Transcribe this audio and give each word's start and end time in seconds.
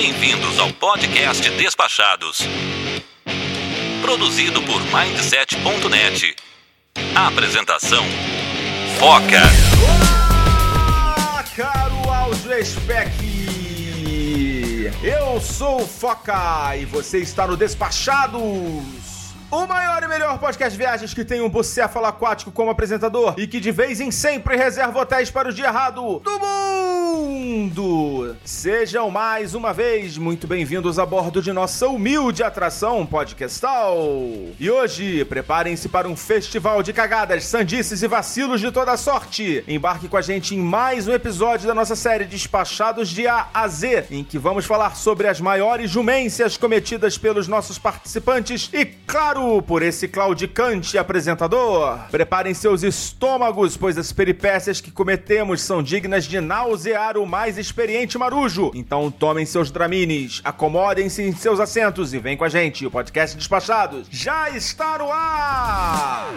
Bem-vindos 0.00 0.60
ao 0.60 0.72
podcast 0.74 1.50
Despachados. 1.56 2.42
Produzido 4.00 4.62
por 4.62 4.80
Mindset.net. 4.80 6.36
Apresentação: 7.16 8.04
Foca. 9.00 9.42
Olá, 9.82 11.44
caro 11.56 12.12
áudio 12.12 12.64
spec. 12.64 13.10
Eu 15.02 15.40
sou 15.40 15.82
o 15.82 15.88
Foca 15.88 16.76
e 16.76 16.84
você 16.84 17.18
está 17.18 17.48
no 17.48 17.56
Despachados. 17.56 18.40
O 19.50 19.66
maior 19.66 20.00
e 20.04 20.06
melhor 20.06 20.38
podcast 20.38 20.78
viagens 20.78 21.12
que 21.12 21.24
tem 21.24 21.40
um 21.40 21.48
bucéfalo 21.48 22.06
aquático 22.06 22.52
como 22.52 22.70
apresentador 22.70 23.34
e 23.36 23.48
que 23.48 23.58
de 23.58 23.72
vez 23.72 24.00
em 24.00 24.12
sempre 24.12 24.56
reserva 24.56 25.00
hotéis 25.00 25.28
para 25.28 25.48
o 25.48 25.52
dia 25.52 25.66
errado 25.66 26.20
do 26.20 26.38
mundo. 26.38 26.87
Sejam 28.44 29.10
mais 29.10 29.54
uma 29.54 29.72
vez 29.72 30.18
muito 30.18 30.46
bem-vindos 30.46 30.98
a 30.98 31.06
bordo 31.06 31.40
de 31.40 31.52
nossa 31.52 31.86
humilde 31.86 32.42
atração 32.42 33.06
podcastal. 33.06 33.96
E 34.58 34.70
hoje, 34.70 35.24
preparem-se 35.26 35.88
para 35.88 36.08
um 36.08 36.16
festival 36.16 36.82
de 36.82 36.92
cagadas, 36.92 37.44
sandices 37.44 38.02
e 38.02 38.08
vacilos 38.08 38.60
de 38.60 38.72
toda 38.72 38.96
sorte. 38.96 39.62
Embarque 39.68 40.08
com 40.08 40.16
a 40.16 40.22
gente 40.22 40.54
em 40.54 40.58
mais 40.58 41.06
um 41.06 41.12
episódio 41.12 41.66
da 41.66 41.74
nossa 41.74 41.94
série 41.94 42.24
Despachados 42.24 43.08
de 43.08 43.26
A 43.26 43.48
a 43.54 43.68
Z, 43.68 44.06
em 44.10 44.24
que 44.24 44.38
vamos 44.38 44.64
falar 44.64 44.96
sobre 44.96 45.28
as 45.28 45.40
maiores 45.40 45.90
jumências 45.90 46.56
cometidas 46.56 47.16
pelos 47.16 47.46
nossos 47.46 47.78
participantes 47.78 48.70
e, 48.72 48.84
claro, 48.84 49.62
por 49.62 49.82
esse 49.82 50.08
claudicante 50.08 50.98
apresentador. 50.98 51.98
Preparem 52.10 52.54
seus 52.54 52.82
estômagos, 52.82 53.76
pois 53.76 53.96
as 53.98 54.12
peripécias 54.12 54.80
que 54.80 54.90
cometemos 54.90 55.60
são 55.60 55.82
dignas 55.82 56.24
de 56.24 56.40
o 57.16 57.24
mais 57.24 57.56
experiente 57.56 58.18
marujo. 58.18 58.72
Então 58.74 59.10
tomem 59.10 59.46
seus 59.46 59.70
dramines, 59.70 60.40
acomodem-se 60.44 61.22
em 61.22 61.32
seus 61.32 61.60
assentos 61.60 62.12
e 62.12 62.18
vem 62.18 62.36
com 62.36 62.44
a 62.44 62.48
gente. 62.48 62.84
O 62.84 62.90
podcast 62.90 63.36
Despachados 63.36 64.08
já 64.10 64.50
está 64.50 64.98
no 64.98 65.10
ar! 65.10 66.28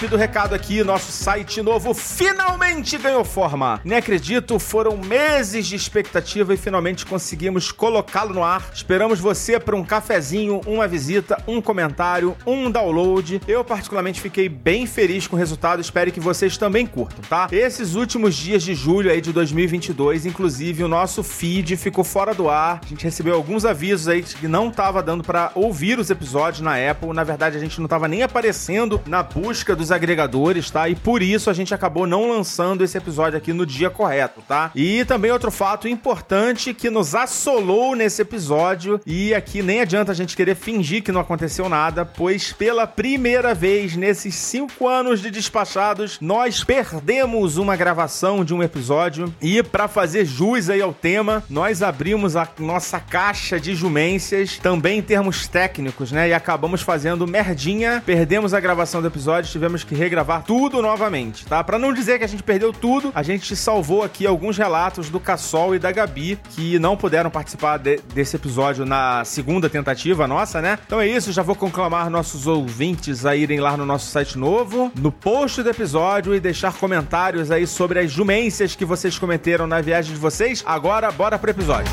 Rápido 0.00 0.16
recado 0.16 0.54
aqui, 0.54 0.82
nosso 0.82 1.12
site 1.12 1.60
novo 1.60 1.92
finalmente 1.92 2.96
ganhou 2.96 3.22
forma. 3.22 3.82
Nem 3.84 3.98
acredito, 3.98 4.58
foram 4.58 4.96
meses 4.96 5.66
de 5.66 5.76
expectativa 5.76 6.54
e 6.54 6.56
finalmente 6.56 7.04
conseguimos 7.04 7.70
colocá-lo 7.70 8.32
no 8.32 8.42
ar. 8.42 8.70
Esperamos 8.72 9.20
você 9.20 9.60
para 9.60 9.76
um 9.76 9.84
cafezinho, 9.84 10.62
uma 10.66 10.88
visita, 10.88 11.36
um 11.46 11.60
comentário, 11.60 12.34
um 12.46 12.70
download. 12.70 13.42
Eu 13.46 13.62
particularmente 13.62 14.22
fiquei 14.22 14.48
bem 14.48 14.86
feliz 14.86 15.26
com 15.26 15.36
o 15.36 15.38
resultado, 15.38 15.82
espero 15.82 16.10
que 16.10 16.18
vocês 16.18 16.56
também 16.56 16.86
curtam, 16.86 17.20
tá? 17.28 17.48
Esses 17.52 17.94
últimos 17.94 18.34
dias 18.34 18.62
de 18.62 18.74
julho 18.74 19.10
aí 19.10 19.20
de 19.20 19.34
2022, 19.34 20.24
inclusive 20.24 20.82
o 20.82 20.88
nosso 20.88 21.22
feed 21.22 21.76
ficou 21.76 22.04
fora 22.04 22.32
do 22.32 22.48
ar. 22.48 22.80
A 22.82 22.88
gente 22.88 23.04
recebeu 23.04 23.34
alguns 23.34 23.66
avisos 23.66 24.08
aí 24.08 24.22
que 24.22 24.48
não 24.48 24.70
tava 24.70 25.02
dando 25.02 25.22
para 25.22 25.52
ouvir 25.54 25.98
os 25.98 26.08
episódios 26.08 26.62
na 26.62 26.76
Apple. 26.90 27.12
Na 27.12 27.22
verdade, 27.22 27.58
a 27.58 27.60
gente 27.60 27.78
não 27.78 27.86
tava 27.86 28.08
nem 28.08 28.22
aparecendo 28.22 28.98
na 29.06 29.22
busca 29.22 29.76
dos 29.76 29.89
agregadores, 29.90 30.70
tá? 30.70 30.88
E 30.88 30.94
por 30.94 31.22
isso 31.22 31.50
a 31.50 31.52
gente 31.52 31.74
acabou 31.74 32.06
não 32.06 32.28
lançando 32.28 32.82
esse 32.84 32.96
episódio 32.96 33.36
aqui 33.36 33.52
no 33.52 33.66
dia 33.66 33.90
correto, 33.90 34.42
tá? 34.46 34.70
E 34.74 35.04
também 35.04 35.30
outro 35.30 35.50
fato 35.50 35.88
importante 35.88 36.74
que 36.74 36.90
nos 36.90 37.14
assolou 37.14 37.94
nesse 37.94 38.22
episódio, 38.22 39.00
e 39.06 39.34
aqui 39.34 39.62
nem 39.62 39.80
adianta 39.80 40.12
a 40.12 40.14
gente 40.14 40.36
querer 40.36 40.54
fingir 40.54 41.02
que 41.02 41.12
não 41.12 41.20
aconteceu 41.20 41.68
nada, 41.68 42.04
pois 42.04 42.52
pela 42.52 42.86
primeira 42.86 43.54
vez 43.54 43.96
nesses 43.96 44.34
cinco 44.34 44.86
anos 44.86 45.20
de 45.20 45.30
despachados, 45.30 46.18
nós 46.20 46.62
perdemos 46.64 47.56
uma 47.56 47.76
gravação 47.76 48.44
de 48.44 48.54
um 48.54 48.62
episódio, 48.62 49.32
e 49.40 49.62
para 49.62 49.88
fazer 49.88 50.24
jus 50.24 50.70
aí 50.70 50.80
ao 50.80 50.92
tema, 50.92 51.42
nós 51.48 51.82
abrimos 51.82 52.36
a 52.36 52.48
nossa 52.58 53.00
caixa 53.00 53.58
de 53.58 53.74
jumências, 53.74 54.58
também 54.58 54.98
em 54.98 55.02
termos 55.02 55.46
técnicos, 55.46 56.12
né? 56.12 56.28
E 56.28 56.34
acabamos 56.34 56.82
fazendo 56.82 57.26
merdinha, 57.26 58.02
perdemos 58.04 58.54
a 58.54 58.60
gravação 58.60 59.00
do 59.00 59.08
episódio, 59.08 59.50
tivemos 59.50 59.79
que 59.86 59.94
regravar 59.94 60.44
tudo 60.44 60.82
novamente, 60.82 61.44
tá? 61.46 61.62
Para 61.62 61.78
não 61.78 61.92
dizer 61.92 62.18
que 62.18 62.24
a 62.24 62.28
gente 62.28 62.42
perdeu 62.42 62.72
tudo, 62.72 63.12
a 63.14 63.22
gente 63.22 63.54
salvou 63.54 64.02
aqui 64.02 64.26
alguns 64.26 64.56
relatos 64.56 65.08
do 65.10 65.20
Cassol 65.20 65.74
e 65.74 65.78
da 65.78 65.92
Gabi 65.92 66.38
que 66.50 66.78
não 66.78 66.96
puderam 66.96 67.30
participar 67.30 67.78
de, 67.78 67.98
desse 68.14 68.36
episódio 68.36 68.84
na 68.84 69.24
segunda 69.24 69.68
tentativa 69.68 70.26
nossa, 70.26 70.60
né? 70.60 70.78
Então 70.86 71.00
é 71.00 71.06
isso, 71.06 71.32
já 71.32 71.42
vou 71.42 71.54
conclamar 71.54 72.10
nossos 72.10 72.46
ouvintes 72.46 73.26
a 73.26 73.36
irem 73.36 73.60
lá 73.60 73.76
no 73.76 73.86
nosso 73.86 74.10
site 74.10 74.38
novo, 74.38 74.92
no 74.96 75.12
post 75.12 75.62
do 75.62 75.70
episódio 75.70 76.34
e 76.34 76.40
deixar 76.40 76.74
comentários 76.74 77.50
aí 77.50 77.66
sobre 77.66 77.98
as 78.00 78.10
jumências 78.10 78.74
que 78.74 78.84
vocês 78.84 79.18
cometeram 79.18 79.66
na 79.66 79.80
viagem 79.80 80.12
de 80.12 80.18
vocês. 80.20 80.62
Agora, 80.66 81.10
bora 81.10 81.38
pro 81.38 81.50
episódio. 81.50 81.92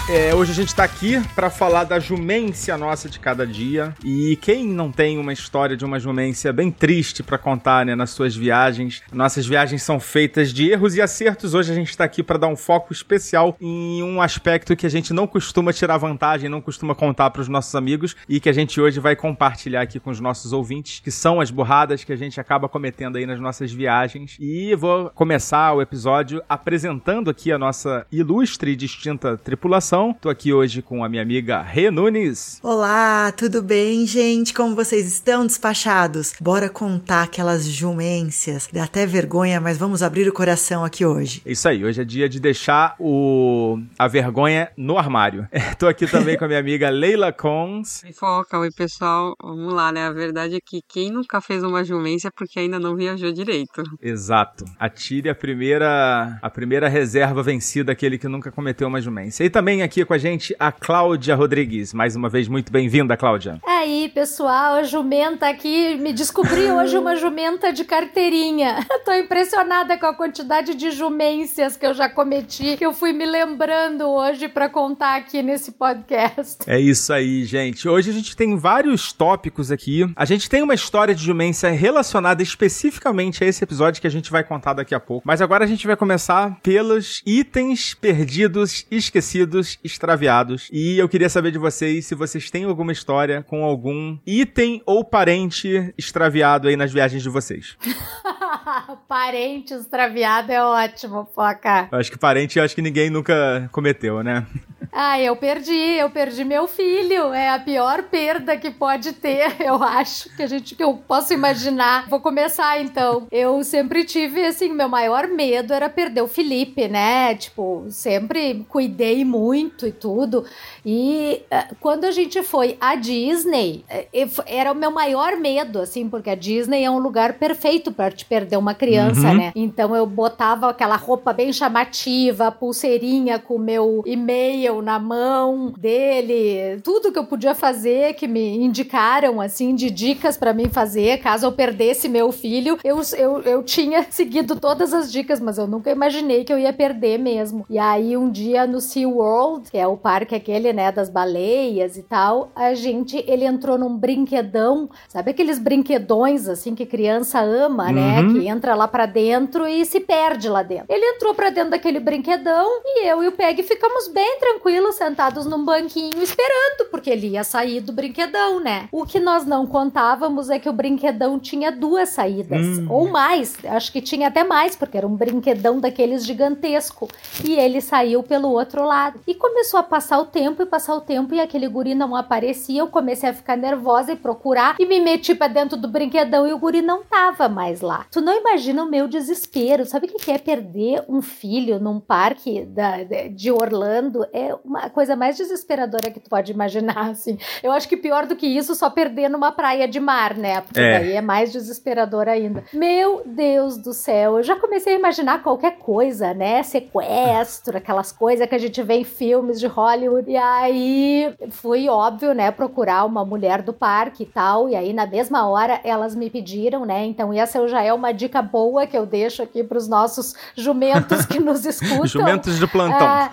é, 0.13 0.35
hoje 0.35 0.51
a 0.51 0.55
gente 0.55 0.75
tá 0.75 0.83
aqui 0.83 1.21
para 1.33 1.49
falar 1.49 1.85
da 1.85 1.97
jumência 1.97 2.77
nossa 2.77 3.07
de 3.07 3.17
cada 3.17 3.47
dia. 3.47 3.93
E 4.03 4.37
quem 4.41 4.67
não 4.67 4.91
tem 4.91 5.17
uma 5.17 5.31
história 5.31 5.77
de 5.77 5.85
uma 5.85 5.99
jumência 6.01 6.51
bem 6.51 6.69
triste 6.69 7.23
para 7.23 7.37
contar, 7.37 7.85
né, 7.85 7.95
nas 7.95 8.09
suas 8.09 8.35
viagens? 8.35 9.01
Nossas 9.13 9.45
viagens 9.45 9.83
são 9.83 10.01
feitas 10.01 10.51
de 10.51 10.69
erros 10.69 10.95
e 10.95 11.01
acertos. 11.01 11.53
Hoje 11.53 11.71
a 11.71 11.75
gente 11.75 11.95
tá 11.95 12.03
aqui 12.03 12.21
para 12.21 12.37
dar 12.37 12.47
um 12.47 12.57
foco 12.57 12.91
especial 12.91 13.55
em 13.61 14.03
um 14.03 14.21
aspecto 14.21 14.75
que 14.75 14.85
a 14.85 14.89
gente 14.89 15.13
não 15.13 15.25
costuma 15.25 15.71
tirar 15.71 15.97
vantagem, 15.97 16.49
não 16.49 16.59
costuma 16.59 16.93
contar 16.93 17.29
para 17.29 17.41
os 17.41 17.47
nossos 17.47 17.73
amigos 17.73 18.13
e 18.27 18.41
que 18.41 18.49
a 18.49 18.53
gente 18.53 18.81
hoje 18.81 18.99
vai 18.99 19.15
compartilhar 19.15 19.81
aqui 19.81 19.97
com 19.97 20.09
os 20.09 20.19
nossos 20.19 20.51
ouvintes, 20.51 20.99
que 20.99 21.11
são 21.11 21.39
as 21.39 21.49
burradas 21.49 22.03
que 22.03 22.11
a 22.11 22.17
gente 22.17 22.37
acaba 22.37 22.67
cometendo 22.67 23.15
aí 23.15 23.25
nas 23.25 23.39
nossas 23.39 23.71
viagens. 23.71 24.35
E 24.37 24.75
vou 24.75 25.09
começar 25.11 25.71
o 25.71 25.81
episódio 25.81 26.43
apresentando 26.49 27.29
aqui 27.29 27.49
a 27.49 27.57
nossa 27.57 28.05
ilustre 28.11 28.71
e 28.71 28.75
distinta 28.75 29.37
tripulação. 29.37 30.00
Tô 30.19 30.29
aqui 30.29 30.51
hoje 30.51 30.81
com 30.81 31.03
a 31.03 31.09
minha 31.09 31.21
amiga 31.21 31.61
Rê 31.61 31.91
Nunes. 31.91 32.59
Olá, 32.63 33.31
tudo 33.31 33.61
bem, 33.61 34.07
gente? 34.07 34.51
Como 34.51 34.75
vocês 34.75 35.05
estão 35.05 35.45
despachados? 35.45 36.33
Bora 36.41 36.69
contar 36.69 37.23
aquelas 37.23 37.65
jumências. 37.67 38.67
Dá 38.73 38.85
até 38.85 39.05
vergonha, 39.05 39.61
mas 39.61 39.77
vamos 39.77 40.01
abrir 40.01 40.27
o 40.27 40.33
coração 40.33 40.83
aqui 40.83 41.05
hoje. 41.05 41.43
Isso 41.45 41.69
aí, 41.69 41.85
hoje 41.85 42.01
é 42.01 42.03
dia 42.03 42.27
de 42.27 42.39
deixar 42.39 42.95
o 42.99 43.79
a 43.99 44.07
vergonha 44.07 44.71
no 44.75 44.97
armário. 44.97 45.47
Tô 45.77 45.87
aqui 45.87 46.07
também 46.07 46.35
com 46.35 46.45
a 46.45 46.47
minha 46.47 46.59
amiga 46.59 46.89
Leila 46.89 47.31
Cons. 47.31 48.01
Oi, 48.03 48.11
Foca, 48.11 48.57
oi 48.57 48.71
pessoal. 48.71 49.35
Vamos 49.39 49.71
lá, 49.71 49.91
né? 49.91 50.07
A 50.07 50.11
verdade 50.11 50.55
é 50.55 50.59
que 50.59 50.81
quem 50.87 51.11
nunca 51.11 51.39
fez 51.39 51.63
uma 51.63 51.83
jumência 51.83 52.29
é 52.29 52.31
porque 52.35 52.59
ainda 52.59 52.79
não 52.79 52.95
viajou 52.95 53.31
direito. 53.31 53.83
Exato. 54.01 54.65
Atire 54.79 55.29
a 55.29 55.35
primeira 55.35 56.39
a 56.41 56.49
primeira 56.49 56.89
reserva 56.89 57.43
vencida, 57.43 57.91
aquele 57.91 58.17
que 58.17 58.27
nunca 58.27 58.51
cometeu 58.51 58.87
uma 58.87 58.99
jumência. 58.99 59.43
E 59.43 59.49
também 59.49 59.80
aqui 59.81 60.05
com 60.05 60.13
a 60.13 60.17
gente 60.17 60.55
a 60.59 60.71
Cláudia 60.71 61.35
Rodrigues. 61.35 61.93
Mais 61.93 62.15
uma 62.15 62.29
vez, 62.29 62.47
muito 62.47 62.71
bem-vinda, 62.71 63.17
Cláudia. 63.17 63.59
Aí, 63.65 64.09
pessoal, 64.13 64.75
a 64.75 64.83
jumenta 64.83 65.47
aqui, 65.47 65.95
me 65.95 66.13
descobri 66.13 66.71
hoje 66.71 66.97
uma 66.97 67.15
jumenta 67.15 67.71
de 67.71 67.83
carteirinha. 67.83 68.85
Tô 69.05 69.13
impressionada 69.13 69.97
com 69.97 70.05
a 70.05 70.13
quantidade 70.13 70.75
de 70.75 70.91
jumências 70.91 71.77
que 71.77 71.85
eu 71.85 71.93
já 71.93 72.09
cometi, 72.09 72.77
que 72.77 72.85
eu 72.85 72.93
fui 72.93 73.13
me 73.13 73.25
lembrando 73.25 74.07
hoje 74.07 74.47
para 74.47 74.69
contar 74.69 75.17
aqui 75.17 75.41
nesse 75.41 75.71
podcast. 75.71 76.57
É 76.67 76.79
isso 76.79 77.11
aí, 77.11 77.43
gente. 77.45 77.87
Hoje 77.87 78.09
a 78.09 78.13
gente 78.13 78.35
tem 78.35 78.55
vários 78.55 79.11
tópicos 79.11 79.71
aqui. 79.71 80.11
A 80.15 80.25
gente 80.25 80.49
tem 80.49 80.61
uma 80.61 80.73
história 80.73 81.15
de 81.15 81.23
jumência 81.23 81.69
relacionada 81.71 82.43
especificamente 82.43 83.43
a 83.43 83.47
esse 83.47 83.63
episódio 83.63 84.01
que 84.01 84.07
a 84.07 84.11
gente 84.11 84.31
vai 84.31 84.43
contar 84.43 84.73
daqui 84.73 84.93
a 84.93 84.99
pouco. 84.99 85.27
Mas 85.27 85.41
agora 85.41 85.63
a 85.63 85.67
gente 85.67 85.87
vai 85.87 85.95
começar 85.95 86.57
pelos 86.61 87.21
itens 87.25 87.93
perdidos, 87.93 88.85
esquecidos 88.89 89.70
extraviados. 89.83 90.69
E 90.71 90.97
eu 90.97 91.07
queria 91.07 91.29
saber 91.29 91.51
de 91.51 91.57
vocês 91.57 92.05
se 92.05 92.15
vocês 92.15 92.49
têm 92.49 92.63
alguma 92.63 92.91
história 92.91 93.43
com 93.43 93.63
algum 93.63 94.17
item 94.25 94.81
ou 94.85 95.03
parente 95.03 95.93
extraviado 95.97 96.67
aí 96.67 96.75
nas 96.75 96.91
viagens 96.91 97.23
de 97.23 97.29
vocês. 97.29 97.77
parente 99.07 99.73
extraviado 99.73 100.51
é 100.51 100.63
ótimo, 100.63 101.27
foca. 101.33 101.87
Eu 101.91 101.99
acho 101.99 102.11
que 102.11 102.17
parente, 102.17 102.57
eu 102.57 102.65
acho 102.65 102.75
que 102.75 102.81
ninguém 102.81 103.09
nunca 103.09 103.69
cometeu, 103.71 104.23
né? 104.23 104.45
Ah, 104.93 105.19
eu 105.21 105.35
perdi, 105.37 105.71
eu 105.71 106.09
perdi 106.09 106.43
meu 106.43 106.67
filho. 106.67 107.33
É 107.33 107.49
a 107.49 107.59
pior 107.59 108.03
perda 108.03 108.57
que 108.57 108.69
pode 108.69 109.13
ter, 109.13 109.55
eu 109.61 109.81
acho, 109.81 110.35
que 110.35 110.43
a 110.43 110.47
gente 110.47 110.75
que 110.75 110.83
eu 110.83 110.95
posso 111.07 111.33
imaginar. 111.33 112.09
Vou 112.09 112.19
começar 112.19 112.81
então. 112.81 113.27
Eu 113.31 113.63
sempre 113.63 114.03
tive 114.03 114.45
assim, 114.45 114.73
meu 114.73 114.89
maior 114.89 115.27
medo 115.27 115.73
era 115.73 115.89
perder 115.89 116.21
o 116.21 116.27
Felipe, 116.27 116.87
né? 116.87 117.35
Tipo, 117.35 117.85
sempre 117.89 118.65
cuidei 118.67 119.23
muito 119.23 119.60
e 119.87 119.91
tudo. 119.91 120.45
E 120.85 121.41
uh, 121.51 121.75
quando 121.79 122.05
a 122.05 122.11
gente 122.11 122.41
foi 122.43 122.77
à 122.79 122.95
Disney, 122.95 123.83
uh, 123.89 124.43
era 124.45 124.71
o 124.71 124.75
meu 124.75 124.91
maior 124.91 125.37
medo, 125.37 125.79
assim, 125.79 126.09
porque 126.09 126.29
a 126.29 126.35
Disney 126.35 126.83
é 126.83 126.89
um 126.89 126.99
lugar 126.99 127.33
perfeito 127.33 127.91
para 127.91 128.11
te 128.11 128.25
perder 128.25 128.57
uma 128.57 128.73
criança, 128.73 129.27
uhum. 129.27 129.37
né? 129.37 129.51
Então 129.55 129.95
eu 129.95 130.05
botava 130.05 130.69
aquela 130.69 130.95
roupa 130.95 131.33
bem 131.33 131.51
chamativa, 131.51 132.51
pulseirinha 132.51 133.39
com 133.39 133.55
o 133.55 133.59
meu 133.59 134.03
e-mail 134.05 134.81
na 134.81 134.99
mão 134.99 135.73
dele, 135.77 136.79
tudo 136.83 137.11
que 137.11 137.19
eu 137.19 137.25
podia 137.25 137.53
fazer 137.53 138.13
que 138.13 138.27
me 138.27 138.57
indicaram, 138.57 139.41
assim, 139.41 139.75
de 139.75 139.89
dicas 139.89 140.37
para 140.37 140.53
mim 140.53 140.69
fazer, 140.69 141.19
caso 141.19 141.45
eu 141.45 141.51
perdesse 141.51 142.07
meu 142.07 142.31
filho, 142.31 142.77
eu, 142.83 143.01
eu, 143.17 143.41
eu 143.41 143.63
tinha 143.63 144.05
seguido 144.09 144.55
todas 144.55 144.93
as 144.93 145.11
dicas, 145.11 145.39
mas 145.39 145.57
eu 145.57 145.67
nunca 145.67 145.91
imaginei 145.91 146.43
que 146.43 146.51
eu 146.51 146.59
ia 146.59 146.73
perder 146.73 147.17
mesmo. 147.17 147.65
E 147.69 147.77
aí 147.77 148.15
um 148.17 148.29
dia 148.29 148.65
no 148.65 148.79
Sea 148.79 149.07
World, 149.51 149.69
que 149.69 149.77
é 149.77 149.85
o 149.85 149.97
parque 149.97 150.35
aquele, 150.35 150.71
né, 150.73 150.91
das 150.91 151.09
baleias 151.09 151.97
e 151.97 152.03
tal, 152.03 152.51
a 152.55 152.73
gente, 152.73 153.23
ele 153.27 153.45
entrou 153.45 153.77
num 153.77 153.95
brinquedão, 153.95 154.89
sabe 155.07 155.31
aqueles 155.31 155.59
brinquedões, 155.59 156.47
assim, 156.47 156.73
que 156.73 156.85
criança 156.85 157.41
ama, 157.41 157.91
né, 157.91 158.21
uhum. 158.21 158.33
que 158.33 158.47
entra 158.47 158.75
lá 158.75 158.87
para 158.87 159.05
dentro 159.05 159.67
e 159.67 159.85
se 159.85 159.99
perde 159.99 160.47
lá 160.47 160.63
dentro. 160.63 160.85
Ele 160.89 161.05
entrou 161.15 161.33
para 161.33 161.49
dentro 161.49 161.71
daquele 161.71 161.99
brinquedão 161.99 162.67
e 162.85 163.07
eu 163.07 163.23
e 163.23 163.27
o 163.27 163.31
Peg 163.31 163.61
ficamos 163.63 164.07
bem 164.07 164.39
tranquilos, 164.39 164.95
sentados 164.95 165.45
num 165.45 165.63
banquinho 165.63 166.21
esperando, 166.21 166.89
porque 166.89 167.09
ele 167.09 167.29
ia 167.29 167.43
sair 167.43 167.81
do 167.81 167.91
brinquedão, 167.91 168.59
né? 168.59 168.87
O 168.91 169.05
que 169.05 169.19
nós 169.19 169.45
não 169.45 169.65
contávamos 169.65 170.49
é 170.49 170.59
que 170.59 170.69
o 170.69 170.73
brinquedão 170.73 171.39
tinha 171.39 171.71
duas 171.71 172.09
saídas, 172.09 172.79
hum. 172.79 172.87
ou 172.89 173.09
mais, 173.09 173.57
acho 173.65 173.91
que 173.91 174.01
tinha 174.01 174.27
até 174.27 174.43
mais, 174.43 174.75
porque 174.75 174.97
era 174.97 175.07
um 175.07 175.15
brinquedão 175.15 175.79
daqueles 175.79 176.25
gigantesco. 176.25 177.07
E 177.43 177.55
ele 177.55 177.81
saiu 177.81 178.23
pelo 178.23 178.49
outro 178.49 178.85
lado. 178.85 179.19
E 179.27 179.33
começou 179.41 179.79
a 179.79 179.83
passar 179.83 180.19
o 180.19 180.25
tempo 180.25 180.61
e 180.61 180.65
passar 180.65 180.95
o 180.95 181.01
tempo 181.01 181.33
e 181.33 181.41
aquele 181.41 181.67
guri 181.67 181.95
não 181.95 182.15
aparecia. 182.15 182.79
Eu 182.79 182.87
comecei 182.87 183.29
a 183.29 183.33
ficar 183.33 183.57
nervosa 183.57 184.13
e 184.13 184.15
procurar 184.15 184.75
e 184.79 184.85
me 184.85 184.99
meti 184.99 185.33
pra 185.33 185.47
dentro 185.47 185.75
do 185.75 185.87
brinquedão 185.87 186.47
e 186.47 186.53
o 186.53 186.59
guri 186.59 186.81
não 186.81 187.03
tava 187.03 187.49
mais 187.49 187.81
lá. 187.81 188.05
Tu 188.11 188.21
não 188.21 188.37
imagina 188.37 188.83
o 188.83 188.89
meu 188.89 189.07
desespero. 189.07 189.85
Sabe 189.85 190.07
o 190.07 190.09
que 190.09 190.31
é 190.31 190.37
perder 190.37 191.03
um 191.09 191.21
filho 191.21 191.79
num 191.79 191.99
parque 191.99 192.63
da, 192.65 192.97
de 193.29 193.51
Orlando? 193.51 194.25
É 194.31 194.55
uma 194.63 194.89
coisa 194.89 195.15
mais 195.15 195.35
desesperadora 195.35 196.11
que 196.11 196.19
tu 196.19 196.29
pode 196.29 196.51
imaginar, 196.51 197.09
assim. 197.09 197.37
Eu 197.63 197.71
acho 197.71 197.89
que 197.89 197.97
pior 197.97 198.27
do 198.27 198.35
que 198.35 198.45
isso, 198.45 198.75
só 198.75 198.89
perder 198.89 199.29
numa 199.29 199.51
praia 199.51 199.87
de 199.87 199.99
mar, 199.99 200.37
né? 200.37 200.61
Porque 200.61 200.79
é. 200.79 200.99
daí 200.99 201.13
é 201.13 201.21
mais 201.21 201.51
desesperador 201.51 202.27
ainda. 202.27 202.63
Meu 202.71 203.23
Deus 203.25 203.77
do 203.77 203.93
céu, 203.93 204.37
eu 204.37 204.43
já 204.43 204.55
comecei 204.55 204.93
a 204.93 204.99
imaginar 204.99 205.41
qualquer 205.41 205.77
coisa, 205.77 206.33
né? 206.33 206.61
Sequestro, 206.61 207.77
aquelas 207.77 208.11
coisas 208.11 208.47
que 208.47 208.55
a 208.55 208.59
gente 208.59 208.81
vê 208.83 208.95
em 208.95 209.03
filmes 209.31 209.61
de 209.61 209.67
Hollywood. 209.67 210.29
E 210.29 210.35
aí 210.35 211.33
fui, 211.51 211.87
óbvio, 211.87 212.33
né, 212.33 212.51
procurar 212.51 213.05
uma 213.05 213.23
mulher 213.23 213.61
do 213.61 213.71
parque 213.71 214.23
e 214.23 214.25
tal. 214.25 214.67
E 214.67 214.75
aí, 214.75 214.91
na 214.91 215.07
mesma 215.07 215.47
hora, 215.47 215.79
elas 215.85 216.13
me 216.13 216.29
pediram, 216.29 216.85
né? 216.85 217.05
Então, 217.05 217.31
essa 217.31 217.65
já 217.69 217.81
é 217.81 217.93
uma 217.93 218.11
dica 218.11 218.41
boa 218.41 218.85
que 218.85 218.97
eu 218.97 219.05
deixo 219.05 219.41
aqui 219.41 219.63
para 219.63 219.77
os 219.77 219.87
nossos 219.87 220.35
jumentos 220.53 221.25
que 221.25 221.39
nos 221.39 221.63
escutam. 221.65 222.05
jumentos 222.07 222.59
de 222.59 222.67
plantão. 222.67 223.07
É, 223.07 223.29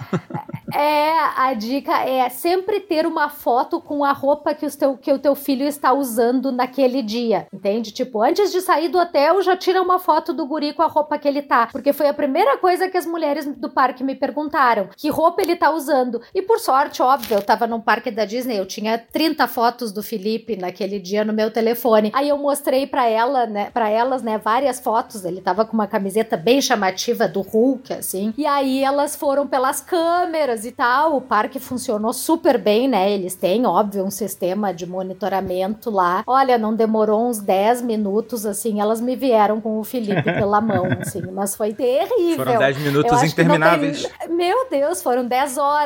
é, 0.73 1.13
a 1.37 1.55
dica 1.55 1.93
é 2.09 2.29
sempre 2.29 2.79
ter 2.79 3.07
uma 3.07 3.29
foto 3.29 3.81
com 3.81 4.05
a 4.05 4.13
roupa 4.13 4.55
que 4.55 4.67
o 4.67 4.71
teu, 4.71 4.97
que 4.97 5.13
o 5.13 5.19
teu 5.19 5.35
filho 5.35 5.67
está 5.67 5.93
usando 5.93 6.53
naquele 6.53 7.03
dia, 7.03 7.49
entende? 7.53 7.91
Tipo, 7.91 8.23
antes 8.23 8.53
de 8.53 8.61
sair 8.61 8.89
do 8.89 8.99
hotel, 8.99 9.43
já 9.43 9.57
tira 9.57 9.83
uma 9.83 9.99
foto 9.99 10.33
do 10.33 10.47
guri 10.47 10.73
com 10.73 10.83
a 10.83 10.87
roupa 10.87 11.19
que 11.19 11.27
ele 11.27 11.43
tá, 11.43 11.67
porque 11.67 11.93
foi 11.93 12.07
a 12.09 12.15
primeira 12.15 12.57
coisa 12.59 12.89
que 12.89 12.97
as 12.97 13.07
mulheres 13.07 13.47
do 13.47 13.69
parque 13.69 14.05
me 14.05 14.15
perguntaram, 14.15 14.89
que 14.97 15.11
roupa 15.11 15.43
ele 15.43 15.57
tá 15.57 15.71
usando. 15.71 15.88
E 16.35 16.43
por 16.43 16.59
sorte, 16.59 17.03
óbvio, 17.03 17.37
eu 17.37 17.43
tava 17.43 17.67
num 17.67 17.81
parque 17.81 18.11
da 18.11 18.25
Disney, 18.25 18.59
eu 18.59 18.67
tinha 18.67 18.99
30 18.99 19.47
fotos 19.47 19.93
do 19.93 20.03
Felipe 20.03 20.57
naquele 20.57 20.99
dia 20.99 21.25
no 21.25 21.33
meu 21.33 21.51
telefone. 21.51 22.11
Aí 22.15 22.29
eu 22.29 22.39
mostrei 22.39 22.87
para 22.87 23.09
ela, 23.09 23.47
né, 23.47 23.71
para 23.73 23.89
elas, 23.89 24.23
né, 24.23 24.39
várias 24.39 24.81
fotos, 24.81 25.25
ele 25.25 25.41
tava 25.41 25.65
com 25.65 25.75
uma 25.75 25.87
camiseta 25.87 26.37
bem 26.37 26.61
chamativa 26.61 27.27
do 27.29 27.41
Hulk, 27.41 27.93
assim. 27.93 28.33
E 28.37 28.47
aí 28.47 28.83
elas 28.83 29.17
foram 29.17 29.47
pelas 29.47 29.81
câmeras 29.81 30.65
e 30.65 30.73
tal, 30.73 31.17
o 31.17 31.21
parque 31.21 31.59
funcionou 31.59 32.13
super 32.13 32.59
bem, 32.59 32.89
né? 32.89 33.11
Eles 33.11 33.35
têm, 33.35 33.67
óbvio, 33.67 34.05
um 34.05 34.11
sistema 34.11 34.73
de 34.73 34.87
monitoramento 34.87 35.91
lá. 35.91 36.23
Olha, 36.27 36.59
não 36.59 36.75
demorou 36.75 37.29
uns 37.29 37.39
10 37.39 37.83
minutos, 37.83 38.45
assim, 38.45 38.81
elas 38.81 39.01
me 39.01 39.17
vieram 39.17 39.61
com 39.61 39.79
o 39.79 39.85
Felipe 39.85 40.23
pela 40.23 40.61
mão, 40.61 40.87
assim, 41.01 41.23
mas 41.33 41.55
foi 41.55 41.73
terrível. 41.73 42.45
Foram 42.45 42.59
10 42.59 42.79
minutos 42.79 43.23
intermináveis. 43.23 44.07
Tem... 44.07 44.29
Meu 44.29 44.69
Deus, 44.71 45.03
foram 45.03 45.25
10 45.25 45.59
horas. 45.59 45.78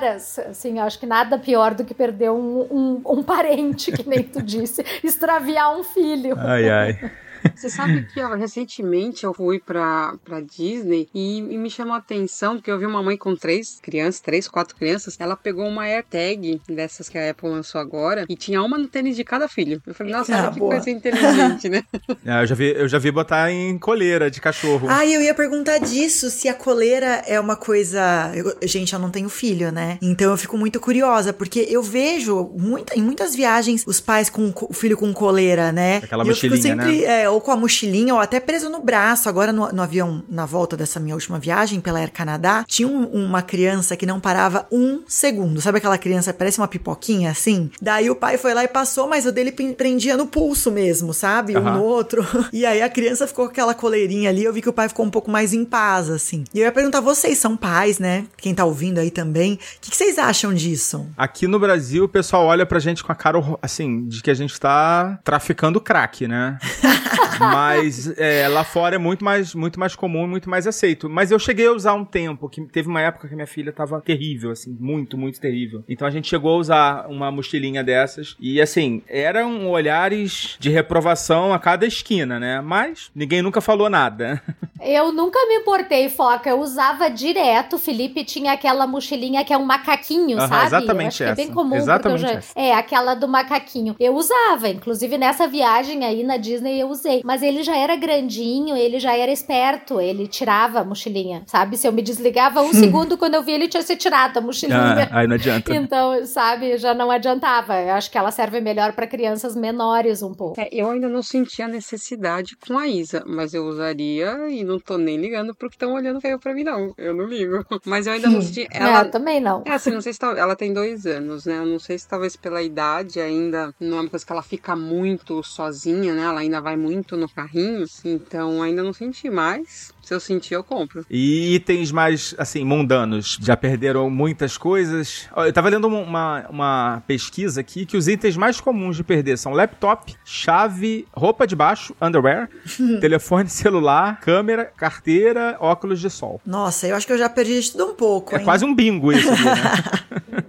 Assim, 0.49 0.79
eu 0.79 0.85
acho 0.85 0.99
que 0.99 1.07
nada 1.07 1.39
pior 1.39 1.75
do 1.75 1.85
que 1.85 1.95
perder 1.95 2.31
um, 2.31 2.61
um, 2.71 3.03
um 3.05 3.23
parente, 3.23 3.93
que 3.93 4.09
nem 4.09 4.23
tu 4.23 4.43
disse, 4.43 4.85
extraviar 5.05 5.77
um 5.77 5.83
filho. 5.83 6.35
Ai, 6.39 6.69
ai. 6.71 7.11
Você 7.55 7.71
sabe 7.71 8.07
que, 8.13 8.21
ó, 8.21 8.35
recentemente 8.35 9.25
eu 9.25 9.35
fui 9.35 9.61
pra, 9.61 10.15
pra 10.25 10.41
Disney 10.41 11.09
e, 11.15 11.39
e, 11.39 11.59
me 11.59 11.71
chamou 11.71 11.95
a 11.95 11.99
atenção 11.99 12.57
porque 12.57 12.71
eu 12.71 12.79
vi 12.79 12.87
uma 12.87 13.03
mãe 13.03 13.17
com 13.17 13.35
três 13.35 13.79
crianças, 13.81 14.21
três, 14.21 14.49
quatro 14.49 14.77
crianças. 14.77 15.17
Ela 15.19 15.37
pegou 15.37 15.67
uma 15.67 15.85
AirTag 15.85 16.61
dessas 16.69 17.09
que 17.09 17.19
a 17.19 17.31
Apple 17.31 17.49
lançou 17.49 17.81
agora 17.81 18.25
e 18.29 18.37
tinha 18.37 18.63
uma 18.63 18.79
no 18.79 18.89
tênis 18.89 19.17
de 19.17 19.25
cada 19.25 19.49
filho. 19.49 19.81
Eu 19.87 19.95
falei, 19.95 20.13
nossa, 20.13 20.37
ah, 20.37 20.51
que 20.51 20.59
boa. 20.59 20.73
coisa 20.73 20.91
inteligente, 20.91 21.69
né? 21.69 21.83
Ah, 22.25 22.43
eu, 22.43 22.47
já 22.47 22.55
vi, 22.55 22.73
eu 22.73 22.89
já 22.89 22.99
vi 22.99 23.11
botar 23.11 23.51
em 23.51 23.77
coleira 23.79 24.31
de 24.31 24.41
cachorro. 24.41 24.87
Ah, 24.89 25.05
eu 25.05 25.21
ia 25.21 25.35
perguntar 25.35 25.79
disso, 25.79 26.31
se 26.31 26.49
a 26.49 26.55
coleira 26.55 27.23
é 27.27 27.39
uma 27.39 27.57
coisa. 27.57 28.33
Eu, 28.35 28.57
gente, 28.67 28.93
eu 28.93 28.99
não 28.99 29.11
tenho 29.11 29.29
filho, 29.29 29.73
né? 29.73 29.99
Então 30.01 30.31
eu 30.31 30.37
fico 30.37 30.57
muito 30.57 30.79
curiosa, 30.81 31.33
porque 31.33 31.67
eu 31.69 31.83
vejo 31.83 32.51
muita, 32.57 32.97
em 32.99 33.03
muitas 33.03 33.35
viagens 33.35 33.85
os 33.87 34.01
pais 34.01 34.31
com 34.31 34.53
o 34.69 34.73
filho 34.73 34.97
com 34.97 35.13
coleira, 35.13 35.73
né? 35.73 35.97
Aquela 35.97 36.25
mochilinha, 36.25 36.63
sempre, 36.63 37.01
né? 37.01 37.23
É, 37.23 37.31
ou 37.33 37.41
com 37.41 37.51
a 37.51 37.57
mochilinha, 37.57 38.15
ou 38.15 38.21
até 38.21 38.39
preso 38.41 38.69
no 38.69 38.81
braço. 38.81 39.29
Agora, 39.29 39.53
no, 39.53 39.73
no 39.73 39.83
avião, 39.83 40.23
na 40.29 40.47
volta 40.47 40.77
dessa 40.77 41.01
minha 41.01 41.15
última 41.15 41.39
viagem 41.39 41.81
pela 41.81 41.99
Air 41.99 42.13
Canadá, 42.13 42.65
tinha 42.67 42.89
um, 42.89 43.05
uma 43.07 43.43
criança 43.43 43.97
que 43.97 44.07
não 44.07 44.21
parava 44.21 44.67
um 44.71 45.03
segundo. 45.07 45.61
Sabe 45.61 45.79
aquela 45.79 45.99
criança, 45.99 46.33
parece 46.33 46.59
uma 46.59 46.69
pipoquinha 46.69 47.31
assim? 47.31 47.71
Daí 47.81 48.11
o 48.11 48.17
pai 48.17 48.39
foi 48.39 48.55
lá 48.55 48.65
e 48.65 48.69
passou, 48.69 49.09
mas 49.09 49.27
o 49.27 49.33
dele 49.33 49.53
prendia 49.53 50.17
no 50.17 50.27
pulso 50.27 50.71
mesmo, 50.71 51.13
sabe? 51.13 51.57
Um 51.57 51.63
no 51.63 51.83
outro. 51.83 52.23
E 52.53 52.67
aí 52.67 52.83
a 52.83 52.89
criança 52.89 53.27
ficou 53.27 53.47
com 53.47 53.53
aquela 53.53 53.75
coleirinha 53.75 54.29
ali. 54.29 54.45
Eu 54.45 54.53
vi 54.53 54.61
que 54.61 54.69
o 54.69 54.73
pai 54.73 54.89
ficou 54.89 55.07
um 55.07 55.11
pouco 55.11 55.31
mais 55.31 55.55
em 55.55 55.65
paz, 55.65 56.11
assim. 56.11 56.45
E 56.53 56.61
eu 56.61 56.65
ia 56.65 56.73
perguntar, 56.73 57.01
vocês 57.01 57.39
são 57.39 57.57
pais, 57.57 57.99
né? 57.99 58.27
Quem 58.37 58.55
tá 58.55 58.65
ouvindo 58.65 58.99
aí 58.99 59.11
também. 59.11 59.55
O 59.55 59.59
que, 59.81 59.91
que 59.91 59.97
vocês 59.97 60.19
acham 60.19 60.53
disso? 60.53 61.07
Aqui 61.17 61.47
no 61.47 61.59
Brasil, 61.59 62.05
o 62.05 62.09
pessoal 62.09 62.45
olha 62.45 62.67
pra 62.67 62.79
gente 62.79 63.03
com 63.03 63.11
a 63.11 63.15
cara, 63.15 63.39
assim, 63.63 64.07
de 64.07 64.23
que 64.23 64.31
a 64.31 64.35
gente 64.35 64.59
tá 64.61 65.19
traficando 65.25 65.81
crack, 65.81 66.29
né? 66.29 66.59
Mas 67.39 68.13
é, 68.19 68.49
lá 68.49 68.65
fora 68.65 68.97
é 68.97 68.99
muito 68.99 69.25
mais, 69.25 69.55
muito 69.55 69.79
mais 69.79 69.95
comum 69.95 70.25
e 70.25 70.29
muito 70.29 70.49
mais 70.49 70.67
aceito. 70.67 71.09
Mas 71.09 71.31
eu 71.31 71.39
cheguei 71.39 71.67
a 71.67 71.73
usar 71.73 71.95
um 71.95 72.05
tempo, 72.05 72.49
que 72.49 72.61
teve 72.63 72.89
uma 72.89 73.01
época 73.01 73.29
que 73.29 73.35
minha 73.35 73.47
filha 73.47 73.73
tava 73.73 74.01
terrível, 74.01 74.51
assim, 74.51 74.77
muito, 74.79 75.17
muito 75.17 75.41
terrível. 75.41 75.85
Então 75.89 76.07
a 76.07 76.11
gente 76.11 76.29
chegou 76.29 76.55
a 76.55 76.59
usar 76.59 77.07
uma 77.09 77.31
mochilinha 77.31 77.83
dessas. 77.83 78.37
E 78.41 78.61
assim, 78.61 79.03
eram 79.09 79.69
olhares 79.69 80.57
de 80.59 80.71
reprovação 80.71 81.53
a 81.53 81.59
cada 81.59 81.87
esquina, 81.87 82.39
né? 82.39 82.61
Mas 82.61 83.11
ninguém 83.15 83.43
nunca 83.43 83.61
falou 83.61 83.89
nada. 83.89 84.43
Eu 84.81 85.13
nunca 85.13 85.39
me 85.47 85.57
importei, 85.57 86.09
Foca. 86.09 86.51
Eu 86.51 86.59
usava 86.59 87.09
direto. 87.09 87.77
O 87.77 87.79
Felipe 87.79 88.25
tinha 88.25 88.53
aquela 88.53 88.85
mochilinha 88.85 89.45
que 89.45 89.53
é 89.53 89.57
um 89.57 89.65
macaquinho, 89.65 90.39
uhum, 90.39 90.49
sabe? 90.49 90.67
Exatamente 90.67 91.23
essa. 91.23 91.33
é 91.33 91.35
bem 91.35 91.55
comum. 91.55 91.77
Exatamente 91.77 92.21
já... 92.21 92.41
É, 92.57 92.75
aquela 92.75 93.15
do 93.15 93.29
macaquinho. 93.29 93.95
Eu 94.01 94.15
usava. 94.17 94.69
Inclusive, 94.69 95.17
nessa 95.17 95.47
viagem 95.47 96.05
aí 96.05 96.25
na 96.25 96.37
Disney, 96.37 96.81
eu 96.81 96.89
usei. 96.89 97.22
Mas 97.25 97.43
ele 97.43 97.63
já 97.63 97.77
era 97.77 97.97
grandinho, 97.97 98.77
ele 98.77 98.99
já 98.99 99.17
era 99.17 99.31
esperto, 99.33 100.01
ele 100.01 100.27
tirava 100.27 100.81
a 100.81 100.85
mochilinha, 100.85 101.43
sabe? 101.47 101.77
Se 101.77 101.87
eu 101.87 101.93
me 101.93 102.03
desligava 102.03 102.63
um 102.63 102.73
segundo, 102.75 103.17
quando 103.19 103.35
eu 103.35 103.43
vi 103.43 103.53
ele 103.53 103.69
tinha 103.69 103.83
se 103.83 103.97
tirado 103.97 104.39
a 104.39 104.41
mochilinha. 104.41 105.09
Ah, 105.11 105.21
aí 105.21 105.27
não 105.27 105.35
adianta. 105.35 105.73
Então, 105.83 106.25
sabe, 106.27 106.77
já 106.79 106.95
não 106.95 107.11
adiantava. 107.11 107.75
Eu 107.81 107.95
acho 107.95 108.11
que 108.11 108.17
ela 108.19 108.31
serve 108.31 108.61
melhor 108.61 108.93
para 108.93 109.07
crianças 109.07 109.55
menores 109.57 110.23
um 110.23 110.33
pouco. 110.35 110.61
É, 110.61 110.69
eu 110.73 110.91
ainda 110.91 111.09
não 111.09 111.23
senti 111.23 111.61
a 111.63 111.69
necessidade 111.69 112.57
com 112.57 112.79
a 112.79 112.87
Isa, 112.87 113.23
mas 113.27 113.53
eu 113.55 113.65
usaria 113.67 114.49
e 114.49 114.63
não 114.65 114.79
tô 114.79 114.97
nem 114.97 115.17
ligando 115.19 115.55
pro 115.55 115.69
que 115.69 115.77
estão 115.77 115.93
olhando 115.95 116.21
feio 116.21 116.39
pra 116.39 116.55
mim, 116.55 116.65
não. 116.65 116.93
Eu 116.97 117.15
não 117.15 117.25
ligo. 117.27 117.65
Mas 117.85 118.07
eu 118.07 118.13
ainda 118.15 118.29
não 118.31 118.41
senti. 118.41 118.67
Ela, 118.71 119.01
É, 119.01 119.07
eu 119.07 119.11
também 119.11 119.41
não. 119.41 119.63
É 119.65 119.73
assim, 119.73 119.91
não 119.91 120.01
sei 120.01 120.13
se 120.13 120.19
tá- 120.19 120.35
ela 120.37 120.55
tem 120.55 120.73
dois 120.73 121.05
anos, 121.07 121.45
né? 121.47 121.59
Eu 121.59 121.67
não 121.67 121.79
sei 121.79 121.99
se 121.99 122.07
talvez 122.09 122.37
pela 122.37 122.63
idade 122.63 123.21
ainda 123.21 123.75
não 123.81 123.99
é 123.99 124.01
uma 124.03 124.09
coisa 124.11 124.25
que 124.25 124.33
ela 124.33 124.43
fica 124.43 124.75
muito 124.77 125.43
sozinha, 125.43 126.15
né? 126.15 126.23
Ela 126.23 126.41
ainda 126.41 126.61
vai 126.61 126.77
muito 126.77 127.12
no 127.17 127.29
carrinho. 127.29 127.87
Então 128.05 128.63
ainda 128.63 128.83
não 128.83 128.93
senti 128.93 129.31
mais. 129.31 129.93
Se 130.03 130.13
eu 130.13 130.21
sentir, 130.21 130.55
eu 130.55 130.65
compro. 130.65 131.07
E 131.09 131.55
itens 131.55 131.93
mais, 131.93 132.35
assim, 132.37 132.65
mundanos. 132.65 133.39
Já 133.41 133.57
perderam 133.57 134.11
muitas 134.11 134.59
coisas. 134.59 135.29
Eu 135.37 135.53
tava 135.53 135.69
lendo 135.69 135.87
uma, 135.87 136.47
uma 136.51 137.03
pesquisa 137.07 137.61
aqui 137.61 137.87
que 137.87 137.97
os 137.97 138.09
itens 138.09 138.37
mais 138.37 138.61
comuns 138.61 138.97
de 138.97 139.05
perder 139.05 139.39
são 139.39 139.53
laptop, 139.53 140.15
chave, 140.25 141.07
roupa 141.13 141.47
de 141.47 141.55
baixo, 141.55 141.95
underwear, 142.01 142.49
telefone 143.01 143.49
celular, 143.49 144.19
câmera, 144.21 144.65
carteira, 144.77 145.57
óculos 145.61 146.01
de 146.01 146.11
sol. 146.11 146.41
Nossa, 146.45 146.87
eu 146.89 146.97
acho 146.97 147.07
que 147.07 147.13
eu 147.13 147.19
já 147.19 147.29
perdi 147.29 147.61
de 147.61 147.73
tudo 147.73 147.93
um 147.93 147.95
pouco, 147.95 148.35
É 148.35 148.39
hein? 148.39 148.45
quase 148.45 148.65
um 148.65 148.75
bingo 148.75 149.13
isso 149.13 149.31
aqui, 149.31 149.45
né? 149.45 150.33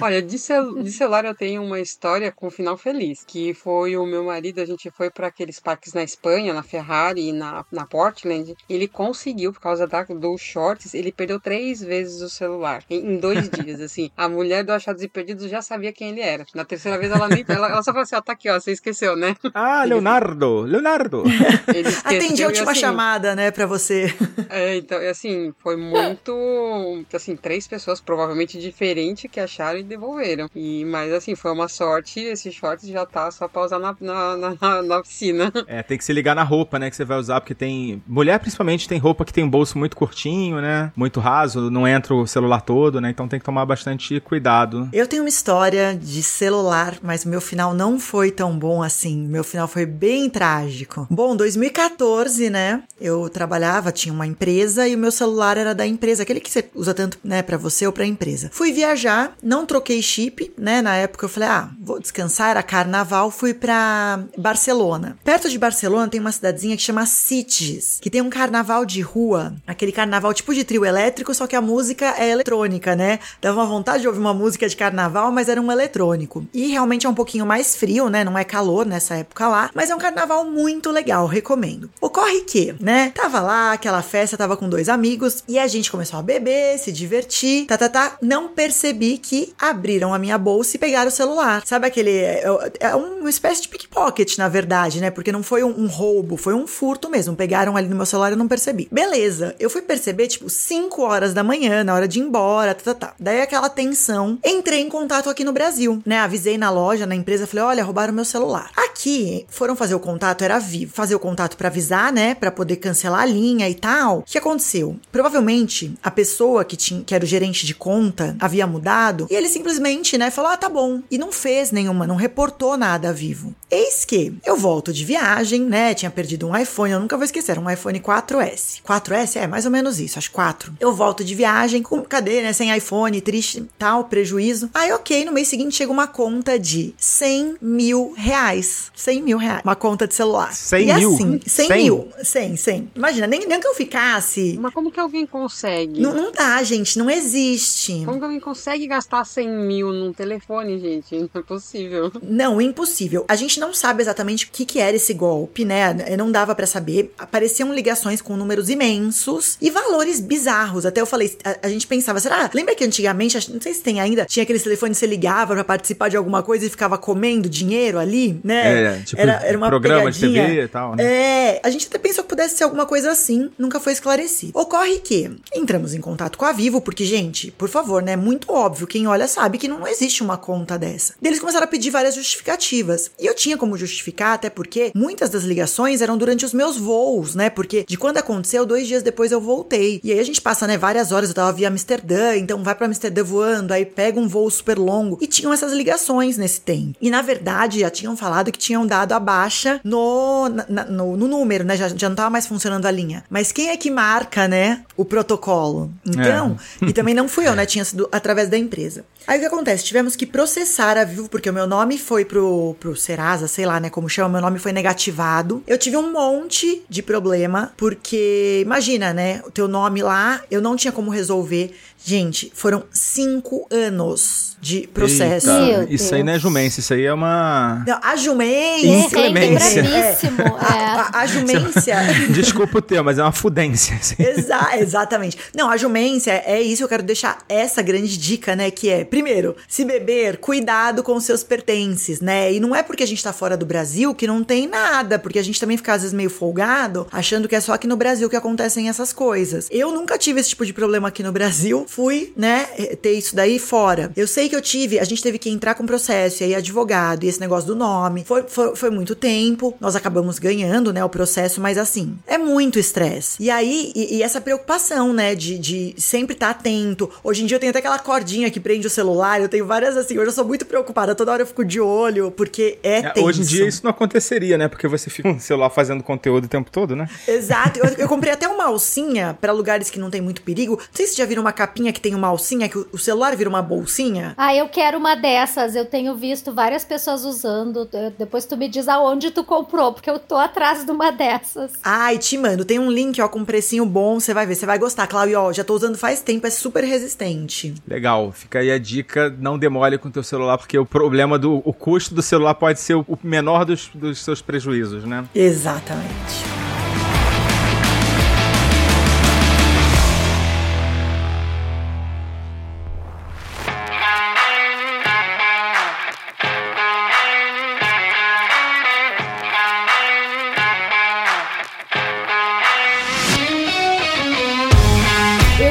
Olha, 0.00 0.22
de, 0.22 0.38
cel 0.38 0.80
de 0.82 0.92
celular 0.92 1.24
eu 1.24 1.34
tenho 1.34 1.62
uma 1.62 1.80
história 1.80 2.30
com 2.30 2.46
um 2.46 2.50
final 2.50 2.76
feliz. 2.76 3.24
Que 3.26 3.52
foi 3.52 3.96
o 3.96 4.06
meu 4.06 4.24
marido, 4.24 4.60
a 4.60 4.64
gente 4.64 4.90
foi 4.90 5.10
para 5.10 5.26
aqueles 5.26 5.58
parques 5.58 5.92
na 5.92 6.02
Espanha, 6.02 6.54
na 6.54 6.62
Ferrari 6.62 7.28
e 7.28 7.32
na, 7.32 7.64
na 7.70 7.84
Portland. 7.84 8.54
Ele 8.68 8.86
conseguiu, 8.88 9.52
por 9.52 9.60
causa 9.60 9.86
da, 9.86 10.02
dos 10.02 10.40
shorts, 10.40 10.94
ele 10.94 11.12
perdeu 11.12 11.38
três 11.38 11.82
vezes 11.82 12.20
o 12.22 12.28
celular. 12.28 12.82
Em, 12.88 13.14
em 13.14 13.18
dois 13.18 13.48
dias, 13.50 13.80
assim. 13.80 14.10
A 14.16 14.28
mulher 14.28 14.64
do 14.64 14.72
Achados 14.72 15.02
e 15.02 15.08
Perdidos 15.08 15.50
já 15.50 15.62
sabia 15.62 15.92
quem 15.92 16.10
ele 16.10 16.20
era. 16.20 16.46
Na 16.54 16.64
terceira 16.64 16.98
vez 16.98 17.12
ela 17.12 17.28
nem. 17.28 17.44
Ela, 17.46 17.68
ela 17.68 17.82
só 17.82 17.92
falou 17.92 18.02
assim: 18.02 18.16
ó, 18.16 18.20
tá 18.20 18.32
aqui, 18.32 18.48
ó, 18.48 18.58
você 18.58 18.72
esqueceu, 18.72 19.16
né? 19.16 19.36
Ah, 19.54 19.84
Leonardo! 19.84 20.62
Leonardo! 20.62 21.24
Ele 21.68 21.88
esqueceu, 21.88 22.18
Atendi 22.18 22.42
a 22.42 22.46
e, 22.46 22.48
última 22.48 22.72
assim, 22.72 22.80
chamada, 22.80 23.34
né, 23.34 23.50
pra 23.50 23.66
você. 23.66 24.14
É, 24.48 24.76
então, 24.76 25.00
e 25.02 25.08
assim, 25.08 25.52
foi 25.58 25.76
muito. 25.76 27.04
Assim, 27.12 27.36
três 27.36 27.66
pessoas 27.66 28.00
provavelmente 28.00 28.58
diferentes 28.58 29.30
que 29.30 29.40
acharam 29.40 29.78
e 29.78 29.82
devolveram. 29.82 30.48
E, 30.54 30.84
mas, 30.84 31.12
assim, 31.12 31.34
foi 31.34 31.52
uma 31.52 31.68
sorte. 31.68 32.20
Esse 32.20 32.50
short 32.52 32.90
já 32.90 33.04
tá 33.04 33.30
só 33.30 33.48
pra 33.48 33.62
usar 33.62 33.78
na, 33.78 33.96
na, 34.00 34.36
na, 34.60 34.82
na 34.82 35.02
piscina. 35.02 35.52
É, 35.66 35.82
tem 35.82 35.98
que 35.98 36.04
se 36.04 36.12
ligar 36.12 36.34
na 36.34 36.42
roupa, 36.42 36.78
né, 36.78 36.90
que 36.90 36.96
você 36.96 37.04
vai 37.04 37.18
usar, 37.18 37.40
porque 37.40 37.54
tem... 37.54 38.02
Mulher, 38.06 38.38
principalmente, 38.38 38.77
tem 38.86 38.98
roupa 38.98 39.24
que 39.24 39.32
tem 39.32 39.42
um 39.42 39.50
bolso 39.50 39.78
muito 39.78 39.96
curtinho, 39.96 40.60
né, 40.60 40.92
muito 40.94 41.20
raso, 41.20 41.70
não 41.70 41.88
entra 41.88 42.14
o 42.14 42.26
celular 42.26 42.60
todo, 42.60 43.00
né, 43.00 43.10
então 43.10 43.26
tem 43.26 43.38
que 43.38 43.44
tomar 43.44 43.64
bastante 43.64 44.20
cuidado. 44.20 44.88
Eu 44.92 45.06
tenho 45.06 45.22
uma 45.22 45.28
história 45.28 45.96
de 45.96 46.22
celular, 46.22 46.96
mas 47.02 47.24
meu 47.24 47.40
final 47.40 47.72
não 47.72 47.98
foi 47.98 48.30
tão 48.30 48.58
bom 48.58 48.82
assim. 48.82 49.26
Meu 49.26 49.42
final 49.42 49.66
foi 49.66 49.86
bem 49.86 50.28
trágico. 50.28 51.06
Bom, 51.10 51.34
2014, 51.34 52.50
né? 52.50 52.82
Eu 53.00 53.28
trabalhava, 53.28 53.90
tinha 53.90 54.12
uma 54.12 54.26
empresa 54.26 54.86
e 54.86 54.94
o 54.94 54.98
meu 54.98 55.10
celular 55.10 55.56
era 55.56 55.74
da 55.74 55.86
empresa, 55.86 56.22
aquele 56.22 56.40
que 56.40 56.50
você 56.50 56.68
usa 56.74 56.92
tanto, 56.92 57.18
né, 57.24 57.42
pra 57.42 57.56
você 57.56 57.86
ou 57.86 57.92
pra 57.92 58.04
empresa. 58.04 58.50
Fui 58.52 58.72
viajar, 58.72 59.32
não 59.42 59.64
troquei 59.64 60.02
chip, 60.02 60.52
né? 60.58 60.82
Na 60.82 60.96
época 60.96 61.24
eu 61.24 61.28
falei, 61.30 61.48
ah, 61.48 61.70
vou 61.80 61.98
descansar, 61.98 62.50
era 62.50 62.62
carnaval, 62.62 63.30
fui 63.30 63.54
pra 63.54 64.20
Barcelona. 64.36 65.16
Perto 65.24 65.48
de 65.48 65.58
Barcelona 65.58 66.08
tem 66.08 66.20
uma 66.20 66.32
cidadezinha 66.32 66.76
que 66.76 66.82
chama 66.82 67.06
Sitges, 67.06 67.98
que 68.00 68.10
tem 68.10 68.20
um 68.20 68.30
carnaval 68.30 68.67
de 68.84 69.00
rua, 69.00 69.54
aquele 69.66 69.92
carnaval 69.92 70.32
tipo 70.34 70.54
de 70.54 70.64
trio 70.64 70.84
elétrico, 70.84 71.34
só 71.34 71.46
que 71.46 71.56
a 71.56 71.60
música 71.60 72.14
é 72.18 72.30
eletrônica, 72.30 72.94
né? 72.94 73.18
Dava 73.40 73.60
uma 73.60 73.66
vontade 73.66 74.02
de 74.02 74.08
ouvir 74.08 74.20
uma 74.20 74.34
música 74.34 74.68
de 74.68 74.76
carnaval, 74.76 75.32
mas 75.32 75.48
era 75.48 75.60
um 75.60 75.72
eletrônico. 75.72 76.46
E 76.52 76.68
realmente 76.68 77.06
é 77.06 77.08
um 77.08 77.14
pouquinho 77.14 77.46
mais 77.46 77.74
frio, 77.74 78.08
né? 78.08 78.24
Não 78.24 78.36
é 78.36 78.44
calor 78.44 78.84
nessa 78.84 79.16
época 79.16 79.48
lá, 79.48 79.70
mas 79.74 79.90
é 79.90 79.94
um 79.94 79.98
carnaval 79.98 80.44
muito 80.44 80.90
legal, 80.90 81.26
recomendo. 81.26 81.90
Ocorre 82.00 82.42
que, 82.42 82.74
né? 82.78 83.10
Tava 83.14 83.40
lá, 83.40 83.72
aquela 83.72 84.02
festa, 84.02 84.36
tava 84.36 84.56
com 84.56 84.68
dois 84.68 84.88
amigos 84.88 85.42
e 85.48 85.58
a 85.58 85.66
gente 85.66 85.90
começou 85.90 86.18
a 86.18 86.22
beber, 86.22 86.78
se 86.78 86.92
divertir, 86.92 87.66
tá, 87.66 87.78
tá, 87.78 87.88
tá. 87.88 88.18
Não 88.20 88.48
percebi 88.48 89.18
que 89.18 89.54
abriram 89.58 90.12
a 90.12 90.18
minha 90.18 90.36
bolsa 90.36 90.76
e 90.76 90.78
pegaram 90.78 91.08
o 91.08 91.12
celular. 91.12 91.62
Sabe 91.64 91.86
aquele. 91.86 92.10
É, 92.10 92.44
é 92.80 92.94
uma 92.94 93.30
espécie 93.30 93.62
de 93.62 93.68
pickpocket, 93.68 94.36
na 94.36 94.48
verdade, 94.48 95.00
né? 95.00 95.10
Porque 95.10 95.32
não 95.32 95.42
foi 95.42 95.64
um, 95.64 95.70
um 95.70 95.86
roubo, 95.86 96.36
foi 96.36 96.54
um 96.54 96.66
furto 96.66 97.08
mesmo. 97.08 97.34
Pegaram 97.34 97.76
ali 97.76 97.88
no 97.88 97.96
meu 97.96 98.06
celular 98.06 98.32
e 98.32 98.36
não 98.36 98.46
percebi. 98.46 98.57
Beleza, 98.90 99.54
eu 99.58 99.70
fui 99.70 99.82
perceber, 99.82 100.28
tipo, 100.28 100.48
5 100.48 101.02
horas 101.02 101.32
da 101.34 101.42
manhã, 101.42 101.84
na 101.84 101.94
hora 101.94 102.08
de 102.08 102.18
ir 102.18 102.22
embora, 102.22 102.74
tá, 102.74 102.94
tá, 102.94 102.94
tá. 102.94 103.14
Daí 103.18 103.40
aquela 103.40 103.68
tensão. 103.68 104.38
Entrei 104.44 104.80
em 104.80 104.88
contato 104.88 105.30
aqui 105.30 105.44
no 105.44 105.52
Brasil, 105.52 106.02
né? 106.04 106.18
Avisei 106.18 106.58
na 106.58 106.70
loja, 106.70 107.06
na 107.06 107.14
empresa, 107.14 107.46
falei: 107.46 107.64
olha, 107.64 107.84
roubaram 107.84 108.12
meu 108.12 108.24
celular. 108.24 108.70
Aqui, 108.76 109.46
foram 109.48 109.76
fazer 109.76 109.94
o 109.94 110.00
contato, 110.00 110.42
era 110.42 110.58
vivo. 110.58 110.92
Fazer 110.94 111.14
o 111.14 111.20
contato 111.20 111.56
pra 111.56 111.68
avisar, 111.68 112.12
né? 112.12 112.34
Pra 112.34 112.50
poder 112.50 112.76
cancelar 112.76 113.22
a 113.22 113.26
linha 113.26 113.68
e 113.68 113.74
tal. 113.74 114.18
O 114.18 114.22
que 114.22 114.38
aconteceu? 114.38 114.96
Provavelmente, 115.10 115.94
a 116.02 116.10
pessoa 116.10 116.64
que, 116.64 116.76
tinha, 116.76 117.02
que 117.04 117.14
era 117.14 117.24
o 117.24 117.28
gerente 117.28 117.66
de 117.66 117.74
conta 117.74 118.36
havia 118.38 118.66
mudado 118.66 119.26
e 119.30 119.34
ele 119.34 119.48
simplesmente, 119.48 120.18
né, 120.18 120.30
falou: 120.30 120.50
ah, 120.50 120.56
tá 120.56 120.68
bom. 120.68 121.02
E 121.10 121.18
não 121.18 121.32
fez 121.32 121.70
nenhuma, 121.70 122.06
não 122.06 122.16
reportou 122.16 122.76
nada 122.76 123.10
a 123.10 123.12
vivo. 123.12 123.54
Eis 123.70 124.04
que 124.04 124.34
eu 124.46 124.56
volto 124.56 124.92
de 124.92 125.04
viagem, 125.04 125.60
né? 125.60 125.92
Tinha 125.92 126.10
perdido 126.10 126.48
um 126.48 126.56
iPhone, 126.56 126.92
eu 126.92 127.00
nunca 127.00 127.16
vou 127.16 127.24
esquecer, 127.24 127.52
era 127.52 127.60
um 127.60 127.70
iPhone 127.70 128.00
4S. 128.00 128.80
4S 128.82 129.36
é 129.36 129.46
mais 129.46 129.66
ou 129.66 129.70
menos 129.70 130.00
isso, 130.00 130.18
acho 130.18 130.30
4. 130.30 130.72
Eu 130.80 130.94
volto 130.94 131.22
de 131.22 131.34
viagem, 131.34 131.82
com 131.82 132.00
cadê, 132.02 132.42
né? 132.42 132.52
Sem 132.54 132.74
iPhone, 132.74 133.20
triste, 133.20 133.68
tal, 133.78 134.04
prejuízo. 134.04 134.70
Aí, 134.72 134.90
ok, 134.92 135.24
no 135.24 135.32
mês 135.32 135.48
seguinte 135.48 135.76
chega 135.76 135.92
uma 135.92 136.06
conta 136.06 136.58
de 136.58 136.94
100 136.96 137.56
mil 137.60 138.14
reais. 138.16 138.90
100 138.94 139.22
mil 139.22 139.36
reais. 139.36 139.60
Uma 139.62 139.76
conta 139.76 140.06
de 140.06 140.14
celular. 140.14 140.52
100 140.52 140.82
e 140.88 140.94
mil? 140.94 141.14
assim, 141.14 141.40
100, 141.46 141.66
100? 141.66 141.82
mil. 141.82 142.08
100, 142.22 142.56
100. 142.56 142.90
Imagina, 142.96 143.26
nem, 143.26 143.46
nem 143.46 143.60
que 143.60 143.66
eu 143.66 143.74
ficasse. 143.74 144.58
Mas 144.58 144.72
como 144.72 144.90
que 144.90 144.98
alguém 144.98 145.26
consegue? 145.26 146.00
Não, 146.00 146.14
não 146.14 146.32
dá, 146.32 146.62
gente, 146.62 146.98
não 146.98 147.10
existe. 147.10 148.02
Como 148.06 148.18
que 148.18 148.24
alguém 148.24 148.40
consegue 148.40 148.86
gastar 148.86 149.24
100 149.24 149.48
mil 149.48 149.92
num 149.92 150.12
telefone, 150.12 150.78
gente? 150.78 151.18
Não 151.18 151.28
é 151.34 151.42
possível. 151.42 152.10
Não, 152.22 152.60
impossível. 152.60 153.26
A 153.28 153.36
gente 153.36 153.57
não 153.58 153.74
sabe 153.74 154.02
exatamente 154.02 154.46
o 154.46 154.48
que, 154.50 154.64
que 154.64 154.78
era 154.78 154.96
esse 154.96 155.12
golpe, 155.14 155.64
né? 155.64 155.94
Não 156.16 156.30
dava 156.30 156.54
pra 156.54 156.66
saber. 156.66 157.12
Apareciam 157.18 157.72
ligações 157.74 158.20
com 158.20 158.36
números 158.36 158.68
imensos 158.68 159.56
e 159.60 159.70
valores 159.70 160.20
bizarros. 160.20 160.86
Até 160.86 161.00
eu 161.00 161.06
falei, 161.06 161.36
a, 161.44 161.66
a 161.66 161.68
gente 161.68 161.86
pensava, 161.86 162.20
será? 162.20 162.50
Lembra 162.52 162.74
que 162.74 162.84
antigamente, 162.84 163.50
não 163.52 163.60
sei 163.60 163.74
se 163.74 163.82
tem 163.82 164.00
ainda, 164.00 164.24
tinha 164.24 164.42
aquele 164.42 164.58
telefone 164.58 164.92
que 164.92 164.98
você 164.98 165.06
ligava 165.06 165.54
pra 165.54 165.64
participar 165.64 166.08
de 166.08 166.16
alguma 166.16 166.42
coisa 166.42 166.66
e 166.66 166.70
ficava 166.70 166.98
comendo 166.98 167.48
dinheiro 167.48 167.98
ali, 167.98 168.40
né? 168.42 168.82
É, 168.82 169.00
tipo, 169.00 169.22
programa 169.68 170.10
de 170.10 170.20
pegadinha. 170.20 170.46
TV 170.46 170.62
e 170.62 170.68
tal, 170.68 170.96
né? 170.96 171.04
É, 171.04 171.60
a 171.62 171.70
gente 171.70 171.86
até 171.86 171.98
pensou 171.98 172.24
que 172.24 172.30
pudesse 172.30 172.56
ser 172.56 172.64
alguma 172.64 172.86
coisa 172.86 173.10
assim, 173.10 173.50
nunca 173.58 173.80
foi 173.80 173.92
esclarecido. 173.92 174.58
Ocorre 174.58 174.98
que 174.98 175.30
entramos 175.54 175.94
em 175.94 176.00
contato 176.00 176.38
com 176.38 176.44
a 176.44 176.52
Vivo, 176.52 176.80
porque, 176.80 177.04
gente, 177.04 177.50
por 177.52 177.68
favor, 177.68 178.02
né? 178.02 178.16
Muito 178.16 178.52
óbvio, 178.52 178.86
quem 178.86 179.06
olha 179.06 179.26
sabe 179.26 179.58
que 179.58 179.68
não 179.68 179.86
existe 179.86 180.22
uma 180.22 180.36
conta 180.36 180.78
dessa. 180.78 181.14
Eles 181.22 181.40
começaram 181.40 181.64
a 181.64 181.68
pedir 181.68 181.90
várias 181.90 182.14
justificativas. 182.14 183.10
E 183.18 183.26
eu 183.26 183.34
tinha 183.34 183.47
como 183.56 183.76
justificar, 183.76 184.34
até 184.34 184.50
porque 184.50 184.90
muitas 184.94 185.30
das 185.30 185.44
ligações 185.44 186.00
eram 186.02 186.18
durante 186.18 186.44
os 186.44 186.52
meus 186.52 186.76
voos, 186.76 187.34
né? 187.34 187.48
Porque 187.48 187.84
de 187.88 187.96
quando 187.96 188.18
aconteceu, 188.18 188.66
dois 188.66 188.86
dias 188.86 189.02
depois 189.02 189.32
eu 189.32 189.40
voltei. 189.40 190.00
E 190.04 190.12
aí 190.12 190.18
a 190.20 190.24
gente 190.24 190.40
passa, 190.40 190.66
né, 190.66 190.76
várias 190.76 191.12
horas, 191.12 191.28
eu 191.30 191.34
tava 191.34 191.52
via 191.52 191.68
Amsterdã, 191.68 192.36
então 192.36 192.62
vai 192.62 192.74
pra 192.74 192.86
Amsterdã 192.86 193.22
voando, 193.24 193.72
aí 193.72 193.84
pega 193.86 194.18
um 194.20 194.28
voo 194.28 194.50
super 194.50 194.78
longo. 194.78 195.18
E 195.20 195.26
tinham 195.26 195.52
essas 195.52 195.72
ligações 195.72 196.36
nesse 196.36 196.60
tempo. 196.60 196.94
E 197.00 197.10
na 197.10 197.22
verdade, 197.22 197.80
já 197.80 197.90
tinham 197.90 198.16
falado 198.16 198.50
que 198.52 198.58
tinham 198.58 198.86
dado 198.86 199.12
a 199.12 199.20
baixa 199.20 199.80
no, 199.84 200.48
na- 200.48 200.84
no, 200.84 201.16
no 201.16 201.28
número, 201.28 201.64
né? 201.64 201.76
Já, 201.76 201.88
já 201.88 202.08
não 202.08 202.16
tava 202.16 202.30
mais 202.30 202.46
funcionando 202.46 202.86
a 202.86 202.90
linha. 202.90 203.24
Mas 203.30 203.52
quem 203.52 203.68
é 203.70 203.76
que 203.76 203.90
marca, 203.90 204.48
né, 204.48 204.82
o 204.96 205.04
protocolo? 205.04 205.90
Então, 206.06 206.56
e 206.82 206.92
também 206.92 207.14
não 207.14 207.28
fui 207.28 207.46
eu, 207.46 207.54
né? 207.54 207.64
Tinha 207.68 207.84
sido 207.84 208.08
através 208.10 208.48
da 208.48 208.56
empresa. 208.58 209.04
Aí 209.26 209.36
o 209.38 209.40
que 209.40 209.46
acontece? 209.46 209.84
Tivemos 209.84 210.16
que 210.16 210.24
processar 210.26 210.96
a 210.96 211.04
Vivo, 211.04 211.28
porque 211.28 211.50
o 211.50 211.52
meu 211.52 211.66
nome 211.66 211.98
foi 211.98 212.24
pro, 212.24 212.74
pro 212.80 212.96
Serasa, 212.96 213.37
sei 213.46 213.66
lá, 213.66 213.78
né? 213.78 213.90
Como 213.90 214.08
chama, 214.08 214.30
meu 214.30 214.40
nome 214.40 214.58
foi 214.58 214.72
negativado. 214.72 215.62
Eu 215.66 215.78
tive 215.78 215.96
um 215.96 216.10
monte 216.12 216.82
de 216.88 217.02
problema, 217.02 217.72
porque 217.76 218.62
imagina, 218.64 219.12
né? 219.12 219.42
O 219.46 219.50
teu 219.50 219.68
nome 219.68 220.02
lá, 220.02 220.42
eu 220.50 220.60
não 220.60 220.74
tinha 220.76 220.90
como 220.90 221.10
resolver. 221.10 221.74
Gente, 222.04 222.50
foram 222.54 222.84
cinco 222.92 223.66
anos 223.70 224.56
de 224.60 224.88
processo. 224.92 225.50
Eita, 225.50 225.86
isso 225.92 226.14
aí 226.14 226.22
não 226.24 226.32
é 226.32 226.38
jumência, 226.38 226.80
isso 226.80 226.92
aí 226.94 227.04
é 227.04 227.12
uma. 227.12 227.84
Não, 227.86 227.98
a 228.02 228.16
jumência. 228.16 228.88
Inclemência. 229.06 229.80
É, 229.80 229.82
bravíssimo. 229.82 230.42
A, 230.58 230.76
É. 230.76 230.84
a- 230.84 231.10
a 231.20 231.26
jumência. 231.26 231.96
Desculpa 232.30 232.78
o 232.78 232.82
termo, 232.82 233.04
mas 233.04 233.18
é 233.18 233.22
uma 233.22 233.32
fudência. 233.32 233.96
assim. 233.96 234.16
Exa 234.18 234.76
exatamente. 234.78 235.38
Não, 235.56 235.70
a 235.70 235.76
jumência 235.76 236.42
é 236.46 236.60
isso, 236.60 236.82
eu 236.82 236.88
quero 236.88 237.02
deixar 237.02 237.38
essa 237.48 237.82
grande 237.82 238.16
dica, 238.16 238.56
né? 238.56 238.70
Que 238.70 238.88
é, 238.90 239.04
primeiro, 239.04 239.54
se 239.68 239.84
beber, 239.84 240.38
cuidado 240.38 241.02
com 241.02 241.14
os 241.14 241.24
seus 241.24 241.42
pertences, 241.44 242.20
né? 242.20 242.52
E 242.52 242.58
não 242.60 242.74
é 242.74 242.82
porque 242.82 243.02
a 243.02 243.06
gente 243.06 243.22
tá 243.22 243.32
fora 243.32 243.56
do 243.56 243.66
Brasil 243.66 244.14
que 244.14 244.26
não 244.26 244.42
tem 244.42 244.66
nada, 244.66 245.18
porque 245.18 245.38
a 245.38 245.42
gente 245.44 245.60
também 245.60 245.76
fica 245.76 245.92
às 245.94 246.02
vezes 246.02 246.14
meio 246.14 246.30
folgado, 246.30 247.06
achando 247.12 247.46
que 247.48 247.54
é 247.54 247.60
só 247.60 247.72
aqui 247.74 247.86
no 247.86 247.96
Brasil 247.96 248.28
que 248.28 248.36
acontecem 248.36 248.88
essas 248.88 249.12
coisas. 249.12 249.68
Eu 249.70 249.92
nunca 249.92 250.18
tive 250.18 250.40
esse 250.40 250.50
tipo 250.50 250.66
de 250.66 250.72
problema 250.72 251.08
aqui 251.08 251.22
no 251.22 251.30
Brasil, 251.32 251.86
fui, 251.88 252.32
né, 252.36 252.64
ter 253.00 253.12
isso 253.12 253.34
daí 253.34 253.58
fora. 253.58 254.12
Eu 254.14 254.28
sei 254.28 254.48
que 254.48 254.54
eu 254.54 254.60
tive, 254.60 254.98
a 254.98 255.04
gente 255.04 255.22
teve 255.22 255.38
que 255.38 255.48
entrar 255.48 255.74
com 255.74 255.86
processo, 255.86 256.42
e 256.42 256.44
aí 256.44 256.54
advogado, 256.54 257.24
e 257.24 257.28
esse 257.28 257.40
negócio 257.40 257.66
do 257.66 257.74
nome. 257.74 258.24
Foi, 258.24 258.44
foi, 258.46 258.76
foi 258.76 258.90
muito 258.90 259.14
tempo, 259.14 259.74
nós 259.80 259.96
acabamos 259.96 260.38
ganhando, 260.38 260.92
né, 260.92 261.02
o 261.02 261.08
processo, 261.08 261.60
mas 261.60 261.78
assim, 261.78 262.16
é 262.26 262.36
muito 262.36 262.78
estresse. 262.78 263.42
E 263.42 263.50
aí, 263.50 263.90
e, 263.96 264.16
e 264.16 264.22
essa 264.22 264.40
preocupação, 264.40 265.12
né, 265.12 265.34
de, 265.34 265.58
de 265.58 265.94
sempre 265.96 266.34
estar 266.34 266.50
atento. 266.50 267.10
Hoje 267.24 267.42
em 267.42 267.46
dia 267.46 267.56
eu 267.56 267.60
tenho 267.60 267.70
até 267.70 267.78
aquela 267.78 267.98
cordinha 267.98 268.50
que 268.50 268.60
prende 268.60 268.86
o 268.86 268.90
celular, 268.90 269.40
eu 269.40 269.48
tenho 269.48 269.64
várias 269.66 269.96
assim, 269.96 270.18
hoje 270.18 270.28
eu 270.28 270.32
sou 270.32 270.44
muito 270.44 270.66
preocupada, 270.66 271.14
toda 271.14 271.32
hora 271.32 271.42
eu 271.42 271.46
fico 271.46 271.64
de 271.64 271.80
olho, 271.80 272.30
porque 272.30 272.78
é, 272.82 272.98
É, 272.98 273.10
tenso. 273.10 273.26
Hoje 273.26 273.40
em 273.42 273.44
dia 273.44 273.66
isso 273.66 273.80
não 273.82 273.90
aconteceria, 273.90 274.58
né? 274.58 274.68
Porque 274.68 274.86
você 274.86 275.08
fica 275.08 275.32
no 275.32 275.40
celular 275.40 275.70
fazendo 275.70 276.02
conteúdo 276.02 276.44
o 276.44 276.48
tempo 276.48 276.70
todo, 276.70 276.94
né? 276.94 277.08
Exato. 277.26 277.78
Eu, 277.78 277.86
eu 277.96 278.08
comprei 278.08 278.32
até 278.32 278.46
uma 278.46 278.64
alcinha 278.64 279.36
pra 279.40 279.52
lugares 279.52 279.88
que 279.88 279.98
não 279.98 280.10
tem 280.10 280.20
muito 280.20 280.42
perigo. 280.42 280.76
Não 280.76 280.84
sei 280.92 281.06
se 281.06 281.16
já 281.16 281.24
viram 281.24 281.42
uma 281.42 281.52
capinha 281.52 281.77
que 281.92 282.00
tem 282.00 282.14
uma 282.14 282.28
alcinha, 282.28 282.68
que 282.68 282.78
o, 282.78 282.98
celular 282.98 283.36
vira 283.36 283.48
uma 283.48 283.62
bolsinha. 283.62 284.34
Ah, 284.36 284.54
eu 284.54 284.68
quero 284.68 284.98
uma 284.98 285.14
dessas. 285.14 285.74
Eu 285.74 285.84
tenho 285.84 286.14
visto 286.14 286.52
várias 286.52 286.84
pessoas 286.84 287.24
usando. 287.24 287.88
Depois 288.18 288.44
tu 288.44 288.56
me 288.56 288.68
diz 288.68 288.88
aonde 288.88 289.30
tu 289.30 289.44
comprou, 289.44 289.92
porque 289.92 290.10
eu 290.10 290.18
tô 290.18 290.36
atrás 290.36 290.84
de 290.84 290.90
uma 290.90 291.10
dessas. 291.10 291.72
Ai, 291.82 292.18
te 292.18 292.36
mando. 292.36 292.64
Tem 292.64 292.78
um 292.78 292.90
link, 292.90 293.20
ó, 293.20 293.28
com 293.28 293.40
um 293.40 293.44
precinho 293.44 293.86
bom. 293.86 294.18
Você 294.18 294.34
vai 294.34 294.46
ver, 294.46 294.54
você 294.54 294.66
vai 294.66 294.78
gostar. 294.78 295.06
Cláudio, 295.06 295.40
ó, 295.40 295.52
já 295.52 295.64
tô 295.64 295.74
usando 295.74 295.96
faz 295.96 296.20
tempo, 296.20 296.46
é 296.46 296.50
super 296.50 296.84
resistente. 296.84 297.74
Legal, 297.86 298.32
fica 298.32 298.58
aí 298.58 298.70
a 298.70 298.78
dica, 298.78 299.34
não 299.38 299.58
demole 299.58 299.98
com 299.98 300.08
o 300.08 300.12
teu 300.12 300.22
celular, 300.22 300.58
porque 300.58 300.78
o 300.78 300.86
problema 300.86 301.38
do 301.38 301.62
o 301.64 301.72
custo 301.72 302.14
do 302.14 302.22
celular 302.22 302.54
pode 302.54 302.80
ser 302.80 302.94
o, 302.94 303.04
o 303.08 303.18
menor 303.22 303.64
dos, 303.64 303.90
dos 303.94 304.18
seus 304.20 304.42
prejuízos, 304.42 305.04
né? 305.04 305.24
Exatamente. 305.34 306.57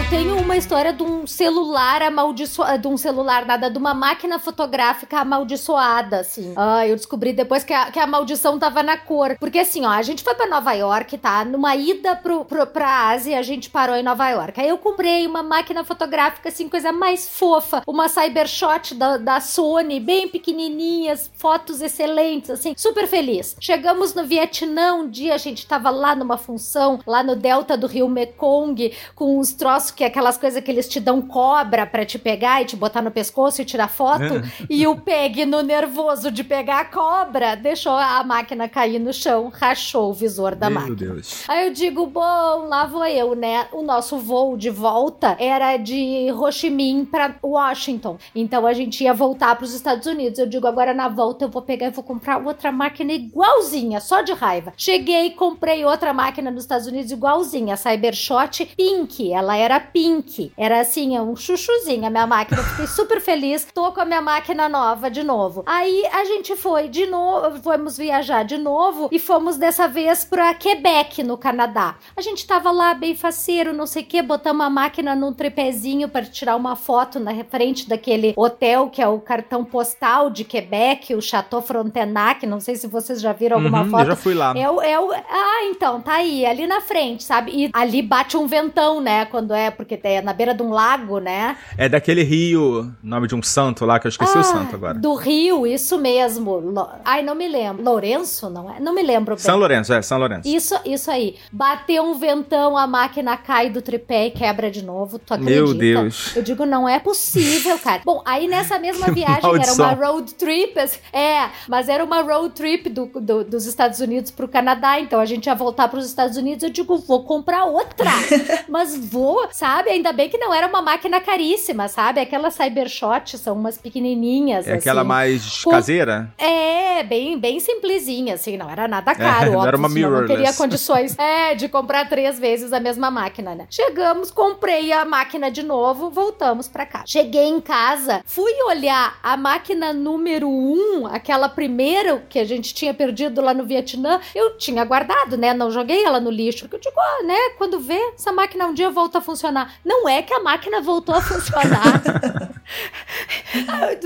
Tenho 0.10 0.37
história 0.58 0.92
de 0.92 1.04
um 1.04 1.28
celular 1.28 2.02
amaldiçoado, 2.02 2.82
de 2.82 2.88
um 2.88 2.98
celular 2.98 3.46
nada, 3.46 3.70
de 3.70 3.78
uma 3.78 3.94
máquina 3.94 4.40
fotográfica 4.40 5.20
amaldiçoada, 5.20 6.20
assim. 6.20 6.54
Ah, 6.56 6.86
eu 6.88 6.96
descobri 6.96 7.32
depois 7.32 7.64
que 7.64 7.74
a, 7.74 7.92
que 7.92 8.00
a 8.00 8.08
maldição 8.08 8.58
tava 8.58 8.82
na 8.82 8.98
cor. 8.98 9.38
Porque 9.40 9.60
assim, 9.60 9.86
ó, 9.86 9.90
a 9.90 10.02
gente 10.02 10.24
foi 10.24 10.34
pra 10.36 10.48
Nova 10.48 10.74
York, 10.74 11.18
tá? 11.18 11.46
Numa 11.46 11.76
ida 11.76 12.16
pro, 12.16 12.44
pro, 12.44 12.66
pra 12.66 13.10
Ásia, 13.10 13.38
a 13.38 13.42
gente 13.42 13.70
parou 13.70 13.96
em 13.96 14.04
Nova 14.04 14.28
York. 14.30 14.60
Aí 14.60 14.70
eu 14.70 14.78
comprei 14.78 15.28
uma 15.28 15.44
máquina 15.44 15.84
fotográfica, 15.84 16.50
assim, 16.50 16.68
coisa 16.68 16.92
mais 16.92 17.30
fofa. 17.30 17.84
Uma 17.88 18.10
Cybershot 18.10 18.96
da, 18.96 19.18
da 19.18 19.40
Sony, 19.40 20.00
bem 20.00 20.28
pequenininhas, 20.28 21.30
fotos 21.36 21.82
excelentes, 21.82 22.50
assim, 22.50 22.74
super 22.76 23.08
feliz. 23.08 23.56
Chegamos 23.60 24.14
no 24.14 24.26
Vietnã, 24.26 24.94
um 24.96 25.10
dia 25.10 25.36
a 25.36 25.38
gente 25.38 25.66
tava 25.68 25.90
lá 25.90 26.16
numa 26.16 26.38
função, 26.38 27.00
lá 27.06 27.22
no 27.22 27.36
delta 27.36 27.78
do 27.78 27.88
rio 27.88 28.10
Mekong, 28.10 28.94
com 29.16 29.40
uns 29.40 29.52
troços 29.52 29.92
que 29.92 30.04
é 30.04 30.08
aquelas 30.08 30.38
coisas 30.38 30.47
que 30.62 30.72
eles 30.72 30.88
te 30.88 31.00
dão 31.00 31.22
cobra 31.22 31.86
pra 31.86 32.06
te 32.06 32.18
pegar 32.18 32.62
e 32.62 32.66
te 32.66 32.75
botar 32.75 33.01
no 33.01 33.12
pescoço 33.12 33.62
e 33.62 33.66
tirar 33.66 33.88
foto. 33.88 34.42
e 34.70 34.88
o 34.88 34.96
Peg, 34.96 35.46
no 35.46 35.62
nervoso 35.62 36.32
de 36.32 36.44
pegar 36.44 36.82
a 36.82 36.86
cobra, 36.86 37.56
deixou 37.56 37.94
a 37.94 38.24
máquina 38.24 38.70
cair 38.70 39.00
no 39.00 39.13
chão, 39.13 39.51
rachou 39.54 40.10
o 40.10 40.13
visor 40.13 40.56
da 40.56 40.70
Meu 40.70 40.80
máquina. 40.80 40.96
Deus. 40.96 41.44
Aí 41.48 41.68
eu 41.68 41.74
digo, 41.74 42.06
bom, 42.08 42.68
lá 42.68 42.86
vou 42.86 43.06
eu, 43.06 43.36
né? 43.36 43.68
O 43.72 43.82
nosso 43.82 44.18
voo 44.18 44.58
de 44.58 44.70
volta 44.70 45.36
era 45.39 45.77
de 45.77 46.32
Ho 46.32 46.51
Chi 46.51 46.70
Minh 46.70 47.06
pra 47.06 47.36
Washington. 47.44 48.18
Então 48.36 48.66
a 48.66 48.74
gente 48.74 49.04
ia 49.04 49.13
voltar 49.13 49.56
pros 49.56 49.74
Estados 49.74 50.06
Unidos. 50.06 50.39
Eu 50.39 50.48
digo, 50.48 50.68
agora 50.68 50.94
na 50.94 51.08
volta 51.08 51.46
eu 51.46 51.50
vou 51.50 51.62
pegar 51.62 51.88
e 51.88 51.92
vou 51.92 52.04
comprar 52.04 52.38
outra 52.38 52.72
máquina 52.72 53.13
igualzinha, 53.13 54.00
só 54.00 54.22
de 54.22 54.34
raiva. 54.34 54.74
Cheguei, 54.77 55.32
comprei 55.32 55.84
outra 55.86 56.13
máquina 56.13 56.51
nos 56.51 56.63
Estados 56.63 56.88
Unidos 56.88 57.12
igualzinha, 57.12 57.74
a 57.74 57.77
Cybershot 57.77 58.66
Pink. 58.75 59.32
Ela 59.32 59.58
era 59.58 59.80
pink. 59.80 60.37
Era 60.58 60.79
assim, 60.82 61.17
um 61.20 61.36
chuchuzinho 61.36 62.06
a 62.06 62.10
minha 62.10 62.27
máquina. 62.27 62.60
Eu 62.60 62.63
Fiquei 62.65 62.88
super 62.88 63.20
feliz. 63.22 63.67
Tô 63.74 63.91
com 63.91 64.01
a 64.01 64.06
minha 64.06 64.22
máquina 64.22 64.67
nova 64.70 65.10
de 65.10 65.24
novo. 65.24 65.63
Aí 65.65 66.03
a 66.12 66.24
gente 66.25 66.56
foi 66.56 66.88
de 66.88 67.06
novo, 67.08 67.62
fomos 67.62 67.97
viajar 67.97 68.43
de 68.43 68.58
novo 68.58 69.10
e 69.12 69.19
fomos 69.19 69.58
dessa 69.58 69.88
vez 69.88 70.23
pra 70.23 70.54
Quebec, 70.54 71.23
no 71.23 71.38
Canadá. 71.38 71.95
A 72.15 72.21
gente 72.21 72.45
tava 72.45 72.71
lá 72.71 72.93
bem 72.93 73.15
faceiro, 73.15 73.73
não 73.73 73.86
sei 73.86 74.04
o 74.04 74.06
que, 74.06 74.21
botamos 74.21 74.65
a 74.65 74.69
máquina 74.69 75.15
num 75.15 75.34
tripézinho 75.34 76.08
para 76.10 76.26
tirar 76.26 76.56
uma 76.56 76.76
foto 76.76 77.19
na 77.19 77.34
frente 77.45 77.88
daquele 77.88 78.34
hotel 78.36 78.89
que 78.89 79.02
é 79.02 79.08
o 79.08 79.19
cartão 79.19 79.63
postal 79.63 80.30
de 80.30 80.43
Quebec, 80.43 81.13
o 81.15 81.21
Chateau 81.21 81.62
Frontenac. 81.62 82.45
Não 82.45 82.60
sei 82.60 82.76
se 82.76 82.88
vocês 82.88 83.21
já 83.21 83.34
viram 83.34 83.58
alguma 83.58 83.82
Uhum, 83.84 83.89
foto. 83.89 84.02
eu 84.02 84.08
já 84.08 84.15
fui 84.15 84.34
lá. 84.34 84.54
É 84.58 84.69
o, 84.69 84.82
é 84.82 85.00
o- 85.00 85.12
ah, 85.13 85.63
então, 85.65 86.02
tá 86.02 86.15
aí, 86.15 86.45
ali 86.45 86.67
na 86.67 86.82
frente, 86.82 87.23
sabe? 87.23 87.52
E 87.54 87.69
ali 87.73 88.02
bate 88.02 88.36
um 88.38 88.47
ventão, 88.47 89.00
né? 89.02 89.26
Quando 89.26 89.54
é, 89.54 89.69
porque 89.71 90.00
é 90.04 90.21
na 90.28 90.34
beira 90.34 90.54
de 90.54 90.62
um 90.62 90.72
lago, 90.72 91.20
né? 91.20 91.56
É 91.78 91.88
daquele 91.88 92.22
rio, 92.22 92.92
nome 93.02 93.30
de 93.30 93.34
um 93.36 93.42
santo 93.42 93.86
lá, 93.86 93.98
que 93.98 94.08
eu 94.08 94.10
esqueci 94.10 94.38
o 94.38 94.44
santo 94.44 94.76
agora. 94.76 94.96
Do 94.96 95.13
Rio, 95.16 95.66
isso 95.66 95.98
mesmo. 95.98 96.62
Ai, 97.06 97.24
não 97.24 97.34
me 97.34 97.48
lembro. 97.48 97.82
Lourenço, 97.82 98.50
não 98.50 98.70
é? 98.70 98.78
Não 98.82 98.94
me 98.94 99.02
lembro 99.02 99.36
bem. 99.36 99.44
São 99.44 99.58
Lourenço, 99.58 99.94
é, 99.94 100.02
São 100.02 100.18
Lourenço. 100.18 100.46
Isso, 100.46 100.76
isso 100.86 101.10
aí. 101.10 101.38
Bateu 101.50 102.04
um 102.04 102.20
ventão, 102.20 102.78
a 102.78 102.86
máquina 102.86 103.38
cai 103.38 103.70
do 103.70 103.82
tripé 103.82 104.28
e 104.28 104.32
quebra 104.32 104.70
de 104.70 104.84
novo. 104.84 105.18
Tu 105.18 105.34
acredita? 105.34 105.56
Meu 105.63 105.74
Deus. 105.74 106.36
Eu 106.36 106.44
digo, 106.44 106.66
não 106.66 106.90
é 106.90 107.00
possível, 107.00 107.80
cara. 107.80 108.02
Bom, 108.04 108.22
aí 108.26 108.50
nessa 108.50 108.78
mesma 108.78 109.08
viagem 109.13 109.50
era 109.62 109.74
uma 109.74 109.94
road 109.94 110.34
trip. 110.34 110.78
É, 111.13 111.50
mas 111.70 111.88
era 111.88 112.04
uma 112.04 112.22
road 112.22 112.54
trip 112.54 112.90
do, 112.90 113.06
do- 113.06 113.46
dos 113.46 113.66
Estados 113.66 114.02
Unidos 114.02 114.30
pro 114.30 114.48
Canadá. 114.50 115.00
Então 115.00 115.22
a 115.22 115.26
gente 115.26 115.46
ia 115.46 115.56
voltar 115.56 115.88
pros 115.88 116.06
Estados 116.06 116.36
Unidos. 116.36 116.63
Eu 116.63 116.70
digo, 116.70 116.98
vou 116.98 117.24
comprar 117.24 117.63
outra. 117.63 118.12
mas 118.68 118.98
vou, 118.98 119.48
sabe? 119.52 119.90
Ainda 119.90 120.12
bem 120.17 120.30
que 120.30 120.38
não 120.38 120.53
era 120.53 120.67
uma 120.67 120.82
máquina 120.82 121.21
caríssima, 121.21 121.88
sabe? 121.88 122.19
Aquelas 122.19 122.56
Cybershot 122.56 123.38
são 123.38 123.56
umas 123.56 123.77
pequenininhas. 123.77 124.67
É 124.67 124.73
aquela 124.73 125.01
assim. 125.01 125.08
mais 125.08 125.63
Com- 125.63 125.71
caseira? 125.71 126.34
É, 126.38 127.03
bem, 127.03 127.38
bem 127.39 127.60
simplesinha, 127.60 128.34
assim, 128.34 128.58
não 128.58 128.69
era 128.69 128.88
nada 128.88 129.13
caro, 129.15 129.45
É, 129.45 129.49
não 129.51 129.58
óbvio, 129.60 129.67
era 129.67 129.77
uma 129.77 129.88
eu 129.88 129.91
não 130.10 130.19
teria 130.21 130.25
mirrorless. 130.36 130.58
condições 130.58 131.17
é, 131.19 131.53
de 131.56 131.69
comprar 131.69 132.10
três 132.10 132.39
vezes 132.39 132.73
a 132.73 132.80
mesma 132.80 133.12
máquina, 133.12 133.53
né? 133.56 133.67
Chegamos, 133.69 134.32
comprei 134.32 134.91
a 134.91 135.06
máquina 135.06 135.51
de 135.51 135.62
novo, 135.63 136.10
voltamos 136.10 136.67
pra 136.67 136.86
cá. 136.86 137.03
Cheguei 137.06 137.45
em 137.45 137.62
casa, 137.62 138.21
fui 138.25 138.51
olhar 138.63 139.19
a 139.21 139.38
máquina 139.38 139.93
número 139.93 140.49
um, 140.49 141.06
aquela 141.08 141.47
primeira 141.47 142.25
que 142.27 142.39
a 142.39 142.43
gente 142.45 142.73
tinha 142.73 142.93
perdido 142.93 143.39
lá 143.41 143.53
no 143.53 143.65
Vietnã, 143.65 144.19
eu 144.34 144.58
tinha 144.58 144.84
guardado, 144.84 145.38
né? 145.38 145.53
Não 145.53 145.69
joguei 145.69 146.03
ela 146.03 146.19
no 146.19 146.32
lixo, 146.32 146.62
porque 146.67 146.77
eu 146.77 146.80
digo, 146.91 146.99
ah, 146.99 147.23
né? 147.23 147.38
Quando 147.58 147.80
vê, 147.80 147.99
essa 148.15 148.32
máquina 148.32 148.65
um 148.65 148.73
dia 148.73 148.89
volta 148.89 149.19
a 149.19 149.21
funcionar. 149.21 149.75
Não 149.86 149.96
é 150.07 150.21
que 150.21 150.33
a 150.33 150.39
máquina 150.41 150.81
voltou 150.81 151.15
a 151.15 151.21
funcionar. 151.21 152.01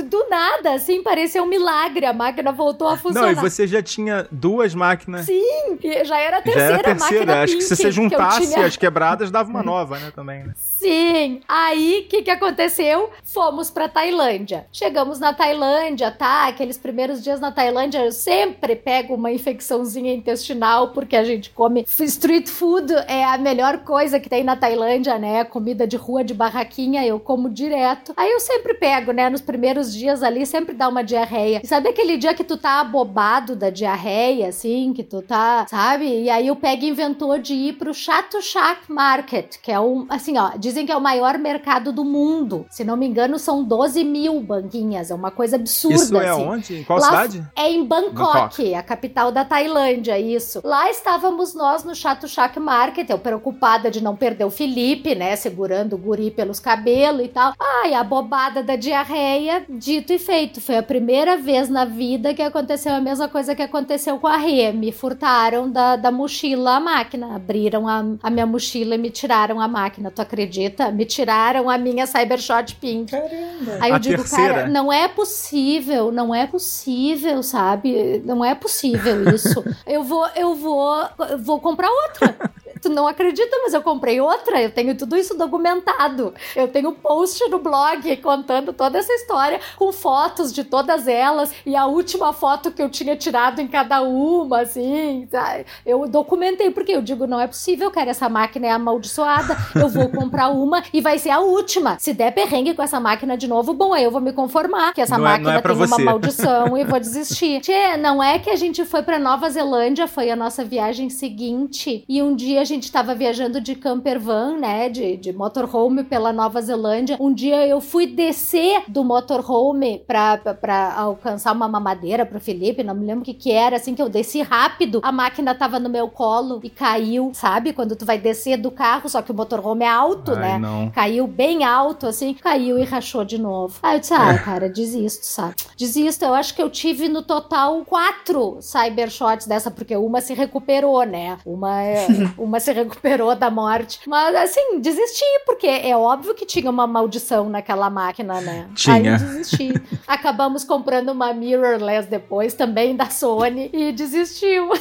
Do 0.10 0.30
nada, 0.30 0.74
assim, 0.76 1.02
parecia 1.02 1.42
um 1.42 1.48
milagre. 1.48 2.06
A 2.06 2.14
máquina 2.14 2.52
voltou 2.52 2.88
a 2.88 2.92
Não, 2.92 2.98
funcionar. 2.98 3.32
e 3.32 3.36
você 3.36 3.66
já 3.66 3.82
tinha 3.82 4.28
duas 4.32 4.76
máquinas. 4.76 5.26
Sim, 5.26 5.78
já 6.06 6.20
era 6.20 6.38
a 6.38 6.40
já 6.40 6.44
terceira, 6.44 6.74
era 6.74 6.80
a 6.80 6.84
terceira. 6.96 7.26
máquina 7.26 7.44
Acho 7.44 7.56
que 7.58 7.64
se 7.64 7.70
Pink 7.70 7.82
você 7.84 7.92
juntasse 7.92 8.44
eu 8.44 8.50
tinha. 8.54 8.66
as 8.66 8.78
quebradas, 8.78 9.32
dava 9.32 9.50
uma 9.50 9.64
nova, 9.64 9.98
né? 10.00 10.12
Também. 10.16 10.44
né? 10.44 10.54
Sim. 10.82 11.42
Aí, 11.48 12.06
o 12.06 12.10
que, 12.10 12.24
que 12.24 12.32
aconteceu? 12.32 13.12
Fomos 13.24 13.70
pra 13.70 13.88
Tailândia. 13.88 14.66
Chegamos 14.72 15.20
na 15.20 15.32
Tailândia, 15.32 16.10
tá? 16.10 16.48
Aqueles 16.48 16.76
primeiros 16.76 17.24
dias 17.24 17.40
na 17.40 17.52
Tailândia, 17.52 18.00
eu 18.00 18.12
sempre 18.12 18.76
pego 18.76 19.14
uma 19.14 19.32
infecçãozinha 19.32 20.12
intestinal, 20.12 20.88
porque 20.88 21.16
a 21.16 21.24
gente 21.24 21.52
come 21.52 21.86
street 22.00 22.50
food, 22.50 22.92
é 23.08 23.24
a 23.24 23.38
melhor 23.38 23.84
coisa 23.84 24.20
que 24.20 24.28
tem 24.28 24.44
na 24.44 24.56
Tailândia, 24.56 25.20
né? 25.20 25.44
Comida 25.44 25.86
de 25.86 25.98
rua, 25.98 26.24
de 26.24 26.34
barraquinha, 26.34 27.06
eu 27.06 27.20
como 27.20 27.48
direto. 27.48 28.12
Aí 28.18 28.32
eu 28.32 28.40
sempre 28.40 28.74
pego, 28.74 29.12
né? 29.12 29.30
Nos 29.30 29.42
primeiros 29.42 29.94
dias 29.94 30.24
ali, 30.24 30.48
sempre 30.48 30.74
dá 30.74 30.88
uma 30.88 31.04
diarreia. 31.04 31.62
E 31.64 31.68
sabe 31.68 31.90
aquele 31.90 32.18
dia 32.18 32.34
que 32.34 32.44
tu 32.44 32.58
tá 32.58 32.80
abobado 32.80 33.56
da 33.56 33.70
diarreia, 33.70 34.48
assim, 34.48 34.94
que 34.94 35.04
tu 35.04 35.22
tá, 35.22 35.68
sabe? 35.70 36.24
E 36.24 36.28
aí 36.28 36.50
o 36.50 36.56
Peg 36.56 36.88
inventou 36.88 37.38
de 37.38 37.54
ir 37.54 37.74
pro 37.74 37.94
Chato 37.94 38.42
Shack 38.42 38.92
Market, 38.92 39.58
que 39.62 39.72
é 39.72 39.80
um, 39.80 40.08
assim, 40.10 40.40
ó, 40.40 40.58
de 40.58 40.71
dizem 40.72 40.86
que 40.86 40.92
é 40.92 40.98
o 40.98 41.02
maior 41.02 41.38
mercado 41.38 41.92
do 41.92 42.04
mundo. 42.04 42.66
Se 42.70 42.84
não 42.84 42.98
me 42.98 43.06
engano, 43.06 43.38
são 43.38 43.64
12 43.64 44.04
mil 44.04 44.42
banquinhas. 44.42 45.12
É 45.12 45.16
uma 45.16 45.30
coisa 45.30 45.58
absurda. 45.58 45.96
Isso 45.96 46.18
é 46.18 46.30
assim. 46.30 46.42
onde? 46.44 46.80
Em 46.80 46.84
qual 46.84 47.00
Lá 47.00 47.06
cidade? 47.06 47.46
É 47.56 47.70
em 47.70 47.86
Bangkok, 47.86 48.14
Bangkok. 48.14 48.76
a 48.76 48.82
capital 48.82 49.32
da 49.32 49.46
Tailândia, 49.46 50.18
isso. 50.18 50.62
Lá 50.64 50.90
estávamos 50.90 51.54
nós 51.54 51.84
no 51.84 51.94
Chato 51.94 52.28
Shack 52.28 52.60
Market, 52.60 53.10
eu 53.10 53.20
preocupada 53.20 53.92
de 53.92 54.02
não 54.02 54.16
perder 54.16 54.46
o 54.46 54.50
Felipe, 54.50 55.14
né, 55.14 55.36
segurando 55.36 55.94
o 55.94 55.98
guri 55.98 56.32
pelos 56.32 56.60
cabelos 56.60 57.26
e 57.26 57.28
tal. 57.28 57.54
Ai, 57.60 57.94
a 57.94 58.04
bobada 58.04 58.64
da 58.64 58.76
diarreia, 58.76 59.66
dito 59.70 60.14
e 60.14 60.20
feito. 60.20 60.62
Foi 60.62 60.78
a 60.78 60.84
primeira 60.84 61.38
vez 61.38 61.70
na 61.70 61.86
vida 61.86 62.34
que 62.34 62.42
aconteceu 62.42 62.94
a 62.94 63.02
mesma 63.02 63.28
coisa 63.28 63.54
que 63.54 63.62
aconteceu 63.62 64.18
com 64.20 64.28
a 64.28 64.38
Rê. 64.38 64.72
Me 64.72 64.92
furtaram 64.92 65.70
da, 65.70 65.96
da 65.96 66.12
mochila 66.12 66.78
a 66.78 66.80
máquina, 66.80 67.36
abriram 67.36 67.88
a, 67.88 68.04
a 68.24 68.30
minha 68.30 68.46
mochila 68.46 68.96
e 68.96 68.98
me 68.98 69.10
tiraram 69.10 69.60
a 69.60 69.68
máquina, 69.68 70.10
tu 70.10 70.22
acredita? 70.22 70.61
Me 70.94 71.06
tiraram 71.06 71.70
a 71.70 71.78
minha 71.78 72.06
Cybershot 72.06 72.76
Pink. 72.76 73.12
Caramba. 73.12 73.78
Aí 73.80 73.92
eu 73.92 73.96
A 73.96 74.00
digo, 74.00 74.18
terceira? 74.18 74.54
cara, 74.54 74.68
não 74.68 74.92
é 74.92 75.08
possível, 75.08 76.12
não 76.12 76.34
é 76.34 76.46
possível, 76.48 77.42
sabe? 77.44 78.22
Não 78.26 78.44
é 78.44 78.54
possível 78.56 79.30
isso. 79.34 79.64
eu 79.88 80.04
vou, 80.04 80.28
eu 80.36 80.56
vou, 80.56 81.08
eu 81.30 81.38
vou 81.38 81.60
comprar 81.60 81.90
outra. 81.90 82.36
Tu 82.82 82.90
não 82.90 83.08
acredita, 83.08 83.56
mas 83.64 83.74
eu 83.74 83.82
comprei 83.82 84.20
outra. 84.20 84.62
Eu 84.62 84.72
tenho 84.72 84.96
tudo 84.98 85.16
isso 85.16 85.38
documentado. 85.38 86.34
Eu 86.56 86.68
tenho 86.68 86.92
post 86.94 87.48
no 87.50 87.60
blog 87.60 88.16
contando 88.18 88.74
toda 88.74 88.98
essa 88.98 89.14
história 89.14 89.60
com 89.78 89.92
fotos 89.92 90.52
de 90.52 90.64
todas 90.64 91.08
elas 91.08 91.52
e 91.66 91.76
a 91.76 91.86
última 91.86 92.34
foto 92.34 92.72
que 92.72 92.82
eu 92.82 92.90
tinha 92.90 93.16
tirado 93.16 93.60
em 93.62 93.68
cada 93.68 94.02
uma, 94.02 94.62
assim. 94.62 95.28
tá? 95.30 95.60
Eu 95.86 96.08
documentei 96.08 96.72
porque 96.72 96.92
eu 96.92 97.02
digo, 97.02 97.28
não 97.28 97.40
é 97.40 97.48
possível, 97.48 97.92
cara, 97.92 98.10
essa 98.12 98.28
máquina 98.28 98.68
é 98.68 98.72
amaldiçoada. 98.72 99.56
Eu 99.76 99.88
vou 99.90 100.10
comprar 100.10 100.50
uma 100.50 100.84
e 100.92 101.02
vai 101.02 101.18
ser 101.20 101.30
a 101.30 101.40
última. 101.40 101.98
Se 102.00 102.14
der 102.14 102.32
perrengue 102.32 102.74
com 102.74 102.82
essa 102.84 103.00
máquina 103.00 103.38
de 103.38 103.48
novo, 103.48 103.74
bom, 103.74 103.94
aí 103.94 104.04
eu 104.04 104.12
vou 104.12 104.22
me 104.22 104.34
conformar 104.34 104.94
que 104.94 105.02
essa 105.02 105.18
Não 105.18 105.26
é- 105.28 105.32
máquina 105.32 105.54
é 105.56 105.62
pra 105.62 105.74
tem 105.74 105.82
uma 105.84 105.88
você. 105.96 106.04
maldição 106.04 106.78
e 106.78 106.84
vou 106.84 107.00
desistir. 107.00 107.62
Tchê, 107.62 107.98
não 107.98 108.22
é 108.24 108.40
que 108.40 108.50
a 108.50 108.56
gente 108.56 108.84
foi 108.86 109.02
pra 109.04 109.20
Nova 109.20 109.50
Zelândia, 109.50 110.08
foi 110.08 110.30
a 110.32 110.36
nossa 110.36 110.64
viagem 110.66 111.10
seguinte, 111.10 112.04
e 112.08 112.22
um 112.22 112.36
dia 112.36 112.62
a 112.62 112.64
gente 112.72 112.92
tava 112.92 113.14
viajando 113.16 113.60
de 113.62 113.76
camper 113.76 114.20
van, 114.20 114.58
né, 114.58 114.90
de, 114.90 115.18
de 115.18 115.32
motorhome 115.34 116.04
pela 116.04 116.34
Nova 116.34 116.62
Zelândia. 116.62 117.18
Um 117.20 117.34
dia 117.34 117.68
eu 117.68 117.80
fui 117.82 118.08
descer 118.08 118.84
do 118.88 119.04
motorhome 119.04 120.04
pra, 120.08 120.38
pra, 120.38 120.54
pra 120.54 120.94
alcançar 120.96 121.54
uma 121.54 121.68
mamadeira 121.68 122.26
pro 122.26 122.40
Felipe, 122.40 122.84
não 122.84 122.96
me 122.96 123.06
lembro 123.06 123.22
o 123.22 123.26
que 123.26 123.34
que 123.34 123.52
era, 123.52 123.76
assim 123.76 123.94
que 123.96 124.02
eu 124.02 124.10
desci 124.10 124.42
rápido, 124.42 125.00
a 125.04 125.12
máquina 125.12 125.54
tava 125.56 125.80
no 125.80 125.90
meu 125.90 126.08
colo 126.10 126.60
e 126.64 126.70
caiu, 126.70 127.32
sabe? 127.34 127.74
Quando 127.74 127.96
tu 127.96 128.06
vai 128.06 128.18
descer 128.18 128.58
do 128.58 128.72
carro, 128.72 129.10
só 129.10 129.22
que 129.22 129.32
o 129.32 129.36
motorhome 129.36 129.84
é 129.86 129.90
alto, 129.90 130.32
Ai, 130.32 130.40
né? 130.40 130.58
não. 130.58 130.90
Caiu 130.92 131.28
bem 131.28 131.64
alto, 131.64 132.08
assim, 132.08 132.34
caiu 132.34 132.78
e 132.80 132.84
rachou 132.84 133.24
de 133.26 133.38
novo. 133.38 133.78
Aí 133.84 133.96
eu 133.98 134.00
disse, 134.00 134.14
ah, 134.14 134.38
cara, 134.40 134.70
desisto, 134.70 135.26
sabe? 135.26 135.56
Desisto. 135.78 136.24
Eu 136.26 136.34
acho 136.34 136.54
que 136.56 136.62
eu 136.62 136.70
tive 136.70 137.10
no 137.10 137.22
total 137.22 137.84
quatro 137.86 138.58
cybershots 138.62 139.46
dessa, 139.48 139.70
porque 139.70 139.96
uma 139.96 140.22
se 140.22 140.34
recuperou, 140.34 141.04
né? 141.04 141.38
Uma, 141.46 141.82
é- 141.84 142.08
uma 142.38 142.60
se 142.62 142.72
recuperou 142.72 143.36
da 143.36 143.50
morte. 143.50 144.00
Mas, 144.08 144.36
assim, 144.36 144.80
desisti, 144.80 145.26
porque 145.46 145.68
é 145.68 145.96
óbvio 145.96 146.34
que 146.34 146.46
tinha 146.46 146.70
uma 146.70 146.88
maldição 146.88 147.50
naquela 147.50 147.90
máquina, 147.90 148.40
né? 148.42 148.68
Tinha. 148.76 149.16
Aí 149.16 149.20
desisti. 149.20 149.74
Acabamos 150.08 150.64
comprando 150.64 151.10
uma 151.10 151.34
mirrorless 151.34 152.08
depois, 152.08 152.54
também 152.54 152.96
da 152.96 153.10
Sony, 153.10 153.70
e 153.74 153.92
desistimos. 153.92 154.80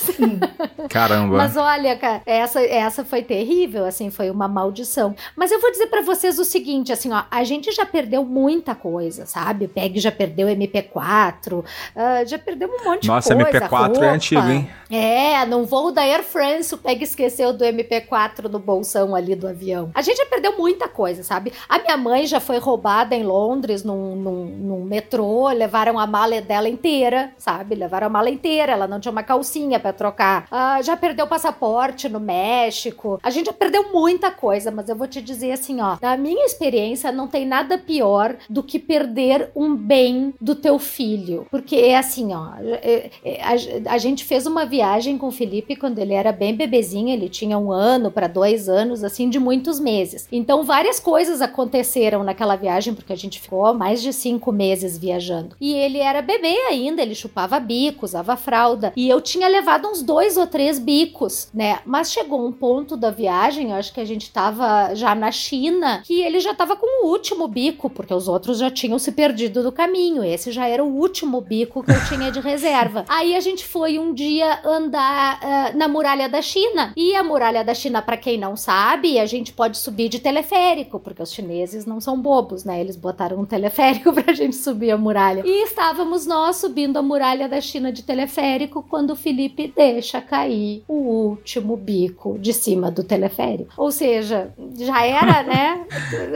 Caramba. 0.88 1.36
Mas 1.36 1.56
olha, 1.56 1.96
cara, 1.96 2.22
essa, 2.26 2.60
essa 2.62 3.04
foi 3.04 3.22
terrível, 3.22 3.84
assim, 3.84 4.10
foi 4.10 4.30
uma 4.30 4.48
maldição. 4.48 5.14
Mas 5.36 5.50
eu 5.50 5.60
vou 5.60 5.70
dizer 5.70 5.86
pra 5.86 6.02
vocês 6.02 6.38
o 6.38 6.44
seguinte, 6.44 6.92
assim, 6.92 7.12
ó, 7.12 7.24
a 7.30 7.44
gente 7.44 7.70
já 7.72 7.86
perdeu 7.86 8.24
muita 8.24 8.74
coisa, 8.74 9.26
sabe? 9.26 9.66
O 9.66 9.68
Peg 9.68 9.98
já 10.00 10.12
perdeu 10.12 10.48
MP4, 10.48 11.64
ah, 11.96 12.24
já 12.24 12.38
perdeu 12.38 12.68
um 12.68 12.84
monte 12.84 13.06
Nossa, 13.06 13.34
de 13.34 13.42
coisa. 13.42 13.60
MP4 13.60 13.72
é 13.72 13.86
roupa. 13.86 14.06
antigo, 14.06 14.48
hein? 14.48 14.70
É, 14.90 15.46
num 15.46 15.64
voo 15.64 15.92
da 15.92 16.02
Air 16.02 16.24
France, 16.24 16.74
o 16.74 16.78
Peg 16.78 17.02
esqueceu 17.02 17.52
do 17.52 17.64
MP4 17.72 18.44
no 18.50 18.58
bolsão 18.58 19.14
ali 19.14 19.34
do 19.34 19.46
avião. 19.48 19.90
A 19.94 20.02
gente 20.02 20.16
já 20.18 20.26
perdeu 20.26 20.56
muita 20.58 20.88
coisa, 20.88 21.22
sabe? 21.22 21.52
A 21.68 21.78
minha 21.78 21.96
mãe 21.96 22.26
já 22.26 22.40
foi 22.40 22.58
roubada 22.58 23.14
em 23.14 23.22
Londres, 23.24 23.82
num, 23.84 24.14
num, 24.16 24.44
num 24.46 24.84
metrô, 24.84 25.48
levaram 25.48 25.98
a 25.98 26.06
mala 26.06 26.40
dela 26.40 26.68
inteira, 26.68 27.32
sabe? 27.38 27.74
Levaram 27.74 28.06
a 28.06 28.10
mala 28.10 28.30
inteira, 28.30 28.72
ela 28.72 28.86
não 28.86 29.00
tinha 29.00 29.12
uma 29.12 29.22
calcinha 29.22 29.78
pra 29.80 29.92
trocar. 29.92 30.46
Ah, 30.50 30.80
já 30.82 30.96
perdeu 30.96 31.24
o 31.24 31.28
passaporte 31.28 32.08
no 32.08 32.20
México. 32.20 33.18
A 33.22 33.30
gente 33.30 33.46
já 33.46 33.52
perdeu 33.52 33.92
muita 33.92 34.30
coisa, 34.30 34.70
mas 34.70 34.88
eu 34.88 34.96
vou 34.96 35.06
te 35.06 35.20
dizer 35.22 35.52
assim, 35.52 35.80
ó, 35.80 35.96
na 36.00 36.16
minha 36.16 36.44
experiência, 36.46 37.10
não 37.12 37.26
tem 37.26 37.46
nada 37.46 37.78
pior 37.78 38.36
do 38.48 38.62
que 38.62 38.78
perder 38.78 39.50
um 39.54 39.74
bem 39.74 40.34
do 40.40 40.54
teu 40.54 40.78
filho. 40.78 41.46
Porque 41.50 41.76
é 41.76 41.96
assim, 41.96 42.32
ó, 42.34 42.48
é- 42.60 43.10
é- 43.24 43.40
a, 43.42 43.94
a 43.94 43.98
gente 43.98 44.24
fez 44.24 44.46
uma 44.46 44.64
viagem 44.64 45.16
com 45.18 45.28
o 45.28 45.32
Felipe 45.32 45.76
quando 45.76 45.98
ele 45.98 46.14
era 46.14 46.32
bem 46.32 46.54
bebezinho, 46.54 47.08
ele 47.10 47.28
tinha 47.28 47.56
um 47.60 47.72
ano 47.72 48.10
para 48.10 48.26
dois 48.26 48.68
anos, 48.68 49.04
assim, 49.04 49.28
de 49.28 49.38
muitos 49.38 49.78
meses. 49.78 50.26
Então, 50.32 50.62
várias 50.64 50.98
coisas 50.98 51.40
aconteceram 51.40 52.24
naquela 52.24 52.56
viagem, 52.56 52.94
porque 52.94 53.12
a 53.12 53.16
gente 53.16 53.40
ficou 53.40 53.72
mais 53.74 54.02
de 54.02 54.12
cinco 54.12 54.52
meses 54.52 54.96
viajando. 54.98 55.56
E 55.60 55.74
ele 55.74 55.98
era 55.98 56.22
bebê 56.22 56.56
ainda, 56.68 57.02
ele 57.02 57.14
chupava 57.14 57.60
bico, 57.60 58.04
usava 58.04 58.36
fralda. 58.36 58.92
E 58.96 59.08
eu 59.08 59.20
tinha 59.20 59.48
levado 59.48 59.88
uns 59.88 60.02
dois 60.02 60.36
ou 60.36 60.46
três 60.46 60.78
bicos, 60.78 61.48
né? 61.52 61.80
Mas 61.84 62.12
chegou 62.12 62.44
um 62.44 62.52
ponto 62.52 62.96
da 62.96 63.10
viagem, 63.10 63.70
eu 63.70 63.76
acho 63.76 63.92
que 63.92 64.00
a 64.00 64.04
gente 64.04 64.30
tava 64.30 64.94
já 64.94 65.14
na 65.14 65.30
China, 65.30 66.02
que 66.04 66.20
ele 66.20 66.40
já 66.40 66.54
tava 66.54 66.76
com 66.76 67.04
o 67.04 67.10
último 67.10 67.46
bico, 67.46 67.90
porque 67.90 68.14
os 68.14 68.28
outros 68.28 68.58
já 68.58 68.70
tinham 68.70 68.98
se 68.98 69.12
perdido 69.12 69.62
do 69.62 69.72
caminho. 69.72 70.24
Esse 70.24 70.50
já 70.52 70.66
era 70.66 70.84
o 70.84 70.96
último 70.96 71.40
bico 71.40 71.82
que 71.82 71.90
eu 71.90 72.04
tinha 72.08 72.30
de 72.30 72.40
reserva. 72.40 73.04
Aí 73.08 73.34
a 73.34 73.40
gente 73.40 73.64
foi 73.64 73.98
um 73.98 74.12
dia 74.12 74.60
andar 74.64 75.38
ah, 75.42 75.72
na 75.74 75.88
muralha 75.88 76.28
da 76.28 76.40
China. 76.40 76.92
E 76.96 77.14
a 77.14 77.22
muralha 77.22 77.49
da 77.64 77.74
China, 77.74 78.00
pra 78.00 78.16
quem 78.16 78.38
não 78.38 78.56
sabe, 78.56 79.18
a 79.18 79.26
gente 79.26 79.52
pode 79.52 79.76
subir 79.78 80.08
de 80.08 80.18
teleférico, 80.18 80.98
porque 80.98 81.22
os 81.22 81.32
chineses 81.32 81.84
não 81.84 82.00
são 82.00 82.20
bobos, 82.20 82.64
né? 82.64 82.80
Eles 82.80 82.96
botaram 82.96 83.38
um 83.40 83.44
teleférico 83.44 84.12
pra 84.14 84.32
gente 84.32 84.56
subir 84.56 84.90
a 84.90 84.96
muralha. 84.96 85.42
E 85.44 85.64
estávamos 85.64 86.26
nós 86.26 86.56
subindo 86.56 86.96
a 86.96 87.02
muralha 87.02 87.48
da 87.48 87.60
China 87.60 87.92
de 87.92 88.02
teleférico 88.02 88.84
quando 88.88 89.10
o 89.10 89.16
Felipe 89.16 89.72
deixa 89.74 90.20
cair 90.20 90.84
o 90.88 90.94
último 90.94 91.76
bico 91.76 92.38
de 92.38 92.52
cima 92.52 92.90
do 92.90 93.02
teleférico. 93.02 93.72
Ou 93.76 93.90
seja, 93.90 94.52
já 94.78 95.04
era, 95.04 95.42
né? 95.44 95.84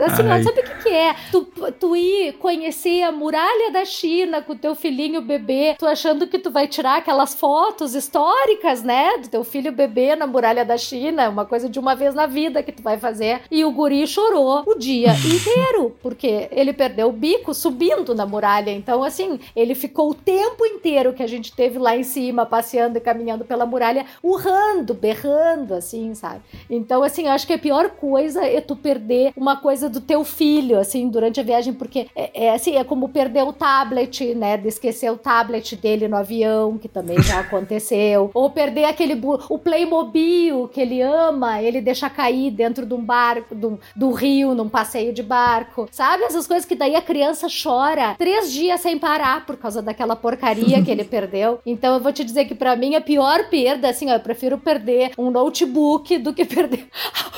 Assim, 0.05 0.23
Ai. 0.27 0.43
sabe 0.43 0.59
o 0.59 0.63
que, 0.63 0.83
que 0.83 0.89
é? 0.89 1.15
Tu, 1.31 1.45
tu 1.79 1.95
ir 1.95 2.33
conhecer 2.33 3.03
a 3.03 3.11
muralha 3.11 3.71
da 3.71 3.85
China 3.85 4.41
com 4.41 4.53
o 4.53 4.57
teu 4.57 4.75
filhinho 4.75 5.21
bebê, 5.21 5.75
tu 5.77 5.85
achando 5.85 6.27
que 6.27 6.39
tu 6.39 6.51
vai 6.51 6.67
tirar 6.67 6.97
aquelas 6.97 7.33
fotos 7.33 7.95
históricas, 7.95 8.83
né? 8.83 9.17
Do 9.17 9.29
teu 9.29 9.43
filho 9.43 9.71
bebê 9.71 10.15
na 10.15 10.27
muralha 10.27 10.65
da 10.65 10.77
China, 10.77 10.94
uma 11.29 11.45
coisa 11.45 11.69
de 11.69 11.79
uma 11.79 11.95
vez 11.95 12.13
na 12.13 12.25
vida 12.25 12.63
que 12.63 12.71
tu 12.71 12.81
vai 12.81 12.97
fazer. 12.97 13.41
E 13.51 13.63
o 13.65 13.71
guri 13.71 14.05
chorou 14.07 14.63
o 14.65 14.75
dia 14.75 15.11
inteiro, 15.25 15.95
porque 16.01 16.47
ele 16.51 16.73
perdeu 16.73 17.09
o 17.09 17.13
bico 17.13 17.53
subindo 17.53 18.13
na 18.13 18.25
muralha. 18.25 18.71
Então, 18.71 19.03
assim, 19.03 19.39
ele 19.55 19.75
ficou 19.75 20.11
o 20.11 20.15
tempo 20.15 20.65
inteiro 20.65 21.13
que 21.13 21.23
a 21.23 21.27
gente 21.27 21.53
teve 21.53 21.77
lá 21.77 21.95
em 21.95 22.03
cima, 22.03 22.45
passeando 22.45 22.97
e 22.97 23.01
caminhando 23.01 23.45
pela 23.45 23.65
muralha, 23.65 24.05
urrando, 24.23 24.93
berrando, 24.93 25.73
assim, 25.73 26.13
sabe? 26.13 26.41
Então, 26.69 27.03
assim, 27.03 27.25
eu 27.25 27.31
acho 27.31 27.47
que 27.47 27.53
a 27.53 27.59
pior 27.59 27.89
coisa 27.89 28.45
é 28.45 28.61
tu 28.61 28.75
perder 28.75 29.33
uma 29.35 29.57
coisa 29.57 29.89
do 29.89 30.01
teu 30.01 30.23
filho, 30.23 30.79
assim, 30.79 31.09
durante 31.09 31.39
a 31.39 31.43
viagem, 31.43 31.73
porque 31.73 32.07
é, 32.15 32.45
é 32.45 32.53
assim, 32.53 32.75
é 32.75 32.83
como 32.83 33.09
perder 33.09 33.43
o 33.43 33.53
tablet, 33.53 34.33
né? 34.35 34.57
De 34.57 34.67
esquecer 34.67 35.11
o 35.11 35.17
tablet 35.17 35.75
dele 35.75 36.07
no 36.07 36.15
avião, 36.15 36.77
que 36.77 36.87
também 36.87 37.21
já 37.21 37.39
aconteceu. 37.45 38.31
Ou 38.33 38.49
perder 38.49 38.85
aquele 38.85 39.15
o 39.49 39.57
Playmobil 39.57 40.67
que 40.67 40.84
ele 40.85 41.01
ama, 41.01 41.61
ele 41.61 41.81
deixa 41.81 42.09
cair 42.09 42.51
dentro 42.51 42.85
de 42.85 42.93
um 42.93 43.03
barco, 43.03 43.53
do, 43.55 43.79
do 43.95 44.11
rio, 44.11 44.53
num 44.53 44.69
passeio 44.69 45.13
de 45.13 45.23
barco. 45.23 45.87
Sabe? 45.91 46.23
Essas 46.23 46.47
coisas 46.47 46.65
que 46.65 46.75
daí 46.75 46.95
a 46.95 47.01
criança 47.01 47.47
chora 47.47 48.15
três 48.17 48.51
dias 48.51 48.81
sem 48.81 48.97
parar 48.97 49.45
por 49.45 49.57
causa 49.57 49.81
daquela 49.81 50.15
porcaria 50.15 50.81
que 50.83 50.91
ele 50.91 51.03
perdeu. 51.05 51.59
Então 51.65 51.95
eu 51.95 51.99
vou 51.99 52.11
te 52.13 52.23
dizer 52.23 52.45
que 52.45 52.55
pra 52.55 52.75
mim 52.75 52.95
a 52.95 53.01
pior 53.01 53.49
perda, 53.49 53.89
assim, 53.89 54.09
ó, 54.09 54.13
eu 54.15 54.19
prefiro 54.19 54.57
perder 54.57 55.11
um 55.17 55.29
notebook 55.31 56.17
do 56.19 56.33
que 56.33 56.45
perder 56.45 56.87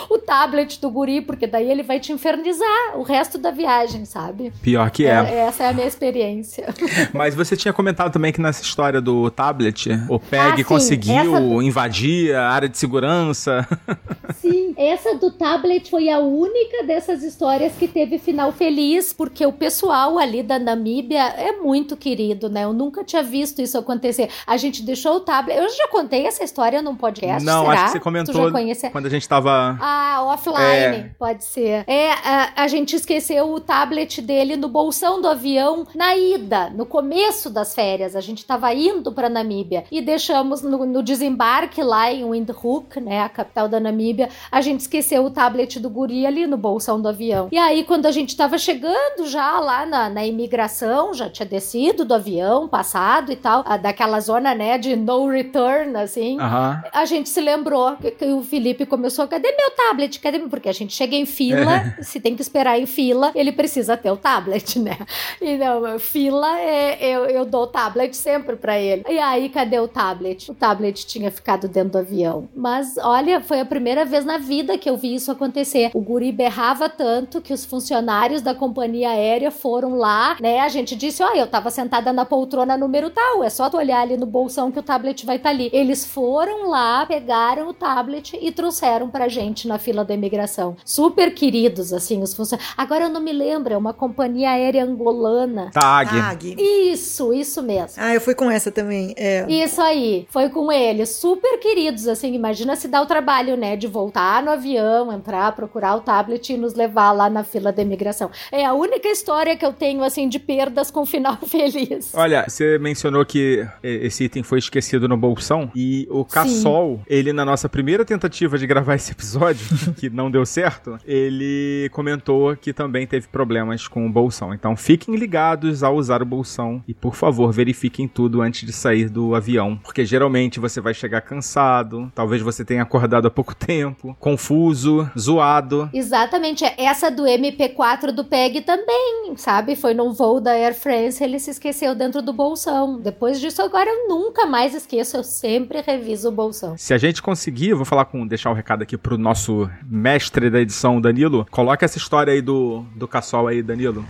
o 0.10 0.18
tablet 0.18 0.80
do 0.80 0.90
guri, 0.90 1.22
porque 1.22 1.48
daí 1.48 1.70
ele 1.70 1.84
vai 1.84 2.00
te 2.00 2.12
infernizar 2.12 2.98
o 2.98 3.04
resto 3.04 3.38
da 3.38 3.52
viagem, 3.52 4.06
sabe? 4.06 4.52
Pior 4.62 4.90
que 4.92 5.06
é. 5.06 5.40
essa 5.48 5.64
é 5.64 5.70
a 5.70 5.74
minha 5.74 5.88
experiência. 5.88 6.74
Mas 7.14 7.36
você 7.36 7.56
tinha 7.56 7.74
comentado 7.74 8.12
também 8.12 8.32
que 8.32 8.42
nessa 8.42 8.62
história 8.64 9.02
do 9.02 9.30
tablet, 9.32 9.88
o 10.10 10.20
PEG 10.20 10.40
Ah, 10.54 10.58
sim, 10.58 10.64
conseguiu 10.64 11.36
essa- 11.36 11.64
invadir 11.64 12.36
a 12.36 12.50
área 12.50 12.70
de 12.70 12.78
segurança 12.78 12.98
criança. 13.38 13.68
Sim, 14.42 14.74
essa 14.76 15.16
do 15.16 15.32
tablet 15.32 15.90
foi 15.90 16.10
a 16.10 16.20
única 16.20 16.84
dessas 16.84 17.24
histórias 17.24 17.74
que 17.74 17.88
teve 17.88 18.18
final 18.18 18.52
feliz, 18.52 19.14
porque 19.14 19.46
o 19.46 19.52
pessoal 19.52 20.18
ali 20.18 20.42
da 20.42 20.58
Namíbia 20.60 21.22
é 21.22 21.54
muito 21.54 21.96
querido, 21.96 22.50
né? 22.50 22.64
Eu 22.64 22.74
nunca 22.74 23.04
tinha 23.04 23.24
visto 23.24 23.62
isso 23.62 23.78
acontecer. 23.78 24.30
A 24.46 24.58
gente 24.58 24.82
deixou 24.84 25.18
o 25.18 25.20
tablet. 25.20 25.58
Eu 25.58 25.70
já 25.70 25.88
contei 25.90 26.26
essa 26.26 26.44
história 26.44 26.82
num 26.82 26.96
podcast. 26.96 27.46
Não, 27.46 27.66
será? 27.66 27.74
acho 27.74 27.84
que 27.86 27.92
você 27.92 28.00
comentou 28.00 28.52
quando 28.92 29.06
a 29.06 29.10
gente 29.10 29.28
tava. 29.28 29.78
Ah, 29.80 30.24
offline, 30.26 30.58
é. 30.60 31.12
pode 31.18 31.44
ser. 31.44 31.84
É, 31.88 32.12
a, 32.12 32.64
a 32.64 32.68
gente 32.68 32.96
esqueceu 32.96 33.52
o 33.52 33.60
tablet 33.60 34.22
dele 34.22 34.56
no 34.56 34.68
bolsão 34.68 35.22
do 35.22 35.28
avião 35.28 35.86
na 35.96 36.16
ida, 36.16 36.70
no 36.70 36.86
começo 36.86 37.50
das 37.50 37.74
férias. 37.74 38.16
A 38.16 38.22
gente 38.22 38.46
tava 38.46 38.74
indo 38.74 39.12
pra 39.12 39.30
Namíbia 39.30 39.84
e 39.92 40.02
deixamos 40.02 40.62
no, 40.62 40.86
no 40.86 41.04
desembarque 41.04 41.82
lá 41.82 42.12
em 42.12 42.30
Windhoek, 42.30 43.00
né, 43.00 43.27
a 43.28 43.30
capital 43.30 43.68
da 43.68 43.80
Namíbia, 43.80 44.30
a 44.52 44.62
gente 44.62 44.82
esqueceu 44.82 45.26
o 45.26 45.30
tablet 45.30 45.80
do 45.80 45.90
guri 45.90 46.26
ali 46.26 46.48
no 46.48 46.58
bolsão 46.58 47.02
do 47.02 47.08
avião. 47.08 47.50
E 47.52 47.58
aí, 47.58 47.84
quando 47.84 48.06
a 48.06 48.12
gente 48.12 48.36
tava 48.36 48.58
chegando 48.58 49.28
já 49.28 49.60
lá 49.60 49.86
na, 49.86 50.10
na 50.10 50.26
imigração, 50.26 51.14
já 51.14 51.30
tinha 51.30 51.46
descido 51.46 52.04
do 52.04 52.14
avião, 52.14 52.68
passado 52.68 53.32
e 53.32 53.36
tal, 53.36 53.64
a, 53.66 53.78
daquela 53.78 54.20
zona, 54.20 54.56
né, 54.56 54.78
de 54.78 54.96
no 54.96 55.28
return, 55.30 55.96
assim, 55.98 56.40
Aham. 56.40 56.82
a 56.92 57.06
gente 57.06 57.30
se 57.30 57.42
lembrou 57.42 57.96
que, 57.98 58.12
que 58.12 58.26
o 58.26 58.42
Felipe 58.42 58.86
começou, 58.86 59.28
cadê 59.28 59.52
meu 59.52 59.72
tablet? 59.72 60.20
Cadê 60.20 60.38
meu? 60.38 60.50
Porque 60.50 60.70
a 60.70 60.74
gente 60.74 60.94
chega 60.94 61.16
em 61.16 61.26
fila, 61.26 61.96
se 62.02 62.20
tem 62.20 62.36
que 62.36 62.42
esperar 62.42 62.80
em 62.80 62.86
fila, 62.86 63.32
ele 63.36 63.52
precisa 63.52 63.98
ter 63.98 64.12
o 64.12 64.18
tablet, 64.18 64.80
né? 64.80 64.98
Então, 65.42 66.00
fila, 66.00 66.60
é, 66.60 66.98
eu, 67.02 67.26
eu 67.26 67.46
dou 67.46 67.64
o 67.64 67.68
tablet 67.68 68.16
sempre 68.16 68.56
pra 68.56 68.80
ele. 68.80 69.04
E 69.10 69.20
aí, 69.20 69.50
cadê 69.50 69.80
o 69.80 69.88
tablet? 69.88 70.52
O 70.52 70.56
tablet 70.56 71.06
tinha 71.06 71.32
ficado 71.32 71.68
dentro 71.68 71.92
do 71.92 71.98
avião. 72.00 72.48
Mas, 72.56 72.98
olha, 72.98 73.17
foi 73.44 73.60
a 73.60 73.66
primeira 73.66 74.06
vez 74.06 74.26
na 74.26 74.38
vida 74.38 74.78
que 74.78 74.90
eu 74.90 74.98
vi 74.98 75.16
isso 75.16 75.32
acontecer. 75.32 75.92
O 75.94 76.02
guri 76.02 76.32
berrava 76.32 76.90
tanto 76.90 77.42
que 77.42 77.54
os 77.54 77.66
funcionários 77.66 78.42
da 78.42 78.54
companhia 78.54 79.10
aérea 79.10 79.52
foram 79.52 79.96
lá, 79.96 80.38
né? 80.40 80.60
A 80.60 80.70
gente 80.70 80.96
disse, 80.96 81.24
ó, 81.24 81.34
eu 81.34 81.48
tava 81.48 81.70
sentada 81.70 82.14
na 82.14 82.26
poltrona 82.26 82.78
número 82.78 83.10
tal, 83.10 83.44
é 83.44 83.50
só 83.50 83.70
tu 83.70 83.78
olhar 83.78 84.02
ali 84.02 84.18
no 84.18 84.26
bolsão 84.26 84.72
que 84.72 84.80
o 84.80 84.84
tablet 84.84 85.26
vai 85.26 85.38
estar 85.38 85.50
ali. 85.50 85.70
Eles 85.74 86.06
foram 86.06 86.70
lá, 86.70 87.06
pegaram 87.06 87.70
o 87.70 87.74
tablet 87.74 88.38
e 88.40 88.52
trouxeram 88.52 89.10
pra 89.10 89.28
gente 89.28 89.68
na 89.68 89.80
fila 89.80 90.06
da 90.06 90.14
imigração. 90.14 90.76
Super 90.86 91.34
queridos, 91.34 91.92
assim, 91.92 92.22
os 92.22 92.34
funcionários. 92.34 92.74
Agora 92.78 93.06
eu 93.06 93.10
não 93.10 93.22
me 93.22 93.34
lembro, 93.34 93.74
é 93.74 93.78
uma 93.78 93.94
companhia 93.94 94.52
aérea 94.52 94.84
angolana. 94.84 95.72
Tag. 95.74 96.10
Tag. 96.10 96.56
Isso, 96.58 97.34
isso 97.34 97.64
mesmo. 97.64 97.98
Ah, 97.98 98.14
eu 98.14 98.22
fui 98.22 98.36
com 98.36 98.50
essa 98.50 98.72
também. 98.72 99.14
É. 99.18 99.46
Isso 99.50 99.82
aí, 99.82 100.28
foi 100.30 100.50
com 100.50 100.72
eles, 100.72 101.10
super 101.10 101.60
queridos, 101.60 102.08
assim, 102.08 102.34
imagina 102.34 102.76
se 102.76 102.88
dá 102.88 103.02
o 103.02 103.07
trabalho, 103.08 103.56
né, 103.56 103.76
de 103.76 103.88
voltar 103.88 104.44
no 104.44 104.52
avião, 104.52 105.12
entrar, 105.12 105.52
procurar 105.54 105.96
o 105.96 106.02
tablet 106.02 106.54
e 106.54 106.58
nos 106.58 106.74
levar 106.74 107.12
lá 107.12 107.30
na 107.30 107.44
fila 107.44 107.72
da 107.72 107.82
imigração. 107.82 108.30
É 108.52 108.66
a 108.66 108.74
única 108.74 109.08
história 109.08 109.56
que 109.56 109.66
eu 109.66 109.74
tenho, 109.74 110.04
assim, 110.04 110.28
de 110.28 110.38
perdas 110.38 110.92
com 110.92 111.06
final 111.06 111.38
feliz. 111.48 112.14
Olha, 112.14 112.46
você 112.48 112.78
mencionou 112.78 113.26
que 113.26 113.66
esse 113.82 114.26
item 114.26 114.44
foi 114.44 114.60
esquecido 114.60 115.08
no 115.08 115.16
bolsão 115.16 115.72
e 115.74 116.08
o 116.12 116.26
Cassol, 116.26 117.02
ele 117.08 117.32
na 117.32 117.46
nossa 117.46 117.70
primeira 117.70 118.04
tentativa 118.04 118.58
de 118.58 118.68
gravar 118.68 118.96
esse 118.96 119.12
episódio, 119.12 119.66
que 119.98 120.10
não 120.10 120.30
deu 120.30 120.46
certo, 120.46 120.98
ele 121.06 121.90
comentou 121.94 122.56
que 122.56 122.74
também 122.74 123.08
teve 123.08 123.28
problemas 123.28 123.88
com 123.88 124.06
o 124.06 124.12
bolsão. 124.12 124.54
Então 124.54 124.76
fiquem 124.76 125.16
ligados 125.16 125.84
ao 125.84 125.96
usar 125.96 126.22
o 126.22 126.26
bolsão 126.26 126.84
e 126.88 126.94
por 126.94 127.16
favor 127.16 127.52
verifiquem 127.52 128.08
tudo 128.08 128.42
antes 128.42 128.66
de 128.66 128.74
sair 128.74 129.10
do 129.10 129.34
avião, 129.34 129.78
porque 129.78 130.06
geralmente 130.06 130.60
você 130.60 130.82
vai 130.82 130.94
chegar 130.94 131.22
cansado, 131.22 132.12
talvez 132.14 132.42
você 132.42 132.66
tenha 132.66 132.84
acordado 132.84 132.97
há 132.98 133.30
pouco 133.30 133.54
tempo, 133.56 134.16
confuso, 134.20 135.10
zoado. 135.18 135.90
Exatamente, 135.94 136.64
essa 136.78 137.10
do 137.10 137.24
MP4 137.24 138.12
do 138.12 138.24
PEG 138.24 138.62
também, 138.62 139.34
sabe? 139.36 139.76
Foi 139.76 139.94
num 139.94 140.12
voo 140.12 140.40
da 140.40 140.52
Air 140.52 140.74
France, 140.74 141.24
ele 141.24 141.40
se 141.40 141.52
esqueceu 141.52 141.96
dentro 141.96 142.22
do 142.22 142.34
bolsão. 142.34 143.00
Depois 143.00 143.40
disso, 143.40 143.62
agora 143.62 143.90
eu 143.90 144.08
nunca 144.08 144.46
mais 144.46 144.74
esqueço, 144.74 145.18
eu 145.18 145.24
sempre 145.24 145.82
reviso 145.82 146.30
o 146.30 146.32
bolsão. 146.32 146.78
Se 146.78 146.94
a 146.94 146.98
gente 146.98 147.22
conseguir, 147.22 147.70
eu 147.70 147.78
vou 147.78 147.86
falar 147.86 148.06
com, 148.06 148.26
deixar 148.26 148.50
o 148.50 148.54
um 148.54 148.56
recado 148.56 148.82
aqui 148.82 148.98
pro 148.98 149.18
nosso 149.18 149.70
mestre 149.84 150.50
da 150.50 150.60
edição, 150.60 151.00
Danilo. 151.00 151.46
Coloca 151.52 151.86
essa 151.86 151.98
história 151.98 152.34
aí 152.34 152.42
do, 152.42 152.86
do 152.96 153.08
Cassol 153.08 153.48
aí, 153.48 153.62
Danilo. 153.62 154.06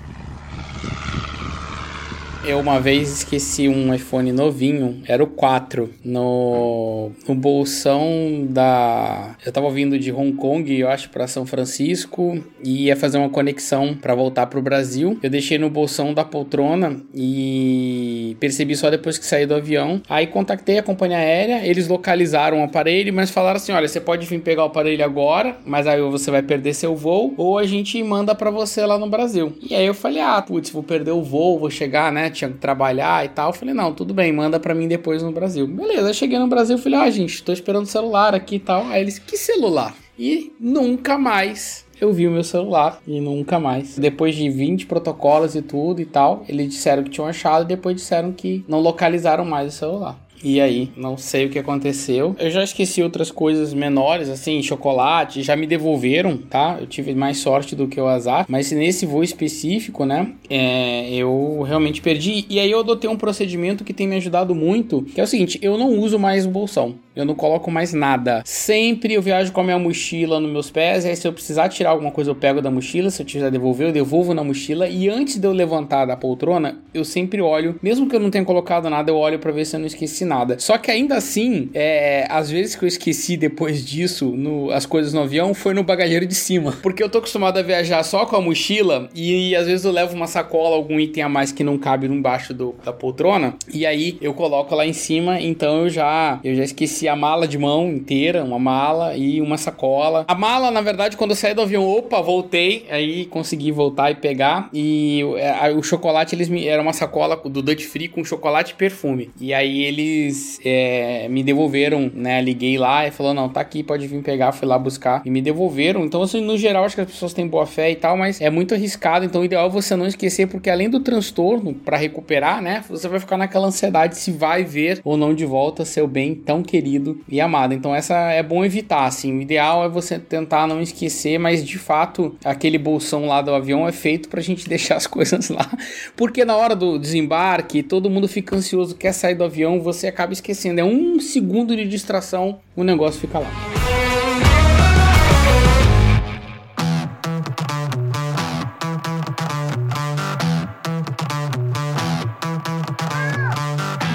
Eu 2.48 2.60
uma 2.60 2.80
vez 2.80 3.12
esqueci 3.12 3.68
um 3.68 3.94
iPhone 3.94 4.32
novinho, 4.32 5.02
era 5.06 5.22
o 5.22 5.28
4, 5.28 5.90
no, 6.06 7.12
no 7.28 7.36
bolsão 7.36 8.48
da. 8.50 9.36
Eu 9.46 9.52
tava 9.52 9.70
vindo 9.70 10.00
de 10.00 10.14
Hong 10.14 10.32
Kong, 10.32 10.74
eu 10.74 10.88
acho, 10.88 11.10
para 11.10 11.28
São 11.28 11.46
Francisco, 11.46 12.42
e 12.64 12.86
ia 12.86 12.96
fazer 12.96 13.18
uma 13.18 13.28
conexão 13.30 13.94
para 13.94 14.16
voltar 14.16 14.48
pro 14.48 14.62
Brasil. 14.62 15.20
Eu 15.22 15.30
deixei 15.30 15.58
no 15.58 15.70
bolsão 15.70 16.14
da 16.14 16.24
poltrona 16.24 16.96
e 17.14 18.38
percebi 18.40 18.78
só 18.78 18.90
depois 18.90 19.18
que 19.18 19.26
saí 19.26 19.46
do 19.46 19.54
avião. 19.54 20.02
Aí 20.08 20.26
contactei 20.26 20.78
a 20.78 20.84
companhia 20.84 21.18
aérea, 21.18 21.68
eles 21.68 21.90
localizaram 21.90 22.62
o 22.62 22.64
aparelho, 22.64 23.14
mas 23.14 23.30
falaram 23.30 23.58
assim: 23.58 23.74
olha, 23.74 23.90
você 23.90 24.00
pode 24.00 24.26
vir 24.26 24.40
pegar 24.40 24.64
o 24.64 24.68
aparelho 24.68 25.04
agora, 25.04 25.58
mas 25.66 25.86
aí 25.86 26.02
você 26.02 26.32
vai 26.32 26.42
perder 26.42 26.74
seu 26.74 26.96
voo, 26.96 27.34
ou 27.36 27.58
a 27.58 27.66
gente 27.66 28.02
manda 28.02 28.34
para 28.34 28.50
você 28.50 28.86
lá 28.86 28.98
no 28.98 29.10
Brasil. 29.10 29.52
E 29.70 29.76
aí 29.76 29.86
eu 29.86 29.94
falei: 29.94 30.22
ah, 30.22 30.42
putz, 30.42 30.70
vou 30.70 30.82
perder 30.82 31.12
o 31.12 31.22
voo, 31.22 31.60
vou 31.60 31.70
chegar, 31.70 32.10
né? 32.10 32.32
Tinha 32.38 32.52
que 32.52 32.58
trabalhar 32.58 33.26
e 33.26 33.30
tal. 33.30 33.50
Eu 33.50 33.54
falei, 33.54 33.74
não, 33.74 33.94
tudo 33.94 34.14
bem, 34.14 34.32
manda 34.32 34.60
pra 34.60 34.74
mim 34.76 34.88
depois 34.88 35.22
no 35.24 35.32
Brasil. 35.32 35.68
Beleza, 35.68 36.10
eu 36.10 36.14
cheguei 36.14 36.40
no 36.40 36.48
Brasil, 36.48 36.78
falei, 36.78 37.00
ah, 37.00 37.10
gente, 37.10 37.44
tô 37.44 37.52
esperando 37.52 37.84
o 37.84 37.88
celular 37.88 38.34
aqui 38.34 38.56
e 38.56 38.60
tal. 38.60 38.86
Aí 38.88 39.02
eles, 39.02 39.20
que 39.20 39.38
celular? 39.38 39.96
E 40.18 40.52
nunca 40.60 41.18
mais 41.18 41.86
eu 42.00 42.14
vi 42.14 42.28
o 42.28 42.32
meu 42.32 42.44
celular 42.44 43.02
e 43.08 43.20
nunca 43.20 43.60
mais. 43.60 43.98
Depois 43.98 44.36
de 44.36 44.50
20 44.50 44.86
protocolos 44.86 45.56
e 45.56 45.62
tudo 45.62 46.02
e 46.02 46.06
tal, 46.06 46.44
eles 46.48 46.70
disseram 46.70 47.04
que 47.04 47.10
tinham 47.10 47.28
achado 47.28 47.64
e 47.66 47.68
depois 47.68 47.96
disseram 47.96 48.32
que 48.32 48.64
não 48.68 48.80
localizaram 48.80 49.44
mais 49.44 49.74
o 49.74 49.78
celular. 49.78 50.27
E 50.44 50.62
aí, 50.62 50.90
não 50.96 51.18
sei 51.18 51.46
o 51.46 51.50
que 51.50 51.60
aconteceu. 51.60 52.36
Eu 52.40 52.50
já 52.50 52.64
esqueci 52.64 53.02
outras 53.02 53.32
coisas 53.32 53.74
menores, 53.74 54.30
assim, 54.30 54.62
chocolate, 54.62 55.44
já 55.44 55.56
me 55.56 55.66
devolveram, 55.68 56.38
tá? 56.38 56.78
Eu 56.80 56.88
tive 56.88 57.14
mais 57.16 57.40
sorte 57.40 57.76
do 57.76 57.88
que 57.88 58.00
o 58.00 58.08
azar. 58.08 58.46
Mas 58.48 58.72
nesse 58.72 59.06
voo 59.06 59.24
específico, 59.24 60.06
né? 60.06 60.34
É, 60.50 61.14
eu 61.14 61.62
realmente 61.68 62.02
perdi. 62.02 62.46
E 62.50 62.60
aí 62.60 62.72
eu 62.72 62.80
adotei 62.80 63.10
um 63.10 63.18
procedimento 63.18 63.84
que 63.84 63.94
tem 63.94 64.08
me 64.08 64.16
ajudado 64.16 64.54
muito, 64.54 65.02
que 65.04 65.20
é 65.20 65.24
o 65.24 65.28
seguinte: 65.28 65.60
eu 65.62 65.78
não 65.78 66.00
uso 66.00 66.20
mais 66.20 66.46
o 66.46 66.50
bolsão. 66.50 66.96
Eu 67.18 67.26
não 67.26 67.34
coloco 67.34 67.72
mais 67.72 67.94
nada. 67.94 68.44
Sempre 68.46 69.16
eu 69.16 69.22
viajo 69.24 69.52
com 69.52 69.62
a 69.62 69.64
minha 69.64 69.80
mochila 69.80 70.40
nos 70.40 70.52
meus 70.52 70.70
pés. 70.70 71.04
E 71.04 71.10
aí, 71.10 71.16
se 71.16 71.28
eu 71.28 71.34
precisar 71.34 71.68
tirar 71.68 71.90
alguma 71.90 72.12
coisa, 72.12 72.30
eu 72.30 72.36
pego 72.36 72.62
da 72.62 72.70
mochila. 72.70 73.10
Se 73.10 73.24
eu 73.24 73.26
precisar 73.26 73.50
devolver, 73.50 73.88
eu 73.88 73.92
devolvo 73.92 74.36
na 74.36 74.44
mochila. 74.44 74.88
E 74.88 75.10
antes 75.10 75.38
de 75.38 75.48
eu 75.48 75.52
levantar 75.52 76.06
da 76.06 76.16
poltrona, 76.16 76.78
eu 76.94 77.04
sempre 77.04 77.42
olho. 77.42 77.80
Mesmo 77.82 78.08
que 78.08 78.16
eu 78.16 78.20
não 78.20 78.30
tenha 78.30 78.46
colocado 78.46 78.88
nada, 78.88 79.10
eu 79.10 79.18
olho 79.18 79.40
para 79.40 79.52
ver 79.52 79.66
se 79.66 79.76
eu 79.76 79.80
não 79.80 79.88
esqueci 79.88 80.26
nada. 80.26 80.60
Só 80.60 80.78
que 80.78 80.92
ainda 80.92 81.16
assim, 81.16 81.72
é, 81.74 82.28
às 82.30 82.52
vezes 82.52 82.76
que 82.76 82.86
eu 82.86 82.88
esqueci 82.88 83.36
depois 83.36 83.84
disso, 83.84 84.28
no, 84.28 84.70
as 84.70 84.86
coisas 84.86 85.12
no 85.12 85.22
avião, 85.22 85.56
foi 85.56 85.74
no 85.74 85.82
bagageiro 85.82 86.28
de 86.28 86.36
cima. 86.36 86.74
Porque 86.84 87.02
eu 87.02 87.10
tô 87.10 87.18
acostumado 87.18 87.58
a 87.58 87.64
viajar 87.64 88.04
só 88.04 88.28
com 88.28 88.36
a 88.36 88.42
mochila. 88.42 89.10
E, 89.16 89.50
e 89.50 89.56
às 89.56 89.66
vezes 89.66 89.84
eu 89.84 89.92
levo 89.92 90.16
uma 90.16 90.28
sacola, 90.28 90.76
algum 90.76 91.00
item 91.00 91.24
a 91.24 91.30
mais 91.30 91.52
que 91.52 91.64
não 91.64 91.80
cabe 91.80 92.06
embaixo 92.06 92.54
do, 92.54 92.76
da 92.86 92.94
poltrona. 92.94 93.56
E 93.74 93.88
aí 93.88 94.20
eu 94.22 94.36
coloco 94.36 94.76
lá 94.76 94.86
em 94.86 94.94
cima. 94.94 95.42
Então 95.42 95.82
eu 95.82 95.90
já, 95.90 96.40
eu 96.44 96.54
já 96.54 96.64
esqueci 96.64 97.07
a 97.08 97.16
mala 97.16 97.48
de 97.48 97.58
mão 97.58 97.90
inteira, 97.90 98.44
uma 98.44 98.60
mala 98.60 99.16
e 99.16 99.42
uma 99.42 99.58
sacola. 99.58 100.26
A 100.28 100.36
mala, 100.36 100.72
na 100.72 100.82
verdade, 100.82 101.18
quando 101.18 101.32
eu 101.32 101.36
saí 101.36 101.54
do 101.54 101.62
avião, 101.62 101.88
opa, 101.88 102.22
voltei, 102.22 102.86
aí 102.90 103.26
consegui 103.26 103.72
voltar 103.72 104.12
e 104.12 104.16
pegar. 104.16 104.70
E 104.74 105.22
é, 105.38 105.72
o 105.72 105.84
chocolate, 105.84 106.36
eles 106.36 106.50
me. 106.50 106.68
Era 106.68 106.82
uma 106.82 106.94
sacola 106.94 107.36
do 107.36 107.62
Dutch 107.62 107.86
Free 107.86 108.08
com 108.08 108.24
chocolate 108.24 108.74
e 108.74 108.76
perfume. 108.76 109.30
E 109.40 109.54
aí 109.54 109.84
eles 109.84 110.60
é, 110.64 111.28
me 111.30 111.44
devolveram, 111.44 112.12
né? 112.14 112.42
Liguei 112.42 112.78
lá 112.78 113.08
e 113.08 113.12
falou: 113.12 113.34
não, 113.34 113.50
tá 113.50 113.62
aqui, 113.62 113.84
pode 113.84 114.08
vir 114.08 114.22
pegar. 114.22 114.52
Fui 114.52 114.68
lá 114.68 114.78
buscar 114.78 115.22
e 115.26 115.30
me 115.30 115.42
devolveram. 115.42 116.06
Então, 116.06 116.22
assim, 116.22 116.42
no 116.42 116.58
geral, 116.58 116.84
acho 116.84 116.96
que 116.96 117.02
as 117.02 117.08
pessoas 117.08 117.34
têm 117.34 117.48
boa 117.48 117.66
fé 117.66 117.92
e 117.92 117.96
tal, 117.96 118.18
mas 118.18 118.42
é 118.42 118.50
muito 118.50 118.74
arriscado. 118.74 119.26
Então, 119.26 119.42
o 119.42 119.46
ideal 119.46 119.68
é 119.68 119.70
você 119.70 119.96
não 119.96 120.06
esquecer, 120.06 120.48
porque 120.48 120.70
além 120.70 120.90
do 120.90 121.00
transtorno 121.00 121.74
para 121.74 121.98
recuperar, 121.98 122.62
né? 122.62 122.84
Você 122.90 123.08
vai 123.08 123.20
ficar 123.20 123.38
naquela 123.38 123.68
ansiedade 123.68 124.18
se 124.18 124.32
vai 124.32 124.64
ver 124.64 125.02
ou 125.04 125.18
não 125.18 125.34
de 125.34 125.46
volta 125.46 125.86
seu 125.86 126.08
bem 126.08 126.36
tão 126.36 126.64
querido 126.64 126.97
e 127.28 127.42
amado. 127.42 127.74
Então 127.74 127.94
essa 127.94 128.16
é 128.32 128.42
bom 128.42 128.64
evitar, 128.64 129.06
assim. 129.06 129.38
O 129.38 129.42
ideal 129.42 129.84
é 129.86 129.90
você 129.90 130.20
tentar 130.20 130.68
não 130.68 130.82
esquecer, 130.82 131.38
mas 131.40 131.66
de 131.66 131.78
fato 131.78 132.36
aquele 132.44 132.78
bolsão 132.78 133.28
lá 133.28 133.42
do 133.42 133.54
avião 133.54 133.88
é 133.88 133.92
feito 133.92 134.30
pra 134.30 134.42
gente 134.42 134.68
deixar 134.70 134.96
as 134.96 135.08
coisas 135.08 135.50
lá. 135.50 135.70
Porque 136.16 136.46
na 136.46 136.56
hora 136.56 136.76
do 136.76 136.98
desembarque, 136.98 137.84
todo 137.84 138.10
mundo 138.10 138.28
fica 138.28 138.56
ansioso, 138.56 138.96
quer 138.96 139.14
sair 139.14 139.36
do 139.36 139.44
avião, 139.44 139.82
você 139.82 140.08
acaba 140.08 140.34
esquecendo. 140.34 140.82
É 140.82 140.84
um 140.84 141.20
segundo 141.20 141.76
de 141.76 141.88
distração, 141.88 142.60
o 142.76 142.84
negócio 142.84 143.20
fica 143.20 143.40
lá. 143.40 143.97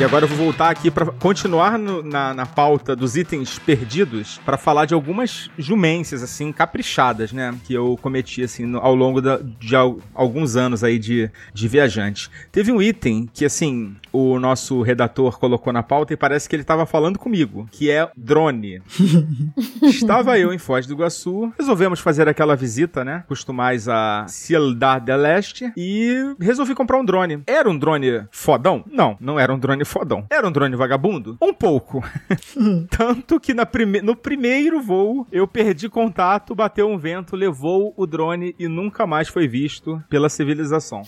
E 0.03 0.05
agora 0.05 0.25
eu 0.25 0.29
vou 0.29 0.37
voltar 0.37 0.69
aqui 0.69 0.91
pra 0.91 1.07
continuar 1.07 1.79
no- 1.79 2.03
na, 2.03 2.35
na 2.35 2.45
pauta 2.45 2.97
dos 2.97 3.17
itens 3.17 3.57
perdidos 3.61 4.41
pra 4.45 4.57
falar 4.59 4.85
de 4.85 4.95
algumas 4.95 5.49
jumências, 5.57 6.25
assim, 6.25 6.51
caprichadas, 6.51 7.31
né? 7.33 7.55
Que 7.65 7.73
eu 7.73 7.97
cometi, 8.03 8.43
assim, 8.43 8.67
no- 8.67 8.81
ao 8.81 8.97
longo 8.97 9.23
da- 9.23 9.39
de 9.61 9.77
al- 9.77 10.01
alguns 10.13 10.57
anos 10.57 10.83
aí 10.83 10.99
de, 10.99 11.31
de 11.55 11.69
viajante. 11.69 12.29
Teve 12.51 12.73
um 12.73 12.83
item 12.83 13.29
que, 13.33 13.45
assim, 13.45 13.95
o 14.13 14.41
nosso 14.41 14.83
redator 14.83 15.39
colocou 15.39 15.73
na 15.73 15.85
pauta 15.85 16.13
e 16.13 16.17
parece 16.17 16.49
que 16.49 16.57
ele 16.57 16.65
tava 16.65 16.85
falando 16.85 17.17
comigo, 17.17 17.69
que 17.71 17.89
é 17.89 18.11
drone. 18.17 18.83
Estava 19.83 20.37
eu 20.37 20.53
em 20.53 20.59
Foz 20.59 20.85
do 20.85 20.95
Iguaçu, 20.95 21.53
resolvemos 21.57 22.01
fazer 22.01 22.29
aquela 22.29 22.57
visita, 22.57 23.05
né? 23.05 23.23
Costumais 23.29 23.89
a 23.89 24.27
Ciudad 24.27 25.01
del 25.01 25.25
Este 25.27 25.73
e 25.77 26.35
resolvi 26.41 26.75
comprar 26.75 26.99
um 26.99 27.05
drone. 27.05 27.41
Era 27.47 27.71
um 27.71 27.79
drone 27.79 28.25
fodão? 28.33 28.85
Não, 28.91 29.17
não 29.21 29.39
era 29.39 29.55
um 29.55 29.59
drone 29.61 29.85
fodão. 29.93 30.27
Era 30.31 30.49
um 30.49 30.53
drone 30.53 30.75
vagabundo? 30.75 31.37
Um 31.41 31.53
pouco. 31.53 32.03
Tanto 32.91 33.39
que 33.39 33.55
prime 33.67 34.01
no 34.01 34.17
primeiro 34.17 34.81
voo 34.81 35.27
eu 35.31 35.47
perdi 35.47 35.89
contato, 35.89 36.55
bateu 36.55 36.89
um 36.89 36.99
vento, 36.99 37.37
levou 37.37 37.93
o 37.97 38.07
drone 38.07 38.55
e 38.59 38.67
nunca 38.67 39.07
mais 39.07 39.29
foi 39.29 39.47
visto 39.47 40.03
pela 40.09 40.29
civilização. 40.29 41.03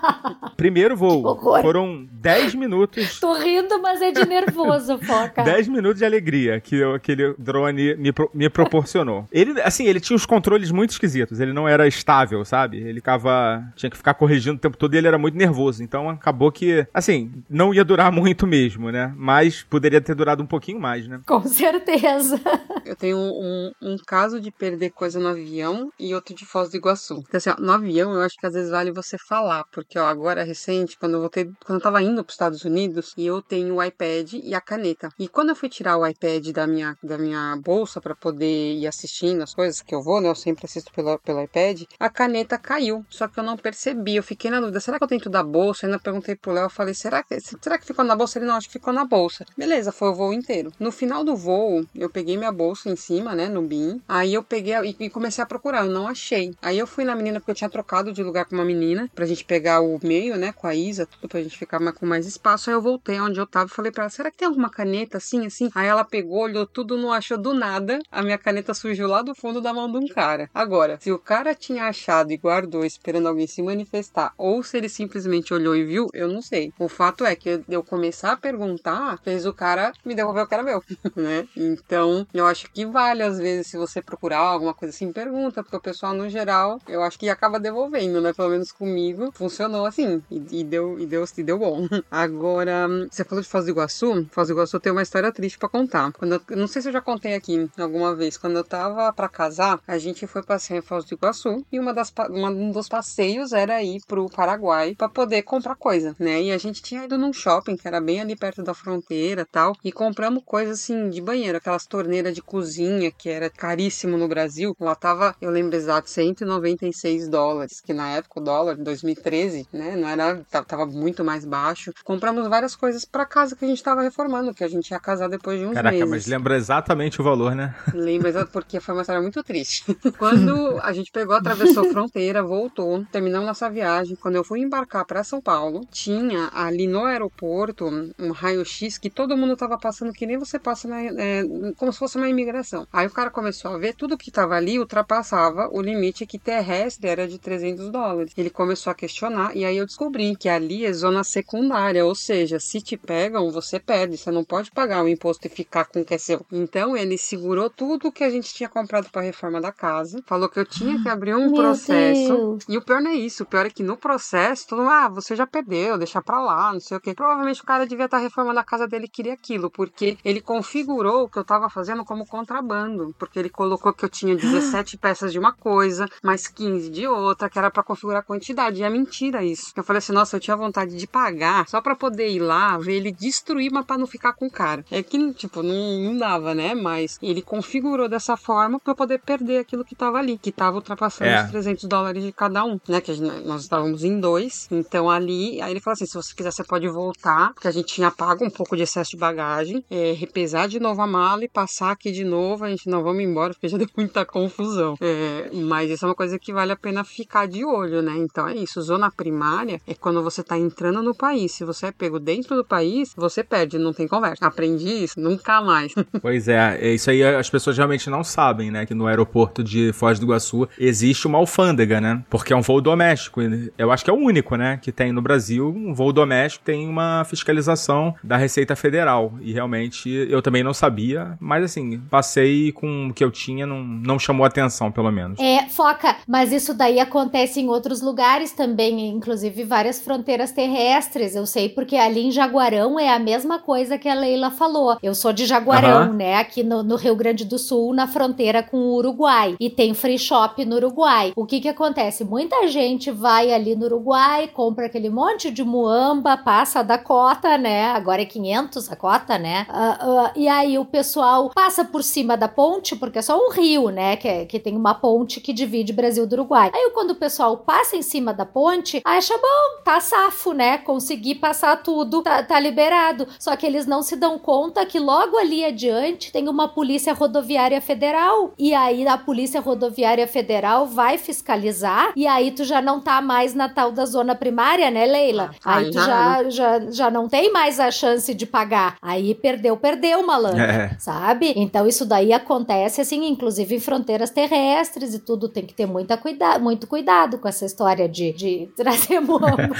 Primeiro 0.56 0.96
voo. 0.96 1.24
horror. 1.26 1.62
Foram 1.62 2.06
10 2.12 2.54
minutos 2.54 3.18
Tô 3.18 3.32
rindo, 3.34 3.80
mas 3.80 4.00
é 4.02 4.10
de 4.10 4.24
nervoso, 4.26 4.98
Foca. 5.02 5.42
10 5.42 5.68
minutos 5.68 5.98
de 5.98 6.04
alegria 6.04 6.60
que 6.60 6.76
eu- 6.76 6.94
aquele 6.94 7.34
drone 7.38 7.94
me, 7.96 8.12
pro- 8.12 8.30
me 8.34 8.48
proporcionou. 8.50 9.26
Ele, 9.32 9.60
assim, 9.62 9.86
ele 9.86 10.00
tinha 10.00 10.16
os 10.16 10.26
controles 10.26 10.70
muito 10.70 10.90
esquisitos. 10.90 11.40
Ele 11.40 11.52
não 11.52 11.66
era 11.68 11.86
estável, 11.86 12.44
sabe? 12.44 12.78
Ele 12.78 13.00
ficava. 13.00 13.62
Tinha 13.76 13.90
que 13.90 13.96
ficar 13.96 14.14
corrigindo 14.14 14.56
o 14.56 14.60
tempo 14.60 14.76
todo 14.76 14.94
e 14.94 14.98
ele 14.98 15.06
era 15.08 15.18
muito 15.18 15.36
nervoso. 15.36 15.82
Então 15.82 16.08
acabou 16.10 16.50
que, 16.52 16.86
assim, 16.92 17.30
não 17.48 17.72
ia 17.72 17.84
durar 17.84 18.10
muito 18.12 18.46
mesmo, 18.46 18.90
né? 18.90 19.12
Mas 19.16 19.62
poderia 19.62 20.00
ter 20.00 20.14
durado 20.14 20.42
um 20.42 20.46
pouquinho 20.46 20.80
mais, 20.80 21.06
né? 21.08 21.20
Com 21.26 21.42
certeza. 21.46 22.40
Eu 22.84 22.96
tenho 22.96 23.16
um, 23.18 23.70
um 23.82 23.96
caso 24.06 24.40
de 24.40 24.50
perder 24.50 24.90
coisa 24.90 25.18
no 25.18 25.28
avião 25.28 25.90
e 25.98 26.14
outro 26.14 26.34
de 26.34 26.44
Foz 26.44 26.70
do 26.70 26.76
Iguaçu. 26.76 27.22
Então, 27.28 27.38
assim, 27.38 27.50
ó, 27.50 27.56
no 27.60 27.72
avião 27.72 28.12
eu 28.12 28.20
acho 28.20 28.36
que 28.38 28.46
às 28.46 28.52
vezes 28.54 28.70
vale 28.70 28.90
você 28.92 29.16
falar, 29.28 29.64
porque 29.72 29.89
ó, 29.98 30.06
agora 30.06 30.44
recente, 30.44 30.98
quando 30.98 31.14
eu 31.14 31.20
voltei, 31.20 31.50
quando 31.64 31.78
eu 31.78 31.82
tava 31.82 32.02
indo 32.02 32.22
para 32.22 32.30
os 32.30 32.34
Estados 32.34 32.64
Unidos, 32.64 33.14
e 33.16 33.26
eu 33.26 33.42
tenho 33.42 33.76
o 33.76 33.82
iPad 33.82 34.34
e 34.34 34.54
a 34.54 34.60
caneta. 34.60 35.10
E 35.18 35.28
quando 35.28 35.50
eu 35.50 35.56
fui 35.56 35.68
tirar 35.68 35.96
o 35.96 36.06
iPad 36.06 36.48
da 36.48 36.66
minha, 36.66 36.96
da 37.02 37.18
minha 37.18 37.56
bolsa 37.56 38.00
para 38.00 38.14
poder 38.14 38.74
ir 38.74 38.86
assistindo 38.86 39.42
as 39.42 39.54
coisas 39.54 39.80
que 39.82 39.94
eu 39.94 40.02
vou, 40.02 40.20
né? 40.20 40.28
Eu 40.28 40.34
sempre 40.34 40.66
assisto 40.66 40.92
pelo, 40.92 41.18
pelo 41.18 41.42
iPad, 41.42 41.82
a 41.98 42.08
caneta 42.08 42.58
caiu. 42.58 43.04
Só 43.08 43.28
que 43.28 43.38
eu 43.38 43.44
não 43.44 43.56
percebi. 43.56 44.16
Eu 44.16 44.22
fiquei 44.22 44.50
na 44.50 44.60
dúvida, 44.60 44.80
será 44.80 44.98
que 44.98 45.04
eu 45.04 45.08
dentro 45.08 45.30
da 45.30 45.42
bolsa? 45.42 45.84
Eu 45.84 45.90
ainda 45.90 46.02
perguntei 46.02 46.34
pro 46.34 46.52
Léo, 46.52 46.64
eu 46.64 46.70
falei, 46.70 46.94
será 46.94 47.22
que, 47.22 47.38
será 47.40 47.78
que 47.78 47.86
ficou 47.86 48.04
na 48.04 48.14
bolsa? 48.14 48.38
Ele 48.38 48.46
não, 48.46 48.56
acho 48.56 48.66
que 48.66 48.74
ficou 48.74 48.92
na 48.92 49.04
bolsa. 49.04 49.44
Beleza, 49.56 49.92
foi 49.92 50.08
o 50.08 50.14
voo 50.14 50.32
inteiro. 50.32 50.72
No 50.78 50.92
final 50.92 51.24
do 51.24 51.36
voo, 51.36 51.84
eu 51.94 52.08
peguei 52.10 52.36
minha 52.36 52.52
bolsa 52.52 52.88
em 52.88 52.96
cima, 52.96 53.34
né, 53.34 53.48
no 53.48 53.62
BIM. 53.62 54.00
Aí 54.08 54.34
eu 54.34 54.42
peguei 54.42 54.74
e, 54.84 54.96
e 55.00 55.10
comecei 55.10 55.42
a 55.42 55.46
procurar, 55.46 55.84
eu 55.84 55.90
não 55.90 56.06
achei. 56.06 56.54
Aí 56.62 56.78
eu 56.78 56.86
fui 56.86 57.04
na 57.04 57.14
menina, 57.14 57.40
porque 57.40 57.50
eu 57.50 57.54
tinha 57.54 57.70
trocado 57.70 58.12
de 58.12 58.22
lugar 58.22 58.44
com 58.44 58.54
uma 58.54 58.64
menina, 58.64 59.10
pra 59.14 59.26
gente 59.26 59.44
pegar 59.44 59.79
o 59.80 59.98
meio, 60.02 60.36
né, 60.36 60.52
com 60.52 60.66
a 60.66 60.74
Isa, 60.74 61.06
tudo 61.06 61.28
pra 61.28 61.42
gente 61.42 61.56
ficar 61.58 61.80
mais- 61.80 61.96
com 61.96 62.06
mais 62.06 62.26
espaço. 62.26 62.70
Aí 62.70 62.76
eu 62.76 62.82
voltei 62.82 63.20
onde 63.20 63.38
eu 63.40 63.46
tava 63.46 63.66
e 63.66 63.74
falei 63.74 63.90
pra 63.92 64.04
ela, 64.04 64.10
será 64.10 64.30
que 64.30 64.36
tem 64.38 64.48
alguma 64.48 64.70
caneta 64.70 65.18
assim, 65.18 65.46
assim? 65.46 65.68
Aí 65.74 65.86
ela 65.88 66.04
pegou, 66.04 66.40
olhou 66.42 66.66
tudo, 66.66 66.96
não 66.96 67.12
achou 67.12 67.38
do 67.38 67.52
nada. 67.54 67.98
A 68.10 68.22
minha 68.22 68.38
caneta 68.38 68.74
surgiu 68.74 69.06
lá 69.08 69.22
do 69.22 69.34
fundo 69.34 69.60
da 69.60 69.72
mão 69.72 69.90
de 69.90 69.98
um 69.98 70.06
cara. 70.08 70.48
Agora, 70.54 70.98
se 71.00 71.10
o 71.12 71.18
cara 71.18 71.54
tinha 71.54 71.84
achado 71.84 72.32
e 72.32 72.36
guardou 72.36 72.84
esperando 72.84 73.28
alguém 73.28 73.46
se 73.46 73.62
manifestar, 73.62 74.32
ou 74.38 74.62
se 74.62 74.76
ele 74.76 74.88
simplesmente 74.88 75.52
olhou 75.54 75.74
e 75.76 75.84
viu, 75.84 76.06
eu 76.12 76.28
não 76.28 76.42
sei. 76.42 76.70
O 76.78 76.88
fato 76.88 77.24
é 77.24 77.34
que 77.36 77.60
eu, 77.68 77.82
começar 77.84 78.32
a 78.32 78.36
perguntar, 78.36 79.18
fez 79.24 79.46
o 79.46 79.52
cara 79.54 79.92
me 80.04 80.14
devolver 80.14 80.44
o 80.44 80.46
que 80.46 80.54
era 80.54 80.62
meu, 80.62 80.80
né? 81.16 81.46
Então, 81.56 82.26
eu 82.32 82.46
acho 82.46 82.68
que 82.72 82.86
vale, 82.86 83.22
às 83.22 83.38
vezes, 83.38 83.68
se 83.68 83.76
você 83.76 84.02
procurar 84.02 84.38
alguma 84.38 84.74
coisa 84.74 84.94
assim, 84.94 85.12
pergunta, 85.12 85.62
porque 85.62 85.76
o 85.76 85.80
pessoal, 85.80 86.14
no 86.14 86.28
geral, 86.28 86.78
eu 86.88 87.02
acho 87.02 87.18
que 87.18 87.28
acaba 87.28 87.58
devolvendo, 87.60 88.20
né? 88.20 88.32
Pelo 88.32 88.50
menos 88.50 88.72
comigo, 88.72 89.30
funcionou 89.70 89.86
assim, 89.86 90.22
e, 90.30 90.60
e 90.60 90.64
deu, 90.64 90.98
e, 90.98 91.06
deu, 91.06 91.24
e 91.36 91.42
deu 91.42 91.58
bom. 91.58 91.86
Agora, 92.10 92.88
você 93.10 93.24
falou 93.24 93.42
de 93.42 93.48
Foz 93.48 93.64
do 93.64 93.70
Iguaçu, 93.70 94.26
Foz 94.30 94.48
do 94.48 94.54
Iguaçu 94.54 94.80
tem 94.80 94.92
uma 94.92 95.02
história 95.02 95.32
triste 95.32 95.58
pra 95.58 95.68
contar. 95.68 96.12
Quando 96.12 96.34
eu, 96.34 96.56
não 96.56 96.66
sei 96.66 96.82
se 96.82 96.88
eu 96.88 96.92
já 96.92 97.00
contei 97.00 97.34
aqui 97.34 97.68
alguma 97.78 98.14
vez, 98.14 98.36
quando 98.36 98.56
eu 98.56 98.64
tava 98.64 99.12
pra 99.12 99.28
casar, 99.28 99.80
a 99.86 99.98
gente 99.98 100.26
foi 100.26 100.42
passear 100.42 100.78
em 100.78 100.82
Foz 100.82 101.04
do 101.04 101.14
Iguaçu, 101.14 101.64
e 101.70 101.78
uma 101.78 101.94
das, 101.94 102.12
uma- 102.28 102.50
um 102.50 102.70
dos 102.70 102.88
passeios 102.88 103.52
era 103.52 103.82
ir 103.82 104.00
pro 104.06 104.28
Paraguai 104.28 104.94
pra 104.96 105.08
poder 105.08 105.42
comprar 105.42 105.76
coisa, 105.76 106.14
né? 106.18 106.42
E 106.42 106.50
a 106.52 106.58
gente 106.58 106.82
tinha 106.82 107.04
ido 107.04 107.16
num 107.16 107.32
shopping 107.32 107.76
que 107.76 107.86
era 107.86 108.00
bem 108.00 108.20
ali 108.20 108.36
perto 108.36 108.62
da 108.62 108.74
fronteira 108.74 109.46
tal, 109.50 109.76
e 109.84 109.92
compramos 109.92 110.42
coisas 110.44 110.80
assim 110.80 111.08
de 111.10 111.20
banheiro, 111.20 111.58
aquelas 111.58 111.86
torneiras 111.86 112.34
de 112.34 112.42
cozinha 112.42 113.10
que 113.10 113.28
era 113.28 113.48
caríssimo 113.50 114.16
no 114.16 114.28
Brasil. 114.28 114.74
Lá 114.80 114.94
tava, 114.94 115.34
eu 115.40 115.50
lembro 115.50 115.76
exato, 115.76 116.10
196 116.10 117.28
dólares, 117.28 117.80
que 117.80 117.92
na 117.92 118.10
época 118.16 118.40
o 118.40 118.42
dólar, 118.44 118.76
2013, 118.76 119.59
né? 119.72 119.96
Não 119.96 120.08
era, 120.08 120.42
ta- 120.50 120.62
tava 120.64 120.86
muito 120.86 121.24
mais 121.24 121.44
baixo. 121.44 121.92
Compramos 122.04 122.46
várias 122.48 122.74
coisas 122.76 123.04
pra 123.04 123.24
casa 123.26 123.54
que 123.56 123.64
a 123.64 123.68
gente 123.68 123.82
tava 123.82 124.02
reformando, 124.02 124.54
que 124.54 124.64
a 124.64 124.68
gente 124.68 124.90
ia 124.90 125.00
casar 125.00 125.28
depois 125.28 125.58
de 125.58 125.66
uns 125.66 125.74
Caraca, 125.74 125.94
meses. 125.96 126.10
mas 126.10 126.26
lembra 126.26 126.56
exatamente 126.56 127.20
o 127.20 127.24
valor, 127.24 127.54
né? 127.54 127.74
Lembro 127.94 128.28
exato 128.28 128.50
porque 128.52 128.80
foi 128.80 128.94
uma 128.94 129.00
história 129.02 129.22
muito 129.22 129.42
triste. 129.42 129.84
Quando 130.18 130.78
a 130.82 130.92
gente 130.92 131.10
pegou, 131.10 131.34
atravessou 131.36 131.84
a 131.86 131.90
fronteira, 131.90 132.42
voltou, 132.42 133.04
terminamos 133.12 133.46
nossa 133.46 133.68
viagem. 133.70 134.16
Quando 134.16 134.36
eu 134.36 134.44
fui 134.44 134.60
embarcar 134.60 135.04
para 135.04 135.24
São 135.24 135.40
Paulo, 135.40 135.86
tinha 135.90 136.50
ali 136.52 136.86
no 136.86 137.04
aeroporto 137.04 137.86
um 138.18 138.30
raio-x 138.32 138.98
que 138.98 139.10
todo 139.10 139.36
mundo 139.36 139.56
tava 139.56 139.78
passando, 139.78 140.12
que 140.12 140.26
nem 140.26 140.38
você 140.38 140.58
passa 140.58 140.88
na, 140.88 141.00
é, 141.02 141.42
como 141.76 141.92
se 141.92 141.98
fosse 141.98 142.16
uma 142.16 142.28
imigração. 142.28 142.86
Aí 142.92 143.06
o 143.06 143.10
cara 143.10 143.30
começou 143.30 143.72
a 143.74 143.78
ver 143.78 143.94
tudo 143.94 144.16
que 144.18 144.30
tava 144.30 144.54
ali 144.54 144.78
ultrapassava 144.78 145.68
o 145.72 145.80
limite 145.80 146.26
que 146.26 146.38
terrestre 146.38 147.08
era 147.08 147.26
de 147.26 147.38
300 147.38 147.90
dólares. 147.90 148.32
Ele 148.36 148.50
começou 148.50 148.90
a 148.90 148.94
questionar 148.94 149.49
e 149.54 149.64
aí 149.64 149.76
eu 149.76 149.86
descobri 149.86 150.36
que 150.36 150.48
ali 150.48 150.84
é 150.84 150.92
zona 150.92 151.24
secundária, 151.24 152.04
ou 152.04 152.14
seja, 152.14 152.58
se 152.58 152.80
te 152.80 152.96
pegam, 152.96 153.50
você 153.50 153.78
perde. 153.78 154.16
Você 154.16 154.30
não 154.30 154.44
pode 154.44 154.70
pagar 154.70 155.04
o 155.04 155.08
imposto 155.08 155.46
e 155.46 155.50
ficar 155.50 155.86
com 155.86 156.00
o 156.00 156.04
que 156.04 156.14
é 156.14 156.18
seu. 156.18 156.44
Então 156.52 156.96
ele 156.96 157.16
segurou 157.16 157.70
tudo 157.70 158.12
que 158.12 158.24
a 158.24 158.30
gente 158.30 158.52
tinha 158.54 158.68
comprado 158.68 159.10
para 159.10 159.22
reforma 159.22 159.60
da 159.60 159.72
casa, 159.72 160.22
falou 160.26 160.48
que 160.48 160.58
eu 160.58 160.66
tinha 160.66 161.02
que 161.02 161.08
abrir 161.08 161.34
um 161.34 161.46
Meu 161.46 161.54
processo. 161.54 162.36
Deus. 162.36 162.64
E 162.68 162.76
o 162.76 162.82
pior 162.82 163.00
não 163.00 163.10
é 163.10 163.14
isso, 163.14 163.42
o 163.42 163.46
pior 163.46 163.66
é 163.66 163.70
que 163.70 163.82
no 163.82 163.96
processo, 163.96 164.66
todo 164.68 164.80
mundo, 164.80 164.90
ah, 164.90 165.08
você 165.08 165.34
já 165.36 165.46
perdeu, 165.46 165.98
deixa 165.98 166.22
pra 166.22 166.40
lá, 166.40 166.72
não 166.72 166.80
sei 166.80 166.96
o 166.96 167.00
quê. 167.00 167.14
Provavelmente 167.14 167.62
o 167.62 167.66
cara 167.66 167.86
devia 167.86 168.06
estar 168.06 168.18
reformando 168.18 168.58
a 168.58 168.64
casa 168.64 168.86
dele 168.86 169.06
e 169.06 169.08
queria 169.08 169.32
aquilo, 169.32 169.70
porque 169.70 170.16
ele 170.24 170.40
configurou 170.40 171.24
o 171.24 171.28
que 171.28 171.38
eu 171.38 171.44
tava 171.44 171.68
fazendo 171.68 172.04
como 172.04 172.26
contrabando, 172.26 173.14
porque 173.18 173.38
ele 173.38 173.50
colocou 173.50 173.92
que 173.92 174.04
eu 174.04 174.08
tinha 174.08 174.36
17 174.36 174.98
peças 174.98 175.32
de 175.32 175.38
uma 175.38 175.52
coisa, 175.52 176.08
mais 176.22 176.46
15 176.46 176.90
de 176.90 177.06
outra, 177.06 177.48
que 177.48 177.58
era 177.58 177.70
pra 177.70 177.82
configurar 177.82 178.20
a 178.20 178.24
quantidade. 178.24 178.80
E 178.80 178.84
é 178.84 178.90
mentira 178.90 179.39
isso. 179.44 179.72
Eu 179.76 179.82
falei 179.84 179.98
assim, 179.98 180.12
nossa, 180.12 180.36
eu 180.36 180.40
tinha 180.40 180.56
vontade 180.56 180.96
de 180.96 181.06
pagar 181.06 181.68
só 181.68 181.80
pra 181.80 181.94
poder 181.96 182.28
ir 182.28 182.40
lá, 182.40 182.76
ver 182.78 182.94
ele 182.96 183.12
destruir, 183.12 183.70
mas 183.72 183.84
pra 183.84 183.98
não 183.98 184.06
ficar 184.06 184.32
com 184.32 184.46
o 184.46 184.50
cara. 184.50 184.84
É 184.90 185.02
que, 185.02 185.32
tipo, 185.34 185.62
não, 185.62 185.98
não 186.00 186.16
dava, 186.16 186.54
né? 186.54 186.74
Mas 186.74 187.18
ele 187.22 187.42
configurou 187.42 188.08
dessa 188.08 188.36
forma 188.36 188.78
pra 188.80 188.94
poder 188.94 189.18
perder 189.20 189.58
aquilo 189.58 189.84
que 189.84 189.94
tava 189.94 190.18
ali, 190.18 190.38
que 190.38 190.52
tava 190.52 190.76
ultrapassando 190.76 191.30
É. 191.30 191.44
os 191.44 191.50
300 191.50 191.84
dólares 191.84 192.22
de 192.24 192.32
cada 192.32 192.64
um, 192.64 192.78
né? 192.88 193.00
Que 193.00 193.14
gente- 193.14 193.44
nós 193.46 193.62
estávamos 193.62 194.04
em 194.04 194.18
dois. 194.20 194.68
Então 194.70 195.10
ali, 195.10 195.60
aí 195.62 195.70
ele 195.72 195.80
falou 195.80 195.94
assim: 195.94 196.06
se 196.06 196.14
você 196.14 196.34
quiser, 196.34 196.50
você 196.52 196.64
pode 196.64 196.88
voltar, 196.88 197.52
porque 197.54 197.68
a 197.68 197.70
gente 197.72 197.86
tinha 197.94 198.10
pago 198.10 198.44
um 198.44 198.50
pouco 198.50 198.76
de 198.76 198.82
excesso 198.82 199.10
de 199.12 199.16
bagagem, 199.16 199.84
é, 199.90 200.12
repesar 200.12 200.68
de 200.68 200.78
novo 200.80 201.00
a 201.02 201.06
mala 201.06 201.44
e 201.44 201.48
passar 201.48 201.90
aqui 201.92 202.10
de 202.12 202.24
novo. 202.24 202.64
A 202.64 202.70
gente 202.70 202.88
não 202.88 203.02
vamos 203.02 203.22
embora, 203.22 203.52
porque 203.54 203.68
já 203.68 203.76
deu 203.78 203.88
muita 203.96 204.24
confusão. 204.24 204.94
É, 205.00 205.50
mas 205.54 205.90
isso 205.90 206.04
é 206.04 206.08
uma 206.08 206.14
coisa 206.14 206.38
que 206.38 206.52
vale 206.52 206.72
a 206.72 206.76
pena 206.76 207.04
ficar 207.04 207.46
de 207.46 207.64
olho, 207.64 208.02
né? 208.02 208.12
Então 208.18 208.48
é 208.48 208.54
isso. 208.54 208.80
Zona 208.82 209.10
primária 209.30 209.80
é 209.86 209.94
quando 209.94 210.22
você 210.22 210.42
tá 210.42 210.58
entrando 210.58 211.02
no 211.02 211.14
país. 211.14 211.52
Se 211.52 211.64
você 211.64 211.86
é 211.86 211.92
pego 211.92 212.18
dentro 212.18 212.56
do 212.56 212.64
país, 212.64 213.14
você 213.16 213.44
perde, 213.44 213.78
não 213.78 213.92
tem 213.92 214.08
conversa. 214.08 214.44
Aprendi 214.44 215.04
isso, 215.04 215.20
nunca 215.20 215.60
mais. 215.62 215.94
Pois 216.20 216.48
é, 216.48 216.78
é 216.80 216.94
isso 216.94 217.08
aí 217.08 217.22
as 217.22 217.48
pessoas 217.48 217.76
realmente 217.76 218.10
não 218.10 218.24
sabem, 218.24 218.70
né? 218.70 218.84
Que 218.84 218.94
no 218.94 219.06
aeroporto 219.06 219.62
de 219.62 219.92
Foz 219.92 220.18
do 220.18 220.26
Iguaçu 220.26 220.68
existe 220.78 221.26
uma 221.26 221.38
alfândega, 221.38 222.00
né? 222.00 222.22
Porque 222.28 222.52
é 222.52 222.56
um 222.56 222.60
voo 222.60 222.80
doméstico. 222.80 223.40
Eu 223.78 223.90
acho 223.90 224.04
que 224.04 224.10
é 224.10 224.12
o 224.12 224.16
único, 224.16 224.56
né? 224.56 224.78
Que 224.82 224.90
tem 224.90 225.12
no 225.12 225.22
Brasil. 225.22 225.68
Um 225.68 225.94
voo 225.94 226.12
doméstico 226.12 226.64
tem 226.64 226.88
uma 226.88 227.24
fiscalização 227.24 228.14
da 228.22 228.36
Receita 228.36 228.74
Federal. 228.74 229.34
E 229.40 229.52
realmente 229.52 230.10
eu 230.10 230.42
também 230.42 230.62
não 230.62 230.74
sabia. 230.74 231.36
Mas 231.40 231.64
assim, 231.64 231.98
passei 232.10 232.72
com 232.72 233.08
o 233.08 233.14
que 233.14 233.24
eu 233.24 233.30
tinha, 233.30 233.66
não, 233.66 233.82
não 233.82 234.18
chamou 234.18 234.44
atenção, 234.44 234.90
pelo 234.90 235.10
menos. 235.10 235.38
É, 235.38 235.68
foca, 235.68 236.16
mas 236.26 236.52
isso 236.52 236.74
daí 236.74 236.98
acontece 236.98 237.60
em 237.60 237.68
outros 237.68 238.02
lugares 238.02 238.52
também, 238.52 239.09
inclusive 239.10 239.64
várias 239.64 240.00
fronteiras 240.00 240.52
terrestres. 240.52 241.34
Eu 241.34 241.46
sei 241.46 241.68
porque 241.68 241.96
ali 241.96 242.26
em 242.26 242.30
Jaguarão 242.30 242.98
é 242.98 243.08
a 243.12 243.18
mesma 243.18 243.58
coisa 243.58 243.98
que 243.98 244.08
a 244.08 244.14
Leila 244.14 244.50
falou. 244.50 244.96
Eu 245.02 245.14
sou 245.14 245.32
de 245.32 245.44
Jaguarão, 245.46 246.02
Aham. 246.04 246.12
né? 246.12 246.36
Aqui 246.36 246.62
no, 246.62 246.82
no 246.82 246.96
Rio 246.96 247.14
Grande 247.16 247.44
do 247.44 247.58
Sul, 247.58 247.92
na 247.94 248.06
fronteira 248.06 248.62
com 248.62 248.76
o 248.78 248.94
Uruguai. 248.94 249.56
E 249.58 249.68
tem 249.68 249.94
free 249.94 250.18
shop 250.18 250.64
no 250.64 250.76
Uruguai. 250.76 251.32
O 251.36 251.44
que 251.46 251.60
que 251.60 251.68
acontece? 251.68 252.24
Muita 252.24 252.66
gente 252.68 253.10
vai 253.10 253.52
ali 253.52 253.74
no 253.76 253.86
Uruguai, 253.86 254.48
compra 254.48 254.86
aquele 254.86 255.10
monte 255.10 255.50
de 255.50 255.64
muamba, 255.64 256.36
passa 256.36 256.82
da 256.82 256.98
cota, 256.98 257.56
né? 257.58 257.86
Agora 257.86 258.22
é 258.22 258.26
500 258.26 258.90
a 258.92 258.96
cota, 258.96 259.38
né? 259.38 259.66
Ah, 259.68 259.98
ah, 260.00 260.32
e 260.36 260.48
aí 260.48 260.78
o 260.78 260.84
pessoal 260.84 261.50
passa 261.54 261.84
por 261.84 262.02
cima 262.02 262.36
da 262.36 262.48
ponte, 262.48 262.94
porque 262.96 263.18
é 263.18 263.22
só 263.22 263.36
um 263.38 263.50
rio, 263.50 263.88
né? 263.90 264.16
Que, 264.16 264.28
é- 264.28 264.44
que 264.44 264.58
tem 264.58 264.76
uma 264.76 264.94
ponte 264.94 265.40
que 265.40 265.52
divide 265.52 265.92
Brasil 265.92 266.26
do 266.26 266.32
Uruguai. 266.34 266.70
Aí 266.74 266.90
quando 266.94 267.10
o 267.10 267.14
pessoal 267.14 267.56
passa 267.58 267.96
em 267.96 268.02
cima 268.02 268.32
da 268.32 268.44
ponte, 268.46 268.99
acha 269.04 269.36
bom, 269.36 269.82
tá 269.84 270.00
safo, 270.00 270.52
né? 270.52 270.78
Consegui 270.78 271.34
passar 271.34 271.82
tudo, 271.82 272.22
tá, 272.22 272.42
tá 272.42 272.60
liberado. 272.60 273.26
Só 273.38 273.56
que 273.56 273.66
eles 273.66 273.86
não 273.86 274.02
se 274.02 274.16
dão 274.16 274.38
conta 274.38 274.86
que 274.86 274.98
logo 274.98 275.36
ali 275.36 275.64
adiante 275.64 276.32
tem 276.32 276.48
uma 276.48 276.68
polícia 276.68 277.12
rodoviária 277.12 277.80
federal. 277.80 278.52
E 278.58 278.74
aí 278.74 279.06
a 279.06 279.18
polícia 279.18 279.60
rodoviária 279.60 280.26
federal 280.26 280.86
vai 280.86 281.18
fiscalizar. 281.18 282.12
E 282.14 282.26
aí 282.26 282.50
tu 282.50 282.64
já 282.64 282.80
não 282.80 283.00
tá 283.00 283.20
mais 283.20 283.54
na 283.54 283.68
tal 283.68 283.90
da 283.92 284.04
zona 284.04 284.34
primária, 284.34 284.90
né, 284.90 285.06
Leila? 285.06 285.50
Ah, 285.64 285.76
aí 285.76 285.90
tu 285.90 286.00
já 286.00 286.20
já, 286.20 286.50
já, 286.50 286.90
já 286.90 287.10
não 287.10 287.28
tem 287.28 287.52
mais 287.52 287.80
a 287.80 287.90
chance 287.90 288.32
de 288.34 288.46
pagar. 288.46 288.96
Aí 289.00 289.34
perdeu, 289.34 289.76
perdeu, 289.76 290.24
malandro. 290.26 290.60
É. 290.60 290.96
Sabe? 290.98 291.52
Então 291.56 291.86
isso 291.86 292.04
daí 292.04 292.32
acontece 292.32 293.00
assim, 293.00 293.26
inclusive 293.26 293.74
em 293.74 293.80
fronteiras 293.80 294.30
terrestres 294.30 295.14
e 295.14 295.18
tudo 295.18 295.48
tem 295.48 295.64
que 295.64 295.74
ter 295.74 295.86
muita 295.86 296.16
cuida 296.16 296.58
muito 296.58 296.86
cuidado 296.86 297.38
com 297.38 297.48
essa 297.48 297.64
história 297.64 298.08
de, 298.08 298.32
de 298.32 298.68
trazer 298.90 299.20
muamba. 299.20 299.70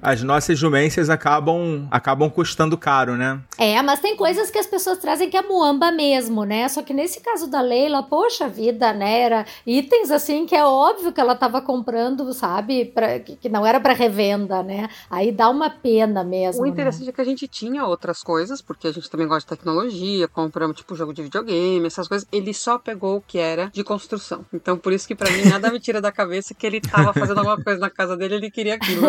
As 0.00 0.22
nossas 0.22 0.58
jumências 0.58 1.10
acabam, 1.10 1.86
acabam 1.90 2.30
custando 2.30 2.76
caro, 2.76 3.16
né? 3.16 3.40
É, 3.58 3.80
mas 3.82 4.00
tem 4.00 4.16
coisas 4.16 4.50
que 4.50 4.58
as 4.58 4.66
pessoas 4.66 4.98
trazem 4.98 5.28
que 5.28 5.36
é 5.36 5.42
muamba 5.42 5.90
mesmo, 5.90 6.44
né? 6.44 6.68
Só 6.68 6.82
que 6.82 6.94
nesse 6.94 7.20
caso 7.20 7.48
da 7.48 7.60
Leila, 7.60 8.02
poxa 8.02 8.48
vida, 8.48 8.92
né? 8.92 9.20
Era 9.20 9.46
itens 9.66 10.10
assim 10.10 10.46
que 10.46 10.54
é 10.54 10.64
óbvio 10.64 11.12
que 11.12 11.20
ela 11.20 11.34
tava 11.34 11.60
comprando, 11.60 12.32
sabe? 12.32 12.86
Pra, 12.86 13.18
que, 13.20 13.48
não 13.48 13.66
era 13.66 13.80
pra 13.80 13.92
revenda, 13.92 14.62
né? 14.62 14.88
Aí 15.10 15.32
dá 15.32 15.48
uma 15.50 15.68
pena 15.68 16.24
mesmo. 16.24 16.62
O 16.62 16.64
né? 16.64 16.70
interessante 16.70 17.08
é 17.08 17.12
que 17.12 17.20
a 17.20 17.24
gente 17.24 17.46
tinha 17.46 17.84
outras 17.84 18.22
coisas, 18.22 18.62
porque 18.62 18.86
a 18.86 18.92
gente 18.92 19.10
também 19.10 19.26
gosta 19.26 19.40
de 19.40 19.58
tecnologia, 19.58 20.28
compramos 20.28 20.76
tipo 20.76 20.94
jogo 20.94 21.12
de 21.12 21.22
videogame, 21.22 21.86
essas 21.86 22.08
coisas. 22.08 22.26
Ele 22.32 22.54
só 22.54 22.78
pegou 22.78 23.16
o 23.16 23.20
que 23.20 23.38
era 23.38 23.70
de 23.72 23.84
construção. 23.84 24.44
Então 24.52 24.78
por 24.78 24.92
isso 24.92 25.06
que 25.06 25.14
pra 25.14 25.30
mim 25.30 25.44
nada 25.44 25.70
me 25.70 25.80
tira 25.80 26.00
da 26.00 26.12
cabeça 26.12 26.54
que 26.54 26.66
ele 26.66 26.80
tava 26.80 27.12
fazendo 27.12 27.38
alguma 27.38 27.62
coisa 27.62 27.80
na 27.80 27.90
casa 27.90 28.16
dele, 28.16 28.29
ele 28.34 28.50
queria 28.50 28.74
aquilo. 28.74 29.02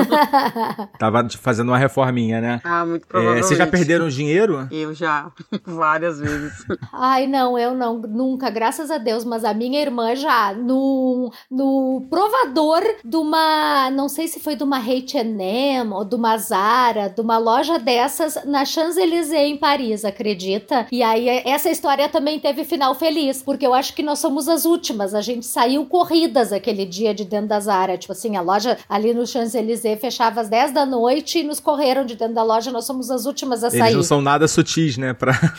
Tava 1.00 1.28
fazendo 1.30 1.70
uma 1.70 1.78
reforminha, 1.78 2.42
né? 2.42 2.62
ah, 2.64 2.86
muito 2.86 3.04
É, 3.04 3.08
provavelmente. 3.08 3.46
vocês 3.46 3.58
já 3.58 3.68
perderam 3.68 4.08
dinheiro? 4.08 4.68
Eu 4.72 4.94
já, 4.94 5.32
várias 5.66 6.20
vezes. 6.20 6.54
Ai, 6.94 7.28
não, 7.28 7.58
eu 7.58 7.74
não, 7.74 7.98
nunca, 8.00 8.50
graças 8.50 8.90
a 8.92 8.98
Deus, 8.98 9.24
mas 9.24 9.44
a 9.44 9.54
minha 9.54 9.82
irmã 9.82 10.16
já, 10.16 10.54
no, 10.54 11.32
no 11.50 12.06
provador 12.10 12.82
de 13.04 13.18
uma, 13.18 13.90
não 13.92 14.08
sei 14.10 14.28
se 14.28 14.40
foi 14.40 14.56
de 14.56 14.64
uma 14.64 14.78
H&M 14.78 15.92
ou 15.94 16.06
de 16.06 16.16
uma 16.16 16.38
Zara, 16.38 17.10
de 17.10 17.22
uma 17.22 17.38
loja 17.38 17.78
dessas 17.80 18.38
na 18.46 18.66
Champs-Élysées 18.66 19.52
em 19.52 19.58
Paris, 19.58 20.06
acredita? 20.06 20.88
E 20.92 21.02
aí 21.04 21.28
essa 21.46 21.70
história 21.70 22.10
também 22.10 22.40
teve 22.40 22.64
final 22.64 22.96
feliz, 22.96 23.42
porque 23.42 23.66
eu 23.66 23.74
acho 23.74 23.94
que 23.94 24.04
nós 24.04 24.20
somos 24.20 24.48
as 24.48 24.66
últimas, 24.66 25.14
a 25.14 25.22
gente 25.22 25.46
saiu 25.46 25.86
corridas 25.86 26.52
aquele 26.54 26.86
dia 26.86 27.14
de 27.14 27.26
dentro 27.26 27.48
da 27.48 27.60
Zara, 27.60 27.98
tipo 27.98 28.12
assim, 28.14 28.36
a 28.36 28.42
loja 28.42 28.78
ali 28.90 29.11
no 29.14 29.26
Champs-Élysées 29.26 30.00
fechava 30.00 30.42
às 30.42 30.50
10 30.50 30.72
da 30.72 30.86
noite 30.86 31.40
e 31.40 31.44
nos 31.44 31.60
correram 31.60 32.06
de 32.06 32.16
dentro 32.16 32.36
da 32.36 32.44
loja, 32.44 32.72
nós 32.72 32.86
somos 32.86 33.10
as 33.12 33.26
últimas 33.26 33.64
a 33.64 33.68
Eles 33.68 33.80
sair. 33.80 33.94
não 33.96 34.04
são 34.04 34.22
nada 34.22 34.48
sutis, 34.48 34.98
né? 34.98 35.14
Pra... 35.14 35.34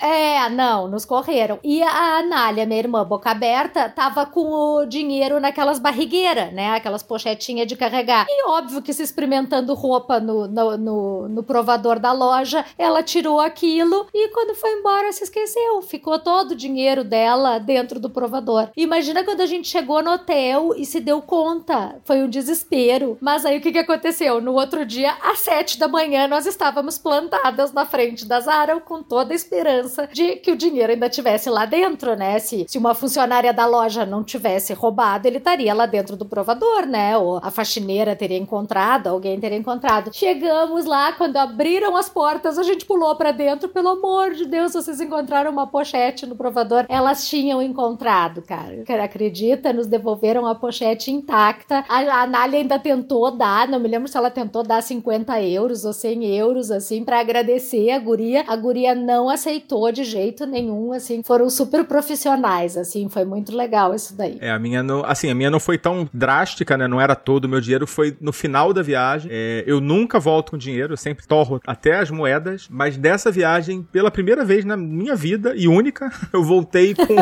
É, 0.00 0.48
não, 0.50 0.88
nos 0.88 1.04
correram. 1.04 1.58
E 1.62 1.82
a 1.82 2.18
Anália, 2.18 2.66
minha 2.66 2.78
irmã, 2.78 3.04
boca 3.04 3.30
aberta, 3.30 3.88
tava 3.88 4.26
com 4.26 4.42
o 4.42 4.86
dinheiro 4.86 5.40
naquelas 5.40 5.78
barrigueiras, 5.78 6.52
né? 6.52 6.74
Aquelas 6.74 7.02
pochetinhas 7.02 7.66
de 7.66 7.76
carregar. 7.76 8.26
E 8.28 8.48
óbvio 8.48 8.82
que 8.82 8.92
se 8.92 9.02
experimentando 9.02 9.74
roupa 9.74 10.20
no, 10.20 10.46
no, 10.46 10.76
no, 10.76 11.28
no 11.28 11.42
provador 11.42 11.98
da 11.98 12.12
loja, 12.12 12.64
ela 12.78 13.02
tirou 13.02 13.40
aquilo 13.40 14.06
e 14.14 14.28
quando 14.28 14.54
foi 14.54 14.70
embora 14.72 15.12
se 15.12 15.24
esqueceu. 15.24 15.82
Ficou 15.82 16.18
todo 16.18 16.52
o 16.52 16.56
dinheiro 16.56 17.02
dela 17.04 17.58
dentro 17.58 17.98
do 17.98 18.10
provador. 18.10 18.68
Imagina 18.76 19.24
quando 19.24 19.40
a 19.40 19.46
gente 19.46 19.68
chegou 19.68 20.02
no 20.02 20.12
hotel 20.12 20.72
e 20.76 20.84
se 20.84 21.00
deu 21.00 21.20
conta. 21.22 21.96
Foi 22.04 22.22
um 22.22 22.28
desespero. 22.28 22.95
Mas 23.20 23.44
aí 23.44 23.58
o 23.58 23.60
que, 23.60 23.72
que 23.72 23.78
aconteceu? 23.78 24.40
No 24.40 24.52
outro 24.52 24.84
dia, 24.84 25.14
às 25.22 25.40
sete 25.40 25.78
da 25.78 25.88
manhã, 25.88 26.26
nós 26.26 26.46
estávamos 26.46 26.98
plantadas 26.98 27.72
na 27.72 27.84
frente 27.84 28.26
da 28.26 28.40
Zara 28.40 28.80
com 28.80 29.02
toda 29.02 29.32
a 29.32 29.36
esperança 29.36 30.08
de 30.12 30.36
que 30.36 30.52
o 30.52 30.56
dinheiro 30.56 30.92
ainda 30.92 31.08
tivesse 31.08 31.50
lá 31.50 31.66
dentro, 31.66 32.16
né? 32.16 32.38
Se, 32.38 32.64
se 32.68 32.78
uma 32.78 32.94
funcionária 32.94 33.52
da 33.52 33.66
loja 33.66 34.06
não 34.06 34.22
tivesse 34.24 34.72
roubado, 34.72 35.26
ele 35.26 35.38
estaria 35.38 35.74
lá 35.74 35.86
dentro 35.86 36.16
do 36.16 36.24
provador, 36.24 36.86
né? 36.86 37.16
Ou 37.16 37.38
a 37.42 37.50
faxineira 37.50 38.16
teria 38.16 38.38
encontrado, 38.38 39.08
alguém 39.08 39.38
teria 39.38 39.58
encontrado. 39.58 40.10
Chegamos 40.12 40.84
lá, 40.84 41.12
quando 41.12 41.36
abriram 41.36 41.96
as 41.96 42.08
portas, 42.08 42.58
a 42.58 42.62
gente 42.62 42.84
pulou 42.84 43.14
pra 43.16 43.32
dentro. 43.32 43.68
Pelo 43.68 43.88
amor 43.90 44.32
de 44.34 44.46
Deus, 44.46 44.72
vocês 44.72 45.00
encontraram 45.00 45.50
uma 45.50 45.66
pochete 45.66 46.26
no 46.26 46.36
provador. 46.36 46.86
Elas 46.88 47.28
tinham 47.28 47.62
encontrado, 47.62 48.42
cara. 48.42 48.84
Acredita? 49.02 49.72
Nos 49.72 49.86
devolveram 49.86 50.46
a 50.46 50.54
pochete 50.54 51.10
intacta. 51.10 51.84
A, 51.88 51.98
a 52.00 52.22
Anália 52.22 52.58
ainda 52.58 52.78
tentou 52.86 53.36
dar, 53.36 53.66
não 53.66 53.80
me 53.80 53.88
lembro 53.88 54.06
se 54.06 54.16
ela 54.16 54.30
tentou 54.30 54.62
dar 54.62 54.80
50 54.80 55.42
euros 55.42 55.84
ou 55.84 55.92
100 55.92 56.24
euros, 56.36 56.70
assim, 56.70 57.04
pra 57.04 57.18
agradecer 57.18 57.90
a 57.90 57.98
guria. 57.98 58.44
A 58.46 58.54
guria 58.54 58.94
não 58.94 59.28
aceitou 59.28 59.90
de 59.90 60.04
jeito 60.04 60.46
nenhum, 60.46 60.92
assim. 60.92 61.20
Foram 61.24 61.50
super 61.50 61.84
profissionais, 61.84 62.76
assim. 62.76 63.08
Foi 63.08 63.24
muito 63.24 63.56
legal 63.56 63.92
isso 63.92 64.16
daí. 64.16 64.38
É, 64.40 64.52
a 64.52 64.58
minha 64.60 64.84
não. 64.84 65.04
Assim, 65.04 65.28
a 65.28 65.34
minha 65.34 65.50
não 65.50 65.58
foi 65.58 65.76
tão 65.76 66.08
drástica, 66.14 66.76
né? 66.76 66.86
Não 66.86 67.00
era 67.00 67.16
todo 67.16 67.46
o 67.46 67.48
meu 67.48 67.60
dinheiro, 67.60 67.88
foi 67.88 68.16
no 68.20 68.32
final 68.32 68.72
da 68.72 68.82
viagem. 68.82 69.32
É, 69.34 69.64
eu 69.66 69.80
nunca 69.80 70.20
volto 70.20 70.52
com 70.52 70.56
dinheiro, 70.56 70.92
eu 70.92 70.96
sempre 70.96 71.26
torro 71.26 71.60
até 71.66 71.98
as 71.98 72.08
moedas. 72.08 72.68
Mas 72.70 72.96
dessa 72.96 73.32
viagem, 73.32 73.82
pela 73.82 74.12
primeira 74.12 74.44
vez 74.44 74.64
na 74.64 74.76
minha 74.76 75.16
vida, 75.16 75.54
e 75.56 75.66
única, 75.66 76.08
eu 76.32 76.44
voltei 76.44 76.94
com, 76.94 77.16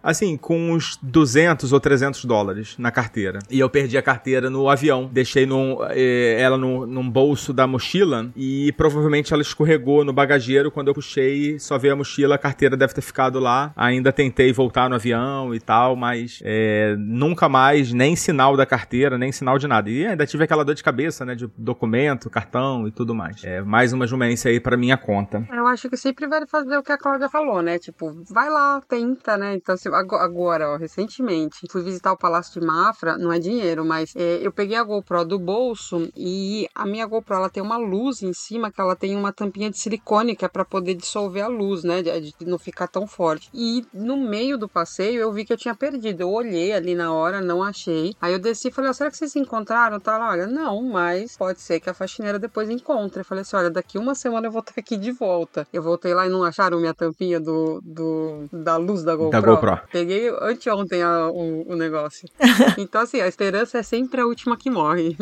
assim, 0.00 0.36
com 0.36 0.70
uns 0.70 0.96
200 1.02 1.72
ou 1.72 1.80
300 1.80 2.24
dólares 2.24 2.76
na 2.78 2.92
carteira. 2.92 3.40
E 3.50 3.58
eu 3.58 3.68
perdi 3.68 3.98
a 3.98 4.02
carteira 4.02 4.48
no 4.48 4.68
avião. 4.68 5.07
Deixei 5.12 5.46
num, 5.46 5.78
eh, 5.90 6.36
ela 6.40 6.56
num, 6.56 6.86
num 6.86 7.08
bolso 7.08 7.52
da 7.52 7.66
mochila 7.66 8.30
e 8.36 8.72
provavelmente 8.72 9.32
ela 9.32 9.42
escorregou 9.42 10.04
no 10.04 10.12
bagageiro. 10.12 10.70
Quando 10.70 10.88
eu 10.88 10.94
puxei, 10.94 11.58
só 11.58 11.78
veio 11.78 11.94
a 11.94 11.96
mochila, 11.96 12.34
a 12.34 12.38
carteira 12.38 12.76
deve 12.76 12.94
ter 12.94 13.00
ficado 13.02 13.38
lá. 13.38 13.72
Ainda 13.76 14.12
tentei 14.12 14.52
voltar 14.52 14.88
no 14.88 14.94
avião 14.96 15.54
e 15.54 15.60
tal, 15.60 15.96
mas 15.96 16.40
eh, 16.44 16.94
nunca 16.98 17.48
mais, 17.48 17.92
nem 17.92 18.14
sinal 18.16 18.56
da 18.56 18.66
carteira, 18.66 19.16
nem 19.18 19.32
sinal 19.32 19.58
de 19.58 19.66
nada. 19.66 19.88
E 19.90 20.06
ainda 20.06 20.26
tive 20.26 20.44
aquela 20.44 20.64
dor 20.64 20.74
de 20.74 20.82
cabeça, 20.82 21.24
né, 21.24 21.34
de 21.34 21.48
documento, 21.56 22.30
cartão 22.30 22.86
e 22.86 22.90
tudo 22.90 23.14
mais. 23.14 23.42
É 23.44 23.60
mais 23.62 23.92
uma 23.92 24.06
jumência 24.06 24.50
aí 24.50 24.60
pra 24.60 24.76
minha 24.76 24.96
conta. 24.96 25.46
Eu 25.52 25.66
acho 25.66 25.88
que 25.88 25.96
sempre 25.96 26.26
vai 26.26 26.46
fazer 26.46 26.76
o 26.76 26.82
que 26.82 26.92
a 26.92 26.98
Cláudia 26.98 27.28
falou, 27.28 27.62
né? 27.62 27.78
Tipo, 27.78 28.22
vai 28.30 28.48
lá, 28.50 28.80
tenta, 28.88 29.36
né? 29.36 29.54
Então, 29.54 29.76
se, 29.76 29.88
ago- 29.88 30.16
agora, 30.16 30.70
ó, 30.70 30.76
recentemente, 30.76 31.58
fui 31.70 31.82
visitar 31.82 32.12
o 32.12 32.16
Palácio 32.16 32.60
de 32.60 32.66
Mafra, 32.66 33.16
não 33.18 33.32
é 33.32 33.38
dinheiro, 33.38 33.84
mas 33.84 34.12
é, 34.16 34.38
eu 34.42 34.52
peguei 34.52 34.76
a 34.76 34.80
GoPro 34.88 35.24
do 35.24 35.38
bolso 35.38 36.08
e 36.16 36.68
a 36.74 36.84
minha 36.86 37.06
GoPro, 37.06 37.34
ela 37.36 37.48
tem 37.50 37.62
uma 37.62 37.76
luz 37.76 38.22
em 38.22 38.32
cima, 38.32 38.70
que 38.72 38.80
ela 38.80 38.96
tem 38.96 39.14
uma 39.14 39.32
tampinha 39.32 39.70
de 39.70 39.78
silicone, 39.78 40.34
que 40.34 40.44
é 40.44 40.48
pra 40.48 40.64
poder 40.64 40.94
dissolver 40.94 41.42
a 41.44 41.48
luz, 41.48 41.84
né? 41.84 42.02
De, 42.02 42.34
não 42.46 42.58
ficar 42.58 42.88
tão 42.88 43.06
forte. 43.06 43.48
E 43.54 43.84
no 43.92 44.16
meio 44.16 44.56
do 44.58 44.68
passeio, 44.68 45.20
eu 45.20 45.32
vi 45.32 45.44
que 45.44 45.52
eu 45.52 45.56
tinha 45.56 45.74
perdido. 45.74 46.20
Eu 46.22 46.30
olhei 46.30 46.72
ali 46.72 46.94
na 46.94 47.12
hora, 47.12 47.40
não 47.40 47.62
achei. 47.62 48.14
Aí 48.20 48.32
eu 48.32 48.38
desci 48.38 48.68
e 48.68 48.70
falei, 48.70 48.90
ó, 48.90 48.92
será 48.92 49.10
que 49.10 49.16
vocês 49.16 49.30
se 49.32 49.38
encontraram? 49.38 50.00
Tá 50.00 50.16
lá, 50.18 50.30
olha, 50.30 50.46
não, 50.46 50.82
mas 50.82 51.36
pode 51.36 51.60
ser 51.60 51.80
que 51.80 51.90
a 51.90 51.94
faxineira 51.94 52.38
depois 52.38 52.68
encontre. 52.70 53.20
Eu 53.20 53.24
falei 53.24 53.42
assim, 53.42 53.56
olha, 53.56 53.70
daqui 53.70 53.98
uma 53.98 54.14
semana 54.14 54.46
eu 54.46 54.50
vou 54.52 54.60
estar 54.60 54.72
aqui 54.78 54.96
de 54.96 55.12
volta. 55.12 55.66
Eu 55.72 55.82
voltei 55.82 56.14
lá 56.14 56.26
e 56.26 56.30
não 56.30 56.42
acharam 56.44 56.78
minha 56.80 56.94
tampinha 56.94 57.38
do, 57.38 57.80
do 57.84 58.46
da 58.52 58.76
luz 58.76 59.02
da 59.04 59.14
GoPro. 59.14 59.30
Da 59.40 59.40
GoPro. 59.40 59.80
Peguei 59.92 60.28
anteontem 60.40 61.02
a- 61.02 61.28
o, 61.30 61.72
o 61.72 61.76
negócio. 61.76 62.28
então, 62.78 63.02
assim, 63.02 63.20
a 63.20 63.28
esperança 63.28 63.78
é 63.78 63.82
sempre 63.82 64.20
a 64.20 64.26
última 64.26 64.56
que 64.56 64.70
morre. 64.70 64.77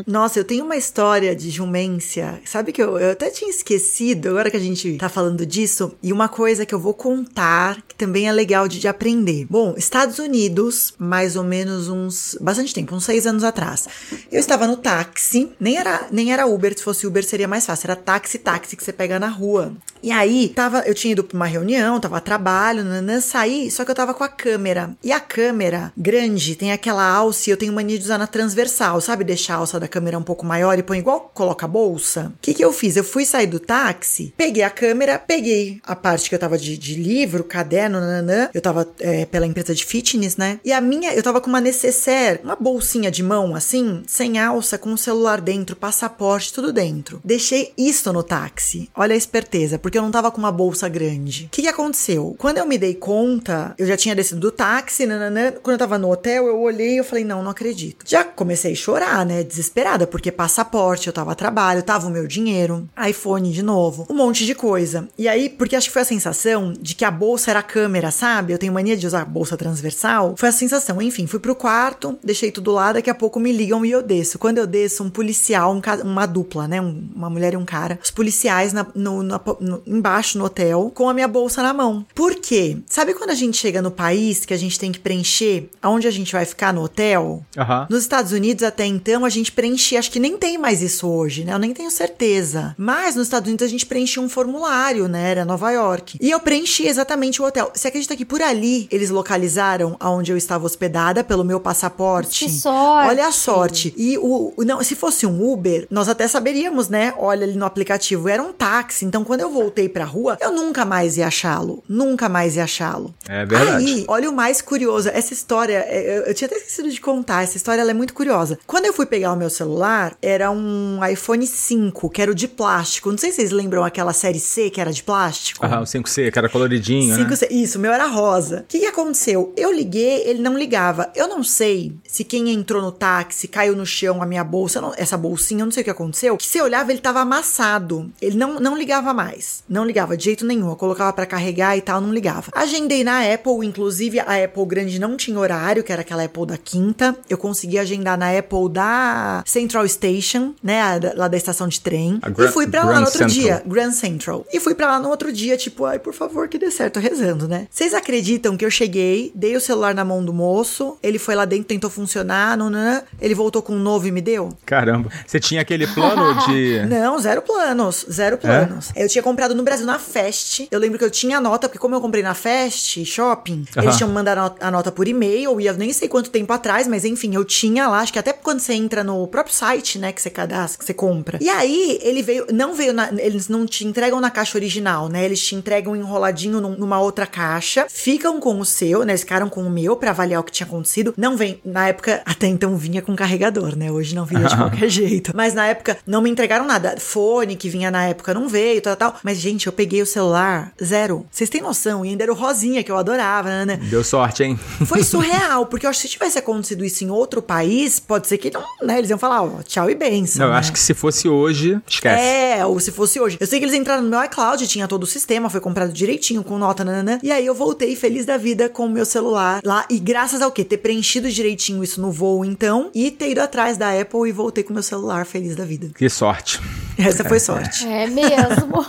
Nossa, 0.06 0.38
eu 0.38 0.44
tenho 0.44 0.64
uma 0.64 0.76
história 0.76 1.34
de 1.34 1.50
jumência. 1.50 2.40
Sabe 2.44 2.72
que 2.72 2.82
eu, 2.82 2.98
eu 2.98 3.12
até 3.12 3.30
tinha 3.30 3.50
esquecido, 3.50 4.28
agora 4.28 4.50
que 4.50 4.56
a 4.56 4.60
gente 4.60 4.96
tá 4.96 5.08
falando 5.08 5.44
disso, 5.44 5.92
e 6.02 6.12
uma 6.12 6.28
coisa 6.28 6.66
que 6.66 6.74
eu 6.74 6.78
vou 6.78 6.94
contar, 6.94 7.82
que 7.86 7.94
também 7.94 8.28
é 8.28 8.32
legal 8.32 8.68
de, 8.68 8.78
de 8.78 8.88
aprender. 8.88 9.46
Bom, 9.48 9.74
Estados 9.76 10.18
Unidos, 10.18 10.94
mais 10.98 11.36
ou 11.36 11.44
menos 11.44 11.88
uns. 11.88 12.36
bastante 12.40 12.74
tempo, 12.74 12.94
uns 12.94 13.04
seis 13.04 13.26
anos 13.26 13.44
atrás. 13.44 13.88
Eu 14.30 14.40
estava 14.40 14.66
no 14.66 14.76
táxi, 14.76 15.50
nem 15.58 15.76
era, 15.76 16.06
nem 16.10 16.32
era 16.32 16.46
Uber, 16.46 16.76
se 16.76 16.82
fosse 16.84 17.06
Uber 17.06 17.24
seria 17.24 17.48
mais 17.48 17.66
fácil, 17.66 17.86
era 17.86 17.96
táxi, 17.96 18.38
táxi 18.38 18.76
que 18.76 18.84
você 18.84 18.92
pega 18.92 19.18
na 19.18 19.28
rua. 19.28 19.72
E 20.02 20.10
aí, 20.10 20.52
tava, 20.54 20.80
eu 20.80 20.94
tinha 20.94 21.12
ido 21.12 21.24
pra 21.24 21.36
uma 21.36 21.46
reunião, 21.46 21.98
tava 21.98 22.18
a 22.18 22.20
trabalho, 22.20 22.84
nanã, 22.84 23.20
saí, 23.20 23.70
só 23.70 23.84
que 23.84 23.90
eu 23.90 23.94
tava 23.94 24.14
com 24.14 24.22
a 24.22 24.28
câmera. 24.28 24.96
E 25.02 25.10
a 25.12 25.20
câmera 25.20 25.92
grande 25.96 26.54
tem 26.54 26.72
aquela 26.72 27.04
alça 27.04 27.48
e 27.48 27.52
eu 27.52 27.56
tenho 27.56 27.72
mania 27.72 27.98
de 27.98 28.04
usar 28.04 28.18
na 28.18 28.26
transversal, 28.26 29.00
sabe? 29.00 29.24
Deixar 29.24 29.45
a 29.52 29.56
alça 29.56 29.78
da 29.80 29.88
câmera 29.88 30.18
um 30.18 30.22
pouco 30.22 30.44
maior 30.44 30.78
e 30.78 30.82
põe 30.82 30.98
igual 30.98 31.30
coloca 31.34 31.66
a 31.66 31.68
bolsa. 31.68 32.32
O 32.36 32.38
que 32.40 32.54
que 32.54 32.64
eu 32.64 32.72
fiz? 32.72 32.96
Eu 32.96 33.04
fui 33.04 33.24
sair 33.24 33.46
do 33.46 33.60
táxi, 33.60 34.32
peguei 34.36 34.62
a 34.62 34.70
câmera, 34.70 35.18
peguei 35.18 35.80
a 35.84 35.94
parte 35.94 36.28
que 36.28 36.34
eu 36.34 36.38
tava 36.38 36.58
de, 36.58 36.76
de 36.76 36.94
livro, 36.94 37.44
caderno, 37.44 38.00
nanã. 38.00 38.48
Eu 38.52 38.60
tava 38.60 38.88
é, 39.00 39.24
pela 39.26 39.46
empresa 39.46 39.74
de 39.74 39.84
fitness, 39.84 40.36
né? 40.36 40.60
E 40.64 40.72
a 40.72 40.80
minha, 40.80 41.14
eu 41.14 41.22
tava 41.22 41.40
com 41.40 41.48
uma 41.48 41.60
necessaire, 41.60 42.40
uma 42.42 42.56
bolsinha 42.56 43.10
de 43.10 43.22
mão, 43.22 43.54
assim, 43.54 44.02
sem 44.06 44.38
alça, 44.38 44.78
com 44.78 44.92
o 44.92 44.98
celular 44.98 45.40
dentro, 45.40 45.76
passaporte, 45.76 46.52
tudo 46.52 46.72
dentro. 46.72 47.20
Deixei 47.24 47.72
isso 47.76 48.12
no 48.12 48.22
táxi. 48.22 48.90
Olha 48.94 49.14
a 49.14 49.18
esperteza, 49.18 49.78
porque 49.78 49.98
eu 49.98 50.02
não 50.02 50.10
tava 50.10 50.30
com 50.30 50.38
uma 50.38 50.52
bolsa 50.52 50.88
grande. 50.88 51.46
O 51.46 51.48
que, 51.50 51.62
que 51.62 51.68
aconteceu? 51.68 52.34
Quando 52.38 52.58
eu 52.58 52.66
me 52.66 52.78
dei 52.78 52.94
conta, 52.94 53.74
eu 53.78 53.86
já 53.86 53.96
tinha 53.96 54.14
descido 54.14 54.40
do 54.40 54.50
táxi, 54.50 55.06
nananã. 55.06 55.52
Quando 55.62 55.74
eu 55.74 55.78
tava 55.78 55.98
no 55.98 56.10
hotel, 56.10 56.46
eu 56.46 56.60
olhei 56.60 56.94
e 56.94 56.96
eu 56.98 57.04
falei, 57.04 57.24
não, 57.24 57.42
não 57.42 57.50
acredito. 57.50 58.04
Já 58.06 58.24
comecei 58.24 58.72
a 58.72 58.76
chorar, 58.76 59.24
né? 59.26 59.35
Desesperada, 59.42 60.06
porque 60.06 60.32
passaporte, 60.32 61.06
eu 61.06 61.12
tava 61.12 61.32
a 61.32 61.34
trabalho, 61.34 61.82
tava 61.82 62.06
o 62.06 62.10
meu 62.10 62.26
dinheiro, 62.26 62.88
iPhone 63.08 63.50
de 63.50 63.62
novo, 63.62 64.06
um 64.08 64.14
monte 64.14 64.44
de 64.44 64.54
coisa. 64.54 65.08
E 65.18 65.28
aí, 65.28 65.48
porque 65.48 65.76
acho 65.76 65.88
que 65.88 65.92
foi 65.92 66.02
a 66.02 66.06
sensação 66.06 66.72
de 66.72 66.94
que 66.94 67.04
a 67.04 67.10
bolsa 67.10 67.50
era 67.50 67.60
a 67.60 67.62
câmera, 67.62 68.10
sabe? 68.10 68.52
Eu 68.52 68.58
tenho 68.58 68.72
mania 68.72 68.96
de 68.96 69.06
usar 69.06 69.24
bolsa 69.24 69.56
transversal. 69.56 70.34
Foi 70.36 70.48
a 70.48 70.52
sensação. 70.52 71.00
Enfim, 71.00 71.26
fui 71.26 71.38
pro 71.38 71.54
quarto, 71.54 72.18
deixei 72.22 72.50
tudo 72.50 72.72
lá, 72.72 72.92
daqui 72.92 73.10
a 73.10 73.14
pouco 73.14 73.40
me 73.40 73.52
ligam 73.52 73.84
e 73.84 73.90
eu 73.90 74.02
desço. 74.02 74.38
Quando 74.38 74.58
eu 74.58 74.66
desço, 74.66 75.02
um 75.02 75.10
policial, 75.10 75.72
um, 75.72 75.80
uma 76.02 76.26
dupla, 76.26 76.66
né? 76.66 76.80
Um, 76.80 77.08
uma 77.14 77.30
mulher 77.30 77.54
e 77.54 77.56
um 77.56 77.64
cara. 77.64 77.98
Os 78.02 78.10
policiais 78.10 78.72
na, 78.72 78.86
no, 78.94 79.22
na, 79.22 79.40
no, 79.60 79.82
embaixo 79.86 80.38
no 80.38 80.44
hotel 80.44 80.90
com 80.94 81.08
a 81.08 81.14
minha 81.14 81.28
bolsa 81.28 81.62
na 81.62 81.72
mão. 81.72 82.06
Por 82.14 82.34
quê? 82.36 82.78
Sabe 82.86 83.14
quando 83.14 83.30
a 83.30 83.34
gente 83.34 83.56
chega 83.56 83.82
no 83.82 83.90
país 83.90 84.44
que 84.44 84.54
a 84.54 84.56
gente 84.56 84.78
tem 84.78 84.92
que 84.92 84.98
preencher 84.98 85.68
aonde 85.82 86.06
a 86.06 86.10
gente 86.10 86.32
vai 86.32 86.44
ficar 86.44 86.72
no 86.72 86.82
hotel? 86.82 87.44
Aham. 87.56 87.86
Nos 87.90 88.02
Estados 88.02 88.32
Unidos, 88.32 88.62
até 88.62 88.86
então, 88.86 89.24
a 89.26 89.30
gente 89.30 89.52
preenchia, 89.52 89.98
acho 89.98 90.10
que 90.10 90.20
nem 90.20 90.36
tem 90.36 90.58
mais 90.58 90.82
isso 90.82 91.08
hoje, 91.08 91.44
né? 91.44 91.52
Eu 91.52 91.58
nem 91.58 91.72
tenho 91.72 91.90
certeza. 91.90 92.74
Mas 92.78 93.14
nos 93.14 93.26
Estados 93.26 93.48
Unidos 93.48 93.66
a 93.66 93.70
gente 93.70 93.86
preenchia 93.86 94.22
um 94.22 94.28
formulário, 94.28 95.08
né? 95.08 95.30
Era 95.30 95.44
Nova 95.44 95.70
York. 95.70 96.18
E 96.20 96.30
eu 96.30 96.40
preenchi 96.40 96.86
exatamente 96.86 97.40
o 97.40 97.44
hotel. 97.44 97.70
Você 97.74 97.88
acredita 97.88 98.16
que 98.16 98.24
por 98.24 98.40
ali 98.42 98.88
eles 98.90 99.10
localizaram 99.10 99.96
aonde 99.98 100.32
eu 100.32 100.36
estava 100.36 100.64
hospedada 100.64 101.24
pelo 101.24 101.44
meu 101.44 101.60
passaporte? 101.60 102.46
Que 102.46 102.50
sorte. 102.50 103.08
Olha 103.08 103.26
a 103.26 103.32
sorte. 103.32 103.94
E 103.96 104.18
o, 104.18 104.54
não, 104.58 104.82
se 104.82 104.94
fosse 104.94 105.26
um 105.26 105.52
Uber, 105.52 105.86
nós 105.90 106.08
até 106.08 106.26
saberíamos, 106.28 106.88
né? 106.88 107.14
Olha 107.18 107.44
ali 107.44 107.56
no 107.56 107.64
aplicativo, 107.64 108.28
era 108.28 108.42
um 108.42 108.52
táxi. 108.52 109.04
Então 109.04 109.24
quando 109.24 109.40
eu 109.40 109.50
voltei 109.50 109.88
pra 109.88 110.04
rua, 110.04 110.36
eu 110.40 110.52
nunca 110.52 110.84
mais 110.84 111.16
ia 111.16 111.26
achá-lo. 111.26 111.82
Nunca 111.88 112.28
mais 112.28 112.56
ia 112.56 112.64
achá-lo. 112.64 113.14
É 113.28 113.44
verdade. 113.44 113.84
Aí, 113.84 114.04
olha 114.08 114.30
o 114.30 114.32
mais 114.32 114.60
curioso. 114.60 115.08
Essa 115.08 115.32
história, 115.32 115.84
é, 115.88 116.18
eu, 116.18 116.22
eu 116.22 116.34
tinha 116.34 116.46
até 116.46 116.56
esquecido 116.56 116.90
de 116.90 117.00
contar. 117.00 117.42
Essa 117.42 117.56
história 117.56 117.80
ela 117.80 117.90
é 117.90 117.94
muito 117.94 118.14
curiosa. 118.14 118.58
Quando 118.66 118.86
eu 118.86 118.92
fui 118.92 119.06
pegar 119.16 119.32
o 119.32 119.36
meu 119.36 119.48
celular, 119.48 120.14
era 120.20 120.50
um 120.50 121.00
iPhone 121.10 121.46
5, 121.46 122.10
que 122.10 122.20
era 122.20 122.30
o 122.30 122.34
de 122.34 122.46
plástico. 122.46 123.10
Não 123.10 123.16
sei 123.16 123.30
se 123.30 123.36
vocês 123.36 123.50
lembram 123.50 123.82
aquela 123.82 124.12
série 124.12 124.38
C 124.38 124.68
que 124.68 124.78
era 124.78 124.92
de 124.92 125.02
plástico. 125.02 125.64
Aham, 125.64 125.80
o 125.80 125.84
5C, 125.84 126.30
que 126.30 126.38
era 126.38 126.50
coloridinho, 126.50 127.14
Cinco, 127.16 127.30
né? 127.30 127.36
se- 127.36 127.48
Isso, 127.50 127.78
o 127.78 127.80
meu 127.80 127.92
era 127.92 128.06
rosa. 128.06 128.60
O 128.60 128.64
que, 128.68 128.80
que 128.80 128.84
aconteceu? 128.86 129.54
Eu 129.56 129.72
liguei, 129.72 130.22
ele 130.28 130.40
não 130.42 130.58
ligava. 130.58 131.10
Eu 131.14 131.28
não 131.28 131.42
sei 131.42 131.94
se 132.06 132.24
quem 132.24 132.50
entrou 132.50 132.82
no 132.82 132.92
táxi 132.92 133.48
caiu 133.48 133.74
no 133.74 133.86
chão 133.86 134.22
a 134.22 134.26
minha 134.26 134.44
bolsa, 134.44 134.82
não- 134.82 134.92
essa 134.98 135.16
bolsinha, 135.16 135.62
eu 135.62 135.64
não 135.66 135.72
sei 135.72 135.80
o 135.80 135.84
que 135.84 135.90
aconteceu. 135.90 136.36
Que 136.36 136.44
se 136.44 136.58
eu 136.58 136.64
olhava, 136.64 136.92
ele 136.92 137.00
tava 137.00 137.20
amassado. 137.20 138.12
Ele 138.20 138.36
não, 138.36 138.60
não 138.60 138.76
ligava 138.76 139.14
mais. 139.14 139.64
Não 139.66 139.86
ligava 139.86 140.14
de 140.14 140.24
jeito 140.24 140.44
nenhum. 140.44 140.68
Eu 140.68 140.76
colocava 140.76 141.10
pra 141.14 141.24
carregar 141.24 141.74
e 141.74 141.80
tal, 141.80 142.02
não 142.02 142.12
ligava. 142.12 142.50
Agendei 142.54 143.02
na 143.02 143.20
Apple, 143.32 143.64
inclusive 143.66 144.20
a 144.20 144.44
Apple 144.44 144.66
grande 144.66 144.98
não 144.98 145.16
tinha 145.16 145.38
horário, 145.38 145.82
que 145.82 145.90
era 145.90 146.02
aquela 146.02 146.22
Apple 146.24 146.44
da 146.46 146.58
quinta. 146.58 147.16
Eu 147.30 147.38
consegui 147.38 147.78
agendar 147.78 148.18
na 148.18 148.36
Apple 148.36 148.68
da 148.68 149.05
Central 149.46 149.86
Station, 149.88 150.54
né? 150.62 150.82
Lá 151.14 151.28
da 151.28 151.36
estação 151.36 151.68
de 151.68 151.80
trem. 151.80 152.18
A 152.22 152.28
Gran- 152.30 152.48
e 152.48 152.52
fui 152.52 152.66
pra 152.66 152.80
lá 152.80 152.86
Grand 152.88 153.00
no 153.00 153.06
outro 153.06 153.18
Central. 153.18 153.30
dia. 153.42 153.62
Grand 153.66 153.92
Central. 153.92 154.46
E 154.52 154.60
fui 154.60 154.74
pra 154.74 154.86
lá 154.86 154.98
no 155.00 155.08
outro 155.08 155.32
dia, 155.32 155.56
tipo, 155.56 155.84
ai, 155.84 155.98
por 155.98 156.14
favor, 156.14 156.48
que 156.48 156.58
dê 156.58 156.70
certo, 156.70 156.98
rezando, 157.00 157.48
né? 157.48 157.66
Vocês 157.70 157.94
acreditam 157.94 158.56
que 158.56 158.64
eu 158.64 158.70
cheguei, 158.70 159.32
dei 159.34 159.56
o 159.56 159.60
celular 159.60 159.94
na 159.94 160.04
mão 160.04 160.24
do 160.24 160.32
moço, 160.32 160.96
ele 161.02 161.18
foi 161.18 161.34
lá 161.34 161.44
dentro, 161.44 161.64
tentou 161.66 161.90
funcionar, 161.90 162.56
não, 162.56 162.70
não, 162.70 163.02
ele 163.20 163.34
voltou 163.34 163.62
com 163.62 163.74
um 163.74 163.78
novo 163.78 164.06
e 164.06 164.12
me 164.12 164.20
deu? 164.20 164.50
Caramba. 164.64 165.10
Você 165.26 165.38
tinha 165.40 165.60
aquele 165.60 165.86
plano 165.86 166.46
de. 166.46 166.76
Não, 166.86 167.18
zero 167.18 167.42
planos, 167.42 168.06
zero 168.10 168.38
planos. 168.38 168.90
Eu 168.94 169.08
tinha 169.08 169.22
comprado 169.22 169.54
no 169.54 169.62
Brasil 169.62 169.86
na 169.86 169.98
Fest. 169.98 170.66
Eu 170.70 170.78
lembro 170.78 170.98
que 170.98 171.04
eu 171.04 171.10
tinha 171.10 171.38
a 171.38 171.40
nota, 171.40 171.68
porque 171.68 171.78
como 171.78 171.94
eu 171.94 172.00
comprei 172.00 172.22
na 172.22 172.34
Fest 172.34 173.04
Shopping, 173.04 173.64
Aham. 173.76 173.84
eles 173.86 173.96
tinham 173.96 174.10
mandado 174.10 174.38
a 174.38 174.42
not- 174.42 174.56
a 174.60 174.70
nota 174.70 174.92
por 174.92 175.06
e-mail, 175.08 175.60
e 175.60 175.66
eu 175.66 175.74
nem 175.74 175.92
sei 175.92 176.08
quanto 176.08 176.30
tempo 176.30 176.52
atrás, 176.52 176.86
mas 176.86 177.04
enfim, 177.04 177.34
eu 177.34 177.44
tinha 177.44 177.88
lá, 177.88 178.00
acho 178.00 178.12
que 178.12 178.18
até 178.18 178.32
quando 178.32 178.60
você 178.60 178.72
entra 178.74 178.95
no 179.04 179.26
próprio 179.26 179.54
site, 179.54 179.98
né, 179.98 180.12
que 180.12 180.20
você 180.22 180.30
cadastra, 180.30 180.78
que 180.78 180.84
você 180.84 180.94
compra. 180.94 181.38
E 181.40 181.48
aí, 181.48 181.98
ele 182.02 182.22
veio, 182.22 182.46
não 182.52 182.74
veio, 182.74 182.92
na- 182.92 183.10
eles 183.18 183.48
não 183.48 183.66
te 183.66 183.86
entregam 183.86 184.20
na 184.20 184.30
caixa 184.30 184.56
original, 184.58 185.08
né, 185.08 185.24
eles 185.24 185.40
te 185.44 185.54
entregam 185.54 185.94
enroladinho 185.96 186.60
num- 186.60 186.76
numa 186.76 187.00
outra 187.00 187.26
caixa, 187.26 187.86
ficam 187.88 188.40
com 188.40 188.58
o 188.60 188.64
seu, 188.64 189.04
né, 189.04 189.12
eles 189.12 189.20
ficaram 189.22 189.48
com 189.48 189.62
o 189.62 189.70
meu 189.70 189.96
pra 189.96 190.10
avaliar 190.10 190.40
o 190.40 190.44
que 190.44 190.52
tinha 190.52 190.66
acontecido. 190.66 191.14
Não 191.16 191.36
vem, 191.36 191.60
na 191.64 191.88
época, 191.88 192.22
até 192.24 192.46
então 192.46 192.76
vinha 192.76 193.02
com 193.02 193.14
carregador, 193.16 193.76
né, 193.76 193.90
hoje 193.90 194.14
não 194.14 194.24
vinha 194.24 194.44
de 194.44 194.56
qualquer 194.56 194.88
jeito. 194.88 195.32
Mas 195.34 195.54
na 195.54 195.66
época, 195.66 195.96
não 196.06 196.20
me 196.22 196.30
entregaram 196.30 196.66
nada. 196.66 196.96
Fone 196.98 197.56
que 197.56 197.68
vinha 197.68 197.90
na 197.90 198.04
época 198.06 198.32
não 198.34 198.48
veio, 198.48 198.80
tal, 198.80 198.96
tal. 198.96 199.16
Mas, 199.22 199.38
gente, 199.38 199.66
eu 199.66 199.72
peguei 199.72 200.02
o 200.02 200.06
celular, 200.06 200.72
zero. 200.82 201.26
Vocês 201.30 201.48
têm 201.50 201.60
noção? 201.62 202.04
E 202.04 202.08
ainda 202.10 202.24
era 202.24 202.32
o 202.32 202.36
rosinha 202.36 202.82
que 202.82 202.90
eu 202.90 202.96
adorava, 202.96 203.48
né, 203.48 203.64
né? 203.64 203.76
Deu 203.88 204.02
sorte, 204.04 204.42
hein? 204.44 204.56
Foi 204.86 205.02
surreal, 205.04 205.66
porque 205.66 205.86
eu 205.86 205.90
acho 205.90 206.00
que 206.02 206.08
se 206.08 206.12
tivesse 206.12 206.38
acontecido 206.38 206.84
isso 206.84 207.04
em 207.04 207.10
outro 207.10 207.40
país, 207.42 207.98
pode 208.00 208.26
ser 208.26 208.38
que 208.38 208.50
não, 208.50 208.62
né? 208.82 208.98
Eles 208.98 209.10
iam 209.10 209.18
falar, 209.18 209.42
ó, 209.42 209.62
tchau 209.62 209.90
e 209.90 209.94
benção. 209.94 210.40
Não, 210.40 210.46
eu 210.46 210.52
né? 210.52 210.58
acho 210.58 210.72
que 210.72 210.78
se 210.78 210.94
fosse 210.94 211.28
hoje, 211.28 211.80
esquece. 211.86 212.22
É, 212.22 212.64
ou 212.66 212.78
se 212.80 212.90
fosse 212.90 213.20
hoje. 213.20 213.36
Eu 213.40 213.46
sei 213.46 213.58
que 213.58 213.64
eles 213.64 213.74
entraram 213.74 214.02
no 214.02 214.08
meu 214.08 214.22
iCloud, 214.24 214.66
tinha 214.66 214.86
todo 214.86 215.02
o 215.04 215.06
sistema, 215.06 215.48
foi 215.50 215.60
comprado 215.60 215.92
direitinho, 215.92 216.42
com 216.42 216.58
nota, 216.58 216.84
nananã. 216.84 217.18
E 217.22 217.30
aí 217.30 217.46
eu 217.46 217.54
voltei 217.54 217.94
feliz 217.96 218.26
da 218.26 218.36
vida 218.36 218.68
com 218.68 218.86
o 218.86 218.90
meu 218.90 219.04
celular 219.04 219.60
lá. 219.64 219.86
E 219.90 219.98
graças 219.98 220.42
ao 220.42 220.50
quê? 220.50 220.64
Ter 220.64 220.78
preenchido 220.78 221.30
direitinho 221.30 221.82
isso 221.82 222.00
no 222.00 222.10
voo, 222.10 222.44
então, 222.44 222.90
e 222.94 223.10
ter 223.10 223.30
ido 223.30 223.40
atrás 223.40 223.76
da 223.76 223.98
Apple 223.98 224.28
e 224.28 224.32
voltei 224.32 224.62
com 224.62 224.70
o 224.70 224.74
meu 224.74 224.82
celular 224.82 225.24
feliz 225.26 225.56
da 225.56 225.64
vida. 225.64 225.90
Que 225.96 226.08
sorte. 226.08 226.60
Essa 226.98 227.24
foi 227.24 227.40
sorte. 227.40 227.86
É 227.86 228.06
mesmo. 228.06 228.84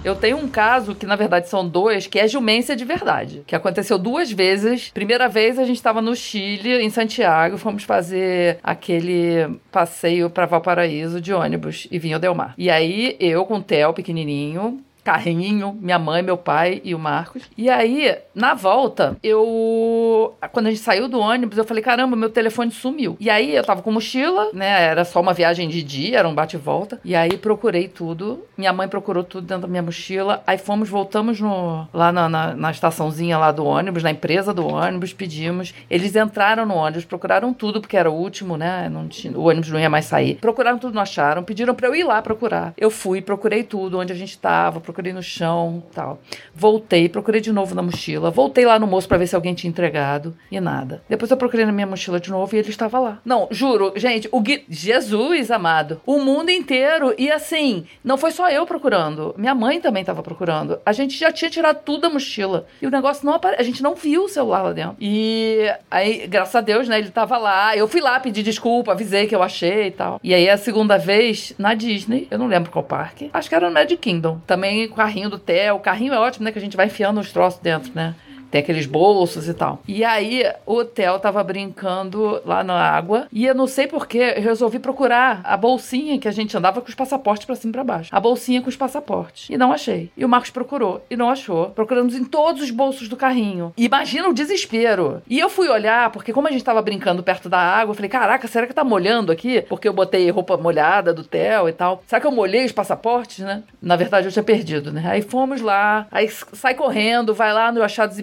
Eu 0.02 0.16
tenho 0.16 0.38
um 0.38 0.48
caso 0.48 0.94
que, 0.94 1.04
na 1.04 1.14
verdade, 1.14 1.48
são 1.48 1.68
dois, 1.68 2.06
que 2.06 2.18
é 2.18 2.26
jumência 2.26 2.74
de 2.74 2.86
verdade. 2.86 3.42
Que 3.46 3.54
aconteceu 3.54 3.98
duas 3.98 4.32
vezes. 4.32 4.90
Primeira 4.90 5.28
vez 5.28 5.58
a 5.58 5.64
gente 5.64 5.76
estava 5.76 6.00
no 6.00 6.16
Chile, 6.16 6.82
em 6.82 6.88
Santiago, 6.88 7.58
fomos 7.58 7.84
fazer 7.84 8.58
aquele 8.62 9.58
passeio 9.70 10.30
para 10.30 10.46
Valparaíso 10.46 11.20
de 11.20 11.34
ônibus 11.34 11.86
e 11.90 11.98
vinha 11.98 12.16
o 12.16 12.20
Delmar. 12.20 12.54
E 12.56 12.70
aí, 12.70 13.14
eu 13.20 13.44
com 13.44 13.56
o 13.56 13.62
Theo, 13.62 13.92
pequenininho, 13.92 14.82
carrinho, 15.10 15.76
minha 15.80 15.98
mãe, 15.98 16.22
meu 16.22 16.36
pai 16.36 16.80
e 16.84 16.94
o 16.94 16.98
Marcos. 16.98 17.42
E 17.58 17.68
aí, 17.68 18.16
na 18.32 18.54
volta, 18.54 19.16
eu. 19.22 20.34
Quando 20.52 20.66
a 20.68 20.70
gente 20.70 20.80
saiu 20.80 21.08
do 21.08 21.18
ônibus, 21.18 21.58
eu 21.58 21.64
falei: 21.64 21.82
caramba, 21.82 22.14
meu 22.16 22.30
telefone 22.30 22.70
sumiu. 22.70 23.16
E 23.18 23.28
aí 23.28 23.54
eu 23.56 23.64
tava 23.64 23.82
com 23.82 23.90
mochila, 23.90 24.50
né? 24.52 24.82
Era 24.84 25.04
só 25.04 25.20
uma 25.20 25.32
viagem 25.32 25.68
de 25.68 25.82
dia, 25.82 26.18
era 26.18 26.28
um 26.28 26.34
bate 26.34 26.54
e 26.56 26.58
volta. 26.58 27.00
E 27.04 27.14
aí 27.16 27.36
procurei 27.36 27.88
tudo. 27.88 28.44
Minha 28.56 28.72
mãe 28.72 28.86
procurou 28.86 29.24
tudo 29.24 29.46
dentro 29.46 29.62
da 29.62 29.68
minha 29.68 29.82
mochila. 29.82 30.42
Aí 30.46 30.58
fomos, 30.58 30.88
voltamos 30.88 31.40
no, 31.40 31.88
lá 31.92 32.12
na, 32.12 32.28
na, 32.28 32.54
na 32.54 32.70
estaçãozinha 32.70 33.36
lá 33.36 33.50
do 33.50 33.64
ônibus, 33.64 34.02
na 34.04 34.10
empresa 34.12 34.54
do 34.54 34.66
ônibus, 34.66 35.12
pedimos. 35.12 35.74
Eles 35.90 36.14
entraram 36.14 36.64
no 36.64 36.74
ônibus, 36.74 37.04
procuraram 37.04 37.52
tudo, 37.52 37.80
porque 37.80 37.96
era 37.96 38.10
o 38.10 38.14
último, 38.14 38.56
né? 38.56 38.88
Não 38.88 39.08
tinha- 39.08 39.36
o 39.36 39.48
ônibus 39.48 39.70
não 39.70 39.80
ia 39.80 39.90
mais 39.90 40.04
sair. 40.04 40.36
Procuraram 40.36 40.78
tudo, 40.78 40.94
não 40.94 41.02
acharam. 41.02 41.42
Pediram 41.42 41.74
pra 41.74 41.88
eu 41.88 41.94
ir 41.96 42.04
lá 42.04 42.22
procurar. 42.22 42.72
Eu 42.76 42.90
fui, 42.90 43.20
procurei 43.20 43.64
tudo, 43.64 43.98
onde 43.98 44.12
a 44.12 44.16
gente 44.16 44.38
tava, 44.38 44.80
procurei 44.80 44.99
no 45.12 45.22
chão 45.22 45.82
tal. 45.94 46.20
Voltei, 46.54 47.08
procurei 47.08 47.40
de 47.40 47.52
novo 47.52 47.74
na 47.74 47.82
mochila. 47.82 48.30
Voltei 48.30 48.64
lá 48.66 48.78
no 48.78 48.86
moço 48.86 49.08
pra 49.08 49.18
ver 49.18 49.26
se 49.26 49.34
alguém 49.34 49.54
tinha 49.54 49.68
entregado. 49.68 50.36
E 50.50 50.60
nada. 50.60 51.02
Depois 51.08 51.30
eu 51.30 51.36
procurei 51.36 51.64
na 51.64 51.72
minha 51.72 51.86
mochila 51.86 52.20
de 52.20 52.30
novo 52.30 52.54
e 52.54 52.58
ele 52.58 52.68
estava 52.68 52.98
lá. 52.98 53.18
Não, 53.24 53.48
juro, 53.50 53.92
gente, 53.96 54.28
o 54.30 54.40
Gui... 54.40 54.64
Jesus 54.68 55.50
amado. 55.50 56.00
O 56.06 56.18
mundo 56.18 56.50
inteiro. 56.50 57.14
E 57.18 57.30
assim, 57.30 57.86
não 58.04 58.16
foi 58.16 58.30
só 58.30 58.48
eu 58.50 58.66
procurando. 58.66 59.34
Minha 59.36 59.54
mãe 59.54 59.80
também 59.80 60.04
tava 60.04 60.22
procurando. 60.22 60.78
A 60.84 60.92
gente 60.92 61.18
já 61.18 61.32
tinha 61.32 61.50
tirado 61.50 61.82
tudo 61.84 62.02
da 62.02 62.10
mochila. 62.10 62.66
E 62.80 62.86
o 62.86 62.90
negócio 62.90 63.24
não 63.24 63.34
apareceu. 63.34 63.60
A 63.60 63.64
gente 63.64 63.82
não 63.82 63.94
viu 63.94 64.24
o 64.24 64.28
celular 64.28 64.62
lá 64.62 64.72
dentro. 64.72 64.96
E 65.00 65.70
aí, 65.90 66.26
graças 66.26 66.54
a 66.54 66.60
Deus, 66.60 66.88
né, 66.88 66.98
ele 66.98 67.10
tava 67.10 67.38
lá. 67.38 67.76
Eu 67.76 67.88
fui 67.88 68.00
lá 68.00 68.18
pedir 68.20 68.42
desculpa, 68.42 68.92
avisei 68.92 69.26
que 69.26 69.34
eu 69.34 69.42
achei 69.42 69.86
e 69.86 69.90
tal. 69.90 70.20
E 70.22 70.34
aí, 70.34 70.48
a 70.48 70.56
segunda 70.56 70.96
vez, 70.98 71.54
na 71.58 71.74
Disney, 71.74 72.26
eu 72.30 72.38
não 72.38 72.46
lembro 72.46 72.70
qual 72.70 72.84
parque. 72.84 73.30
Acho 73.32 73.48
que 73.48 73.54
era 73.54 73.68
no 73.68 73.74
Magic 73.74 73.96
Kingdom. 73.96 74.40
Também 74.46 74.79
o 74.86 74.94
carrinho 74.94 75.30
do 75.30 75.38
Theo. 75.38 75.76
O 75.76 75.80
carrinho 75.80 76.12
é 76.12 76.18
ótimo, 76.18 76.44
né, 76.44 76.52
que 76.52 76.58
a 76.58 76.62
gente 76.62 76.76
vai 76.76 76.86
enfiando 76.86 77.20
os 77.20 77.32
troços 77.32 77.60
dentro, 77.60 77.92
né? 77.94 78.14
Tem 78.50 78.60
aqueles 78.60 78.86
bolsos 78.86 79.48
e 79.48 79.54
tal. 79.54 79.80
E 79.86 80.04
aí 80.04 80.44
o 80.66 80.84
Theo 80.84 81.18
tava 81.18 81.42
brincando 81.44 82.40
lá 82.44 82.64
na 82.64 82.74
água 82.74 83.26
e 83.32 83.46
eu 83.46 83.54
não 83.54 83.66
sei 83.66 83.86
porquê, 83.86 84.34
resolvi 84.38 84.78
procurar 84.78 85.40
a 85.44 85.56
bolsinha 85.56 86.18
que 86.18 86.28
a 86.28 86.32
gente 86.32 86.56
andava 86.56 86.80
com 86.80 86.88
os 86.88 86.94
passaportes 86.94 87.46
pra 87.46 87.54
cima 87.54 87.70
e 87.70 87.72
pra 87.72 87.84
baixo. 87.84 88.10
A 88.12 88.20
bolsinha 88.20 88.62
com 88.62 88.68
os 88.68 88.76
passaportes. 88.76 89.48
E 89.50 89.56
não 89.56 89.72
achei. 89.72 90.10
E 90.16 90.24
o 90.24 90.28
Marcos 90.28 90.50
procurou 90.50 91.04
e 91.10 91.16
não 91.16 91.30
achou. 91.30 91.70
Procuramos 91.70 92.14
em 92.14 92.24
todos 92.24 92.62
os 92.62 92.70
bolsos 92.70 93.08
do 93.08 93.16
carrinho. 93.16 93.72
Imagina 93.76 94.28
o 94.28 94.34
desespero. 94.34 95.22
E 95.28 95.38
eu 95.38 95.48
fui 95.48 95.68
olhar, 95.68 96.10
porque 96.10 96.32
como 96.32 96.48
a 96.48 96.50
gente 96.50 96.64
tava 96.64 96.82
brincando 96.82 97.22
perto 97.22 97.48
da 97.48 97.58
água, 97.58 97.92
eu 97.92 97.94
falei, 97.94 98.08
caraca, 98.08 98.48
será 98.48 98.66
que 98.66 98.74
tá 98.74 98.84
molhando 98.84 99.30
aqui? 99.32 99.62
Porque 99.62 99.88
eu 99.88 99.92
botei 99.92 100.30
roupa 100.30 100.56
molhada 100.56 101.12
do 101.12 101.24
Theo 101.24 101.68
e 101.68 101.72
tal. 101.72 102.02
Será 102.06 102.20
que 102.20 102.26
eu 102.26 102.32
molhei 102.32 102.64
os 102.64 102.72
passaportes, 102.72 103.44
né? 103.44 103.62
Na 103.80 103.96
verdade, 103.96 104.26
eu 104.26 104.32
tinha 104.32 104.42
perdido, 104.42 104.92
né? 104.92 105.04
Aí 105.06 105.22
fomos 105.22 105.60
lá, 105.60 106.06
aí 106.10 106.28
sai 106.28 106.74
correndo, 106.74 107.34
vai 107.34 107.52
lá 107.52 107.70
no 107.72 107.82
Achados 107.82 108.18
e 108.18 108.22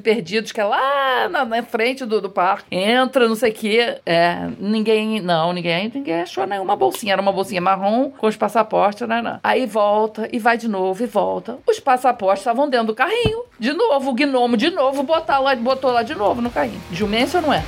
que 0.53 0.59
é 0.59 0.63
lá 0.63 1.29
na, 1.29 1.45
na 1.45 1.63
frente 1.63 2.05
do, 2.05 2.21
do 2.21 2.29
parque. 2.29 2.65
Entra, 2.71 3.27
não 3.27 3.35
sei 3.35 3.51
o 3.51 3.53
quê. 3.53 3.97
É, 4.05 4.49
ninguém, 4.59 5.21
não, 5.21 5.53
ninguém, 5.53 5.91
ninguém 5.93 6.21
achou 6.21 6.45
nenhuma 6.45 6.75
bolsinha. 6.75 7.13
Era 7.13 7.21
uma 7.21 7.31
bolsinha 7.31 7.61
marrom 7.61 8.11
com 8.11 8.27
os 8.27 8.35
passaportes, 8.35 9.07
né? 9.07 9.21
né. 9.21 9.39
Aí 9.43 9.65
volta 9.65 10.27
e 10.31 10.39
vai 10.39 10.57
de 10.57 10.67
novo 10.67 11.03
e 11.03 11.07
volta. 11.07 11.57
Os 11.67 11.79
passaportes 11.79 12.41
estavam 12.41 12.69
dentro 12.69 12.87
do 12.87 12.95
carrinho. 12.95 13.43
De 13.59 13.73
novo, 13.73 14.11
o 14.11 14.13
gnomo 14.13 14.57
de 14.57 14.69
novo 14.69 15.03
botar 15.03 15.39
lá, 15.39 15.55
botou 15.55 15.91
lá 15.91 16.03
de 16.03 16.15
novo 16.15 16.41
no 16.41 16.49
carrinho. 16.49 16.81
Jumência 16.91 17.39
ou 17.39 17.47
não 17.47 17.53
é? 17.53 17.63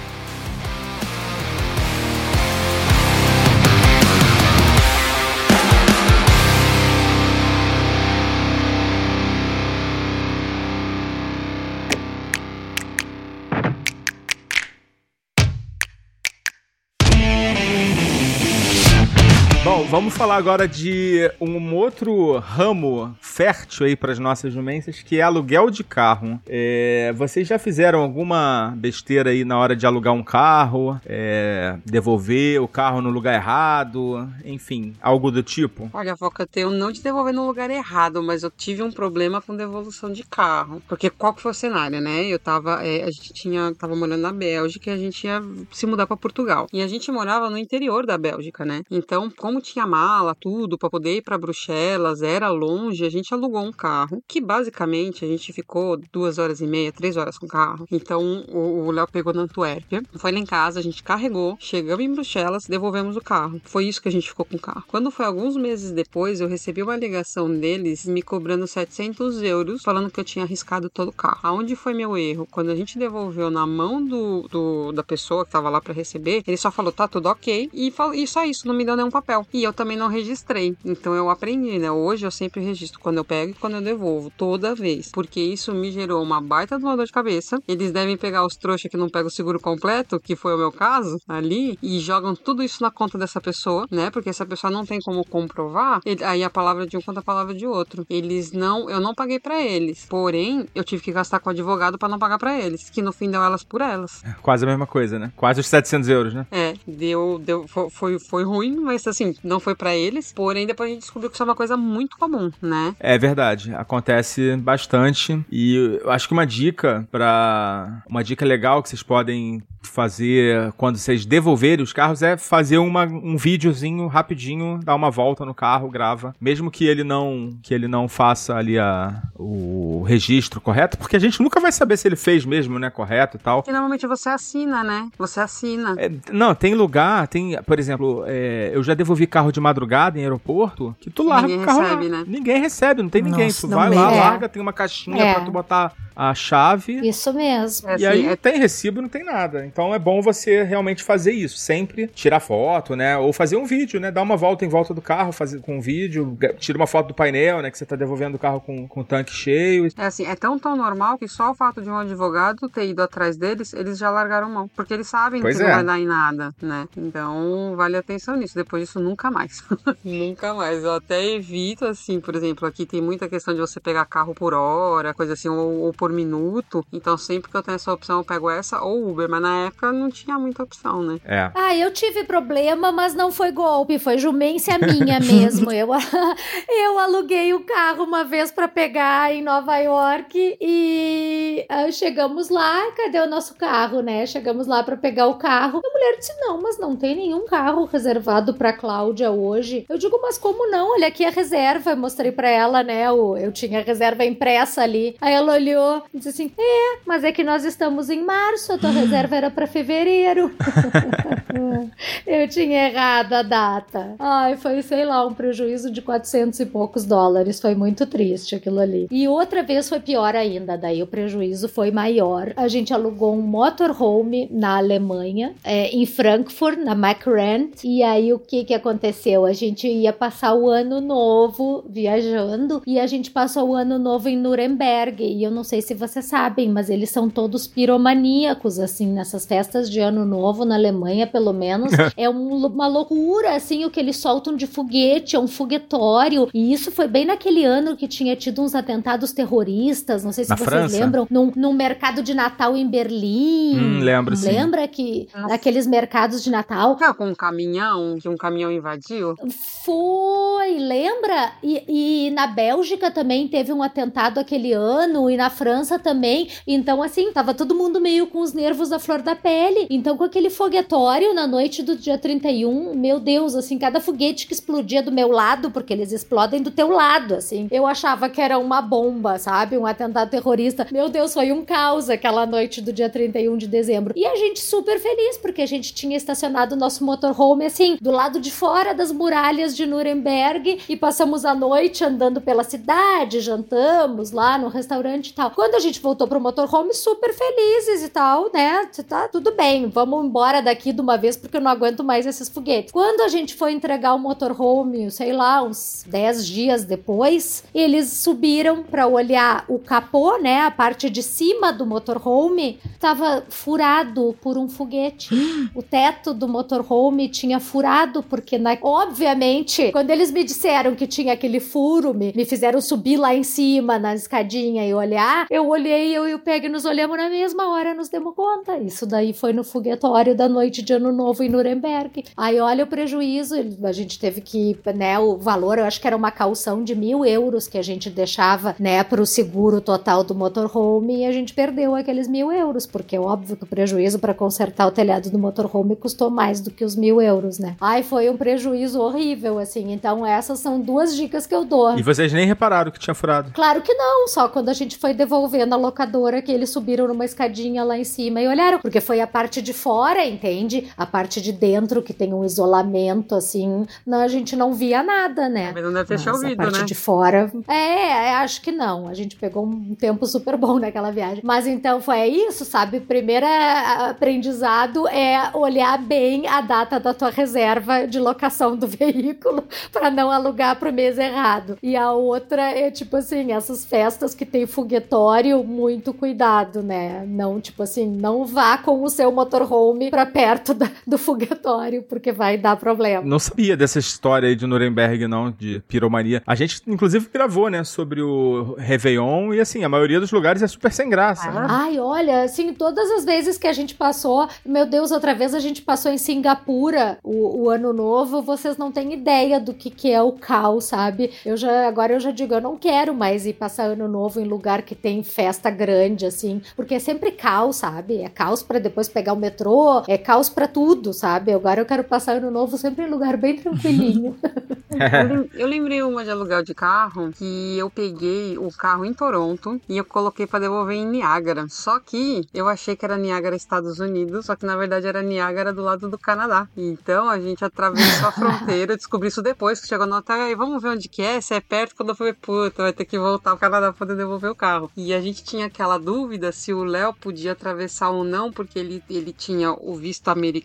Bom, 19.80 19.86
vamos 19.86 20.14
falar 20.14 20.36
agora 20.36 20.68
de 20.68 21.32
um 21.40 21.74
outro 21.74 22.38
ramo 22.40 23.16
fértil 23.22 23.86
aí 23.86 23.96
para 23.96 24.12
as 24.12 24.20
nossas 24.20 24.52
jumências, 24.52 25.02
que 25.02 25.20
é 25.20 25.22
aluguel 25.22 25.70
de 25.70 25.86
carro. 25.86 26.38
É, 26.46 27.14
vocês 27.16 27.48
já 27.48 27.58
fizeram 27.58 28.02
alguma 28.02 28.74
besteira 28.76 29.30
aí 29.30 29.46
na 29.46 29.58
hora 29.58 29.78
de 29.78 29.86
alugar 29.86 30.14
um 30.14 30.22
carro, 30.22 31.00
é, 31.06 31.78
devolver 31.86 32.62
o 32.62 32.68
carro 32.68 33.02
no 33.02 33.10
lugar 33.10 33.34
errado, 33.34 34.30
enfim, 34.44 34.94
algo 35.02 35.32
do 35.32 35.42
tipo? 35.42 35.90
Olha, 35.94 36.18
Foca, 36.18 36.46
eu 36.58 36.72
não 36.72 36.92
te 36.92 37.02
devolver 37.02 37.34
no 37.34 37.48
lugar 37.48 37.70
errado, 37.70 38.22
mas 38.22 38.44
eu 38.44 38.52
tive 38.52 38.84
um 38.84 38.92
problema 38.92 39.42
com 39.42 39.56
devolução 39.56 40.12
de 40.12 40.26
carro. 40.26 40.82
Porque 40.90 41.10
qual 41.10 41.34
que 41.34 41.42
foi 41.42 41.52
o 41.52 41.56
cenário, 41.56 42.02
né? 42.02 42.26
Eu 42.26 42.38
tava, 42.38 42.86
é, 42.86 43.06
a 43.06 43.12
gente 43.12 43.32
tinha, 43.32 43.74
tava 43.76 43.96
morando 43.96 44.24
na 44.24 44.34
Bélgica 44.34 44.90
e 44.90 44.94
a 44.94 44.98
gente 44.98 45.26
ia 45.26 45.42
se 45.72 45.86
mudar 45.86 46.06
para 46.06 46.18
Portugal. 46.18 46.68
E 46.74 46.82
a 46.82 46.88
gente 46.88 47.10
morava 47.14 47.50
no 47.50 47.58
interior 47.58 48.06
da 48.06 48.18
Bélgica, 48.18 48.66
né? 48.66 48.82
Então, 48.92 49.30
como 49.30 49.62
tinha 49.74 49.86
mala, 49.86 50.36
tudo, 50.36 50.78
para 50.78 50.90
poder 50.90 51.18
ir 51.18 51.22
para 51.22 51.38
Bruxelas, 51.38 52.22
era 52.22 52.50
longe, 52.50 53.06
a 53.06 53.10
gente 53.10 53.34
alugou 53.34 53.62
um 53.62 53.72
carro, 53.72 54.22
que 54.28 54.42
basicamente 54.42 55.24
a 55.24 55.28
gente 55.28 55.54
ficou 55.54 55.98
duas 56.12 56.38
horas 56.38 56.62
e 56.62 56.68
meia, 56.68 56.92
três 56.92 57.18
horas 57.18 57.38
com 57.38 57.46
o 57.46 57.50
carro. 57.50 57.86
Então 57.92 58.46
o 58.50 58.92
Léo 58.92 59.08
pegou 59.12 59.34
na 59.34 59.44
Antuérpia, 59.44 60.04
foi 60.16 60.32
lá 60.32 60.40
em 60.40 60.46
casa, 60.46 60.80
a 60.80 60.84
gente 60.84 61.04
carregou, 61.04 61.58
chegamos 61.60 62.04
em 62.04 62.14
Bruxelas, 62.14 62.66
devolvemos 62.66 63.16
o 63.16 63.22
carro. 63.22 63.62
Foi 63.64 63.86
isso 63.86 64.02
que 64.02 64.10
a 64.10 64.12
gente 64.12 64.30
ficou 64.30 64.46
com 64.46 64.58
o 64.58 64.60
carro. 64.60 64.84
Quando 64.88 65.12
foi 65.12 65.26
alguns 65.26 65.56
meses 65.56 65.92
depois, 65.92 66.42
eu 66.42 66.48
recebi 66.48 66.82
uma 66.82 66.96
ligação 66.96 67.50
deles 67.50 68.06
me 68.06 68.22
cobrando 68.22 68.68
700 68.68 69.42
euros, 69.42 69.82
falando 69.82 70.10
que 70.10 70.20
eu 70.20 70.24
tinha 70.24 70.46
arriscado 70.46 70.90
todo 70.90 71.10
o 71.10 71.14
carro. 71.14 71.40
Aonde 71.44 71.76
foi 71.76 71.94
meu 71.94 72.18
erro? 72.18 72.48
Quando 72.50 72.70
a 72.70 72.76
gente 72.76 72.98
devolveu 72.98 73.50
na 73.50 73.66
mão 73.66 74.04
do, 74.04 74.48
do 74.50 74.92
da 74.92 75.04
pessoa 75.04 75.46
que 75.46 75.52
tava 75.52 75.70
lá 75.70 75.82
para 75.82 75.94
receber, 75.94 76.44
ele 76.46 76.58
só 76.58 76.72
falou, 76.72 76.92
tá 76.92 77.08
tudo 77.08 77.28
ok, 77.28 77.70
e, 77.74 77.92
falou, 77.92 78.14
e 78.14 78.28
só 78.28 78.44
isso, 78.44 78.68
não 78.68 78.74
me 78.74 78.86
deu 78.86 78.96
nenhum 78.96 79.10
papel. 79.10 79.46
E 79.54 79.59
eu 79.64 79.74
também 79.74 79.98
não 79.98 80.08
registrei. 80.08 80.76
Então 80.84 81.14
eu 81.14 81.30
aprendi, 81.30 81.78
né? 81.78 81.92
Hoje 81.92 82.26
eu 82.26 82.32
sempre 82.32 82.62
registro 82.62 83.00
quando 83.00 83.18
eu 83.18 83.26
pego 83.26 83.52
e 83.52 83.56
quando 83.56 83.76
eu 83.76 83.82
devolvo, 83.82 84.32
toda 84.36 84.76
vez. 84.76 85.12
Porque 85.12 85.40
isso 85.40 85.74
me 85.74 85.92
gerou 85.92 86.22
uma 86.22 86.42
baita 86.42 86.78
de 86.78 86.84
uma 86.84 86.96
dor 86.96 87.06
de 87.06 87.12
cabeça. 87.12 87.62
Eles 87.68 87.92
devem 87.92 88.18
pegar 88.18 88.46
os 88.46 88.56
trouxas 88.56 88.90
que 88.90 88.98
não 88.98 89.10
pegam 89.10 89.28
o 89.28 89.32
seguro 89.32 89.60
completo, 89.60 90.20
que 90.20 90.36
foi 90.36 90.54
o 90.56 90.58
meu 90.58 90.72
caso, 90.72 91.20
ali, 91.28 91.78
e 91.82 92.00
jogam 92.00 92.36
tudo 92.36 92.64
isso 92.64 92.82
na 92.82 92.92
conta 92.92 93.18
dessa 93.18 93.42
pessoa, 93.42 93.86
né? 93.92 94.10
Porque 94.10 94.30
essa 94.30 94.46
pessoa 94.46 94.72
não 94.72 94.86
tem 94.86 95.00
como 95.00 95.26
comprovar, 95.26 96.02
ele, 96.06 96.24
aí 96.24 96.44
a 96.44 96.50
palavra 96.50 96.86
de 96.86 96.98
um 96.98 97.02
conta 97.02 97.20
a 97.20 97.24
palavra 97.24 97.54
de 97.54 97.66
outro. 97.66 98.06
Eles 98.10 98.52
não, 98.52 98.90
eu 98.90 99.00
não 99.00 99.14
paguei 99.14 99.40
para 99.40 99.62
eles. 99.62 100.06
Porém, 100.06 100.66
eu 100.76 100.84
tive 100.84 101.02
que 101.02 101.12
gastar 101.12 101.40
com 101.40 101.50
o 101.50 101.52
advogado 101.52 101.98
para 101.98 102.10
não 102.10 102.20
pagar 102.20 102.38
para 102.38 102.58
eles, 102.58 102.90
que 102.90 103.02
no 103.02 103.12
fim 103.12 103.30
deu 103.30 103.44
elas 103.44 103.64
por 103.64 103.82
elas. 103.82 104.24
Quase 104.42 104.66
a 104.66 104.68
mesma 104.68 104.88
coisa, 104.88 105.18
né? 105.18 105.32
Quase 105.36 105.60
os 105.60 105.68
700 105.68 106.10
euros, 106.10 106.34
né? 106.34 106.48
É, 106.52 106.74
deu, 106.88 107.40
deu 107.44 107.66
foi, 107.90 108.20
foi 108.20 108.44
ruim, 108.44 108.76
mas 108.78 109.06
assim, 109.08 109.36
não 109.50 109.60
foi 109.60 109.76
para 109.76 109.96
eles, 109.96 110.32
porém 110.32 110.66
depois 110.66 110.90
a 110.90 110.94
gente 110.94 111.02
descobriu 111.02 111.30
que 111.30 111.36
isso 111.36 111.44
é 111.44 111.46
uma 111.46 111.56
coisa 111.56 111.76
muito 111.76 112.18
comum, 112.18 112.52
né? 112.62 112.96
É 113.00 113.18
verdade, 113.18 113.74
acontece 113.74 114.56
bastante 114.58 115.44
e 115.52 116.00
eu 116.02 116.12
acho 116.12 116.28
que 116.28 116.34
uma 116.34 116.46
dica 116.46 117.08
para 117.12 118.04
uma 118.08 118.24
dica 118.24 118.46
legal 118.46 118.82
que 118.82 118.90
vocês 118.90 119.04
podem 119.04 119.62
fazer 119.82 120.72
quando 120.78 120.98
vocês 120.98 121.26
devolverem 121.26 121.84
os 121.84 121.94
carros 121.94 122.22
é 122.22 122.38
fazer 122.38 122.78
uma, 122.78 123.04
um 123.06 123.38
videozinho 123.38 124.08
rapidinho, 124.08 124.80
dar 124.84 124.96
uma 124.96 125.10
volta 125.10 125.46
no 125.46 125.54
carro, 125.54 125.90
grava, 125.90 126.36
mesmo 126.40 126.70
que 126.72 126.86
ele 126.86 127.04
não 127.04 127.58
que 127.62 127.74
ele 127.74 127.88
não 127.88 128.08
faça 128.08 128.56
ali 128.56 128.78
a, 128.78 129.22
o 129.36 130.04
registro 130.08 130.62
correto, 130.62 130.98
porque 130.98 131.16
a 131.16 131.20
gente 131.20 131.42
nunca 131.42 131.60
vai 131.60 131.72
saber 131.72 131.98
se 131.98 132.08
ele 132.08 132.16
fez 132.16 132.46
mesmo, 132.46 132.78
né, 132.80 132.90
correto 132.90 133.38
e 133.38 133.40
tal. 133.40 133.64
E 133.68 133.72
normalmente 133.72 134.06
você 134.08 134.30
assina, 134.30 134.84
né? 134.84 135.10
Você 135.18 135.40
assina. 135.40 135.96
É, 135.98 136.12
não, 136.32 136.54
tem 136.56 136.74
lugar, 136.74 137.28
tem, 137.28 137.58
por 137.64 137.80
exemplo, 137.80 138.24
é, 138.28 138.72
eu 138.74 138.84
já 138.84 138.94
devolvi 138.94 139.26
carro 139.28 139.52
de 139.52 139.60
madrugada 139.60 140.18
em 140.18 140.22
aeroporto, 140.24 140.96
que 141.00 141.10
tu 141.10 141.24
larga 141.28 141.48
ninguém 141.48 141.64
o 141.64 141.66
carro 141.66 141.82
recebe, 141.82 142.08
lá. 142.10 142.18
né? 142.20 142.24
Ninguém 142.28 142.62
recebe, 142.62 143.02
não 143.02 143.10
tem 143.10 143.22
ninguém. 143.22 143.46
Nossa, 143.48 143.62
tu 143.62 143.68
não 143.68 143.78
vai 143.78 143.90
lá, 143.90 144.08
mesmo. 144.08 144.24
larga, 144.24 144.50
tem 144.50 144.62
uma 144.62 144.74
caixinha 144.74 145.24
É. 145.24 145.34
pra 145.34 145.44
tu 145.46 145.52
botar 145.52 145.94
a 146.20 146.36
chave. 146.36 147.00
Isso 147.08 147.34
mesmo. 147.34 147.88
É 147.90 147.92
E 147.94 148.06
assim, 148.06 148.06
aí 148.06 148.26
é- 148.28 148.36
tem 148.36 148.58
recibo, 148.60 149.02
não 149.02 149.08
tem 149.08 149.24
nada. 149.24 149.66
Então 149.66 149.94
é 149.96 150.00
bom 150.00 150.22
você 150.22 150.64
realmente 150.64 151.02
fazer 151.02 151.32
isso. 151.32 151.58
Sempre 151.58 152.08
tirar 152.08 152.42
foto, 152.42 152.96
né? 152.96 153.18
Ou 153.18 153.32
fazer 153.32 153.56
um 153.56 153.64
vídeo, 153.66 154.00
né? 154.02 154.12
Dar 154.12 154.22
uma 154.22 154.36
volta 154.36 154.66
em 154.66 154.68
volta 154.70 154.94
do 154.94 155.02
carro, 155.02 155.32
fazer 155.32 155.62
com 155.62 155.78
um 155.78 155.82
vídeo, 155.82 156.38
tira 156.58 156.78
uma 156.78 156.88
foto 156.88 157.08
do 157.08 157.14
painel, 157.14 157.62
né? 157.62 157.72
Que 157.72 157.78
você 157.78 157.86
tá 157.86 157.96
devolvendo 157.96 158.36
o 158.36 158.40
carro 158.40 158.60
com, 158.60 158.86
com 158.88 159.00
o 159.00 159.04
tanque 159.04 159.32
cheio. 159.32 159.88
É 159.98 160.06
assim, 160.06 160.26
é 160.26 160.36
tão 160.36 160.60
tão 160.60 160.76
normal 160.76 161.18
que 161.18 161.28
só 161.28 161.52
o 161.52 161.56
fato 161.56 161.82
de 161.82 161.90
um 161.90 161.98
advogado 161.98 162.68
ter 162.68 162.88
ido 162.90 163.02
atrás 163.02 163.38
deles, 163.38 163.74
eles 163.74 163.98
já 163.98 164.10
largaram 164.10 164.50
mão. 164.50 164.68
Porque 164.76 164.94
eles 164.94 165.08
sabem 165.08 165.42
Pois 165.42 165.56
que 165.56 165.64
é. 165.64 165.68
não 165.68 165.76
vai 165.76 165.84
dar 165.86 166.00
em 166.00 166.06
nada, 166.06 166.54
né? 166.62 166.86
Então, 166.98 167.76
vale 167.78 167.96
atenção 167.96 168.36
nisso. 168.36 168.56
Depois 168.56 168.84
disso, 168.84 169.00
nunca 169.00 169.32
mais. 169.32 169.64
nunca 170.04 170.54
mais. 170.54 170.84
Eu 170.84 170.96
até 170.96 171.24
evito, 171.26 171.86
assim, 171.86 172.20
por 172.20 172.36
exemplo, 172.36 172.68
aqui 172.68 172.86
tem 172.86 173.02
muita 173.02 173.30
questão 173.30 173.54
de 173.54 173.60
você 173.62 173.80
pegar 173.80 174.06
carro 174.06 174.34
por 174.36 174.54
hora, 174.54 175.14
coisa 175.14 175.34
assim, 175.34 175.48
ou, 175.48 175.80
ou 175.82 175.94
por 175.94 176.09
minuto. 176.14 176.86
Então, 176.92 177.18
sempre 177.18 177.50
que 177.52 177.58
eu 177.58 177.64
tenho 177.64 177.76
essa 177.76 177.92
opção, 177.92 178.20
eu 178.20 178.24
pego 178.24 178.50
essa 178.50 178.82
ou 178.82 179.10
Uber. 179.10 179.30
Mas 179.30 179.42
na 179.42 179.66
época 179.68 179.92
não 179.92 180.10
tinha 180.10 180.38
muita 180.38 180.64
opção, 180.64 181.02
né? 181.04 181.20
É. 181.26 181.52
Ah, 181.56 181.76
eu 181.76 181.92
tive 181.92 182.24
problema, 182.24 182.92
mas 182.92 183.14
não 183.14 183.32
foi 183.32 183.52
golpe, 183.52 184.00
foi 184.00 184.18
jumência 184.18 184.78
minha 184.78 185.20
mesmo. 185.22 185.72
Eu, 185.72 185.90
eu 186.70 187.00
aluguei 187.00 187.54
o 187.54 187.64
carro 187.66 188.04
uma 188.04 188.24
vez 188.24 188.52
pra 188.52 188.68
pegar 188.68 189.34
em 189.34 189.42
Nova 189.42 189.78
York 189.78 190.58
e 190.60 191.66
ah, 191.70 191.92
chegamos 191.92 192.50
lá, 192.50 192.92
cadê 192.92 193.20
o 193.20 193.30
nosso 193.30 193.56
carro, 193.56 194.02
né? 194.02 194.26
Chegamos 194.26 194.68
lá 194.68 194.84
pra 194.84 194.98
pegar 194.98 195.28
o 195.28 195.36
carro. 195.36 195.82
A 195.84 195.90
mulher 195.94 196.18
disse: 196.18 196.34
"Não, 196.40 196.62
mas 196.62 196.78
não 196.80 196.96
tem 196.96 197.16
nenhum 197.16 197.46
carro 197.46 197.86
reservado 197.86 198.54
pra 198.54 198.74
Cláudia 198.74 199.32
hoje". 199.32 199.86
Eu 199.90 199.98
digo: 199.98 200.20
"Mas 200.22 200.38
como 200.38 200.70
não? 200.70 200.94
Olha 200.94 201.08
aqui 201.08 201.26
a 201.26 201.30
reserva". 201.30 201.92
Eu 201.92 201.98
mostrei 201.98 202.32
pra 202.32 202.50
ela, 202.50 202.84
né? 202.84 203.12
O, 203.12 203.38
eu 203.38 203.52
tinha 203.52 203.80
a 203.80 203.84
reserva 203.84 204.26
impressa 204.26 204.82
ali. 204.82 205.16
Aí 205.22 205.34
ela 205.34 205.54
olhou 205.54 205.99
e 206.14 206.18
disse 206.18 206.30
assim: 206.30 206.52
"É, 206.58 207.00
mas 207.06 207.24
é 207.24 207.32
que 207.32 207.44
nós 207.44 207.64
estamos 207.66 208.10
em 208.10 208.24
março, 208.24 208.74
a 208.74 208.78
tua 208.78 208.90
reserva 208.92 209.36
era 209.36 209.50
pra 209.52 209.68
fevereiro". 209.68 210.52
Eu 212.26 212.48
tinha 212.48 212.90
errado 212.90 213.34
a 213.34 213.42
data. 213.42 214.16
Ai, 214.20 214.56
foi, 214.58 214.82
sei 214.82 215.06
lá, 215.06 215.26
um 215.26 215.34
prejuízo 215.34 215.92
de 215.92 216.02
400 216.02 216.60
e 216.60 216.66
poucos 216.66 217.06
dólares. 217.06 217.60
Foi 217.60 217.76
muito 217.76 218.06
triste 218.06 218.56
aquilo 218.56 218.80
ali. 218.80 219.08
E 219.12 219.28
outra 219.28 219.64
vez 219.64 219.90
foi 219.90 220.00
pior 220.00 220.36
ainda. 220.36 220.78
Daí 220.78 221.02
o 221.02 221.08
prejuízo 221.08 221.68
foi 221.68 221.92
maior. 221.92 222.54
A 222.56 222.68
gente 222.68 222.94
alugou 222.94 223.34
um 223.34 223.42
motorhome 223.42 224.48
na 224.52 224.78
Alemanha, 224.78 225.54
é, 225.64 225.90
em 225.90 226.06
Frankfurt, 226.06 226.78
na 226.80 226.92
McRent. 226.92 227.84
E 227.84 228.04
aí 228.04 228.32
o 228.34 228.40
que 228.40 228.64
que 228.64 228.74
aconteceu? 228.74 229.46
A 229.46 229.54
gente 229.54 229.88
ia 229.88 230.14
passar 230.14 230.54
o 230.54 230.70
ano 230.70 231.02
novo 231.02 231.84
viajando 231.90 232.82
e 232.86 233.00
a 233.00 233.08
gente 233.08 233.32
passou 233.32 233.70
o 233.70 233.76
ano 233.76 233.98
novo 233.98 234.30
em 234.30 234.38
Nuremberg. 234.38 235.24
E 235.24 235.44
eu 235.44 235.52
não 235.52 235.64
sei 235.64 235.82
se 235.82 235.94
vocês 235.94 236.26
sabem, 236.26 236.70
mas 236.70 236.90
eles 236.90 237.10
são 237.10 237.30
todos 237.30 237.68
piromaníacos, 237.68 238.80
assim, 238.80 239.08
nessas 239.08 239.46
festas 239.46 239.90
de 239.90 240.00
ano 240.00 240.26
novo 240.26 240.66
na 240.66 240.76
Alemanha. 240.76 241.26
Pelo 241.26 241.39
pelo 241.40 241.54
menos. 241.54 241.92
é 242.18 242.30
um- 242.30 242.66
uma 242.68 242.88
loucura, 242.88 243.56
assim, 243.56 243.86
o 243.86 243.90
que 243.90 244.00
eles 244.00 244.18
soltam 244.18 244.56
de 244.56 244.68
foguete, 244.68 245.36
é 245.36 245.40
um 245.40 245.48
foguetório. 245.48 246.50
E 246.54 246.74
isso 246.74 246.92
foi 246.92 247.08
bem 247.08 247.26
naquele 247.26 247.64
ano 247.64 247.96
que 247.96 248.08
tinha 248.08 248.36
tido 248.36 248.62
uns 248.62 248.76
atentados 248.76 249.32
terroristas, 249.32 250.24
não 250.24 250.32
sei 250.34 250.44
se 250.44 250.50
Na 250.50 250.56
vocês 250.58 250.70
França? 250.70 251.00
lembram, 251.00 251.28
num, 251.30 251.52
num 251.56 251.74
mercado 251.74 252.22
de 252.22 252.34
Natal 252.34 252.76
em 252.76 252.86
Berlim. 252.88 253.78
Hum, 253.78 254.00
lembro, 254.04 254.36
sim. 254.36 254.50
Lembra 254.52 254.88
que 254.88 255.28
Nossa. 255.34 255.48
naqueles 255.48 255.88
mercados 255.88 256.44
de 256.44 256.50
Natal 256.52 256.98
Ah, 257.02 257.14
com 257.14 257.28
um 257.28 257.36
caminhão, 257.36 258.18
que 258.22 258.28
um 258.28 258.36
caminhão 258.36 258.72
invadiu. 258.72 259.36
foi, 259.84 260.78
lembra? 260.78 261.54
E, 261.64 261.84
e 262.28 262.32
na 262.32 262.48
Bélgica 262.48 263.10
também 263.10 263.48
teve 263.48 263.72
um 263.72 263.82
atentado 263.82 264.40
aquele 264.40 264.74
ano, 264.74 265.30
e 265.30 265.38
na 265.38 265.50
França 265.50 265.98
também. 265.98 266.50
Então, 266.68 267.02
assim, 267.02 267.32
tava 267.32 267.54
todo 267.54 267.74
mundo 267.76 268.00
meio 268.02 268.28
com 268.28 268.42
os 268.42 268.54
nervos 268.54 268.90
da 268.90 269.00
flor 269.00 269.22
da 269.22 269.36
pele. 269.36 269.88
Então, 269.90 270.18
com 270.18 270.24
aquele 270.24 270.50
foguetório 270.50 271.29
na 271.34 271.48
noite 271.48 271.84
do 271.84 271.96
dia 271.96 272.18
31, 272.18 272.96
meu 272.96 273.20
Deus, 273.20 273.56
assim, 273.56 273.78
cada 273.78 274.00
foguete 274.00 274.48
que 274.48 274.54
explodia 274.54 275.02
do 275.02 275.12
meu 275.12 275.32
lado, 275.32 275.72
porque 275.72 275.94
eles 275.94 276.12
explodem 276.12 276.62
do 276.62 276.72
teu 276.72 276.90
lado, 276.92 277.36
assim. 277.36 277.68
Eu 277.72 277.86
achava 277.86 278.30
que 278.30 278.42
era 278.42 278.58
uma 278.58 278.82
bomba, 278.82 279.38
sabe? 279.38 279.78
Um 279.78 279.86
atentado 279.86 280.30
terrorista. 280.30 280.88
Meu 280.92 281.10
Deus, 281.10 281.34
foi 281.34 281.52
um 281.52 281.64
caos 281.64 282.10
aquela 282.10 282.46
noite 282.46 282.82
do 282.82 282.92
dia 282.92 283.10
31 283.10 283.58
de 283.58 283.68
dezembro. 283.68 284.14
E 284.16 284.26
a 284.26 284.36
gente 284.36 284.60
super 284.60 285.00
feliz, 285.00 285.38
porque 285.38 285.62
a 285.62 285.68
gente 285.68 285.94
tinha 285.94 286.18
estacionado 286.18 286.76
o 286.76 286.78
nosso 286.78 287.04
motorhome, 287.04 287.66
assim, 287.66 287.98
do 288.02 288.12
lado 288.12 288.40
de 288.40 288.52
fora 288.52 288.94
das 288.94 289.12
muralhas 289.12 289.76
de 289.76 289.86
Nuremberg 289.86 290.80
e 290.88 290.96
passamos 290.96 291.46
a 291.46 291.54
noite 291.54 292.04
andando 292.04 292.42
pela 292.42 292.64
cidade, 292.64 293.40
jantamos 293.40 294.32
lá 294.32 294.58
no 294.58 294.68
restaurante 294.68 295.30
e 295.30 295.34
tal. 295.34 295.52
Quando 295.52 295.76
a 295.76 295.80
gente 295.80 296.00
voltou 296.00 296.28
pro 296.28 296.40
motorhome, 296.40 296.94
super 296.94 297.34
felizes 297.34 298.04
e 298.04 298.10
tal, 298.10 298.50
né? 298.54 298.90
Tá 299.08 299.28
tudo 299.28 299.52
bem, 299.56 299.88
vamos 299.88 300.26
embora 300.26 300.62
daqui 300.62 300.92
de 300.92 301.02
uma 301.02 301.18
vez 301.20 301.38
porque 301.38 301.58
eu 301.58 301.62
não 301.62 301.70
aguento 301.70 302.04
mais 302.04 302.26
esses 302.26 302.50
foguetes. 302.50 302.92
Quando 302.92 303.22
a 303.22 303.28
gente 303.28 303.54
foi 303.54 303.72
entregar 303.74 304.16
o 304.16 304.20
motorhome, 304.20 305.12
sei 305.12 305.32
lá, 305.32 305.62
uns 305.62 306.04
10 306.08 306.48
dias 306.48 306.84
depois, 306.84 307.64
eles 307.76 308.08
subiram 308.14 308.82
pra 308.84 309.06
olhar 309.06 309.64
o 309.68 309.78
capô, 309.78 310.38
né? 310.40 310.62
A 310.62 310.72
parte 310.72 311.10
de 311.10 311.22
cima 311.22 311.72
do 311.72 311.86
motorhome 311.86 312.80
tava 313.00 313.44
furado 313.50 314.36
por 314.42 314.58
um 314.58 314.68
foguete. 314.68 315.30
o 315.76 315.84
teto 315.84 316.34
do 316.34 316.48
motorhome 316.48 317.30
tinha 317.30 317.60
furado, 317.60 318.24
porque, 318.24 318.58
na- 318.58 318.78
obviamente, 318.82 319.92
quando 319.92 320.10
eles 320.12 320.32
me 320.32 320.44
disseram 320.44 320.96
que 320.96 321.06
tinha 321.06 321.34
aquele 321.34 321.60
furo, 321.60 322.14
me, 322.14 322.32
me 322.36 322.46
fizeram 322.46 322.80
subir 322.82 323.18
lá 323.18 323.36
em 323.36 323.44
cima, 323.44 324.00
na 324.00 324.16
escadinha 324.16 324.88
e 324.88 324.94
olhar, 324.94 325.46
eu 325.50 325.68
olhei, 325.68 326.16
eu 326.16 326.28
e 326.28 326.34
o 326.34 326.40
Peg 326.40 326.70
nos 326.70 326.86
olhamos 326.86 327.18
na 327.18 327.30
mesma 327.30 327.70
hora, 327.70 327.94
nos 327.94 328.08
demos 328.10 328.34
conta. 328.36 328.78
Isso 328.78 329.06
daí 329.06 329.34
foi 329.34 329.52
no 329.52 329.64
foguetório 329.64 330.36
da 330.36 330.48
noite 330.48 330.82
de 330.82 330.94
Ano 330.94 331.09
Novo 331.12 331.44
em 331.44 331.50
Nuremberg. 331.50 332.26
Aí 332.36 332.60
olha 332.60 332.84
o 332.84 332.88
prejuízo, 332.88 333.56
a 333.84 333.92
gente 333.92 334.20
teve 334.20 334.42
que, 334.42 334.78
né, 334.96 335.20
o 335.20 335.38
valor, 335.38 335.78
eu 335.78 335.86
acho 335.86 336.00
que 336.00 336.08
era 336.08 336.16
uma 336.16 336.32
calção 336.32 336.84
de 336.84 336.96
mil 336.96 337.26
euros 337.26 337.68
que 337.68 337.78
a 337.78 337.82
gente 337.82 338.10
deixava, 338.10 338.76
né, 338.80 339.04
pro 339.04 339.26
seguro 339.26 339.82
total 339.82 340.24
do 340.24 340.36
motorhome 340.36 341.22
e 341.22 341.26
a 341.26 341.32
gente 341.32 341.54
perdeu 341.54 341.96
aqueles 341.96 342.28
mil 342.28 342.52
euros, 342.52 342.86
porque 342.86 343.16
é 343.16 343.20
óbvio 343.20 343.56
que 343.56 343.64
o 343.64 343.68
prejuízo 343.68 344.20
para 344.20 344.34
consertar 344.34 344.88
o 344.88 344.92
telhado 344.92 345.30
do 345.30 345.40
motorhome 345.40 345.96
custou 345.96 346.30
mais 346.30 346.62
do 346.62 346.72
que 346.72 346.84
os 346.84 346.96
mil 346.96 347.22
euros, 347.22 347.60
né? 347.60 347.76
Ai, 347.80 348.04
foi 348.04 348.30
um 348.30 348.38
prejuízo 348.38 349.02
horrível, 349.02 349.60
assim. 349.60 349.92
Então, 349.92 350.26
essas 350.26 350.60
são 350.60 350.80
duas 350.80 351.16
dicas 351.16 351.46
que 351.46 351.56
eu 351.56 351.66
dou. 351.66 351.98
E 351.98 352.04
vocês 352.04 352.32
nem 352.34 352.46
repararam 352.46 352.92
que 352.92 353.00
tinha 353.00 353.14
furado. 353.14 353.52
Claro 353.54 353.82
que 353.82 353.94
não, 353.94 354.28
só 354.28 354.48
quando 354.48 354.70
a 354.70 354.74
gente 354.74 354.98
foi 354.98 355.14
devolver 355.14 355.66
na 355.66 355.76
locadora 355.76 356.42
que 356.42 356.52
eles 356.52 356.70
subiram 356.70 357.08
numa 357.08 357.26
escadinha 357.26 357.84
lá 357.84 357.98
em 357.98 358.04
cima 358.04 358.42
e 358.42 358.48
olharam, 358.48 358.80
porque 358.80 359.02
foi 359.02 359.22
a 359.22 359.28
parte 359.28 359.62
de 359.62 359.74
fora, 359.74 360.26
entende? 360.26 360.88
A 361.00 361.06
parte 361.06 361.42
de 361.42 361.54
dentro 361.54 362.02
que 362.04 362.14
tem 362.14 362.34
um 362.34 362.44
isolamento 362.44 363.34
assim, 363.34 363.86
não, 364.06 364.20
a 364.20 364.28
gente 364.28 364.54
não 364.56 364.74
via 364.74 365.02
nada, 365.02 365.48
né? 365.48 365.72
Mas 365.74 365.84
não 365.84 365.94
deve 365.94 366.06
ter 366.10 366.14
Mas 366.26 366.44
a 366.44 366.56
parte 366.56 366.80
né? 366.80 366.86
de 366.86 366.94
fora. 366.94 367.50
É, 367.68 367.74
é, 368.08 368.36
acho 368.36 368.62
que 368.62 368.72
não. 368.72 369.08
A 369.08 369.14
gente 369.14 369.38
pegou 369.38 369.66
um 369.66 369.96
tempo 369.96 370.26
super 370.26 370.58
bom 370.58 370.78
naquela 370.78 371.10
viagem. 371.10 371.42
Mas 371.44 371.66
então 371.66 372.02
foi 372.02 372.28
isso, 372.28 372.66
sabe? 372.66 373.00
Primeiro 373.00 373.46
é, 373.46 374.10
aprendizado 374.10 375.08
é 375.08 375.50
olhar 375.54 375.98
bem 375.98 376.48
a 376.48 376.62
data 376.62 377.00
da 377.00 377.14
tua 377.14 377.30
reserva 377.30 378.06
de 378.06 378.20
locação 378.20 378.76
do 378.76 378.86
veículo 378.88 379.64
para 379.94 380.12
não 380.12 380.30
alugar 380.30 380.78
pro 380.78 380.92
mês 380.92 381.18
errado. 381.18 381.78
E 381.82 381.96
a 381.96 382.12
outra 382.12 382.72
é 382.78 382.92
tipo 382.92 383.16
assim, 383.16 383.54
essas 383.54 383.86
festas 383.86 384.36
que 384.36 384.46
tem 384.46 384.66
foguetório, 384.68 385.64
muito 385.64 386.14
cuidado, 386.14 386.84
né? 386.84 387.24
Não, 387.26 387.62
tipo 387.62 387.84
assim, 387.84 388.06
não 388.08 388.46
vá 388.46 388.78
com 388.78 389.02
o 389.04 389.10
seu 389.10 389.32
motorhome 389.32 390.10
pra 390.10 390.26
perto 390.26 390.74
da- 390.74 390.89
do 391.06 391.18
foguetório, 391.18 392.04
porque 392.04 392.32
vai 392.32 392.58
dar 392.58 392.76
problema. 392.76 393.24
Não 393.26 393.40
sabia 393.40 393.76
dessa 393.78 394.00
história 394.00 394.50
aí 394.50 394.56
de 394.56 394.66
Nuremberg, 394.66 395.28
não, 395.28 395.52
de 395.52 395.82
piromania. 395.88 396.42
A 396.46 396.56
gente, 396.56 396.82
inclusive, 396.88 397.28
gravou, 397.32 397.70
né, 397.70 397.84
sobre 397.84 398.22
o 398.22 398.76
Réveillon 398.78 399.54
e, 399.54 399.60
assim, 399.60 399.84
a 399.84 399.90
maioria 399.90 400.20
dos 400.20 400.32
lugares 400.32 400.62
é 400.62 400.68
super 400.68 400.92
sem 400.92 401.10
graça. 401.10 401.50
né? 401.52 401.66
Ai, 401.70 402.00
olha, 402.00 402.44
assim, 402.44 402.74
todas 402.74 403.10
as 403.12 403.26
vezes 403.26 403.58
que 403.58 403.68
a 403.68 403.74
gente 403.74 403.96
passou, 403.96 404.48
meu 404.66 404.86
Deus, 404.86 405.12
outra 405.12 405.34
vez 405.34 405.54
a 405.54 405.60
gente 405.60 405.82
passou 405.82 406.12
em 406.12 406.18
Singapura 406.18 407.18
o, 407.24 407.64
o 407.64 407.70
ano 407.70 407.94
novo, 407.94 408.42
vocês 408.42 408.78
não 408.78 408.92
têm 408.92 409.14
ideia 409.14 409.60
do 409.60 409.74
que, 409.74 409.90
que 409.90 410.12
é 410.12 410.22
o 410.22 410.32
caos, 410.32 410.86
sabe? 410.86 411.32
Eu 411.46 411.56
já, 411.58 411.88
agora 411.88 412.14
eu 412.14 412.20
já 412.20 412.32
digo, 412.32 412.54
eu 412.54 412.62
não 412.62 412.78
quero 412.78 413.14
mais 413.14 413.46
ir 413.46 413.54
passar 413.54 413.86
ano 413.86 414.08
novo 414.08 414.40
em 414.40 414.46
lugar 414.46 414.82
que 414.82 414.96
tem 414.96 415.24
festa 415.24 415.70
grande, 415.70 416.26
assim, 416.26 416.62
porque 416.76 416.96
é 416.96 417.00
sempre 417.00 417.32
caos, 417.32 417.78
sabe? 417.78 418.22
É 418.22 418.30
caos 418.30 418.64
pra 418.64 418.80
depois 418.80 419.08
pegar 419.08 419.34
o 419.34 419.38
metrô, 419.38 420.04
é 420.08 420.18
caos 420.18 420.50
pra 420.50 420.68
tudo, 420.72 421.14
sabe? 421.14 421.52
Agora 421.52 421.82
eu 421.82 421.86
quero 421.86 422.04
passar 422.04 422.38
ano 422.38 422.50
novo 422.52 422.78
sempre 422.78 423.06
em 423.06 423.10
lugar 423.10 423.38
bem 423.38 423.58
tranquilinho. 423.58 424.36
Eu 424.92 425.28
lem- 425.28 425.50
Eu 425.54 425.68
lembrei 425.68 426.02
uma 426.02 426.24
de 426.24 426.32
aluguel 426.32 426.64
de 426.64 426.74
carro 426.74 427.32
que 427.32 427.78
eu 427.78 427.90
peguei 427.92 428.58
o 428.58 428.70
carro 428.76 429.06
em 429.06 429.14
Toronto 429.14 429.80
e 429.88 429.96
eu 429.98 430.04
coloquei 430.04 430.48
pra 430.48 430.58
devolver 430.60 430.98
em 430.98 431.06
Niágara. 431.06 431.68
Só 431.70 432.00
que 432.00 432.42
eu 432.54 432.68
achei 432.68 432.96
que 432.96 433.06
era 433.06 433.16
Niágara, 433.16 433.56
Estados 433.56 434.00
Unidos, 434.00 434.48
só 434.48 434.56
que 434.56 434.66
na 434.66 434.76
verdade 434.76 435.06
era 435.06 435.22
Niágara 435.22 435.72
do 435.72 435.84
lado 435.84 436.10
do 436.10 436.18
Canadá. 436.18 436.68
Então 436.76 437.30
a 437.30 437.40
gente 437.40 437.64
atravessou 437.64 438.28
a 438.28 438.32
fronteira, 438.32 438.92
eu 438.94 438.98
descobri 438.98 439.28
isso 439.30 439.44
depois 439.44 439.80
que 439.80 439.88
chegou 439.88 440.08
no 440.08 440.16
hotel. 440.18 440.42
Aí 440.42 440.56
vamos 440.56 440.82
ver 440.82 440.90
onde 440.90 441.08
que 441.08 441.22
é, 441.22 441.40
se 441.40 441.54
é 441.54 441.62
perto. 441.62 441.96
Quando 441.96 442.10
eu 442.10 442.16
fui, 442.16 442.34
puta, 442.34 442.82
vai 442.84 442.92
ter 442.92 443.06
que 443.06 443.18
voltar 443.20 443.52
ao 443.52 443.58
Canadá 443.58 443.94
pra 443.94 444.06
poder 444.06 444.18
devolver 444.18 444.50
o 444.52 444.56
carro. 444.56 444.90
E 444.98 445.14
a 445.14 445.22
gente 445.22 445.44
tinha 445.44 445.68
aquela 445.68 446.00
dúvida 446.00 446.52
se 446.52 446.74
o 446.74 446.84
Léo 446.84 447.14
podia 447.14 447.52
atravessar 447.52 448.10
ou 448.10 448.24
não, 448.24 448.52
porque 448.52 448.80
ele, 448.80 449.04
ele 449.10 449.32
tinha 449.32 449.72
o 449.72 449.94
visto 449.96 450.28
americano 450.30 450.59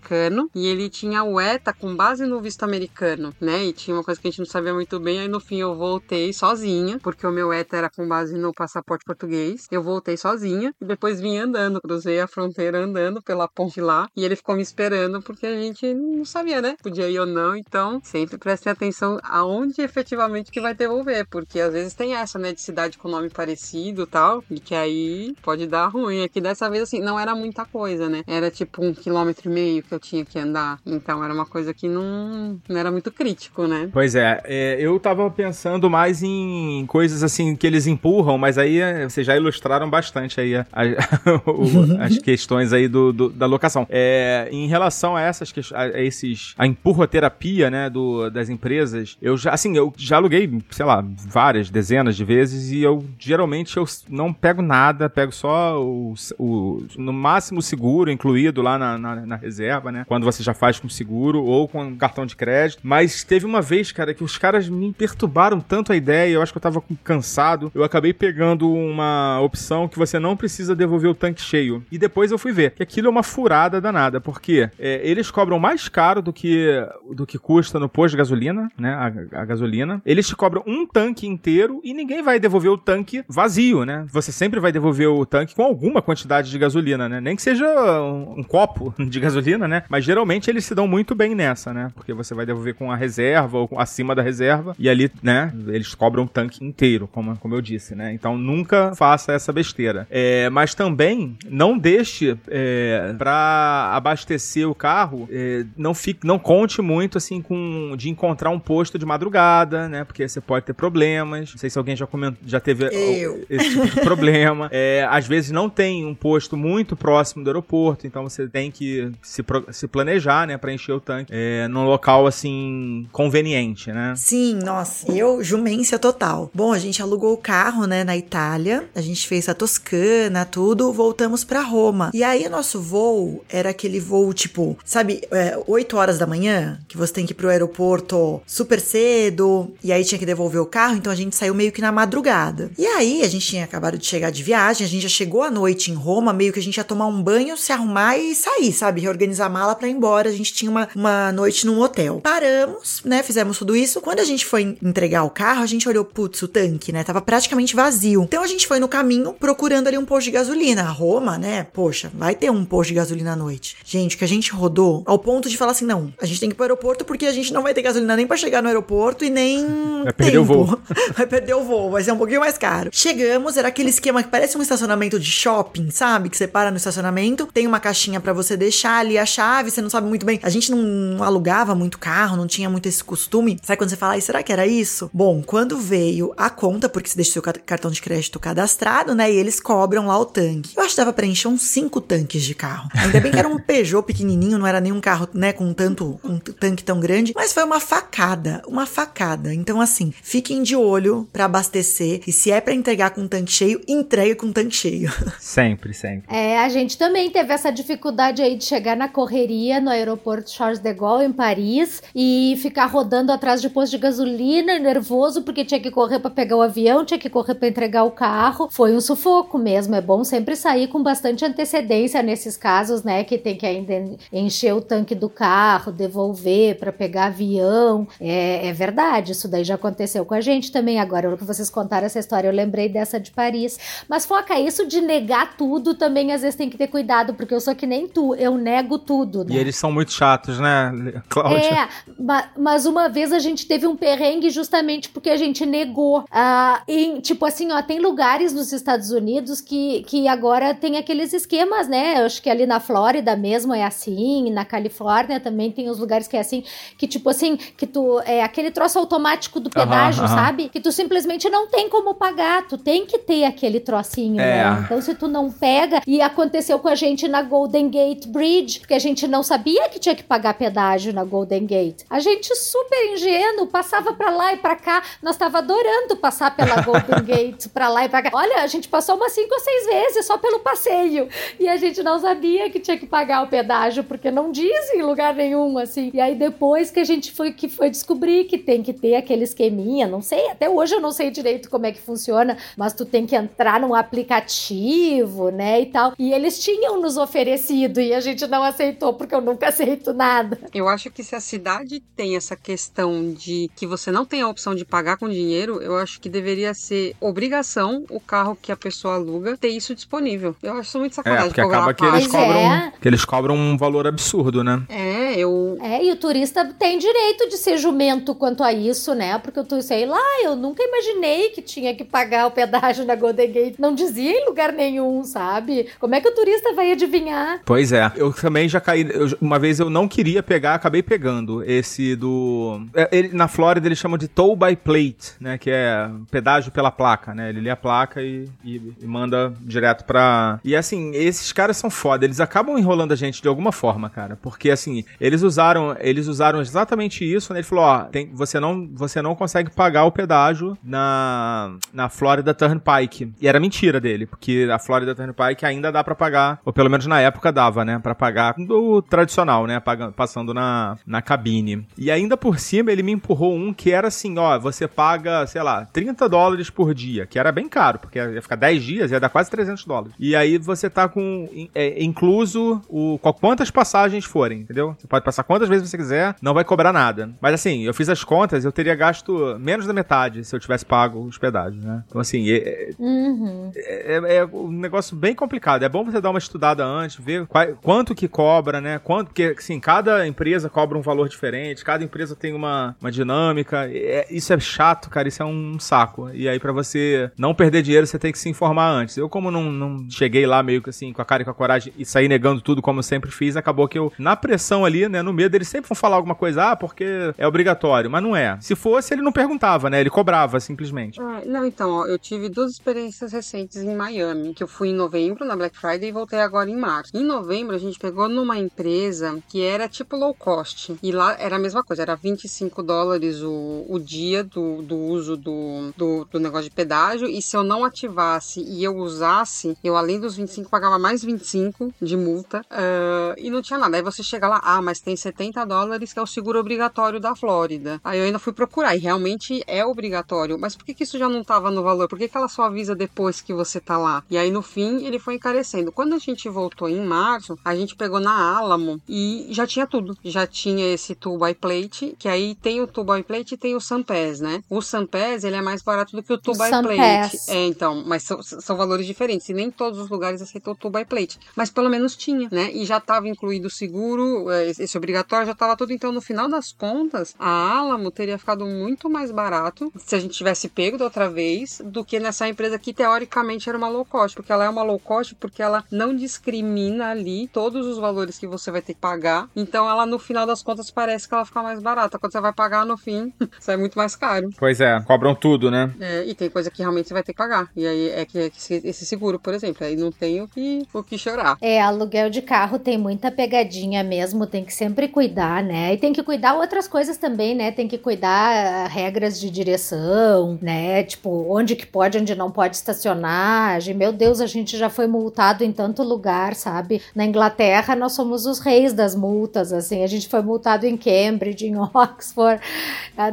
e 0.55 0.67
ele 0.67 0.89
tinha 0.89 1.23
o 1.23 1.41
ETA 1.41 1.73
com 1.73 1.95
base 1.95 2.27
no 2.27 2.41
visto 2.41 2.63
americano, 2.63 3.35
né? 3.41 3.65
E 3.65 3.73
tinha 3.73 3.97
uma 3.97 4.05
coisa 4.05 4.21
que 4.21 4.27
a 4.27 4.31
gente 4.31 4.41
não 4.41 4.47
sabia 4.47 4.75
muito 4.75 4.99
bem. 4.99 5.21
Aí 5.21 5.29
no 5.29 5.41
fim 5.41 5.61
eu 5.61 5.75
voltei 5.75 6.33
sozinha, 6.33 6.99
porque 7.03 7.27
o 7.27 7.33
meu 7.33 7.53
ETA 7.53 7.77
era 7.77 7.91
com 7.91 8.07
base 8.07 8.37
no 8.37 8.53
passaporte 8.53 9.05
português. 9.05 9.67
Eu 9.71 9.83
voltei 9.83 10.17
sozinha 10.17 10.75
e 10.81 10.85
depois 10.85 11.21
vim 11.21 11.37
andando, 11.39 11.81
cruzei 11.81 12.21
a 12.21 12.27
fronteira 12.27 12.79
andando 12.79 13.23
pela 13.23 13.49
ponte 13.49 13.81
lá. 13.81 14.09
E 14.17 14.25
ele 14.25 14.37
ficou 14.37 14.55
me 14.55 14.63
esperando 14.63 15.23
porque 15.23 15.47
a 15.47 15.61
gente 15.61 15.93
não 15.95 16.25
sabia, 16.25 16.61
né? 16.61 16.77
Podia 16.83 17.09
ir 17.09 17.19
ou 17.19 17.27
não. 17.27 17.57
Então 17.57 18.01
sempre 18.03 18.39
prestem 18.39 18.73
atenção 18.73 19.19
aonde 19.23 19.81
efetivamente 19.81 20.51
que 20.51 20.61
vai 20.61 20.75
devolver, 20.75 21.27
porque 21.29 21.61
às 21.61 21.73
vezes 21.73 21.95
tem 21.95 22.15
essa, 22.15 22.39
né? 22.39 22.53
De 22.53 22.61
cidade 22.61 22.99
com 22.99 23.09
nome 23.09 23.31
parecido 23.31 24.07
tal, 24.07 24.43
e 24.51 24.59
que 24.61 24.75
aí 24.75 25.35
pode 25.43 25.67
dar 25.67 25.89
ruim. 25.89 26.23
Aqui 26.23 26.41
dessa 26.41 26.69
vez, 26.71 26.85
assim, 26.85 27.01
não 27.01 27.19
era 27.19 27.35
muita 27.35 27.65
coisa, 27.65 28.09
né? 28.09 28.23
Era 28.27 28.51
tipo 28.51 28.85
um 28.85 28.95
quilômetro 28.95 29.51
e 29.51 29.55
meio 29.55 29.84
que 29.85 29.95
eu 29.95 30.01
tinha 30.01 30.25
que 30.25 30.39
andar. 30.39 30.79
Então 30.87 31.23
era 31.23 31.33
uma 31.33 31.47
coisa 31.47 31.73
que 31.75 31.89
não, 31.89 32.59
não 32.69 32.77
era 32.77 32.91
muito 32.91 33.11
crítico, 33.13 33.67
né? 33.67 33.89
Pois 33.93 34.15
é, 34.15 34.41
é, 34.45 34.77
eu 34.81 34.99
tava 34.99 35.31
pensando 35.31 35.89
mais 35.91 36.23
em 36.23 36.85
coisas 36.87 37.23
assim 37.23 37.55
que 37.57 37.67
eles 37.67 37.87
empurram, 37.87 38.37
mas 38.39 38.59
aí 38.59 38.79
é, 38.81 39.09
vocês 39.09 39.27
já 39.27 39.37
ilustraram 39.37 39.89
bastante 39.89 40.41
aí 40.41 40.57
a- 40.57 40.67
a- 40.73 41.43
o- 41.51 42.01
as 42.03 42.19
questões 42.19 42.73
aí 42.73 42.89
do, 42.89 43.13
do- 43.13 43.29
da 43.31 43.47
locação. 43.47 43.87
É, 43.91 44.49
em 44.51 44.67
relação 44.67 45.17
a 45.17 45.21
essas 45.21 45.53
a, 45.73 45.83
a 45.83 46.03
esses 46.03 46.55
a 46.59 46.67
empurroterapia, 46.67 47.71
né, 47.71 47.91
do, 47.91 48.31
das 48.31 48.49
empresas, 48.49 49.17
eu 49.21 49.37
já 49.37 49.53
assim, 49.53 49.77
eu 49.77 49.93
já 49.97 50.17
aluguei, 50.17 50.51
sei 50.71 50.85
lá, 50.87 51.05
várias 51.27 51.71
dezenas 51.71 52.17
de 52.17 52.25
vezes 52.25 52.71
e 52.71 52.83
eu 52.83 53.05
geralmente 53.19 53.77
eu 53.77 53.85
não 54.09 54.33
pego 54.33 54.63
nada, 54.63 55.09
pego 55.09 55.33
só 55.33 55.81
o, 55.83 56.15
o 56.39 56.87
no 56.97 57.13
máximo 57.13 57.61
seguro 57.63 58.11
incluído 58.11 58.63
lá 58.63 58.79
na, 58.79 58.99
na, 58.99 59.17
na 59.27 59.37
reserva, 59.37 59.74
né? 59.91 60.05
Quando 60.07 60.25
você 60.25 60.43
já 60.43 60.55
faz 60.55 60.79
com 60.79 60.89
seguro 60.89 61.43
ou 61.43 61.69
com 61.69 61.97
cartão 61.97 62.27
de 62.27 62.37
crédito. 62.37 62.81
Mas 62.83 63.25
teve 63.25 63.47
uma 63.47 63.61
vez 63.61 63.93
cara, 63.93 64.15
que 64.15 64.25
os 64.25 64.39
caras 64.39 64.69
me 64.69 64.93
perturbaram 64.93 65.61
tanto 65.61 65.93
a 65.93 65.97
ideia, 65.97 66.33
eu 66.33 66.43
acho 66.43 66.53
que 66.53 66.59
eu 66.59 66.63
tava 66.63 66.83
cansado. 67.03 67.71
Eu 67.75 67.85
acabei 67.85 68.13
pegando 68.13 68.71
uma 68.71 69.41
opção 69.41 69.89
que 69.89 69.99
você 69.99 70.19
não 70.19 70.37
precisa 70.37 70.75
devolver 70.75 71.11
o 71.11 71.15
tanque 71.15 71.41
cheio. 71.41 71.85
E 71.91 71.99
depois 71.99 72.31
eu 72.31 72.39
fui 72.39 72.53
ver 72.53 72.73
que 72.73 72.83
aquilo 72.83 73.09
é 73.09 73.11
uma 73.11 73.23
furada 73.23 73.81
danada, 73.81 74.21
porque 74.21 74.69
é, 74.79 75.01
eles 75.03 75.31
cobram 75.31 75.59
mais 75.59 75.89
caro 75.89 76.23
do 76.23 76.33
que, 76.33 76.87
do 77.13 77.27
que 77.27 77.39
custa 77.39 77.79
no 77.79 77.89
posto 77.89 78.13
de 78.13 78.19
gasolina, 78.19 78.71
né? 78.79 78.95
A, 78.95 79.41
a 79.41 79.45
gasolina. 79.45 80.03
Eles 80.05 80.27
te 80.27 80.37
cobram 80.37 80.63
um 80.67 80.87
tanque 80.87 81.27
inteiro 81.27 81.81
e 81.85 81.93
ninguém 81.95 82.23
vai 82.23 82.39
devolver 82.39 82.71
o 82.71 82.79
tanque 82.79 83.25
vazio, 83.29 83.85
né? 83.85 84.05
Você 84.11 84.33
sempre 84.33 84.61
vai 84.61 84.73
devolver 84.73 85.09
o 85.09 85.25
tanque 85.25 85.55
com 85.55 85.63
alguma 85.63 86.03
quantidade 86.03 86.51
de 86.51 86.59
gasolina, 86.59 87.09
né? 87.09 87.21
Nem 87.21 87.37
que 87.37 87.43
seja 87.43 87.67
um, 88.03 88.41
um 88.41 88.43
copo 88.43 88.95
de 88.99 89.21
gasolina, 89.21 89.64
né? 89.67 89.85
Mas 89.89 90.05
geralmente 90.05 90.51
eles 90.51 90.65
se 90.65 90.75
dão 90.75 90.87
muito 90.87 91.15
bem 91.15 91.35
nessa, 91.35 91.73
né? 91.73 91.91
Porque 91.95 92.13
você 92.13 92.35
vai 92.35 92.47
devolver 92.47 92.75
com 92.75 92.91
a 92.91 92.97
reserva 92.97 93.59
ou 93.59 93.71
acima 93.77 94.15
da 94.15 94.23
reserva 94.23 94.75
e 94.79 94.89
ali, 94.89 95.11
né? 95.23 95.53
Eles 95.69 95.95
cobram 95.95 96.25
o 96.25 96.29
tanque 96.29 96.65
inteiro, 96.65 97.09
como, 97.11 97.37
como 97.37 97.55
eu 97.55 97.61
disse, 97.61 97.95
né? 97.95 98.13
Então 98.13 98.37
nunca 98.37 98.95
faça 98.95 99.33
essa 99.33 99.53
besteira. 99.53 100.07
É, 100.11 100.49
mas 100.51 100.75
também 100.75 101.37
não 101.49 101.79
deixe 101.79 102.37
é, 102.49 103.15
para 103.19 103.93
abastecer 103.95 104.69
o 104.69 104.75
carro, 104.75 105.29
é, 105.31 105.65
não 105.77 105.95
fique, 105.95 106.27
não 106.27 106.39
conte 106.39 106.83
muito 106.83 107.19
assim 107.19 107.41
com 107.41 107.95
de 107.97 108.09
encontrar 108.11 108.51
um 108.51 108.59
posto 108.59 108.99
de 108.99 109.07
madrugada, 109.07 109.89
né? 109.89 110.05
Porque 110.05 110.27
você 110.27 110.41
pode 110.41 110.67
ter 110.67 110.73
problemas. 110.73 111.53
Não 111.53 111.59
sei 111.59 111.71
se 111.71 111.79
alguém 111.79 111.97
já 111.97 112.07
comentou, 112.07 112.39
já 112.47 112.61
teve 112.61 112.85
Eu. 112.85 113.45
esse 113.49 113.71
tipo 113.71 113.87
de 113.87 114.01
problema. 114.03 114.69
É, 114.73 115.07
às 115.11 115.27
vezes 115.27 115.51
não 115.51 115.69
tem 115.69 116.05
um 116.05 116.15
posto 116.15 116.57
muito 116.57 116.97
próximo 116.97 117.45
do 117.45 117.51
aeroporto, 117.51 118.07
então 118.07 118.23
você 118.23 118.47
tem 118.49 118.71
que 118.71 119.11
se, 119.23 119.43
se 119.71 119.87
planejar, 119.87 120.47
né, 120.47 120.57
para 120.57 120.73
encher 120.73 120.93
o 120.93 121.01
tanque 121.01 121.33
é, 121.33 121.69
num 121.69 121.85
local 121.85 122.27
assim 122.27 123.07
conveniente, 123.13 123.93
né? 123.93 124.15
Sim, 124.17 124.59
nossa, 124.65 125.11
eu, 125.13 125.43
jumência 125.43 125.99
total. 125.99 126.51
Bom, 126.55 126.73
a 126.73 126.79
gente 126.79 127.03
alugou 127.03 127.33
o 127.33 127.39
carro, 127.39 127.87
né, 127.87 128.05
na 128.05 128.17
Itália, 128.17 128.89
a 128.95 129.01
gente 129.01 129.27
fez 129.27 129.49
a 129.49 129.55
Toscana, 129.55 130.45
tudo, 130.45 130.93
voltamos 130.93 131.45
pra 131.45 131.61
Roma. 131.63 132.11
E 132.15 132.23
aí, 132.23 132.47
o 132.47 132.51
nosso 132.51 132.81
voo 132.81 133.45
era 133.49 133.71
aquele 133.71 134.01
voo, 134.01 134.33
tipo, 134.33 134.77
sabe, 134.85 135.23
é, 135.31 135.59
8 135.67 135.97
horas 135.97 136.19
da 136.19 136.27
manhã, 136.27 136.79
que 136.89 136.97
você 136.97 137.13
tem 137.13 137.27
que 137.27 137.33
ir 137.33 137.35
pro 137.35 137.49
aeroporto 137.49 138.41
super 138.47 138.81
cedo, 138.81 139.73
e 139.83 139.93
aí 139.93 140.05
tinha 140.05 140.19
que 140.19 140.27
devolver 140.27 140.61
o 140.61 140.67
carro, 140.67 140.97
então 140.97 141.13
a 141.13 141.17
gente 141.17 141.37
saiu 141.37 141.55
meio 141.55 141.73
que 141.73 141.81
na 141.81 141.93
madrugada. 141.93 142.71
E 142.79 142.87
aí, 142.87 143.23
a 143.23 143.29
gente 143.29 143.47
tinha 143.47 143.65
acabado 143.65 143.99
de 143.99 144.07
chegar 144.07 144.31
de 144.31 144.43
viagem, 144.43 144.87
a 144.87 144.89
gente 144.89 145.03
já 145.03 145.09
chegou 145.09 145.43
à 145.43 145.51
noite 145.51 145.91
em 145.91 145.95
Roma, 145.95 146.33
meio 146.33 146.53
que 146.53 146.59
a 146.59 146.63
gente 146.63 146.77
ia 146.77 146.85
tomar 146.85 147.07
um 147.07 147.23
banho, 147.23 147.57
se 147.57 147.73
arrumar 147.73 148.17
e 148.17 148.35
sair, 148.35 148.73
sabe, 148.73 149.01
reorganizar 149.01 149.44
a 149.47 149.49
mala 149.49 149.75
pra 149.75 149.89
ir 149.89 149.93
embora. 149.93 150.29
A 150.29 150.33
gente 150.33 150.53
tinha 150.53 150.71
uma, 150.71 150.89
uma 150.95 151.33
noite 151.33 151.67
num 151.67 151.81
hotel. 151.81 152.21
Paramos, 152.23 153.01
né, 153.05 153.23
fizemos 153.23 153.59
tudo 153.59 153.75
isso. 153.77 154.01
Quando 154.01 154.21
a 154.21 154.25
gente 154.25 154.45
foi 154.47 154.77
entregar 154.83 155.25
o 155.25 155.31
carro, 155.31 155.63
a 155.63 155.67
gente 155.67 155.89
olhou, 155.89 156.05
putz, 156.05 156.43
o 156.43 156.49
tanque, 156.49 156.93
né, 156.93 157.03
tava 157.05 157.21
praticamente 157.21 157.75
vazio. 157.75 158.23
Então 158.23 158.43
a 158.43 158.47
gente 158.47 158.67
foi 158.67 158.79
no 158.79 158.89
caminho 158.89 159.33
procurando 159.35 159.89
ali 159.89 159.99
um 159.99 160.05
posto 160.05 160.27
de 160.27 160.31
gasolina. 160.33 160.83
Roma, 160.85 161.39
né, 161.39 161.65
poxa, 161.73 162.11
vai 162.15 162.35
ter 162.35 162.51
um 162.51 162.65
posto 162.65 162.89
de 162.89 162.95
gasolina 162.95 163.33
à 163.33 163.37
noite. 163.37 163.77
Gente, 163.85 164.17
que 164.17 164.25
a 164.25 164.29
gente 164.29 164.53
rodou 164.53 165.03
ao 165.07 165.19
ponto 165.19 165.49
de 165.49 165.57
falar 165.57 165.73
assim, 165.73 165.85
não, 165.85 166.13
a 166.21 166.27
gente 166.27 166.41
tem 166.41 166.49
que 166.49 166.55
ir 166.55 166.57
pro 166.57 166.65
aeroporto 166.65 167.05
porque 167.05 167.27
a 167.27 167.33
gente 167.33 167.53
não 167.53 167.63
vai 167.63 167.75
ter 167.75 167.83
gasolina 167.83 168.17
nem 168.17 168.27
pra 168.27 168.37
chegar 168.37 168.63
no 168.63 168.69
aeroporto 168.69 169.25
e 169.25 169.31
nem 169.31 169.65
Vai 170.05 170.13
perder 170.13 170.39
o 170.39 170.47
tempo. 170.47 170.65
voo. 170.65 170.79
Vai 171.17 171.27
perder 171.27 171.55
o 171.55 171.63
voo, 171.65 171.91
vai 171.91 172.03
ser 172.03 172.13
um 172.13 172.17
pouquinho 172.19 172.41
mais 172.41 172.59
caro. 172.59 172.91
Chegamos, 172.93 173.57
era 173.57 173.69
aquele 173.69 173.89
esquema 173.91 174.23
que 174.23 174.29
parece 174.29 174.57
um 174.59 174.63
estacionamento 174.63 175.19
de 175.19 175.31
shopping, 175.31 175.91
sabe? 175.91 176.29
Que 176.29 176.37
você 176.37 176.47
para 176.47 176.71
no 176.71 176.77
estacionamento, 176.77 177.47
tem 177.53 177.67
uma 177.67 177.81
caixinha 177.81 178.21
pra 178.21 178.33
você 178.33 178.57
deixar 178.57 178.99
ali 178.99 179.17
a 179.19 179.25
chave, 179.35 179.71
você 179.71 179.83
não 179.83 179.91
sabe 179.91 180.07
muito 180.09 180.25
bem. 180.27 180.39
A 180.43 180.49
gente 180.51 180.71
não 180.71 181.23
alugava 181.23 181.75
muito 181.75 181.99
carro, 181.99 182.37
não 182.37 182.47
tinha 182.47 182.69
muito 182.71 182.87
esse 182.89 183.03
costume. 183.03 183.59
Sabe 183.63 183.77
quando 183.79 183.91
você 183.91 183.97
fala, 183.97 184.13
"Ai, 184.15 184.21
será 184.21 184.43
que 184.43 184.53
era 184.53 184.67
isso? 184.67 185.11
Bom, 185.13 185.43
quando 185.45 185.79
veio 185.79 186.33
a 186.37 186.49
conta, 186.51 186.89
porque 186.89 187.09
você 187.09 187.17
deixa 187.17 187.33
seu 187.33 187.43
ca- 187.43 187.53
cartão 187.53 187.91
de 187.91 188.01
crédito 188.01 188.39
cadastrado, 188.39 189.15
né? 189.15 189.31
E 189.33 189.37
eles 189.37 189.61
cobram 189.61 190.07
lá 190.07 190.19
o 190.19 190.25
tanque. 190.25 190.73
Eu 190.77 190.83
acho 190.83 190.91
que 190.91 190.97
dava 190.97 191.13
pra 191.13 191.27
encher 191.27 191.49
uns 191.49 191.63
cinco 191.63 192.01
tanques 192.01 192.43
de 192.43 192.55
carro. 192.55 192.89
Ainda 192.95 193.21
bem 193.21 193.33
que 193.33 193.39
era 193.39 193.49
um 193.49 193.59
Peugeot 193.65 194.03
pequenininho, 194.07 194.59
não 194.59 194.67
era 194.67 194.81
nenhum 194.81 195.01
carro, 195.01 195.29
né, 195.35 195.53
com 195.53 195.73
tanto, 195.73 196.19
t- 196.45 196.53
tanque 196.53 196.85
tão 196.85 197.01
grande, 197.01 197.33
mas 197.35 197.53
foi 197.53 197.65
uma 197.65 197.81
facada, 197.81 198.63
uma 198.67 198.87
facada. 198.87 199.53
Então, 199.55 199.81
assim, 199.81 200.13
fiquem 200.23 200.63
de 200.63 200.77
olho 200.77 201.29
pra 201.33 201.47
abastecer. 201.47 202.21
E 202.27 202.33
se 202.33 202.51
é 202.51 202.61
pra 202.61 202.75
entregar 202.75 203.11
com 203.11 203.27
tanque 203.27 203.51
cheio, 203.53 203.81
entregue 203.89 204.35
com 204.35 204.53
tanque 204.53 204.75
cheio. 204.75 205.13
Sempre, 205.41 205.93
sempre. 205.95 206.25
É, 206.35 206.59
a 206.61 206.69
gente 206.69 206.97
também 206.99 207.31
teve 207.31 207.53
essa 207.53 207.71
dificuldade 207.71 208.43
aí 208.43 208.57
de 208.57 208.65
chegar 208.65 208.97
na 208.97 209.09
correria 209.25 209.81
no 209.81 209.89
aeroporto 209.89 210.51
Charles 210.51 210.79
de 210.79 210.93
Gaulle, 210.93 211.25
em 211.25 211.33
Paris, 211.33 212.03
e 212.15 212.59
ficar 212.61 212.85
rodando 212.85 213.33
atrás 213.33 213.63
de 213.63 213.71
posto 213.71 213.93
de 213.93 213.99
gasolina, 213.99 214.79
nervoso, 214.79 215.43
porque 215.43 215.65
tinha 215.65 215.81
que 215.81 215.91
correr 215.91 216.19
pra 216.19 216.31
pegar 216.31 216.57
o 216.57 216.63
avião, 216.63 217.07
tinha 217.07 217.19
que 217.19 217.31
correr 217.31 217.55
pra 217.55 217.69
entregar 217.69 218.05
o 218.05 218.11
carro. 218.11 218.69
Foi 218.71 218.95
um 218.95 219.01
sufoco 219.01 219.57
mesmo. 219.57 219.95
É 219.95 220.01
bom 220.03 220.23
sempre 220.25 220.55
sair 220.55 220.89
com 220.89 221.03
bastante 221.03 221.43
antecedência 221.43 222.23
nesses 222.23 222.55
casos, 222.55 223.03
né? 223.03 223.25
Que 223.25 223.39
tem 223.39 223.57
que 223.57 223.65
ainda 223.65 224.15
encher 224.31 224.75
o 224.75 224.83
tanque 224.83 225.15
do 225.15 225.31
carro, 225.31 225.91
devolver 225.91 226.79
pra 226.79 226.93
pegar 226.93 227.27
avião. 227.27 228.07
É, 228.21 228.69
é 228.69 228.73
verdade, 228.75 229.33
isso 229.33 229.49
daí 229.49 229.65
já 229.65 229.77
aconteceu 229.77 230.27
com 230.27 230.35
a 230.35 230.41
gente 230.43 230.71
também. 230.71 231.01
Agora, 231.01 231.35
que 231.35 231.45
vocês 231.45 231.71
contaram 231.71 232.05
essa 232.05 232.19
história, 232.19 232.49
eu 232.49 232.53
lembrei 232.53 232.91
dessa 232.91 233.19
de 233.19 233.31
Paris. 233.31 233.79
Mas 234.07 234.27
foca, 234.27 234.61
isso 234.61 234.87
de 234.87 235.01
negar 235.01 235.57
tudo 235.57 235.95
também 235.95 236.31
às 236.31 236.43
vezes 236.43 236.57
tem 236.57 236.69
que 236.69 236.77
ter 236.77 236.89
cuidado, 236.89 237.33
porque 237.33 237.55
eu 237.55 237.61
sou 237.61 237.75
que 237.75 237.87
nem 237.87 238.07
tu, 238.07 238.35
eu 238.35 238.57
nego 238.57 238.99
tudo. 239.05 239.45
Né? 239.45 239.55
E 239.55 239.59
eles 239.59 239.77
são 239.77 239.91
muito 239.93 240.13
chatos, 240.13 240.59
né, 240.59 241.23
Cláudia? 241.29 241.59
É, 241.67 241.89
ma- 242.19 242.49
mas 242.59 242.87
uma 242.87 243.09
vez 243.09 243.33
a 243.33 243.39
gente 243.39 243.67
teve 243.67 243.87
um 243.87 243.97
perrengue 243.97 244.51
justamente 244.51 245.09
porque 245.09 245.31
a 245.31 245.37
gente 245.37 245.65
negou. 245.67 246.25
Ah, 246.31 246.83
em, 246.89 247.21
tipo 247.21 247.45
assim, 247.45 247.71
ó, 247.73 247.83
tem 247.83 247.99
lugares 247.99 248.53
nos 248.53 248.73
Estados 248.73 249.11
Unidos 249.11 249.61
que, 249.61 250.03
que 250.05 250.27
agora 250.29 250.75
tem 250.75 250.97
aqueles 250.97 251.33
esquemas, 251.33 251.89
né? 251.89 252.21
Eu 252.21 252.27
acho 252.27 252.41
que 252.43 252.51
ali 252.51 252.67
na 252.67 252.81
Flórida 252.81 253.37
mesmo 253.37 253.75
é 253.75 253.85
assim, 253.85 254.51
na 254.51 254.65
Califórnia 254.65 255.39
também 255.41 255.71
tem 255.71 255.89
os 255.89 255.99
lugares 255.99 256.27
que 256.29 256.37
é 256.37 256.41
assim, 256.41 256.63
que 256.99 257.07
tipo 257.07 257.29
assim, 257.29 257.57
que 257.57 257.87
tu. 257.87 258.21
É 258.25 258.43
aquele 258.43 258.71
troço 258.71 258.99
automático 258.99 259.61
do 259.61 259.69
pedágio, 259.71 260.27
sabe? 260.29 260.69
Que 260.69 260.81
tu 260.81 260.91
simplesmente 260.93 261.49
não 261.51 261.67
tem 261.69 261.89
como 261.89 262.15
pagar, 262.15 262.67
tu 262.67 262.79
tem 262.79 263.05
que 263.07 263.19
ter 263.19 263.45
aquele 263.45 263.81
trocinho, 263.81 264.41
É. 264.41 264.65
né? 264.65 264.83
Então, 264.85 265.01
se 265.03 265.15
tu 265.15 265.29
não 265.29 265.51
pega, 265.51 266.01
e 266.07 266.21
aconteceu 266.21 266.79
com 266.79 266.89
a 266.89 266.95
gente 266.95 267.27
na 267.29 267.43
Golden 267.43 267.91
Gate 267.91 268.27
Bridge, 268.29 268.81
porque 268.81 268.94
a 268.95 268.99
gente 268.99 269.27
não 269.27 269.43
sabia 269.43 269.89
que 269.89 269.99
tinha 269.99 270.15
que 270.15 270.23
pagar 270.23 270.55
pedágio 270.55 271.13
na 271.13 271.25
Golden 271.25 271.67
Gate. 271.67 272.05
A 272.09 272.21
gente 272.21 272.55
super 272.57 273.13
ingênuo, 273.13 273.67
passava 273.67 274.13
pra 274.13 274.31
lá 274.31 274.55
e 274.55 274.57
pra 274.57 274.77
cá. 274.77 275.03
Nós 275.23 275.37
tava 275.37 275.59
adorando 275.59 276.17
passar 276.17 276.55
pela 276.57 276.81
Golden 276.83 277.25
Gate 277.25 277.69
pra 277.69 277.89
lá 277.89 278.05
e 278.05 278.09
pra 278.09 278.23
cá. 278.23 278.31
Olha, 278.33 278.63
a 278.63 278.67
gente 278.67 278.89
passou 278.89 279.17
umas 279.17 279.33
cinco 279.33 279.55
ou 279.55 279.61
seis 279.61 279.87
vezes 279.87 280.27
só 280.27 280.39
pelo 280.39 280.61
passeio. 280.61 281.29
E 281.59 281.69
a 281.69 281.77
gente 281.77 282.03
não 282.03 282.19
sabia 282.19 282.71
que 282.71 282.81
tinha 282.81 282.97
que 282.97 283.07
pagar 283.07 283.43
o 283.43 283.49
pedágio, 283.49 284.05
porque 284.05 284.31
não 284.31 284.51
diz 284.51 284.91
em 284.95 285.03
lugar 285.03 285.35
nenhum, 285.35 285.77
assim. 285.79 286.11
E 286.15 286.21
aí 286.21 286.35
depois 286.35 286.91
que 286.91 287.01
a 287.01 287.05
gente 287.05 287.33
foi 287.33 287.53
que 287.53 287.69
foi 287.69 287.91
descobrir 287.91 288.45
que 288.45 288.59
tem 288.59 288.83
que 288.83 288.93
ter 288.93 289.17
aquele 289.17 289.45
esqueminha, 289.45 290.07
não 290.07 290.23
sei, 290.23 290.49
até 290.51 290.69
hoje 290.69 290.95
eu 290.95 291.01
não 291.01 291.13
sei 291.13 291.31
direito 291.31 291.69
como 291.69 291.87
é 291.87 291.93
que 291.93 292.01
funciona, 292.01 292.57
mas 292.77 292.93
tu 292.93 293.05
tem 293.05 293.27
que 293.27 293.35
entrar 293.35 293.81
num 293.81 293.95
aplicativo, 293.95 295.51
né, 295.51 295.81
e 295.81 295.87
tal. 295.87 296.13
E 296.19 296.33
eles 296.33 296.63
tinham 296.63 297.01
nos 297.01 297.17
oferecido 297.17 298.01
e 298.01 298.15
a 298.15 298.21
gente 298.21 298.47
não 298.47 298.63
aceitou 298.63 298.84
porque 298.93 299.35
eu 299.35 299.41
nunca 299.41 299.69
aceito 299.69 300.13
nada. 300.13 300.59
Eu 300.73 300.89
acho 300.89 301.11
que 301.11 301.23
se 301.25 301.35
a 301.35 301.41
cidade 301.41 302.01
tem 302.17 302.37
essa 302.37 302.57
questão 302.57 303.33
de 303.33 303.71
que 303.77 303.87
você 303.87 304.11
não 304.11 304.25
tem 304.25 304.43
a 304.43 304.49
opção 304.49 304.75
de 304.75 304.85
pagar 304.85 305.17
com 305.17 305.29
dinheiro, 305.29 305.81
eu 305.83 305.97
acho 305.97 306.21
que 306.21 306.29
deveria 306.29 306.75
ser 306.75 307.15
obrigação 307.21 308.05
o 308.11 308.21
carro 308.21 308.57
que 308.61 308.71
a 308.73 308.77
pessoa 308.77 309.15
aluga 309.15 309.57
ter 309.57 309.69
isso 309.69 309.95
disponível. 309.95 310.55
Eu 310.63 310.73
acho 310.75 310.89
isso 310.89 310.99
muito 310.99 311.13
É, 311.13 311.17
sacanagem. 311.17 311.49
porque 311.49 311.63
cobrar 311.63 311.79
acaba 311.79 311.95
que 311.95 312.05
eles 312.05 312.27
cobram, 312.27 312.59
é. 312.59 312.93
que 313.01 313.09
eles 313.09 313.25
cobram 313.25 313.55
um 313.57 313.77
valor 313.77 314.07
absurdo, 314.07 314.63
né? 314.65 314.83
É, 314.89 315.39
eu. 315.39 315.77
É, 315.81 316.05
e 316.05 316.11
o 316.11 316.17
turista 316.17 316.65
tem 316.79 316.99
direito 316.99 317.49
de 317.49 317.57
ser 317.57 317.79
jumento 317.79 318.35
quanto 318.35 318.63
a 318.63 318.73
isso, 318.73 319.15
né? 319.15 319.39
Porque 319.39 319.59
eu 319.59 319.65
tô, 319.65 319.81
sei 319.83 320.07
lá, 320.07 320.21
eu 320.43 320.57
nunca 320.57 320.83
imaginei 320.83 321.51
que 321.51 321.63
tinha 321.63 321.95
que 321.95 322.05
pagar 322.05 322.47
o 322.47 322.51
pedágio 322.51 323.05
na 323.05 323.15
Golden 323.15 323.51
Gate. 323.51 323.79
Não 323.79 323.95
dizia 323.95 324.31
em 324.33 324.47
lugar 324.47 324.73
nenhum, 324.73 325.25
sabe? 325.25 325.89
Como 325.99 326.15
é 326.15 326.21
que 326.21 326.29
o 326.29 326.35
turista 326.35 326.73
vai 326.75 326.93
adivinhar? 326.93 327.61
Pois 327.65 327.93
é. 327.93 328.13
Eu 328.17 328.33
também 328.33 328.69
já 328.75 328.81
caí. 328.81 329.09
eu- 329.11 329.37
uma 329.41 329.59
vez 329.59 329.81
eu 329.81 329.89
não 329.89 330.07
queria 330.07 330.43
pegar, 330.43 330.75
acabei 330.75 331.03
pegando 331.03 331.63
esse 331.65 332.15
do. 332.17 332.87
é, 332.95 333.09
ele- 333.13 333.31
na 333.33 333.49
Flórida 333.49 333.87
eles 333.89 333.99
chamam 333.99 334.19
de 334.19 334.29
toll 334.29 334.55
by 334.57 334.77
plate, 334.77 335.33
né? 335.41 335.57
Que 335.59 335.71
é 335.71 336.09
pedágio 336.31 336.71
pela 336.71 336.91
placa, 336.91 337.35
né? 337.35 337.49
Ele 337.49 337.61
lê 337.61 337.71
a 337.71 337.77
placa 337.77 338.23
e, 338.23 338.49
e- 338.65 338.93
e 339.01 339.07
manda 339.07 339.53
direto 339.61 340.05
pra. 340.05 340.59
E 340.65 340.75
assim, 340.77 341.13
esses 341.15 341.53
caras 341.53 341.77
são 341.77 341.89
foda. 341.91 342.25
Eles 342.25 342.41
acabam 342.41 342.77
enrolando 342.79 343.13
a 343.13 343.17
gente 343.17 343.41
de 343.41 343.49
alguma 343.49 343.73
forma, 343.73 344.11
cara. 344.11 344.37
Porque 344.41 344.71
assim, 344.71 345.05
Eles 345.21 345.43
usaram, 345.43 345.97
eles 346.01 346.27
usaram 346.27 346.61
exatamente 346.61 347.25
isso, 347.25 347.53
né? 347.53 347.61
Ele 347.61 347.67
falou, 347.67 347.85
ó, 347.85 347.99
tem, 348.05 348.31
você 348.35 348.59
não, 348.61 348.89
você 348.93 349.23
não 349.23 349.35
consegue 349.35 349.71
pagar 349.71 350.05
o 350.05 350.13
pedágio 350.13 350.77
na 350.83 351.77
na 351.93 352.09
Florida 352.09 352.53
Turnpike. 352.55 353.33
E 353.41 353.47
era 353.49 353.59
mentira 353.61 354.01
dele, 354.01 354.27
porque 354.27 354.69
a 354.73 354.79
Florida 354.79 355.15
Turnpike 355.15 355.65
ainda 355.65 355.91
dá 355.93 356.03
para 356.03 356.15
pagar, 356.15 356.61
ou 356.65 356.73
pelo 356.73 356.91
menos 356.91 357.07
na 357.07 357.21
época 357.21 357.53
dava, 357.53 357.85
né, 357.85 357.99
para 357.99 358.15
pagar 358.15 358.55
do 358.65 359.03
tradicional, 359.03 359.67
né, 359.67 359.81
passando 360.17 360.55
na, 360.55 360.97
na 361.07 361.23
cabine. 361.23 361.87
E 361.97 362.11
ainda 362.11 362.37
por 362.37 362.59
cima 362.59 362.93
ele 362.93 363.03
me 363.03 363.13
empurrou 363.13 363.55
um 363.55 363.73
que 363.73 363.91
era 363.91 364.09
assim, 364.09 364.39
ó, 364.39 364.59
você 364.59 364.87
paga, 364.87 365.47
sei 365.47 365.63
lá, 365.63 365.85
30 365.87 366.29
dólares 366.29 366.71
por 366.71 366.95
dia, 366.95 367.27
que 367.27 367.39
era 367.39 367.53
bem 367.53 367.69
caro, 367.69 367.99
porque 367.99 368.19
ia 368.19 368.43
ficar 368.43 368.57
10 368.57 368.83
dias, 368.83 369.11
ia 369.11 369.21
dar 369.21 369.29
quase 369.29 369.51
300 369.51 369.85
dólares. 369.85 370.15
E 370.19 370.35
aí 370.35 370.59
você 370.59 370.89
tá 370.89 371.09
com 371.09 371.49
é, 371.75 372.03
incluso 372.03 372.81
o 372.89 373.19
quantas 373.41 373.71
passagens 373.71 374.25
forem, 374.25 374.61
entendeu? 374.61 374.95
Você 374.99 375.07
pode 375.07 375.25
passar 375.25 375.45
quantas 375.45 375.69
vezes 375.69 375.89
você 375.89 375.97
quiser, 375.97 376.37
não 376.41 376.55
vai 376.55 376.65
cobrar 376.65 376.93
nada. 376.93 377.31
Mas 377.41 377.55
assim, 377.55 377.83
eu 377.83 377.95
fiz 377.95 378.09
as 378.09 378.25
contas, 378.25 378.65
eu 378.65 378.73
teria 378.73 378.95
gasto 378.95 379.57
menos 379.59 379.87
da 379.87 379.93
metade 379.93 380.45
se 380.45 380.55
eu 380.55 380.61
tivesse 380.61 380.85
pago 380.85 381.21
os 381.25 381.39
pedágios, 381.39 381.85
né? 381.85 382.03
Então 382.09 382.21
assim, 382.21 382.51
é, 382.51 382.91
uhum. 382.99 383.71
é, 383.75 384.15
é, 384.15 384.37
é 384.37 384.45
um 384.45 384.71
negócio 384.71 385.17
bem 385.17 385.35
complicado. 385.35 385.83
É 385.83 385.89
bom 385.89 386.05
você 386.05 386.21
dar 386.21 386.31
uma 386.31 386.39
estudada 386.39 386.85
antes, 386.85 387.17
ver 387.17 387.47
qual, 387.47 387.67
quanto 387.83 388.15
que 388.15 388.29
cobra, 388.29 388.54
né? 388.81 388.99
Quanto, 388.99 389.29
porque 389.29 389.55
assim, 389.59 389.81
cada 389.81 390.27
empresa 390.27 390.69
cobra 390.69 390.97
um 390.97 391.03
valor 391.03 391.29
diferente, 391.29 391.85
cada 391.85 392.05
empresa 392.05 392.37
tem 392.37 392.53
uma, 392.53 392.97
uma 393.01 393.11
dinâmica. 393.11 393.89
É, 393.91 394.27
isso 394.31 394.53
é 394.53 394.61
chato, 394.61 395.11
cara, 395.11 395.29
isso 395.29 395.43
é 395.43 395.47
um 395.47 395.79
saco. 395.79 396.31
E 396.33 396.49
aí 396.49 396.59
para 396.59 396.73
você 396.73 397.31
não 397.37 397.55
perder 397.55 397.83
dinheiro, 397.83 398.07
você 398.07 398.19
tem 398.19 398.33
que 398.33 398.39
se 398.39 398.49
informar 398.49 398.89
antes. 398.89 399.17
Eu 399.17 399.29
como 399.29 399.51
não, 399.51 399.71
não 399.71 400.07
cheguei 400.11 400.47
lá 400.47 400.63
meio 400.63 400.83
que 400.83 400.91
assim, 400.91 401.13
com 401.13 401.23
a 401.23 401.25
cara 401.25 401.43
e 401.43 401.45
com 401.45 401.51
a 401.51 401.55
coragem 401.55 401.93
e 401.97 402.05
saí 402.05 402.29
negando 402.29 402.61
tudo 402.61 402.83
como 402.83 402.99
eu 402.99 403.03
sempre 403.03 403.31
fiz, 403.31 403.57
acabou 403.57 403.89
que 403.89 403.99
eu, 403.99 404.13
na 404.19 404.37
pressão 404.37 404.85
ali, 404.85 405.09
né, 405.09 405.23
no 405.23 405.33
medo, 405.33 405.57
eles 405.57 405.69
sempre 405.69 405.89
vão 405.89 405.97
falar 405.97 406.17
alguma 406.17 406.35
coisa, 406.35 406.73
ah, 406.73 406.77
porque 406.77 407.33
é 407.37 407.47
obrigatório, 407.47 408.11
mas 408.11 408.23
não 408.23 408.35
é. 408.35 408.59
Se 408.61 408.75
fosse, 408.75 409.15
ele 409.15 409.23
não 409.23 409.33
perguntava, 409.33 409.89
né? 409.91 410.01
Ele 410.01 410.11
cobrava 410.11 410.61
simplesmente. 410.61 411.21
Ah, 411.21 411.43
não, 411.47 411.65
então, 411.65 411.91
ó, 411.91 412.07
eu 412.07 412.19
tive 412.19 412.49
duas 412.49 412.73
experiências 412.73 413.33
recentes 413.33 413.77
em 413.77 413.95
Miami, 413.95 414.55
que 414.55 414.63
eu 414.63 414.69
fui 414.69 414.89
em 414.89 414.95
novembro, 414.95 415.45
na 415.45 415.57
Black 415.57 415.77
Friday, 415.77 416.09
e 416.09 416.13
voltei 416.13 416.41
agora 416.41 416.71
em 416.71 416.77
março. 416.77 417.17
Em 417.17 417.25
novembro, 417.25 417.75
a 417.75 417.79
gente 417.79 417.99
pegou 417.99 418.29
numa 418.45 418.59
empresa 418.59 419.43
que 419.49 419.63
era 419.63 419.89
tipo 419.89 420.17
low 420.17 420.35
cost. 420.35 420.97
E 421.03 421.11
lá 421.11 421.35
era 421.39 421.57
a 421.57 421.59
mesma 421.59 421.83
coisa, 421.83 422.03
era 422.03 422.15
25 422.15 422.83
dólares 422.83 423.43
o, 423.43 423.87
o 423.89 423.99
dia 423.99 424.45
do, 424.45 424.83
do 424.83 424.97
uso 424.97 425.37
do, 425.37 425.93
do, 425.97 426.25
do 426.27 426.39
negócio 426.39 426.69
de 426.69 426.71
pedágio. 426.71 427.27
E 427.27 427.41
se 427.41 427.57
eu 427.57 427.65
não 427.65 427.85
ativasse 427.85 428.61
e 428.61 428.85
eu 428.85 428.97
usasse, 428.97 429.77
eu 429.83 429.97
além 429.97 430.21
dos 430.21 430.37
25 430.37 430.71
pagava 430.71 430.99
mais 430.99 431.25
25 431.25 431.93
de 432.01 432.17
multa. 432.17 432.61
Uh, 432.71 433.35
e 433.39 433.51
não 433.51 433.63
tinha 433.63 433.79
nada. 433.79 433.97
Aí 433.97 434.03
você 434.03 434.23
chega 434.23 434.47
lá, 434.47 434.61
ah, 434.63 434.83
mas 434.83 435.01
tem 435.01 435.17
70 435.17 435.65
dólares 435.65 436.13
que 436.13 436.19
é 436.19 436.23
o 436.23 436.27
seguro 436.27 436.61
obrigatório 436.61 437.19
da 437.19 437.35
Flórida. 437.35 438.01
Aí 438.05 438.19
eu 438.19 438.27
ainda 438.27 438.39
fui 438.39 438.53
procurar 438.53 438.95
e 438.95 438.99
realmente 438.99 439.65
é 439.67 439.85
obrigatório. 439.85 440.59
Mas 440.59 440.77
por 440.77 440.85
que, 440.85 440.93
que 440.93 441.05
isso 441.05 441.19
já 441.19 441.29
não 441.29 441.41
estava 441.41 441.71
no 441.71 441.83
valor? 441.83 442.09
Por 442.09 442.19
que, 442.19 442.29
que 442.29 442.37
ela 442.37 442.49
só 442.49 442.65
avisa 442.65 442.95
depois 442.95 443.41
que 443.41 443.55
você 443.55 443.81
tá 443.81 443.97
lá? 443.97 444.23
E 444.31 444.37
aí 444.37 444.51
no 444.51 444.61
fim 444.61 445.07
ele 445.07 445.19
foi 445.19 445.35
encarecendo. 445.35 445.91
Quando 445.91 446.15
a 446.15 446.19
gente 446.19 446.49
voltou 446.49 446.89
em 446.89 447.05
março, 447.05 447.59
a 447.65 447.75
gente 447.75 447.97
pegou 447.97 448.21
na 448.21 448.34
Alamo 448.35 449.01
e 449.09 449.47
já 449.51 449.67
tinha 449.67 449.87
tudo. 449.87 450.17
Já 450.25 450.47
tinha 450.47 450.93
esse 450.93 451.15
tool 451.15 451.39
by 451.39 451.55
plate, 451.55 452.15
que 452.19 452.29
aí 452.29 452.55
tem 452.55 452.81
o 452.81 452.87
tool 452.87 453.05
by 453.05 453.23
plate 453.23 453.55
e 453.55 453.59
tem 453.59 453.75
o 453.75 453.81
Sampass, 453.81 454.41
né? 454.41 454.63
O 454.69 454.81
Sampass 454.81 455.45
ele 455.45 455.57
é 455.57 455.63
mais 455.63 455.83
barato 455.83 456.17
do 456.17 456.23
que 456.23 456.33
o 456.33 456.39
tool 456.39 456.55
by 456.55 456.71
plate. 456.71 457.39
É, 457.49 457.67
então, 457.67 458.03
mas 458.07 458.23
são, 458.23 458.43
são 458.43 458.77
valores 458.77 459.07
diferentes. 459.07 459.49
E 459.49 459.55
nem 459.55 459.71
todos 459.71 459.99
os 459.99 460.09
lugares 460.09 460.41
aceitam 460.43 460.73
o 460.73 460.77
tool 460.77 460.91
by 460.91 461.05
plate. 461.05 461.39
Mas 461.57 461.71
pelo 461.71 461.89
menos 461.89 462.17
tinha, 462.17 462.49
né? 462.51 462.71
E 462.73 462.85
já 462.85 462.99
estava 462.99 463.29
incluído 463.29 463.69
o 463.69 463.71
seguro, 463.71 464.51
é, 464.51 464.71
esse 464.71 464.97
obrigatório, 464.97 465.47
já 465.47 465.53
estava 465.53 465.77
tudo. 465.77 465.93
Então, 465.93 466.13
no 466.13 466.21
final 466.21 466.49
das 466.49 466.73
contas, 466.73 467.35
a 467.39 467.79
Alamo 467.79 468.11
teria 468.11 468.39
ficado 468.39 468.67
muito 468.67 469.09
mais 469.11 469.31
barato 469.31 469.93
se 469.97 470.15
a 470.15 470.19
gente 470.19 470.37
tivesse 470.37 470.69
pego 470.69 470.99
da 470.99 471.05
outra 471.05 471.29
vez 471.29 471.81
do 471.85 472.05
que 472.05 472.19
nessa 472.19 472.49
empresa 472.49 472.79
que 472.79 472.93
teoricamente 472.93 473.69
era 473.69 473.79
uma 473.79 473.89
low 473.89 474.05
cost, 474.05 474.37
porque 474.37 474.53
ela 474.53 474.65
é 474.65 474.69
uma 474.69 474.83
low 474.83 474.99
cost 474.99 475.35
porque 475.35 475.63
ela 475.63 475.85
não 475.91 476.15
discrimina 476.15 477.11
ali 477.11 477.49
todos 477.49 477.87
os 477.87 477.99
valores 477.99 478.14
que 478.39 478.47
você 478.47 478.71
vai 478.71 478.83
ter 478.83 478.95
que 478.95 479.01
pagar. 479.01 479.49
Então, 479.55 479.89
ela 479.89 480.07
no 480.07 480.19
final 480.19 480.47
das 480.47 480.63
contas 480.63 480.91
parece 480.91 481.29
que 481.29 481.35
ela 481.35 481.45
fica 481.45 481.63
mais 481.63 481.81
barata. 481.81 482.19
Quando 482.19 482.33
você 482.33 482.41
vai 482.41 482.53
pagar 482.53 482.85
no 482.85 482.97
fim, 482.97 483.33
sai 483.61 483.77
muito 483.77 483.97
mais 483.99 484.17
caro. 484.17 484.51
Pois 484.59 484.81
é, 484.81 485.01
cobram 485.01 485.35
tudo, 485.35 485.71
né? 485.71 485.93
É, 486.01 486.25
e 486.25 486.35
tem 486.35 486.49
coisa 486.49 486.71
que 486.71 486.83
realmente 486.83 487.09
você 487.09 487.15
vai 487.15 487.23
ter 487.23 487.33
que 487.33 487.39
pagar. 487.39 487.69
E 487.77 487.87
aí 487.87 488.11
é 488.11 488.25
que, 488.25 488.39
é 488.39 488.51
que 488.51 488.75
esse 488.85 489.07
seguro, 489.07 489.39
por 489.39 489.55
exemplo, 489.55 489.87
aí 489.87 489.97
não 489.97 490.11
tem 490.11 490.41
o 490.41 490.49
que, 490.49 490.87
o 490.93 491.03
que 491.03 491.19
chorar. 491.19 491.57
É, 491.61 491.81
aluguel 491.81 492.31
de 492.31 492.43
carro 492.43 492.79
tem 492.79 492.99
muita 492.99 493.31
pegadinha 493.31 494.03
mesmo, 494.03 494.47
tem 494.47 494.65
que 494.65 494.73
sempre 494.73 495.09
cuidar, 495.09 495.63
né? 495.63 495.95
E 495.95 495.97
tem 495.97 496.13
que 496.13 496.23
cuidar 496.23 496.55
outras 496.55 496.89
coisas 496.89 497.17
também, 497.17 497.55
né? 497.55 497.71
Tem 497.71 497.89
que 497.89 497.99
cuidar 497.99 498.87
uh, 498.87 498.89
regras 498.89 499.39
de 499.39 499.51
direção, 499.51 500.59
né? 500.61 501.03
Tipo, 501.05 501.47
onde 501.49 501.77
que 501.77 501.87
pode, 501.87 502.19
onde 502.19 502.35
não 502.35 502.51
pode 502.51 502.77
estacionar. 502.77 503.79
Meu 503.95 504.13
Deus, 504.13 504.41
a 504.41 504.47
gente 504.47 504.77
já 504.77 504.91
foi 504.91 505.07
multado 505.07 505.65
em 505.65 505.73
tanto 505.73 506.03
lugar, 506.03 506.55
sabe? 506.55 507.01
Na 507.15 507.25
Inglaterra, 507.25 507.97
nós 508.05 508.13
somos 508.13 508.45
os 508.45 508.59
reis 508.59 508.93
das 508.93 509.15
multas, 509.15 509.73
assim. 509.73 510.05
A 510.05 510.07
gente 510.07 510.29
foi 510.29 510.43
multado 510.43 510.87
em 510.87 510.95
Cambridge, 510.95 511.67
em 511.67 511.77
Oxford, 511.81 512.61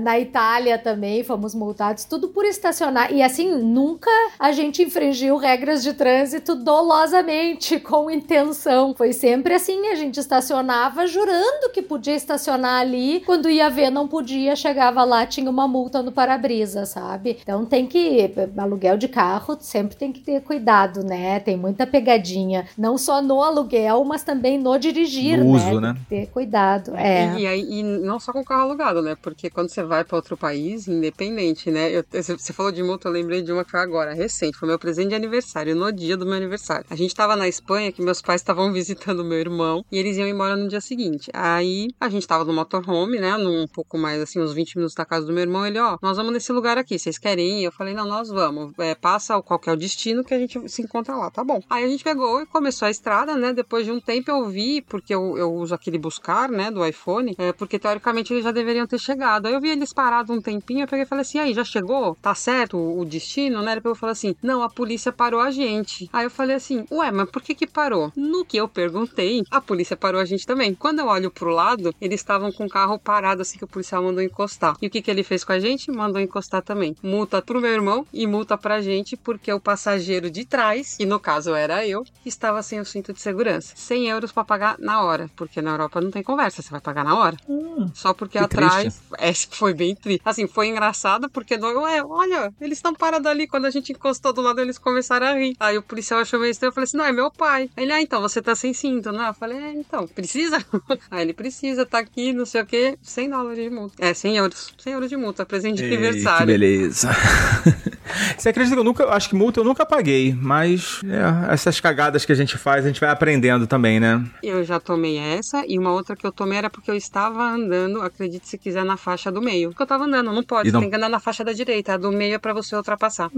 na 0.02 0.18
Itália 0.18 0.78
também 0.78 1.24
fomos 1.26 1.54
multados, 1.54 2.06
tudo 2.06 2.30
por 2.30 2.46
estacionar. 2.46 3.12
E 3.14 3.22
assim, 3.22 3.54
nunca 3.54 4.10
a 4.40 4.54
gente 4.54 4.82
infringiu 4.82 5.36
regras 5.36 5.84
de 5.84 5.94
trânsito 5.94 6.56
dolosamente, 6.56 7.82
com 7.82 8.10
intenção. 8.10 8.96
Foi 8.96 9.12
sempre 9.12 9.56
assim, 9.56 9.88
a 9.88 9.96
gente 9.96 10.20
estacionava 10.20 11.06
jurando 11.06 11.72
que 11.74 11.82
podia 11.82 12.16
estacionar 12.16 12.80
ali, 12.80 13.22
quando 13.26 13.50
ia 13.50 13.70
ver 13.70 13.90
não 13.90 14.08
podia, 14.08 14.56
chegava 14.56 15.04
lá, 15.04 15.26
tinha 15.26 15.50
uma 15.50 15.68
multa 15.68 16.02
no 16.02 16.14
para-brisa, 16.14 16.86
sabe? 16.86 17.40
Então 17.42 17.66
tem 17.66 17.86
que 17.86 18.32
aluguel 18.58 18.98
de 18.98 19.10
carro 19.10 19.58
sempre 19.60 19.98
tem 19.98 20.14
que 20.14 20.22
ter 20.22 20.42
cuidado, 20.42 21.04
né? 21.04 21.42
Tem 21.42 21.58
muita 21.58 21.86
pegadinha, 21.86 22.68
não 22.78 22.98
só 22.98 23.22
no 23.22 23.44
aluguel, 23.44 24.06
mas 24.06 24.24
também 24.24 24.61
no 24.62 24.78
dirigir, 24.78 25.40
no 25.40 25.54
né? 25.54 25.70
Uso, 25.70 25.82
né? 25.82 25.98
ter 26.08 26.28
cuidado. 26.28 26.96
É. 26.96 27.40
E, 27.40 27.46
e, 27.46 27.80
e, 27.80 27.84
não 27.84 28.20
só 28.20 28.32
com 28.32 28.42
o 28.42 28.46
carro 28.46 28.64
alugado, 28.64 29.02
né? 29.02 29.16
Porque 29.22 29.50
quando 29.50 29.70
você 29.70 29.84
vai 29.84 30.04
para 30.04 30.16
outro 30.16 30.38
país, 30.38 30.88
independente, 30.88 31.72
né? 31.72 31.90
Eu, 31.92 32.06
você 32.12 32.54
falou 32.54 32.72
de 32.72 32.84
multa, 32.84 33.08
eu 33.08 33.12
lembrei 33.12 33.42
de 33.42 33.52
uma 33.52 33.64
que 33.64 33.72
foi 33.72 33.80
agora, 33.80 34.14
recente, 34.14 34.58
foi 34.58 34.68
meu 34.68 34.80
presente 34.80 35.10
de 35.10 35.16
aniversário, 35.16 35.76
no 35.76 35.92
dia 35.92 36.16
do 36.16 36.26
meu 36.26 36.36
aniversário. 36.36 36.86
A 36.90 36.96
gente 36.96 37.14
tava 37.14 37.36
na 37.36 37.48
Espanha, 37.48 37.92
que 37.92 38.02
meus 38.02 38.22
pais 38.22 38.42
estavam 38.42 38.72
visitando 38.74 39.24
meu 39.24 39.40
irmão, 39.40 39.84
e 39.92 39.98
eles 39.98 40.18
iam 40.18 40.28
embora 40.28 40.56
no 40.56 40.68
dia 40.68 40.82
seguinte. 40.82 41.30
Aí 41.34 41.88
a 42.00 42.10
gente 42.10 42.28
tava 42.28 42.46
no 42.46 42.54
motorhome, 42.54 43.20
né? 43.20 43.38
Num 43.38 43.62
um 43.64 43.68
pouco 43.68 43.98
mais, 43.98 44.22
assim, 44.22 44.40
uns 44.40 44.54
20 44.54 44.76
minutos 44.78 44.96
da 44.96 45.06
casa 45.06 45.26
do 45.26 45.34
meu 45.34 45.42
irmão. 45.42 45.66
Ele, 45.66 45.80
ó, 45.80 45.98
nós 46.02 46.18
vamos 46.18 46.34
nesse 46.34 46.52
lugar 46.52 46.78
aqui, 46.78 46.98
vocês 46.98 47.18
querem 47.18 47.62
ir? 47.62 47.64
Eu 47.64 47.72
falei, 47.72 47.94
não, 47.94 48.08
nós 48.08 48.30
vamos. 48.30 48.74
É, 48.80 48.96
passa 48.96 49.42
qual 49.42 49.60
que 49.60 49.70
é 49.70 49.74
o 49.74 49.78
destino 49.78 50.24
que 50.24 50.34
a 50.34 50.40
gente 50.40 50.68
se 50.70 50.82
encontra 50.82 51.16
lá, 51.16 51.30
tá 51.30 51.44
bom. 51.44 51.62
Aí 51.70 51.84
a 51.84 51.88
gente 51.88 52.04
pegou 52.04 52.42
e 52.42 52.46
começou 52.46 52.88
a 52.88 52.92
estrada, 52.92 53.36
né? 53.36 53.54
Depois 53.54 53.86
de 53.86 53.92
um 53.92 54.00
tempo 54.00 54.32
eu 54.32 54.50
vi, 54.52 54.82
porque 54.82 55.14
eu, 55.14 55.38
eu 55.38 55.54
uso 55.54 55.74
aquele 55.74 55.98
buscar, 55.98 56.50
né, 56.50 56.70
do 56.70 56.86
iPhone, 56.86 57.36
é, 57.38 57.54
porque 57.54 57.80
teoricamente 57.80 58.34
eles 58.34 58.44
já 58.44 58.52
deveriam 58.52 58.86
ter 58.86 59.00
chegado. 59.00 59.48
Aí 59.48 59.54
eu 59.54 59.62
vi 59.62 59.70
eles 59.70 59.94
parados 59.94 60.36
um 60.36 60.42
tempinho, 60.42 60.82
eu 60.82 60.88
peguei 60.88 61.04
e 61.04 61.08
falei 61.08 61.22
assim, 61.22 61.40
aí, 61.40 61.54
já 61.54 61.64
chegou? 61.64 62.16
Tá 62.22 62.36
certo 62.36 62.78
o 62.78 63.04
destino, 63.06 63.62
né? 63.62 63.72
Ele 63.72 63.82
pegou 63.82 63.96
e 63.96 64.00
falou 64.00 64.12
assim, 64.12 64.36
não, 64.44 64.62
a 64.62 64.70
polícia 64.70 65.12
parou 65.12 65.40
a 65.40 65.52
gente. 65.52 66.10
Aí 66.12 66.26
eu 66.26 66.32
falei 66.32 66.56
assim, 66.56 66.86
ué, 66.92 67.12
mas 67.12 67.30
por 67.30 67.42
que 67.42 67.56
que 67.56 67.68
parou? 67.68 68.12
No 68.16 68.46
que 68.46 68.58
eu 68.58 68.68
perguntei, 68.68 69.44
a 69.50 69.62
polícia 69.62 69.96
parou 69.96 70.20
a 70.20 70.26
gente 70.26 70.46
também. 70.46 70.74
Quando 70.74 71.00
eu 71.00 71.08
olho 71.08 71.32
pro 71.32 71.50
lado, 71.50 71.94
eles 72.02 72.20
estavam 72.20 72.52
com 72.52 72.66
o 72.66 72.70
carro 72.70 73.00
parado 73.00 73.42
assim 73.42 73.58
que 73.58 73.64
o 73.64 73.68
policial 73.68 74.04
mandou 74.04 74.22
encostar. 74.22 74.76
E 74.82 74.88
o 74.88 74.90
que 74.90 75.02
que 75.02 75.10
ele 75.10 75.24
fez 75.24 75.44
com 75.44 75.54
a 75.54 75.60
gente? 75.60 75.92
Mandou 75.92 76.22
encostar 76.22 76.62
também. 76.62 76.96
Multa 77.02 77.42
pro 77.42 77.62
meu 77.62 77.72
irmão 77.72 78.06
e 78.14 78.28
multa 78.28 78.58
pra 78.58 78.82
gente 78.82 79.16
porque 79.16 79.52
o 79.52 79.60
passageiro 79.60 80.30
de 80.30 80.46
trás, 80.46 80.98
e 81.00 81.06
no 81.06 81.20
caso 81.20 81.54
era 81.54 81.86
eu, 81.86 82.04
estava 82.26 82.62
sem 82.62 82.80
o 82.80 82.86
cinto 82.86 83.14
de 83.14 83.22
segurança. 83.22 83.74
100 83.76 84.10
euros 84.10 84.32
para 84.44 84.46
pagar 84.46 84.76
na 84.80 85.02
hora, 85.02 85.30
porque 85.36 85.62
na 85.62 85.72
Europa 85.72 86.02
não 86.02 86.12
tem 86.12 86.24
conversa, 86.24 86.62
você 86.62 86.70
vai 86.70 86.82
pagar 86.82 87.04
na 87.04 87.16
hora. 87.16 87.38
Hum, 87.48 87.90
Só 87.94 88.14
porque 88.14 88.38
atrás. 88.38 89.02
É, 89.18 89.34
foi 89.34 89.74
bem 89.74 89.96
triste. 89.96 90.22
Assim, 90.26 90.48
foi 90.48 90.68
engraçado 90.68 91.30
porque, 91.30 91.58
não, 91.58 91.84
ué, 91.84 92.04
olha, 92.04 92.54
eles 92.60 92.78
estão 92.78 92.94
parados 92.94 93.28
ali. 93.28 93.48
Quando 93.48 93.66
a 93.66 93.70
gente 93.70 93.92
encostou 93.92 94.34
do 94.34 94.42
lado, 94.42 94.60
eles 94.60 94.78
começaram 94.78 95.28
a 95.28 95.34
rir. 95.34 95.56
Aí 95.60 95.78
o 95.78 95.82
policial 95.82 96.20
achou 96.20 96.40
meio 96.40 96.52
estranho. 96.52 96.70
Eu 96.70 96.74
falei 96.74 96.86
assim: 96.86 96.98
não, 96.98 97.06
é 97.06 97.12
meu 97.12 97.32
pai. 97.32 97.70
Ele, 97.78 97.92
ah, 97.92 98.02
então 98.02 98.22
você 98.22 98.42
tá 98.42 98.56
sem 98.56 98.74
cinto, 98.74 99.12
né? 99.12 99.30
Eu 99.30 99.34
falei, 99.34 99.58
é, 99.58 99.74
então, 99.74 100.08
precisa? 100.08 100.64
Aí 101.10 101.22
ele 101.22 101.34
precisa, 101.34 101.86
tá 101.86 102.00
aqui, 102.00 102.34
não 102.34 102.46
sei 102.46 102.62
o 102.62 102.66
quê, 102.66 102.98
100 103.02 103.30
dólares 103.30 103.64
de 103.64 103.70
multa. 103.70 103.96
É, 104.00 104.14
100 104.14 104.38
euros. 104.38 104.74
100 104.78 104.94
euros 104.94 105.10
de 105.10 105.18
multa, 105.18 105.46
presente 105.46 105.78
de 105.78 105.86
Ei, 105.86 105.96
aniversário. 105.96 106.40
Que 106.40 106.46
beleza. 106.46 107.10
Você 108.38 108.50
acredita 108.50 108.76
que 108.76 108.80
eu 108.80 108.84
nunca. 108.84 109.10
Acho 109.10 109.30
que 109.30 109.36
multa 109.36 109.60
eu 109.60 109.64
nunca 109.64 109.86
paguei, 109.86 110.34
mas 110.34 111.02
é, 111.06 111.54
essas 111.54 111.80
cagadas 111.80 112.26
que 112.26 112.32
a 112.32 112.36
gente 112.36 112.58
faz, 112.58 112.86
a 112.86 112.88
gente 112.88 113.00
vai 113.00 113.10
aprendendo 113.10 113.68
também, 113.68 114.00
né? 114.00 114.24
Eu 114.44 114.64
já 114.64 114.80
tomei 114.80 115.18
essa 115.18 115.64
e 115.68 115.78
uma 115.78 115.92
outra 115.94 116.16
que 116.16 116.26
eu 116.26 116.32
tomei 116.32 116.58
era 116.58 116.70
porque 116.70 116.90
eu 116.90 116.96
estava 116.96 117.44
andando, 117.44 118.02
acredite 118.02 118.48
se 118.48 118.58
quiser, 118.58 118.84
na 118.86 118.98
faixa 118.98 119.32
do 119.32 119.42
meio. 119.42 119.70
Porque 119.70 119.84
eu 119.84 119.88
tava 119.88 120.06
andando, 120.06 120.32
não 120.32 120.44
pode, 120.44 120.70
E 120.70 120.72
não- 120.72 120.80
tem 120.82 120.90
que 120.90 120.96
andar 120.96 121.10
na 121.10 121.20
faixa 121.20 121.44
da 121.44 121.54
direita, 121.54 121.94
a 121.94 121.98
do 121.98 122.12
meio 122.12 122.36
é 122.36 122.38
pra 122.38 122.54
você 122.54 122.76
ultrapassar. 122.76 123.30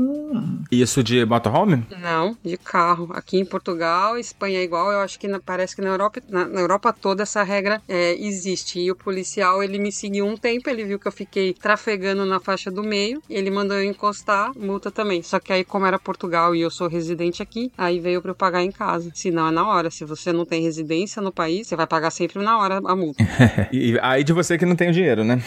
Isso 0.71 1.03
de 1.03 1.25
motorhome? 1.25 1.85
Não, 2.01 2.37
de 2.43 2.57
carro. 2.57 3.09
Aqui 3.13 3.37
em 3.37 3.45
Portugal, 3.45 4.17
Espanha 4.17 4.59
é 4.59 4.63
igual. 4.63 4.91
Eu 4.91 4.99
acho 4.99 5.19
que 5.19 5.27
na- 5.27 5.39
parece 5.39 5.75
que 5.75 5.81
na 5.81 5.89
Europa, 5.89 6.21
na, 6.29 6.45
na 6.45 6.59
Europa 6.61 6.93
toda 6.93 7.23
essa 7.23 7.43
regra 7.43 7.81
é, 7.87 8.13
existe. 8.15 8.79
E 8.79 8.91
o 8.91 8.95
policial, 8.95 9.61
ele 9.63 9.77
me 9.79 9.91
seguiu 9.91 10.25
um 10.25 10.37
tempo, 10.37 10.69
ele 10.69 10.83
viu 10.85 10.99
que 10.99 11.07
eu 11.07 11.11
fiquei 11.11 11.53
trafegando 11.53 12.25
na 12.25 12.39
faixa 12.39 12.71
do 12.71 12.83
meio, 12.83 13.21
ele 13.29 13.49
mandou 13.51 13.77
eu 13.77 13.83
encostar, 13.83 14.51
multa 14.57 14.89
também. 14.91 15.21
Só 15.21 15.39
que 15.39 15.51
aí, 15.53 15.63
como 15.63 15.85
era 15.85 15.99
Portugal 15.99 16.55
e 16.55 16.61
eu 16.61 16.71
sou 16.71 16.87
residente 16.87 17.41
aqui, 17.43 17.71
aí 17.77 17.99
veio 17.99 18.21
pra 18.21 18.31
eu 18.31 18.35
pagar 18.35 18.63
em 18.63 18.71
casa. 18.71 19.11
Se 19.13 19.29
não, 19.31 19.47
é 19.47 19.51
na 19.51 19.67
hora. 19.67 19.91
Se 19.91 20.05
você 20.05 20.31
não 20.31 20.45
tem 20.45 20.61
residência 20.61 20.82
no 21.21 21.31
país, 21.31 21.67
você 21.67 21.75
vai 21.75 21.87
pagar 21.87 22.11
sempre 22.11 22.43
na 22.43 22.57
hora 22.57 22.81
a 22.83 22.95
multa. 22.95 23.23
E 23.71 23.97
aí 24.01 24.23
de 24.23 24.33
você 24.33 24.57
que 24.57 24.65
não 24.65 24.75
tem 24.75 24.89
o 24.89 24.91
dinheiro, 24.91 25.23
né? 25.23 25.41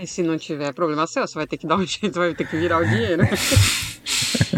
E 0.00 0.06
se 0.06 0.22
não 0.22 0.36
tiver 0.36 0.72
problema 0.72 1.06
seu, 1.06 1.26
você 1.26 1.34
vai 1.34 1.46
ter 1.46 1.56
que 1.56 1.66
dar 1.66 1.76
um 1.76 1.84
jeito, 1.86 2.18
vai 2.18 2.34
ter 2.34 2.46
que 2.46 2.56
virar 2.56 2.78
o 2.80 2.86
dinheiro. 2.86 3.22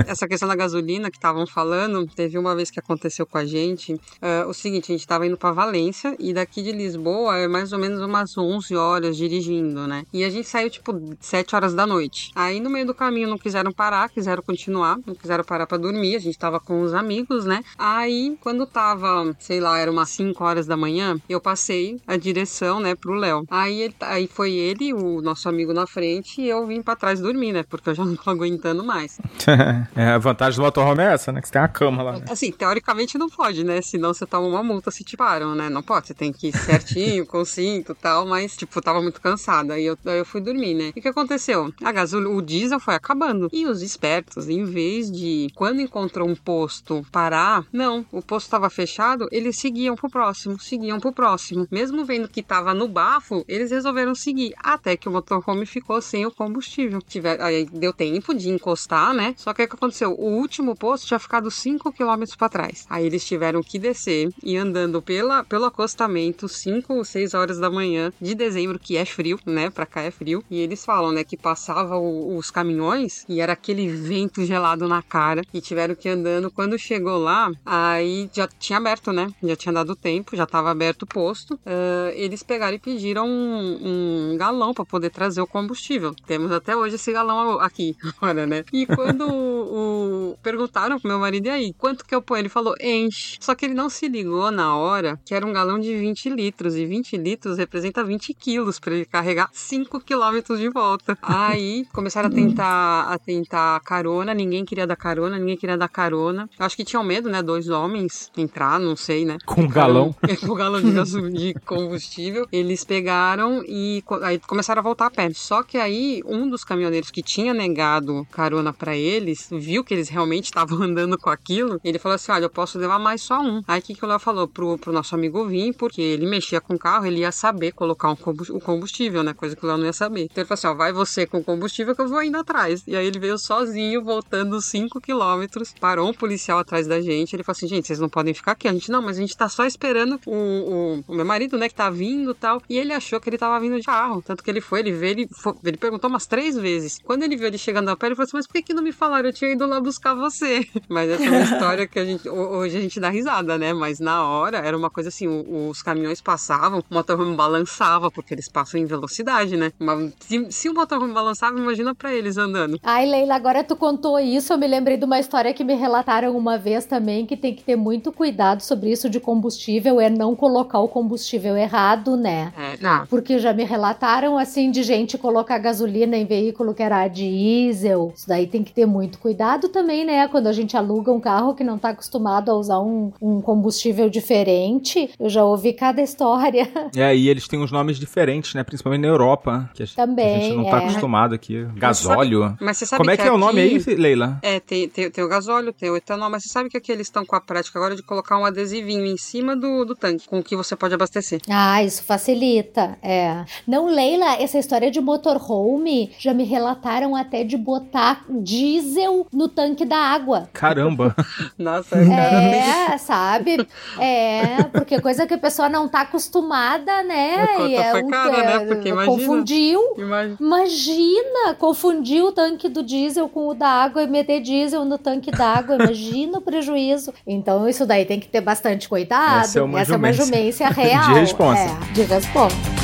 Essa 0.06 0.26
questão 0.28 0.48
da 0.48 0.54
gasolina 0.54 1.10
que 1.10 1.16
estavam 1.16 1.46
falando, 1.46 2.06
teve 2.06 2.38
uma 2.38 2.54
vez 2.54 2.70
que 2.70 2.78
aconteceu 2.80 3.26
com 3.26 3.38
a 3.38 3.44
gente. 3.44 3.98
ah, 4.20 4.44
o 4.48 4.52
seguinte, 4.54 4.84
a 4.90 4.94
gente 4.94 5.00
estava 5.00 5.26
indo 5.26 5.36
para 5.36 5.52
Valência 5.52 6.14
e 6.18 6.32
daqui 6.32 6.62
de 6.62 6.72
Lisboa 6.72 7.36
é 7.38 7.48
mais 7.48 7.72
ou 7.72 7.78
menos 7.78 8.00
umas 8.00 8.36
11 8.36 8.74
horas 8.76 9.16
dirigindo, 9.16 9.86
né? 9.86 10.04
E 10.12 10.24
a 10.24 10.30
gente 10.30 10.48
saiu 10.48 10.70
tipo 10.70 10.92
7 11.20 11.54
horas 11.54 11.74
da 11.74 11.86
noite. 11.86 12.30
Aí 12.34 12.60
no 12.60 12.70
meio 12.70 12.86
do 12.86 12.94
caminho 12.94 13.28
não 13.28 13.38
quiseram 13.38 13.72
parar, 13.72 14.08
quiseram 14.08 14.42
continuar, 14.42 14.98
não 15.06 15.14
quiseram 15.14 15.44
parar 15.44 15.66
para 15.66 15.78
dormir. 15.78 16.16
A 16.16 16.20
gente 16.20 16.38
tava 16.38 16.58
com 16.60 16.82
os 16.82 16.94
amigos, 16.94 17.44
né? 17.44 17.62
Aí 17.78 18.36
quando 18.40 18.66
tava, 18.66 19.34
sei 19.38 19.60
lá, 19.60 19.78
era 19.78 19.90
umas 19.90 20.10
5 20.10 20.42
horas 20.44 20.66
da 20.66 20.76
manhã, 20.76 21.16
eu 21.28 21.40
passei 21.40 21.98
a 22.06 22.16
direção, 22.16 22.80
né, 22.80 22.94
pro 22.94 23.14
Léo. 23.14 23.44
Aí, 23.50 23.82
ele- 23.82 23.94
aí 24.00 24.26
foi 24.26 24.52
ele, 24.52 24.92
o 24.92 25.20
nosso 25.20 25.48
amigo 25.48 25.72
na 25.72 25.86
frente, 25.86 26.40
e 26.40 26.48
eu 26.48 26.66
vim 26.66 26.82
para 26.82 26.96
trás 26.96 27.20
dormir, 27.20 27.52
né? 27.52 27.62
Porque 27.68 27.90
eu 27.90 27.94
já 27.94 28.04
não 28.04 28.16
tô 28.16 28.30
aguentando 28.30 28.84
mais. 28.84 29.18
é, 29.94 30.10
a 30.10 30.18
vantagem 30.18 30.58
do 30.58 30.62
motorhome 30.62 31.02
é 31.02 31.12
essa, 31.12 31.32
né? 31.32 31.40
Que 31.40 31.48
você 31.48 31.52
tem 31.52 31.62
uma 31.62 31.68
cama 31.68 32.02
lá. 32.02 32.12
Né? 32.12 32.24
Assim, 32.30 32.52
teoricamente 32.52 33.18
não 33.18 33.28
pode, 33.28 33.64
né? 33.64 33.82
Senão 33.82 34.14
você 34.14 34.26
toma 34.26 34.46
uma 34.46 34.62
multa 34.62 34.90
se 34.90 35.02
te 35.02 35.16
param, 35.16 35.54
né? 35.54 35.68
Não 35.68 35.82
pode, 35.82 36.06
você 36.06 36.14
tem 36.14 36.32
que 36.32 36.48
ir 36.48 36.56
certinho, 36.56 37.26
com 37.26 37.44
cinto 37.44 37.92
e 37.92 37.94
tal, 37.94 38.26
mas, 38.26 38.56
tipo, 38.56 38.80
tava 38.80 39.02
muito 39.02 39.20
cansada. 39.20 39.74
Aí 39.74 39.86
eu, 39.86 39.98
aí 40.06 40.18
eu 40.18 40.24
fui 40.24 40.40
dormir, 40.40 40.74
né? 40.74 40.92
E 40.94 41.00
o 41.00 41.02
que 41.02 41.08
aconteceu? 41.08 41.72
A 41.82 41.92
gasolina, 41.92 42.30
o 42.30 42.42
diesel 42.42 42.78
foi 42.78 42.94
acabando. 42.94 43.48
E 43.52 43.66
os 43.66 43.82
espertos, 43.82 44.48
em 44.48 44.64
vez 44.64 45.10
de, 45.10 45.48
quando 45.54 45.80
encontrou 45.80 46.28
um 46.28 46.36
posto, 46.36 47.04
parar, 47.10 47.64
não, 47.72 48.04
o 48.12 48.22
posto 48.22 48.50
tava 48.50 48.70
fechado, 48.70 49.28
eles 49.32 49.58
seguiam 49.58 49.96
pro 49.96 50.10
próximo, 50.10 50.58
seguiam 50.60 51.00
pro 51.00 51.12
próximo. 51.12 51.66
Mesmo 51.70 52.04
vendo 52.04 52.28
que 52.28 52.42
tava 52.42 52.72
no 52.74 52.86
bafo, 52.86 53.44
eles 53.48 53.70
resolveram 53.70 54.14
seguir. 54.14 54.54
Até 54.58 54.96
que 54.96 55.08
o 55.08 55.12
motorhome 55.12 55.66
ficou 55.66 56.00
sem 56.00 56.24
o 56.26 56.30
combustível. 56.30 57.00
Tiver, 57.02 57.40
aí 57.40 57.64
deu 57.64 57.92
tempo 57.92 58.34
de 58.34 58.48
encostar, 58.48 59.12
né? 59.12 59.34
Só 59.36 59.52
que 59.52 59.62
que 59.70 59.76
aconteceu? 59.76 60.12
O 60.18 60.26
último 60.38 60.74
posto 60.76 61.06
tinha 61.06 61.18
ficado 61.18 61.50
5 61.50 61.92
km 61.92 62.24
para 62.38 62.48
trás. 62.48 62.84
Aí 62.90 63.06
eles 63.06 63.24
tiveram 63.24 63.62
que 63.62 63.78
descer 63.78 64.28
e 64.42 64.56
andando 64.56 65.00
pela, 65.00 65.44
pelo 65.44 65.64
acostamento 65.64 66.48
5 66.48 66.94
ou 66.94 67.04
6 67.04 67.32
horas 67.34 67.58
da 67.58 67.70
manhã 67.70 68.12
de 68.20 68.34
dezembro, 68.34 68.78
que 68.78 68.96
é 68.96 69.04
frio, 69.04 69.38
né? 69.46 69.70
Pra 69.70 69.86
cá 69.86 70.02
é 70.02 70.10
frio. 70.10 70.42
E 70.50 70.58
eles 70.60 70.84
falam, 70.84 71.12
né, 71.12 71.24
que 71.24 71.36
passava 71.36 71.96
o- 71.96 72.36
os 72.36 72.50
caminhões 72.50 73.24
e 73.28 73.40
era 73.40 73.52
aquele 73.52 73.88
vento 73.88 74.44
gelado 74.44 74.86
na 74.88 75.02
cara. 75.02 75.42
E 75.54 75.60
tiveram 75.60 75.94
que 75.94 76.08
ir 76.08 76.12
andando. 76.12 76.50
Quando 76.50 76.78
chegou 76.78 77.18
lá, 77.18 77.50
aí 77.64 78.28
já 78.34 78.48
tinha 78.58 78.78
aberto, 78.78 79.12
né? 79.12 79.28
Já 79.42 79.56
tinha 79.56 79.72
dado 79.72 79.94
tempo, 79.96 80.36
já 80.36 80.46
tava 80.46 80.70
aberto 80.70 81.02
o 81.02 81.06
posto. 81.06 81.58
Ah, 81.64 82.10
eles 82.14 82.42
pegaram 82.42 82.76
e 82.76 82.80
pediram 82.80 83.26
um, 83.26 84.32
um 84.32 84.36
galão 84.36 84.72
para 84.74 84.84
poder 84.84 85.10
trazer 85.10 85.40
o 85.40 85.46
combustível. 85.46 86.14
Temos 86.26 86.50
até 86.52 86.76
hoje 86.76 86.96
esse 86.96 87.12
galão 87.12 87.60
aqui, 87.60 87.94
agora, 88.16 88.46
né? 88.46 88.64
E 88.72 88.86
quando 88.86 89.59
o, 89.60 90.32
o- 90.32 90.38
perguntaram 90.42 90.98
pro 90.98 91.08
meu 91.08 91.18
marido, 91.18 91.46
e 91.46 91.50
aí, 91.50 91.72
quanto 91.76 92.04
que 92.04 92.14
eu 92.14 92.22
ponho? 92.22 92.40
Ele 92.40 92.48
falou, 92.48 92.74
enche. 92.80 93.36
Só 93.40 93.54
que 93.54 93.64
ele 93.64 93.74
não 93.74 93.88
se 93.90 94.08
ligou 94.08 94.50
na 94.50 94.76
hora 94.76 95.18
que 95.24 95.34
era 95.34 95.46
um 95.46 95.52
galão 95.52 95.78
de 95.78 95.94
20 95.96 96.30
litros. 96.30 96.76
E 96.76 96.84
20 96.86 97.16
litros 97.16 97.58
representa 97.58 98.02
20 98.04 98.32
quilos 98.34 98.78
para 98.78 98.94
ele 98.94 99.04
carregar 99.04 99.48
5 99.52 100.00
quilômetros 100.00 100.58
de 100.58 100.68
volta. 100.68 101.16
Aí 101.22 101.86
começaram 101.92 102.28
a 102.28 102.32
tentar, 102.32 103.02
a 103.12 103.18
tentar 103.18 103.80
carona, 103.80 104.32
ninguém 104.34 104.64
queria 104.64 104.86
dar 104.86 104.96
carona, 104.96 105.38
ninguém 105.38 105.56
queria 105.56 105.76
dar 105.76 105.88
carona. 105.88 106.48
Eu 106.58 106.66
acho 106.66 106.76
que 106.76 106.84
tinham 106.84 107.02
medo, 107.04 107.28
né? 107.28 107.42
Dois 107.42 107.68
homens 107.68 108.30
entrar, 108.36 108.78
não 108.78 108.96
sei, 108.96 109.24
né? 109.24 109.36
Com 109.46 109.62
um 109.62 109.68
galão. 109.68 110.14
com 110.40 110.52
um 110.52 110.54
galão 110.54 110.80
de, 110.80 111.54
combustível. 111.66 112.46
Eles 112.52 112.84
pegaram 112.84 113.62
e 113.66 114.02
aí 114.22 114.38
começaram 114.38 114.80
a 114.80 114.82
voltar 114.82 115.06
a 115.06 115.10
pé. 115.10 115.30
Só 115.34 115.62
que 115.62 115.78
aí 115.78 116.22
um 116.26 116.48
dos 116.48 116.64
caminhoneiros 116.64 117.10
que 117.10 117.22
tinha 117.22 117.52
negado 117.54 118.26
carona 118.30 118.72
pra 118.72 118.96
eles, 118.96 119.49
viu 119.50 119.84
que 119.84 119.94
eles 119.94 120.08
realmente 120.08 120.46
estavam 120.46 120.80
andando 120.82 121.18
com 121.18 121.30
aquilo, 121.30 121.80
ele 121.84 121.98
falou 121.98 122.16
assim: 122.16 122.32
Olha, 122.32 122.44
eu 122.44 122.50
posso 122.50 122.78
levar 122.78 122.98
mais 122.98 123.22
só 123.22 123.40
um. 123.40 123.62
Aí 123.66 123.80
o 123.80 123.82
que, 123.82 123.94
que 123.94 124.04
o 124.04 124.08
Léo 124.08 124.18
falou 124.18 124.46
pro, 124.48 124.78
pro 124.78 124.92
nosso 124.92 125.14
amigo 125.14 125.46
vir, 125.46 125.74
porque 125.74 126.00
ele 126.00 126.26
mexia 126.26 126.60
com 126.60 126.74
o 126.74 126.78
carro, 126.78 127.06
ele 127.06 127.20
ia 127.20 127.32
saber 127.32 127.72
colocar 127.72 128.10
um 128.10 128.16
o 128.50 128.60
combustível, 128.60 129.22
né? 129.22 129.34
Coisa 129.34 129.56
que 129.56 129.64
o 129.64 129.68
Léo 129.68 129.78
não 129.78 129.86
ia 129.86 129.92
saber. 129.92 130.24
Então 130.24 130.42
ele 130.42 130.46
falou 130.48 130.54
assim: 130.54 130.66
Ó, 130.68 130.74
vai 130.74 130.92
você 130.92 131.26
com 131.26 131.38
o 131.38 131.44
combustível 131.44 131.94
que 131.94 132.00
eu 132.02 132.08
vou 132.08 132.22
indo 132.22 132.36
atrás. 132.38 132.82
E 132.86 132.96
aí 132.96 133.06
ele 133.06 133.18
veio 133.18 133.38
sozinho, 133.38 134.02
voltando 134.02 134.60
5 134.60 135.00
quilômetros, 135.00 135.74
parou 135.80 136.08
um 136.08 136.14
policial 136.14 136.58
atrás 136.58 136.86
da 136.86 137.00
gente. 137.00 137.34
Ele 137.34 137.42
falou 137.42 137.56
assim: 137.56 137.68
Gente, 137.68 137.86
vocês 137.86 137.98
não 138.00 138.08
podem 138.08 138.34
ficar 138.34 138.52
aqui. 138.52 138.68
A 138.68 138.72
gente 138.72 138.90
não, 138.90 139.02
mas 139.02 139.16
a 139.16 139.20
gente 139.20 139.36
tá 139.36 139.48
só 139.48 139.64
esperando 139.64 140.20
o, 140.26 140.34
o, 140.34 141.04
o 141.08 141.14
meu 141.14 141.24
marido, 141.24 141.56
né, 141.58 141.68
que 141.68 141.74
tá 141.74 141.90
vindo 141.90 142.34
tal. 142.34 142.62
E 142.68 142.76
ele 142.78 142.92
achou 142.92 143.20
que 143.20 143.28
ele 143.28 143.38
tava 143.38 143.58
vindo 143.60 143.76
de 143.78 143.84
carro. 143.86 144.22
Tanto 144.22 144.42
que 144.42 144.50
ele 144.50 144.60
foi, 144.60 144.80
ele 144.80 144.92
veio, 144.92 145.12
ele, 145.12 145.28
fo- 145.32 145.56
ele 145.64 145.76
perguntou 145.76 146.08
umas 146.08 146.26
três 146.26 146.56
vezes. 146.56 146.98
Quando 147.02 147.22
ele 147.22 147.36
viu 147.36 147.46
ele 147.46 147.58
chegando 147.58 147.88
a 147.88 147.96
pé, 147.96 148.06
ele 148.06 148.14
falou 148.14 148.26
assim: 148.26 148.36
Mas 148.36 148.46
por 148.46 148.52
que, 148.54 148.62
que 148.62 148.74
não 148.74 148.82
me 148.82 148.92
falaram? 148.92 149.28
Eu 149.28 149.32
tinha 149.40 149.52
ido 149.52 149.66
lá 149.66 149.80
buscar 149.80 150.14
você. 150.14 150.66
Mas 150.88 151.10
essa 151.10 151.24
é 151.24 151.28
uma 151.30 151.40
história 151.40 151.86
que 151.86 151.98
a 151.98 152.04
gente. 152.04 152.28
ho- 152.28 152.50
Hoje 152.60 152.76
a 152.76 152.80
gente 152.80 153.00
dá 153.00 153.08
risada, 153.08 153.56
né? 153.56 153.72
Mas 153.72 153.98
na 153.98 154.24
hora 154.26 154.58
era 154.58 154.76
uma 154.76 154.90
coisa 154.90 155.08
assim: 155.08 155.26
os 155.68 155.82
caminhões 155.82 156.20
passavam, 156.20 156.80
o 156.80 156.94
motorhome 156.94 157.34
balançava, 157.34 158.10
porque 158.10 158.34
eles 158.34 158.48
passam 158.48 158.78
em 158.78 158.84
velocidade, 158.84 159.56
né? 159.56 159.72
Mas 159.78 160.12
se, 160.20 160.46
se 160.50 160.68
o 160.68 160.74
motorhome 160.74 161.12
balançava, 161.14 161.58
imagina 161.58 161.94
pra 161.94 162.12
eles 162.14 162.36
andando. 162.36 162.78
Ai, 162.82 163.06
Leila, 163.06 163.34
agora 163.34 163.64
tu 163.64 163.74
contou 163.74 164.18
isso, 164.20 164.52
eu 164.52 164.58
me 164.58 164.66
lembrei 164.68 164.96
de 164.98 165.04
uma 165.06 165.18
história 165.18 165.54
que 165.54 165.64
me 165.64 165.74
relataram 165.74 166.36
uma 166.36 166.58
vez 166.58 166.84
também, 166.84 167.24
que 167.24 167.36
tem 167.36 167.54
que 167.54 167.62
ter 167.64 167.76
muito 167.76 168.12
cuidado 168.12 168.60
sobre 168.60 168.90
isso 168.92 169.08
de 169.08 169.18
combustível, 169.18 169.98
é 170.00 170.10
não 170.10 170.36
colocar 170.36 170.80
o 170.80 170.88
combustível 170.88 171.56
errado, 171.56 172.16
né? 172.16 172.52
É, 172.58 172.76
não. 172.82 173.06
Porque 173.06 173.38
já 173.38 173.52
me 173.54 173.64
relataram 173.64 174.36
assim 174.36 174.70
de 174.70 174.82
gente 174.82 175.16
colocar 175.16 175.58
gasolina 175.58 176.16
em 176.16 176.26
veículo 176.26 176.74
que 176.74 176.82
era 176.82 177.08
diesel. 177.08 178.12
Isso 178.14 178.28
daí 178.28 178.46
tem 178.46 178.62
que 178.62 178.72
ter 178.72 178.84
muito 178.86 179.18
cuidado 179.18 179.29
também, 179.68 180.04
né? 180.04 180.28
Quando 180.28 180.46
a 180.46 180.52
gente 180.52 180.76
aluga 180.76 181.12
um 181.12 181.20
carro 181.20 181.54
que 181.54 181.64
não 181.64 181.78
tá 181.78 181.90
acostumado 181.90 182.50
a 182.50 182.54
usar 182.54 182.80
um, 182.80 183.12
um 183.20 183.40
combustível 183.40 184.08
diferente, 184.08 185.10
eu 185.18 185.28
já 185.28 185.44
ouvi 185.44 185.72
cada 185.72 186.00
história. 186.02 186.68
É, 186.96 187.14
e 187.14 187.28
eles 187.28 187.46
têm 187.46 187.60
uns 187.60 187.72
nomes 187.72 187.98
diferentes, 187.98 188.54
né? 188.54 188.62
Principalmente 188.62 189.02
na 189.02 189.08
Europa. 189.08 189.70
Que 189.74 189.82
a, 189.82 189.86
Também, 189.86 190.36
a 190.36 190.40
gente 190.40 190.56
não 190.56 190.64
tá 190.64 190.80
é. 190.82 190.84
acostumado 190.84 191.34
aqui. 191.34 191.64
Gasóleo. 191.74 192.56
Mas 192.60 192.78
você 192.78 192.86
sabe 192.86 192.98
Como 192.98 193.10
é 193.10 193.16
que, 193.16 193.22
é 193.22 193.32
o 193.32 193.38
nome 193.38 193.60
aí, 193.60 193.78
Leila? 193.78 194.38
É, 194.42 194.60
tem, 194.60 194.88
tem, 194.88 195.10
tem 195.10 195.24
o 195.24 195.28
gasóleo, 195.28 195.72
tem 195.72 195.90
o 195.90 195.96
etanol, 195.96 196.30
mas 196.30 196.44
você 196.44 196.48
sabe 196.48 196.68
que 196.68 196.76
aqui 196.76 196.92
eles 196.92 197.06
estão 197.06 197.24
com 197.24 197.36
a 197.36 197.40
prática 197.40 197.78
agora 197.78 197.94
de 197.96 198.02
colocar 198.02 198.38
um 198.38 198.44
adesivinho 198.44 199.06
em 199.06 199.16
cima 199.16 199.56
do, 199.56 199.84
do 199.84 199.94
tanque, 199.94 200.28
com 200.28 200.38
o 200.38 200.42
que 200.42 200.56
você 200.56 200.76
pode 200.76 200.94
abastecer. 200.94 201.40
Ah, 201.48 201.82
isso 201.82 202.02
facilita, 202.02 202.98
é. 203.02 203.44
Não, 203.66 203.86
Leila, 203.86 204.34
essa 204.34 204.58
história 204.58 204.90
de 204.90 205.00
motorhome 205.00 206.12
já 206.18 206.32
me 206.32 206.44
relataram 206.44 207.14
até 207.16 207.44
de 207.44 207.56
botar 207.56 208.24
diesel 208.28 209.19
no 209.32 209.48
tanque 209.48 209.84
da 209.84 209.96
água. 209.96 210.48
Caramba. 210.52 211.14
Nossa, 211.58 211.96
É, 211.96 212.96
sabe? 212.98 213.66
É, 213.98 214.62
porque 214.72 215.00
coisa 215.00 215.26
que 215.26 215.34
a 215.34 215.38
pessoa 215.38 215.68
não 215.68 215.88
tá 215.88 216.02
acostumada, 216.02 217.02
né? 217.02 217.46
Conta 217.56 217.68
E 217.68 217.74
é 217.76 217.94
um- 217.94 218.08
cara, 218.08 218.30
né? 218.30 218.54
é, 218.56 218.58
Porque 218.66 218.88
imagina. 218.88 219.16
Confundiu. 219.16 219.80
Imagina. 219.98 220.36
Imagina, 220.40 221.54
confundir 221.58 222.22
o 222.22 222.32
tanque 222.32 222.68
do 222.68 222.82
diesel 222.82 223.28
com 223.28 223.48
o 223.48 223.54
da 223.54 223.68
água 223.68 224.02
e 224.02 224.06
meter 224.06 224.40
diesel 224.40 224.84
no 224.84 224.98
tanque 224.98 225.30
d'água. 225.30 225.76
Imagina 225.76 226.38
o 226.38 226.40
prejuízo. 226.40 227.12
Então, 227.26 227.68
isso 227.68 227.86
daí 227.86 228.04
tem 228.04 228.18
que 228.20 228.28
ter 228.28 228.40
bastante 228.40 228.88
cuidado. 228.88 229.40
Essa 229.44 229.58
é 229.58 229.62
uma 229.62 229.80
Essa 229.80 229.94
é 229.94 229.96
uma 229.96 230.12
jumência. 230.12 230.66
jumência 230.66 230.68
real. 230.82 231.04
De 231.14 231.20
responsa. 231.20 231.60
É, 231.62 231.92
de 231.92 232.02
responsa. 232.02 232.79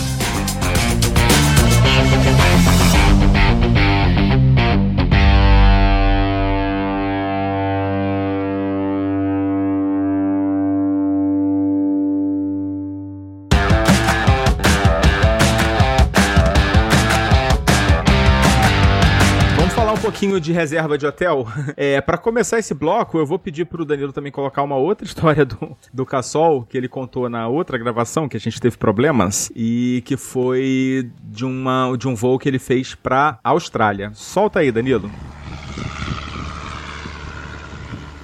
Pouquinho 20.37 20.41
de 20.41 20.53
reserva 20.53 20.99
de 20.99 21.07
hotel. 21.07 21.47
É, 21.77 22.01
para 22.01 22.17
começar 22.17 22.59
esse 22.59 22.73
bloco, 22.73 23.19
eu 23.19 23.27
vou 23.27 23.39
pedir 23.39 23.67
pro 23.67 23.85
Danilo 23.85 24.13
também 24.13 24.33
colocar 24.33 24.63
uma 24.63 24.77
outra 24.77 25.05
história 25.07 25.45
do, 25.45 25.77
do 25.93 26.07
Cassol, 26.07 26.63
que 26.63 26.77
ele 26.77 26.89
contou 26.89 27.29
na 27.29 27.49
outra 27.49 27.77
gravação, 27.77 28.29
que 28.29 28.37
a 28.37 28.41
gente 28.41 28.61
teve 28.61 28.77
problemas, 28.79 29.51
e 29.55 30.03
que 30.07 30.17
foi 30.17 31.11
de, 31.23 31.45
uma, 31.45 31.95
de 31.99 32.09
um 32.09 32.15
voo 32.15 32.39
que 32.39 32.49
ele 32.49 32.59
fez 32.59 32.95
pra 32.95 33.39
Austrália. 33.45 34.11
Solta 34.15 34.61
aí, 34.61 34.73
Danilo. 34.73 35.11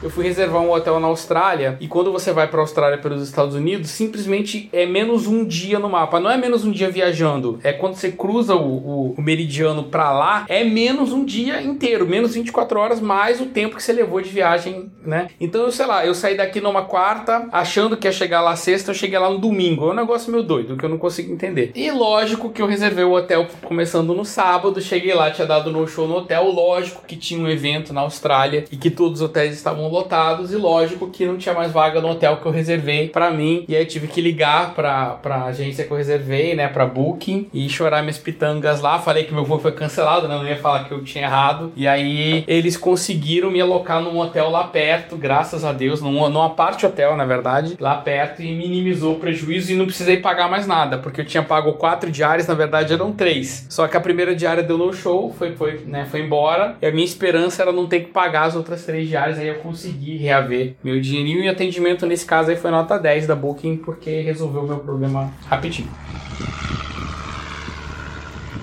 Eu 0.02 0.10
fui 0.10 0.24
reservar 0.24 0.60
um 0.62 0.72
hotel 0.72 0.98
na 0.98 1.06
Austrália 1.06 1.76
e 1.80 1.86
quando 1.86 2.10
você 2.10 2.32
vai 2.32 2.48
para 2.48 2.58
a 2.58 2.62
Austrália 2.62 2.98
pelos 2.98 3.22
Estados 3.22 3.54
Unidos, 3.54 3.90
simplesmente 3.90 4.68
é 4.72 4.84
menos 4.84 5.26
um 5.26 5.44
dia 5.44 5.78
no 5.78 5.88
mapa. 5.88 6.18
Não 6.18 6.30
é 6.30 6.36
menos 6.36 6.64
um 6.64 6.72
dia 6.72 6.90
viajando, 6.90 7.60
é 7.62 7.72
quando 7.72 7.94
você 7.94 8.10
cruza 8.10 8.56
o, 8.56 8.60
o, 8.60 9.14
o 9.16 9.22
meridiano 9.22 9.84
para 9.84 10.12
lá, 10.12 10.44
é 10.48 10.64
menos 10.64 11.12
um 11.12 11.24
dia 11.24 11.62
inteiro, 11.62 12.06
menos 12.06 12.34
24 12.34 12.78
horas 12.78 13.00
mais 13.00 13.40
o 13.40 13.46
tempo 13.46 13.76
que 13.76 13.82
você 13.82 13.92
levou 13.92 14.20
de 14.20 14.28
viagem, 14.28 14.90
né? 15.04 15.28
Então, 15.40 15.62
eu 15.62 15.72
sei 15.72 15.86
lá, 15.86 16.04
eu 16.04 16.14
saí 16.14 16.36
daqui 16.36 16.60
numa 16.60 16.82
quarta, 16.82 17.48
achando 17.52 17.96
que 17.96 18.08
ia 18.08 18.12
chegar 18.12 18.40
lá 18.40 18.56
sexta, 18.56 18.90
eu 18.90 18.94
cheguei 18.94 19.18
lá 19.18 19.30
no 19.30 19.38
domingo. 19.38 19.88
É 19.88 19.90
um 19.92 19.94
negócio 19.94 20.32
meio 20.32 20.42
doido 20.42 20.76
que 20.76 20.84
eu 20.84 20.88
não 20.88 20.98
consigo 20.98 21.32
entender. 21.32 21.70
E 21.74 21.90
lógico 21.90 22.50
que 22.50 22.60
eu 22.60 22.66
reservei 22.66 23.04
o 23.04 23.12
hotel 23.12 23.46
começando 23.62 24.14
no 24.14 24.24
sábado, 24.24 24.80
cheguei 24.80 25.14
lá, 25.14 25.30
tinha 25.30 25.46
dado 25.46 25.70
no 25.70 25.86
show 25.86 26.08
no 26.08 26.16
hotel, 26.16 26.44
lógico 26.50 27.04
que 27.06 27.16
tinha 27.16 27.40
um 27.40 27.48
evento 27.48 27.92
na 27.92 28.00
Austrália 28.00 28.64
e 28.70 28.76
que 28.76 28.90
todos 28.90 29.20
os 29.20 29.28
hotéis 29.28 29.54
estavam 29.54 29.91
lotados 29.92 30.52
e 30.52 30.56
lógico 30.56 31.10
que 31.10 31.26
não 31.26 31.36
tinha 31.36 31.54
mais 31.54 31.70
vaga 31.70 32.00
no 32.00 32.08
hotel 32.08 32.38
que 32.38 32.46
eu 32.46 32.52
reservei 32.52 33.08
para 33.08 33.30
mim. 33.30 33.64
E 33.68 33.76
aí 33.76 33.84
tive 33.84 34.06
que 34.06 34.20
ligar 34.20 34.74
pra, 34.74 35.10
pra 35.10 35.44
agência 35.44 35.84
que 35.84 35.90
eu 35.90 35.96
reservei, 35.96 36.54
né, 36.54 36.68
pra 36.68 36.86
Booking 36.86 37.48
e 37.52 37.68
chorar 37.68 38.02
minhas 38.02 38.18
pitangas 38.18 38.80
lá, 38.80 38.98
falei 38.98 39.24
que 39.24 39.34
meu 39.34 39.44
voo 39.44 39.58
foi 39.58 39.72
cancelado, 39.72 40.26
né, 40.26 40.34
não 40.34 40.46
ia 40.46 40.56
falar 40.56 40.84
que 40.84 40.92
eu 40.92 41.04
tinha 41.04 41.24
errado. 41.24 41.72
E 41.76 41.86
aí 41.86 42.44
eles 42.46 42.76
conseguiram 42.76 43.50
me 43.50 43.60
alocar 43.60 44.00
num 44.00 44.18
hotel 44.18 44.50
lá 44.50 44.64
perto, 44.64 45.16
graças 45.16 45.64
a 45.64 45.72
Deus, 45.72 46.00
num, 46.00 46.28
numa 46.28 46.50
parte 46.50 46.86
hotel, 46.86 47.16
na 47.16 47.24
verdade, 47.24 47.76
lá 47.78 47.96
perto 47.96 48.42
e 48.42 48.52
minimizou 48.54 49.14
o 49.14 49.18
prejuízo 49.18 49.72
e 49.72 49.76
não 49.76 49.84
precisei 49.86 50.18
pagar 50.18 50.48
mais 50.48 50.66
nada, 50.66 50.98
porque 50.98 51.20
eu 51.20 51.24
tinha 51.24 51.42
pago 51.42 51.74
quatro 51.74 52.10
diárias, 52.10 52.46
na 52.46 52.54
verdade 52.54 52.92
eram 52.92 53.12
três, 53.12 53.66
só 53.68 53.86
que 53.86 53.96
a 53.96 54.00
primeira 54.00 54.34
diária 54.34 54.62
deu 54.62 54.78
no 54.78 54.92
show, 54.92 55.34
foi, 55.38 55.52
foi, 55.54 55.82
né, 55.86 56.06
foi 56.10 56.20
embora 56.20 56.76
e 56.80 56.86
a 56.86 56.90
minha 56.90 57.04
esperança 57.04 57.62
era 57.62 57.72
não 57.72 57.86
ter 57.86 58.00
que 58.00 58.10
pagar 58.10 58.44
as 58.44 58.56
outras 58.56 58.84
três 58.84 59.08
diárias, 59.08 59.38
aí 59.38 59.48
eu 59.48 59.56
consegui 59.56 59.81
consegui 59.82 60.16
reaver 60.16 60.74
meu 60.82 61.00
dinheirinho 61.00 61.42
e 61.42 61.48
atendimento 61.48 62.06
nesse 62.06 62.24
caso 62.24 62.50
aí 62.50 62.56
foi 62.56 62.70
nota 62.70 62.98
10 62.98 63.26
da 63.26 63.34
Booking 63.34 63.76
porque 63.78 64.20
resolveu 64.20 64.62
meu 64.62 64.78
problema 64.78 65.32
rapidinho. 65.46 65.90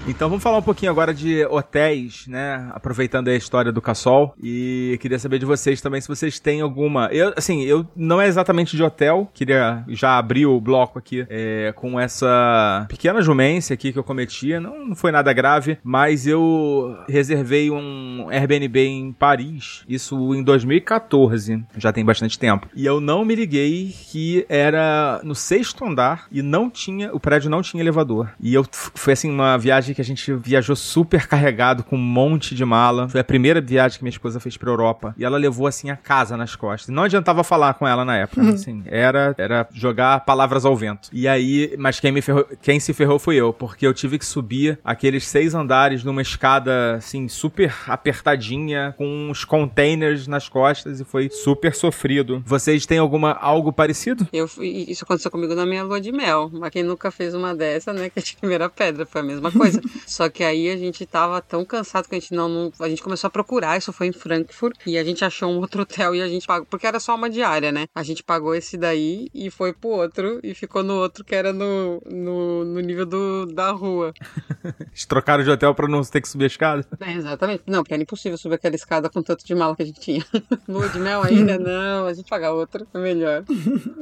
Então 0.10 0.28
vamos 0.28 0.42
falar 0.42 0.58
um 0.58 0.64
pouquinho 0.64 0.92
agora 0.92 1.14
de 1.14 1.46
hotéis, 1.46 2.26
né? 2.26 2.68
Aproveitando 2.74 3.28
a 3.28 3.36
história 3.36 3.72
do 3.72 3.80
Cassol. 3.80 4.34
E 4.42 4.98
queria 5.00 5.20
saber 5.20 5.38
de 5.38 5.46
vocês 5.46 5.82
também 5.82 6.02
se 6.02 6.08
vocês 6.08 6.40
têm 6.40 6.62
alguma. 6.62 7.10
Eu, 7.12 7.32
assim, 7.38 7.62
eu 7.62 7.86
não 7.96 8.20
é 8.20 8.28
exatamente 8.28 8.76
de 8.76 8.82
hotel. 8.82 9.30
Queria 9.36 9.84
já 9.88 10.18
abrir 10.18 10.48
o 10.48 10.60
bloco 10.60 10.98
aqui 10.98 11.28
é, 11.30 11.72
com 11.76 12.00
essa 12.00 12.88
pequena 12.90 13.22
jumência 13.22 13.76
aqui 13.76 13.94
que 13.94 14.00
eu 14.00 14.04
cometi. 14.04 14.58
Não, 14.60 14.88
não 14.88 14.96
foi 14.96 15.12
nada 15.12 15.32
grave, 15.32 15.78
mas 15.84 16.26
eu 16.26 16.98
reservei 17.08 17.70
um 17.70 18.30
Airbnb 18.32 18.80
em 18.80 19.14
Paris. 19.14 19.84
Isso 19.88 20.34
em 20.34 20.42
2014. 20.42 21.64
Já 21.78 21.94
tem 21.94 22.04
bastante 22.04 22.40
tempo. 22.40 22.68
E 22.76 22.84
eu 22.84 23.00
não 23.00 23.24
me 23.24 23.36
liguei 23.36 23.96
que 24.12 24.44
era 24.50 25.22
no 25.24 25.36
sexto 25.36 25.86
andar 25.86 26.26
e 26.32 26.42
não 26.42 26.68
tinha. 26.68 27.14
O 27.14 27.20
prédio 27.20 27.48
não 27.48 27.62
tinha 27.62 27.84
elevador. 27.84 28.32
E 28.40 28.56
eu 28.56 28.66
foi 28.72 29.14
assim 29.14 29.30
uma 29.30 29.56
viagem 29.56 29.99
que 30.00 30.02
a 30.02 30.06
gente 30.06 30.34
viajou 30.34 30.78
super 30.78 31.28
carregado 31.28 31.84
com 31.84 31.98
um 31.98 32.00
monte 32.00 32.56
de 32.56 32.64
mala. 32.64 33.10
Foi 33.10 33.20
a 33.20 33.24
primeira 33.24 33.60
viagem 33.60 33.98
que 33.98 34.04
minha 34.06 34.12
esposa 34.12 34.40
fez 34.40 34.56
pra 34.56 34.70
Europa. 34.72 35.14
E 35.18 35.26
ela 35.26 35.38
levou, 35.38 35.68
assim, 35.68 35.90
a 35.90 35.98
casa 35.98 36.38
nas 36.38 36.56
costas. 36.56 36.96
Não 36.96 37.04
adiantava 37.04 37.44
falar 37.44 37.74
com 37.74 37.86
ela 37.86 38.06
na 38.06 38.16
época. 38.16 38.42
Uhum. 38.42 38.50
Assim, 38.60 38.82
era, 38.86 39.36
era 39.38 39.68
jogar 39.74 40.22
palavras 40.22 40.64
ao 40.66 40.74
vento. 40.76 41.10
E 41.12 41.28
aí, 41.28 41.76
mas 41.78 42.00
quem 42.00 42.12
me 42.14 42.22
ferrou, 42.22 42.46
quem 42.62 42.80
se 42.80 42.94
ferrou 42.94 43.20
fui 43.20 43.36
eu, 43.36 43.52
porque 43.52 43.86
eu 43.86 43.94
tive 43.94 44.18
que 44.18 44.26
subir 44.26 44.80
aqueles 44.86 45.28
seis 45.28 45.54
andares 45.54 46.04
numa 46.04 46.22
escada, 46.22 46.96
assim, 46.96 47.28
super 47.28 47.74
apertadinha, 47.88 48.94
com 48.98 49.30
uns 49.30 49.44
containers 49.46 50.28
nas 50.28 50.48
costas 50.50 51.00
e 51.00 51.04
foi 51.06 51.30
super 51.30 51.74
sofrido. 51.76 52.42
Vocês 52.46 52.86
têm 52.86 52.98
alguma, 52.98 53.32
algo 53.34 53.72
parecido? 53.74 54.28
Eu, 54.32 54.48
fui- 54.48 54.86
isso 54.88 55.04
aconteceu 55.04 55.32
comigo 55.32 55.54
na 55.56 55.66
minha 55.66 55.84
lua 55.84 56.00
de 56.02 56.12
mel. 56.12 56.50
Mas 56.54 56.70
quem 56.72 56.84
nunca 56.84 57.12
fez 57.12 57.34
uma 57.34 57.54
dessa, 57.56 57.92
né? 57.94 58.10
Que 58.10 58.20
é 58.20 58.22
de 58.22 58.36
primeira 58.38 58.70
pedra, 58.70 59.06
foi 59.06 59.22
a 59.22 59.24
mesma 59.24 59.52
coisa. 59.52 59.82
Só 60.06 60.30
que 60.30 60.44
aí 60.44 60.70
a 60.70 60.78
gente 60.78 61.06
tava 61.06 61.42
tão 61.42 61.64
cansado 61.66 62.08
que 62.08 62.16
a 62.16 62.20
gente 62.20 62.34
não, 62.34 62.48
não- 62.50 62.72
A 62.80 62.90
gente 62.90 63.02
começou 63.04 63.28
a 63.28 63.32
procurar, 63.32 63.78
isso 63.78 63.92
foi 63.94 64.08
em 64.08 64.12
Frankfurt. 64.12 64.76
E 64.86 64.98
a 64.98 65.04
gente 65.04 65.24
achou 65.24 65.50
um 65.52 65.58
outro 65.60 65.82
hotel 65.84 66.16
e 66.16 66.22
a 66.22 66.28
gente 66.28 66.46
pagou. 66.48 66.66
Porque 66.70 66.86
era 66.88 67.00
só 67.00 67.16
uma 67.16 67.30
diária, 67.30 67.72
né? 67.72 67.86
A 67.96 68.04
gente 68.04 68.24
pagou 68.24 68.54
esse 68.56 68.78
daí 68.78 69.28
e 69.34 69.50
foi 69.50 69.74
pro 69.74 69.90
outro. 69.90 70.40
E 70.44 70.54
ficou 70.54 70.84
no 70.84 70.96
outro 70.96 71.24
que 71.24 71.36
era 71.36 71.52
no, 71.54 72.02
no, 72.10 72.66
no 72.66 72.80
nível 72.80 73.06
do, 73.06 73.46
da 73.48 73.72
rua. 73.72 74.14
Eles 74.92 75.06
trocaram 75.06 75.44
de 75.44 75.50
hotel 75.50 75.74
pra 75.74 75.88
não 75.88 76.02
ter 76.04 76.22
que 76.22 76.28
subir 76.30 76.46
a 76.46 76.48
escada? 76.48 76.86
É, 77.00 77.14
exatamente. 77.14 77.64
Não, 77.68 77.84
porque 77.84 77.94
era 77.94 78.04
impossível 78.04 78.38
subir 78.38 78.56
aquela 78.56 78.76
escada 78.76 79.10
com 79.10 79.22
tanto 79.22 79.46
de 79.46 79.56
mala 79.56 79.76
que 79.76 79.84
a 79.84 79.86
gente 79.86 80.00
tinha. 80.00 80.26
Lua 80.68 80.90
de 80.90 81.00
mel 81.00 81.24
ainda, 81.24 81.58
não. 81.60 82.06
A 82.08 82.14
gente 82.14 82.30
paga 82.30 82.52
outro, 82.52 82.88
é 82.94 82.98
melhor. 83.00 83.44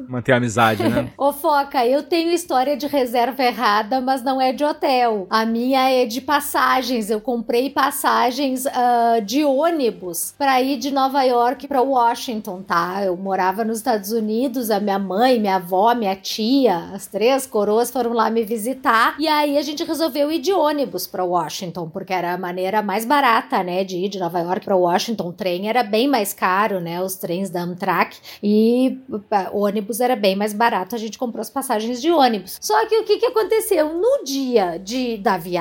Manter 0.07 0.33
a 0.33 0.37
amizade, 0.37 0.83
né? 0.83 1.11
Ô, 1.17 1.31
Foca, 1.33 1.85
eu 1.85 2.03
tenho 2.03 2.31
história 2.31 2.75
de 2.77 2.87
reserva 2.87 3.43
errada, 3.43 3.99
mas 4.01 4.23
não 4.23 4.41
é 4.41 4.51
de 4.53 4.63
hotel. 4.63 5.27
A 5.29 5.45
minha 5.45 5.66
é 5.73 6.05
de 6.05 6.21
passagens. 6.21 7.09
Eu 7.09 7.19
comprei 7.19 7.69
passagens 7.69 8.65
ah, 8.67 9.19
de 9.23 9.43
ônibus 9.43 10.33
pra 10.37 10.61
ir 10.61 10.77
de 10.77 10.91
Nova 10.91 11.23
York 11.23 11.67
pra 11.67 11.81
Washington, 11.81 12.61
tá? 12.61 13.03
Eu 13.03 13.15
morava 13.17 13.63
nos 13.63 13.77
Estados 13.77 14.11
Unidos, 14.11 14.69
a 14.69 14.79
minha 14.79 14.99
mãe, 14.99 15.39
minha 15.39 15.55
avó, 15.55 15.93
minha 15.93 16.15
tia, 16.15 16.89
as 16.93 17.07
três 17.07 17.45
coroas 17.45 17.91
foram 17.91 18.13
lá 18.13 18.29
me 18.29 18.43
visitar. 18.43 19.15
E 19.19 19.27
aí 19.27 19.57
a 19.57 19.61
gente 19.61 19.83
resolveu 19.83 20.31
ir 20.31 20.39
de 20.39 20.53
ônibus 20.53 21.07
pra 21.07 21.23
Washington, 21.23 21.89
porque 21.89 22.13
era 22.13 22.33
a 22.33 22.37
maneira 22.37 22.81
mais 22.81 23.05
barata, 23.05 23.63
né, 23.63 23.83
de 23.83 23.97
ir 23.97 24.09
de 24.09 24.19
Nova 24.19 24.39
York 24.39 24.65
pra 24.65 24.75
Washington. 24.75 25.29
O 25.29 25.33
trem 25.33 25.69
era 25.69 25.83
bem 25.83 26.07
mais 26.07 26.33
caro, 26.33 26.79
né? 26.79 27.01
Os 27.01 27.15
trens 27.15 27.49
da 27.49 27.61
Amtrak. 27.61 28.17
E 28.41 28.97
ah, 29.31 29.49
ônibus 29.53 29.99
era 29.99 30.15
bem 30.15 30.35
mais 30.35 30.53
barato, 30.53 30.95
a 30.95 30.99
gente 30.99 31.17
comprou 31.17 31.41
as 31.41 31.49
passagens 31.49 32.01
de 32.01 32.11
ônibus. 32.11 32.57
Só 32.61 32.85
que 32.85 32.95
o 32.95 33.03
que, 33.03 33.17
que 33.17 33.25
aconteceu? 33.25 33.93
No 33.93 34.23
dia 34.23 34.77
de, 34.77 35.17
da 35.17 35.37
viagem, 35.37 35.56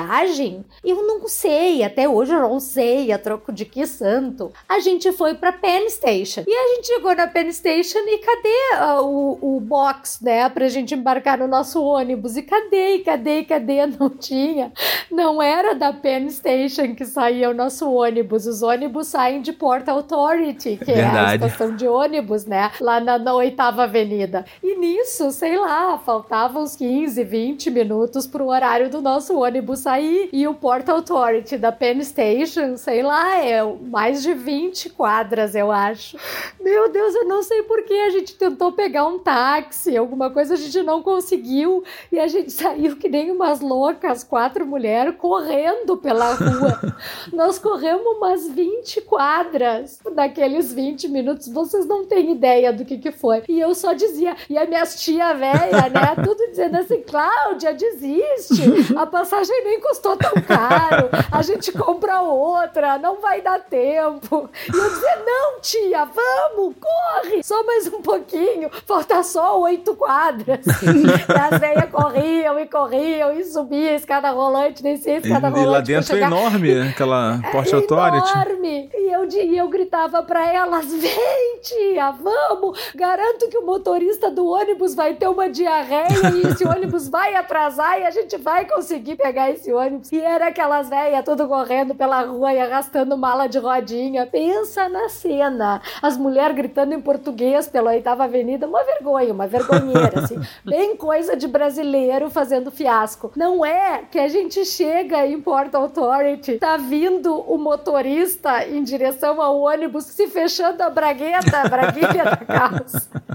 eu 0.83 1.07
não 1.07 1.27
sei, 1.27 1.83
até 1.83 2.07
hoje 2.07 2.33
eu 2.33 2.39
não 2.39 2.59
sei 2.59 3.11
a 3.11 3.17
troco 3.17 3.51
de 3.51 3.65
que 3.65 3.85
santo. 3.85 4.51
A 4.67 4.79
gente 4.79 5.11
foi 5.11 5.35
pra 5.35 5.51
Penn 5.51 5.89
Station. 5.89 6.43
E 6.47 6.51
a 6.51 6.75
gente 6.75 6.87
chegou 6.87 7.15
na 7.15 7.27
Penn 7.27 7.51
Station 7.51 7.99
e 7.99 8.17
cadê 8.19 8.73
ah, 8.75 9.01
o, 9.01 9.37
o 9.41 9.59
box, 9.59 10.23
né, 10.23 10.47
pra 10.49 10.67
gente 10.67 10.93
embarcar 10.93 11.37
no 11.37 11.47
nosso 11.47 11.83
ônibus? 11.83 12.37
E 12.37 12.43
cadê, 12.43 12.95
e 12.95 12.99
cadê, 12.99 13.39
e 13.39 13.45
cadê? 13.45 13.85
Não 13.99 14.09
tinha. 14.09 14.71
Não 15.11 15.41
era 15.41 15.73
da 15.73 15.93
Penn 15.93 16.29
Station 16.29 16.93
que 16.95 17.05
saía 17.05 17.49
o 17.49 17.53
nosso 17.53 17.91
ônibus. 17.91 18.45
Os 18.45 18.61
ônibus 18.61 19.07
saem 19.07 19.41
de 19.41 19.53
Port 19.53 19.87
Authority, 19.87 20.77
que 20.83 20.91
é 20.91 21.03
a 21.03 21.11
Verdade. 21.11 21.45
estação 21.45 21.75
de 21.75 21.87
ônibus, 21.87 22.45
né? 22.45 22.71
Lá 22.79 22.99
na, 22.99 23.17
na 23.17 23.33
oitava 23.33 23.83
avenida. 23.83 24.45
E 24.61 24.75
nisso, 24.75 25.31
sei 25.31 25.57
lá, 25.57 25.97
faltavam 25.97 26.63
uns 26.63 26.75
15, 26.75 27.23
20 27.23 27.71
minutos 27.71 28.27
pro 28.27 28.47
horário 28.47 28.89
do 28.89 29.01
nosso 29.01 29.37
ônibus 29.39 29.79
sair. 29.87 30.29
E 30.33 30.45
o 30.45 30.53
Port 30.53 30.87
Authority 30.89 31.57
da 31.57 31.71
Penn 31.71 32.03
Station, 32.03 32.75
sei 32.75 33.01
lá, 33.01 33.37
é 33.37 33.63
mais 33.63 34.21
de 34.21 34.33
20 34.33 34.89
quadras, 34.89 35.55
eu 35.55 35.71
acho. 35.71 36.17
Meu 36.59 36.89
Deus, 36.89 37.15
eu 37.15 37.25
não 37.25 37.41
sei 37.41 37.63
por 37.63 37.81
que 37.83 37.93
a 37.93 38.09
gente 38.09 38.35
tentou 38.35 38.73
pegar 38.73 39.05
um 39.05 39.17
táxi, 39.17 39.95
alguma 39.95 40.29
coisa 40.29 40.55
a 40.55 40.57
gente 40.57 40.83
não 40.83 41.01
conseguiu. 41.01 41.85
E 42.11 42.19
a 42.19 42.27
gente 42.27 42.51
saiu 42.53 42.97
que 42.97 43.07
nem 43.07 43.31
umas 43.31 43.61
loucas, 43.61 44.25
quatro 44.25 44.65
mulheres, 44.65 45.15
correndo 45.17 45.95
pela 45.95 46.33
rua. 46.33 46.97
Nós 47.31 47.57
corremos 47.57 48.17
umas 48.17 48.45
20 48.49 49.01
quadras 49.01 49.99
naqueles 50.13 50.73
20 50.73 51.07
minutos. 51.07 51.47
Vocês 51.47 51.85
não 51.85 52.05
têm 52.05 52.33
ideia 52.33 52.73
do 52.73 52.83
que 52.83 52.97
que 52.97 53.11
foi. 53.11 53.43
E 53.47 53.57
eu 53.57 53.73
só 53.73 53.93
dizia, 53.93 54.35
e 54.49 54.57
a 54.57 54.65
minha 54.65 54.85
tia 54.85 55.33
velha, 55.33 55.89
né, 55.89 56.15
tudo 56.23 56.49
dizendo 56.49 56.75
assim, 56.77 57.01
Cláudia, 57.01 57.73
desiste. 57.73 58.63
A 58.97 59.05
passagem 59.05 59.63
nem 59.63 59.76
custou 59.79 60.15
tão 60.17 60.33
caro. 60.41 61.09
A 61.31 61.41
gente 61.41 61.71
compra 61.71 62.21
outra, 62.21 62.97
não 62.97 63.19
vai 63.21 63.41
dar 63.41 63.59
tempo. 63.59 64.49
E 64.73 64.77
eu 64.77 64.89
dizia, 64.89 65.23
não, 65.25 65.59
tia, 65.61 66.05
vamos, 66.05 66.75
corre. 66.79 67.43
Só 67.43 67.63
mais 67.65 67.87
um 67.87 68.01
pouquinho. 68.01 68.69
Falta 68.85 69.21
só 69.23 69.59
oito 69.61 69.95
quadras. 69.95 70.65
E 70.87 71.31
as 71.53 71.59
velhas 71.59 71.89
corriam 71.91 72.59
e 72.59 72.67
corriam 72.67 73.33
e 73.33 73.43
subia 73.43 73.91
a 73.91 73.95
escada 73.95 74.31
rolante, 74.31 74.81
descia 74.81 75.13
a 75.13 75.15
E, 75.17 75.19
escada 75.19 75.47
e 75.47 75.51
rolante. 75.51 75.67
lá 75.67 75.71
pra 75.73 75.81
dentro 75.81 76.15
é 76.17 76.21
enorme, 76.21 76.89
aquela 76.89 77.39
Port 77.51 77.73
Authority. 77.73 78.31
enorme. 78.31 78.89
E 78.93 79.11
eu, 79.13 79.25
e 79.29 79.57
eu 79.57 79.67
gritava 79.69 80.23
pra 80.23 80.51
elas: 80.51 80.85
vem, 80.93 81.59
tia, 81.61 82.11
vamos. 82.11 82.77
Garanto 82.95 83.47
que 83.49 83.57
o 83.57 83.65
motorista 83.65 84.29
do 84.31 84.45
ônibus 84.47 84.95
vai 84.95 85.13
ter 85.15 85.27
uma 85.27 85.49
diarreia 85.49 86.07
e 86.33 86.47
esse 86.47 86.65
ônibus 86.65 87.07
vai 87.07 87.35
atrasar 87.35 87.99
e 87.99 88.05
a 88.05 88.11
gente 88.11 88.37
vai 88.37 88.65
conseguir 88.65 89.15
pegar 89.15 89.49
esse 89.51 89.66
esse 89.67 89.73
ônibus. 89.73 90.11
E 90.11 90.21
era 90.21 90.47
aquelas 90.47 90.89
velhas 90.89 91.25
tudo 91.25 91.47
correndo 91.47 91.93
pela 91.93 92.21
rua 92.21 92.53
e 92.53 92.59
arrastando 92.59 93.17
mala 93.17 93.47
de 93.47 93.59
rodinha. 93.59 94.25
Pensa 94.25 94.87
na 94.87 95.09
cena. 95.09 95.81
As 96.01 96.17
mulheres 96.17 96.55
gritando 96.55 96.93
em 96.93 97.01
português 97.01 97.67
pela 97.67 97.91
oitava 97.91 98.23
avenida. 98.23 98.67
Uma 98.67 98.83
vergonha, 98.83 99.33
uma 99.33 99.47
vergonheira, 99.47 100.21
assim. 100.21 100.39
Bem 100.63 100.95
coisa 100.95 101.35
de 101.35 101.47
brasileiro 101.47 102.29
fazendo 102.29 102.71
fiasco. 102.71 103.31
Não 103.35 103.65
é 103.65 104.03
que 104.09 104.19
a 104.19 104.27
gente 104.27 104.63
chega 104.65 105.25
em 105.25 105.41
Port 105.41 105.73
Authority, 105.73 106.57
tá 106.57 106.77
vindo 106.77 107.39
o 107.41 107.57
motorista 107.57 108.65
em 108.65 108.83
direção 108.83 109.41
ao 109.41 109.59
ônibus, 109.59 110.05
se 110.05 110.27
fechando 110.27 110.81
a 110.81 110.89
bragueta, 110.89 111.61
a 111.61 111.67
braguilha 111.67 112.23
da 112.23 112.37
calça. 112.37 113.09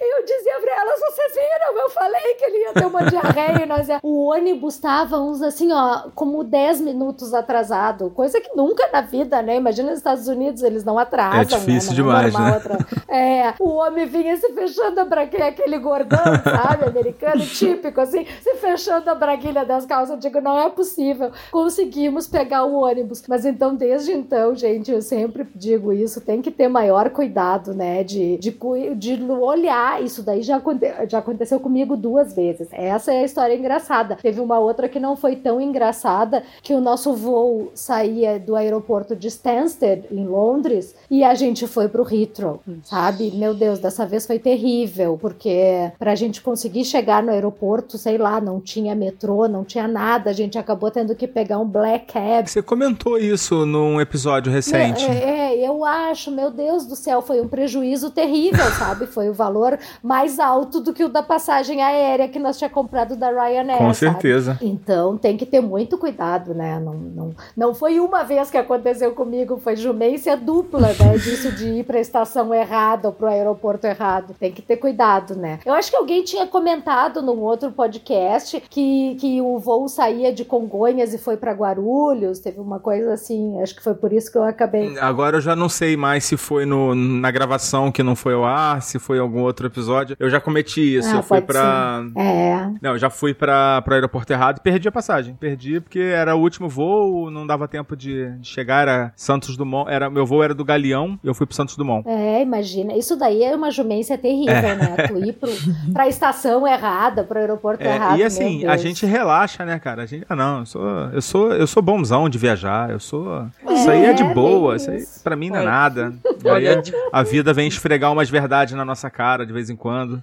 Eu 0.00 0.24
dizia 0.24 0.60
pra 0.60 0.80
elas, 0.80 1.00
vocês 1.00 1.32
viram? 1.34 1.78
Eu 1.78 1.90
falei 1.90 2.34
que 2.34 2.44
ele 2.44 2.58
ia 2.58 2.72
ter 2.72 2.86
uma 2.86 3.02
diarreia. 3.04 3.62
E 3.62 3.66
nós 3.66 3.88
ia... 3.88 4.00
O 4.02 4.26
ônibus 4.26 4.78
tava 4.78 5.18
uns 5.18 5.39
assim, 5.42 5.72
ó, 5.72 6.10
como 6.14 6.44
10 6.44 6.80
minutos 6.80 7.34
atrasado. 7.34 8.10
Coisa 8.10 8.40
que 8.40 8.56
nunca 8.56 8.88
na 8.92 9.00
vida, 9.00 9.42
né? 9.42 9.56
Imagina 9.56 9.90
nos 9.90 9.98
Estados 9.98 10.28
Unidos, 10.28 10.62
eles 10.62 10.84
não 10.84 10.98
atrasam. 10.98 11.40
É 11.40 11.44
difícil 11.44 11.90
né? 11.90 11.96
demais, 11.96 12.34
né? 12.34 12.54
Outra... 12.54 12.78
É, 13.08 13.54
o 13.58 13.70
homem 13.70 14.06
vinha 14.06 14.36
se 14.36 14.52
fechando 14.52 15.00
a 15.00 15.04
braguilha, 15.04 15.46
aquele 15.46 15.78
gordão, 15.78 16.18
sabe? 16.44 16.84
Americano, 16.86 17.44
típico, 17.44 18.00
assim, 18.00 18.26
se 18.40 18.54
fechando 18.56 19.10
a 19.10 19.14
braguilha 19.14 19.64
das 19.64 19.86
calças. 19.86 20.10
Eu 20.10 20.16
digo, 20.16 20.40
não 20.40 20.58
é 20.58 20.70
possível. 20.70 21.30
Conseguimos 21.50 22.26
pegar 22.26 22.64
o 22.64 22.82
ônibus. 22.82 23.22
Mas 23.28 23.44
então, 23.44 23.74
desde 23.74 24.12
então, 24.12 24.54
gente, 24.54 24.90
eu 24.90 25.02
sempre 25.02 25.46
digo 25.54 25.92
isso, 25.92 26.20
tem 26.20 26.40
que 26.40 26.50
ter 26.50 26.68
maior 26.68 27.10
cuidado, 27.10 27.74
né? 27.74 28.04
De, 28.04 28.38
de, 28.38 28.56
de 28.94 29.22
olhar. 29.30 30.02
Isso 30.02 30.22
daí 30.22 30.42
já, 30.42 30.60
já 31.08 31.18
aconteceu 31.18 31.60
comigo 31.60 31.96
duas 31.96 32.34
vezes. 32.34 32.68
Essa 32.72 33.12
é 33.12 33.20
a 33.20 33.24
história 33.24 33.54
engraçada. 33.54 34.16
Teve 34.16 34.40
uma 34.40 34.58
outra 34.58 34.88
que 34.88 35.00
não 35.00 35.16
foi 35.16 35.29
tão 35.36 35.60
engraçada, 35.60 36.42
que 36.62 36.74
o 36.74 36.80
nosso 36.80 37.14
voo 37.14 37.70
saía 37.74 38.38
do 38.38 38.56
aeroporto 38.56 39.16
de 39.16 39.28
Stansted, 39.28 40.04
em 40.10 40.26
Londres, 40.26 40.94
e 41.10 41.24
a 41.24 41.34
gente 41.34 41.66
foi 41.66 41.88
pro 41.88 42.06
Heathrow, 42.08 42.60
sabe? 42.82 43.30
Meu 43.32 43.54
Deus, 43.54 43.78
dessa 43.78 44.06
vez 44.06 44.26
foi 44.26 44.38
terrível, 44.38 45.18
porque 45.20 45.90
pra 45.98 46.14
gente 46.14 46.40
conseguir 46.40 46.84
chegar 46.84 47.22
no 47.22 47.30
aeroporto, 47.30 47.96
sei 47.96 48.18
lá, 48.18 48.40
não 48.40 48.60
tinha 48.60 48.94
metrô, 48.94 49.48
não 49.48 49.64
tinha 49.64 49.86
nada, 49.86 50.30
a 50.30 50.32
gente 50.32 50.58
acabou 50.58 50.90
tendo 50.90 51.14
que 51.14 51.26
pegar 51.26 51.58
um 51.58 51.66
black 51.66 52.12
cab. 52.12 52.48
Você 52.48 52.62
comentou 52.62 53.18
isso 53.18 53.64
num 53.64 54.00
episódio 54.00 54.52
recente. 54.52 55.04
É, 55.06 55.54
é, 55.54 55.68
eu 55.68 55.84
acho, 55.84 56.30
meu 56.30 56.50
Deus 56.50 56.86
do 56.86 56.96
céu, 56.96 57.22
foi 57.22 57.40
um 57.40 57.48
prejuízo 57.48 58.10
terrível, 58.10 58.64
sabe? 58.78 59.06
Foi 59.06 59.28
o 59.28 59.34
valor 59.34 59.78
mais 60.02 60.38
alto 60.38 60.80
do 60.80 60.92
que 60.92 61.04
o 61.04 61.08
da 61.08 61.22
passagem 61.22 61.82
aérea 61.82 62.28
que 62.28 62.38
nós 62.38 62.58
tinha 62.58 62.70
comprado 62.70 63.16
da 63.16 63.30
Ryanair. 63.30 63.78
Com 63.78 63.94
certeza. 63.94 64.54
Sabe? 64.54 64.66
Então 64.66 65.16
tem 65.20 65.36
que 65.36 65.46
ter 65.46 65.60
muito 65.60 65.98
cuidado, 65.98 66.54
né? 66.54 66.78
Não, 66.80 66.94
não, 66.94 67.30
não 67.56 67.74
foi 67.74 68.00
uma 68.00 68.22
vez 68.22 68.50
que 68.50 68.56
aconteceu 68.56 69.12
comigo, 69.12 69.58
foi 69.58 69.76
jumência 69.76 70.36
dupla, 70.36 70.88
né? 70.88 71.18
Disso 71.18 71.52
de 71.52 71.68
ir 71.80 71.84
para 71.84 71.98
a 71.98 72.00
estação 72.00 72.52
errada 72.54 73.08
ou 73.08 73.14
para 73.14 73.26
o 73.26 73.30
aeroporto 73.30 73.86
errado. 73.86 74.34
Tem 74.38 74.52
que 74.52 74.62
ter 74.62 74.76
cuidado, 74.76 75.36
né? 75.36 75.60
Eu 75.64 75.74
acho 75.74 75.90
que 75.90 75.96
alguém 75.96 76.24
tinha 76.24 76.46
comentado 76.46 77.22
num 77.22 77.38
outro 77.40 77.70
podcast 77.70 78.62
que, 78.68 79.16
que 79.20 79.40
o 79.40 79.58
voo 79.58 79.88
saía 79.88 80.32
de 80.32 80.44
Congonhas 80.44 81.12
e 81.14 81.18
foi 81.18 81.36
para 81.36 81.52
Guarulhos. 81.52 82.38
Teve 82.38 82.60
uma 82.60 82.78
coisa 82.78 83.12
assim. 83.12 83.60
Acho 83.60 83.74
que 83.74 83.82
foi 83.82 83.94
por 83.94 84.12
isso 84.12 84.30
que 84.30 84.38
eu 84.38 84.44
acabei. 84.44 84.98
Agora 84.98 85.36
eu 85.36 85.40
já 85.40 85.54
não 85.54 85.68
sei 85.68 85.96
mais 85.96 86.24
se 86.24 86.36
foi 86.36 86.64
no, 86.64 86.94
na 86.94 87.30
gravação 87.30 87.92
que 87.92 88.02
não 88.02 88.16
foi 88.16 88.34
ao 88.34 88.44
ar, 88.44 88.82
se 88.82 88.98
foi 88.98 89.18
algum 89.18 89.42
outro 89.42 89.66
episódio. 89.66 90.16
Eu 90.18 90.30
já 90.30 90.40
cometi 90.40 90.96
isso. 90.96 91.08
Ah, 91.08 91.18
eu 91.18 91.22
fui 91.22 91.40
ser. 91.40 92.20
É. 92.20 92.70
Não, 92.80 92.92
eu 92.92 92.98
já 92.98 93.10
fui 93.10 93.34
pra, 93.34 93.82
pro 93.82 93.94
aeroporto 93.94 94.32
errado 94.32 94.58
e 94.58 94.60
perdi 94.60 94.88
a 94.88 94.92
passagem. 95.00 95.34
Perdi 95.34 95.80
porque 95.80 95.98
era 95.98 96.34
o 96.36 96.40
último 96.40 96.68
voo, 96.68 97.30
não 97.30 97.46
dava 97.46 97.66
tempo 97.66 97.96
de 97.96 98.10
de 98.40 98.46
chegar, 98.48 98.82
era 98.82 99.12
Santos 99.16 99.56
Dumont. 99.56 99.90
Era, 99.90 100.08
meu 100.10 100.26
voo 100.26 100.42
era 100.42 100.54
do 100.54 100.64
Galeão 100.64 101.18
e 101.22 101.26
eu 101.26 101.34
fui 101.34 101.46
pro 101.46 101.54
Santos 101.56 101.76
Dumont. 101.76 102.06
É, 102.08 102.42
imagina. 102.42 102.94
Isso 102.96 103.16
daí 103.16 103.42
é 103.42 103.54
uma 103.54 103.70
jumência 103.70 104.16
terrível, 104.18 104.54
É. 104.54 104.74
né? 104.76 104.96
Tu 105.08 105.18
ir 105.24 105.32
pro, 105.34 105.50
pra 105.92 106.08
estação 106.08 106.66
errada, 106.66 107.24
pro 107.24 107.38
aeroporto 107.38 107.82
É, 107.82 107.94
errado. 107.94 108.18
e 108.18 108.22
assim, 108.24 108.64
a 108.66 108.76
gente 108.76 109.04
relaxa, 109.06 109.64
né, 109.64 109.78
cara? 109.78 110.02
A 110.02 110.06
gente, 110.06 110.24
ah, 110.28 110.36
não, 110.36 110.60
eu 110.60 110.66
sou, 110.66 110.88
eu 111.12 111.22
sou, 111.22 111.52
eu 111.52 111.66
sou 111.66 111.82
bonzão 111.82 112.28
de 112.28 112.36
viajar, 112.38 112.90
eu 112.90 113.00
sou. 113.00 113.46
Isso 113.70 113.90
aí 113.90 114.04
é 114.04 114.12
de 114.12 114.22
É, 114.22 114.34
boa, 114.34 114.68
bem 114.72 114.76
isso 114.76 114.90
aí 114.90 114.96
isso. 114.98 115.22
pra 115.22 115.36
mim 115.36 115.50
não 115.50 115.56
é 115.58 115.64
nada. 115.64 116.12
Aí 116.50 116.80
de- 116.82 116.92
a 117.12 117.22
vida 117.22 117.52
vem 117.52 117.68
esfregar 117.68 118.10
umas 118.10 118.30
verdades 118.30 118.74
na 118.74 118.82
nossa 118.84 119.10
cara 119.10 119.44
de 119.44 119.52
vez 119.52 119.68
em 119.68 119.76
quando. 119.76 120.22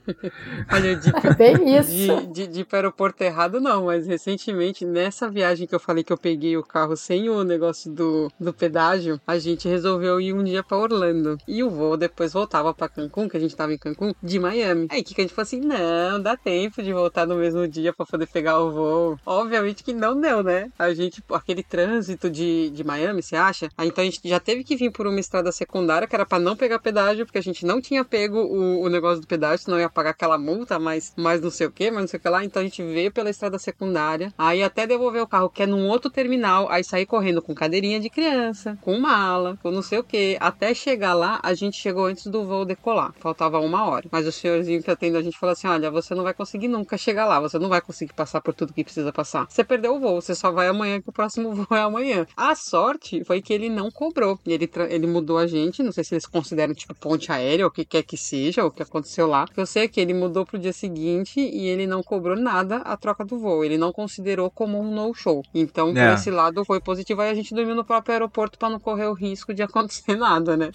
Olha, 0.74 0.96
de, 0.96 1.12
Bem 1.38 1.78
isso. 1.78 1.92
de, 1.92 2.48
de, 2.48 2.48
de 2.48 2.62
o 2.64 2.76
aeroporto 2.76 3.24
errado, 3.24 3.62
não, 3.62 3.86
mas 3.86 4.08
recentemente, 4.08 4.67
nessa 4.86 5.30
viagem 5.30 5.68
que 5.68 5.76
eu 5.76 5.80
falei 5.80 6.04
que 6.04 6.14
eu 6.14 6.18
peguei 6.18 6.58
o 6.58 6.64
carro 6.64 6.96
sem 6.96 7.30
o 7.30 7.44
negócio 7.44 7.92
do, 7.92 8.32
do 8.40 8.54
pedágio, 8.54 9.20
a 9.26 9.38
gente 9.38 9.68
resolveu 9.68 10.20
ir 10.20 10.34
um 10.34 10.44
dia 10.44 10.64
para 10.64 10.78
Orlando. 10.78 11.38
E 11.48 11.64
o 11.64 11.70
voo 11.70 11.98
depois 11.98 12.34
voltava 12.34 12.74
para 12.74 12.90
Cancún, 12.90 13.30
que 13.30 13.38
a 13.38 13.40
gente 13.40 13.56
tava 13.56 13.74
em 13.74 13.78
Cancún, 13.78 14.14
de 14.22 14.40
Miami. 14.40 14.88
Aí 14.90 15.04
que, 15.04 15.20
a 15.20 15.24
gente 15.24 15.34
falou 15.34 15.44
assim: 15.44 15.60
não, 15.60 16.22
dá 16.22 16.36
tempo 16.36 16.82
de 16.82 16.94
voltar 16.94 17.26
no 17.26 17.36
mesmo 17.36 17.68
dia 17.68 17.94
para 17.94 18.06
poder 18.06 18.28
pegar 18.28 18.60
o 18.60 18.72
voo. 18.72 19.20
Obviamente 19.26 19.84
que 19.84 19.94
não 19.94 20.20
deu, 20.20 20.44
né? 20.44 20.72
A 20.78 20.94
gente, 20.94 21.24
aquele 21.32 21.64
trânsito 21.64 22.30
de, 22.30 22.70
de 22.70 22.84
Miami, 22.84 23.22
você 23.22 23.36
acha? 23.36 23.70
Aí 23.78 23.88
então 23.88 24.02
a 24.02 24.06
gente 24.06 24.20
já 24.24 24.40
teve 24.40 24.64
que 24.64 24.76
vir 24.76 24.92
por 24.92 25.08
uma 25.08 25.20
estrada 25.20 25.52
secundária, 25.52 26.08
que 26.08 26.16
era 26.16 26.26
para 26.26 26.40
não 26.40 26.56
pegar 26.56 26.80
pedágio, 26.80 27.26
porque 27.26 27.38
a 27.38 27.44
gente 27.44 27.66
não 27.66 27.82
tinha 27.82 28.04
pego 28.04 28.38
o, 28.38 28.82
o 28.82 28.90
negócio 28.90 29.22
do 29.22 29.28
pedágio, 29.28 29.66
senão 29.66 29.80
ia 29.80 29.90
pagar 29.90 30.12
aquela 30.12 30.38
multa, 30.38 30.80
mas, 30.80 31.14
mas 31.16 31.42
não 31.42 31.52
sei 31.52 31.68
o 31.68 31.72
que, 31.72 31.90
mas 31.90 32.02
não 32.02 32.08
sei 32.08 32.18
o 32.18 32.22
que 32.22 32.30
lá. 32.30 32.44
Então 32.44 32.62
a 32.62 32.66
gente 32.66 32.84
veio 32.84 33.12
pela 33.12 33.30
estrada 33.30 33.58
secundária, 33.58 34.34
aí 34.38 34.57
até 34.64 34.88
devolver 34.88 35.22
o 35.22 35.28
carro, 35.28 35.50
que 35.50 35.64
é 35.64 35.66
num 35.66 35.88
outro 35.88 36.10
terminal, 36.10 36.68
aí 36.70 36.84
sair 36.84 37.06
correndo 37.06 37.42
com 37.42 37.54
cadeirinha 37.54 38.00
de 38.00 38.10
criança, 38.10 38.78
com 38.82 38.98
mala, 39.00 39.58
com 39.62 39.72
não 39.72 39.82
sei 39.82 40.00
o 40.00 40.04
que. 40.04 40.38
Até 40.40 40.74
chegar 40.74 41.14
lá, 41.14 41.40
a 41.44 41.54
gente 41.54 41.78
chegou 41.78 42.06
antes 42.06 42.28
do 42.28 42.46
voo 42.46 42.66
decolar. 42.66 43.14
Faltava 43.20 43.60
uma 43.60 43.86
hora. 43.86 44.08
Mas 44.12 44.28
o 44.28 44.32
senhorzinho 44.32 44.82
que 44.82 44.92
atende 44.92 45.18
a 45.18 45.22
gente 45.22 45.38
falou 45.38 45.54
assim: 45.54 45.68
olha, 45.68 45.90
você 45.92 46.14
não 46.16 46.24
vai 46.24 46.34
conseguir 46.34 46.68
nunca 46.68 46.98
chegar 46.98 47.26
lá, 47.26 47.40
você 47.40 47.58
não 47.60 47.70
vai 47.70 47.82
conseguir 47.82 48.14
passar 48.14 48.42
por 48.42 48.54
tudo 48.54 48.74
que 48.74 48.84
precisa 48.84 49.12
passar. 49.12 49.48
Você 49.50 49.64
perdeu 49.64 49.96
o 49.96 50.00
voo, 50.00 50.22
você 50.22 50.36
só 50.36 50.52
vai 50.52 50.68
amanhã, 50.68 51.02
que 51.02 51.10
o 51.10 51.14
próximo 51.14 51.54
voo 51.56 51.78
é 51.78 51.82
amanhã. 51.82 52.26
A 52.36 52.56
sorte 52.56 53.24
foi 53.24 53.42
que 53.42 53.54
ele 53.54 53.70
não 53.70 53.92
cobrou. 53.92 54.40
Ele, 54.46 54.70
ele 54.90 55.08
mudou 55.08 55.38
a 55.38 55.48
gente, 55.48 55.84
não 55.84 55.92
sei 55.92 56.04
se 56.04 56.14
eles 56.14 56.26
consideram 56.26 56.74
tipo 56.74 56.94
ponte 56.96 57.32
aérea 57.32 57.66
ou 57.66 57.70
o 57.70 57.74
que 57.74 57.86
quer 57.86 58.04
que 58.04 58.18
seja, 58.18 58.66
o 58.66 58.72
que 58.72 58.84
aconteceu 58.84 59.28
lá. 59.28 59.46
Eu 59.56 59.66
sei 59.66 59.88
que 59.88 60.00
ele 60.00 60.14
mudou 60.14 60.46
pro 60.46 60.60
dia 60.60 60.74
seguinte 60.74 61.40
e 61.40 61.68
ele 61.68 61.88
não 61.88 62.04
cobrou 62.04 62.36
nada 62.36 62.78
a 62.78 62.96
troca 62.98 63.26
do 63.26 63.38
voo. 63.38 63.64
Ele 63.64 63.78
não 63.78 63.92
considerou 63.92 64.47
como 64.50 64.80
um 64.80 64.94
no-show. 64.94 65.44
Então, 65.54 65.94
por 65.94 66.00
É. 66.00 66.14
esse 66.14 66.30
lado, 66.32 66.64
foi 66.66 66.80
positivo. 66.80 67.22
Aí 67.22 67.30
a 67.30 67.34
gente 67.36 67.54
dormiu 67.54 67.76
no 67.76 67.84
próprio 67.84 68.14
aeroporto 68.14 68.58
para 68.58 68.70
não 68.70 68.80
correr 68.80 69.06
o 69.06 69.14
risco 69.14 69.54
de 69.54 69.62
acontecer 69.62 70.16
nada, 70.18 70.56
né? 70.58 70.70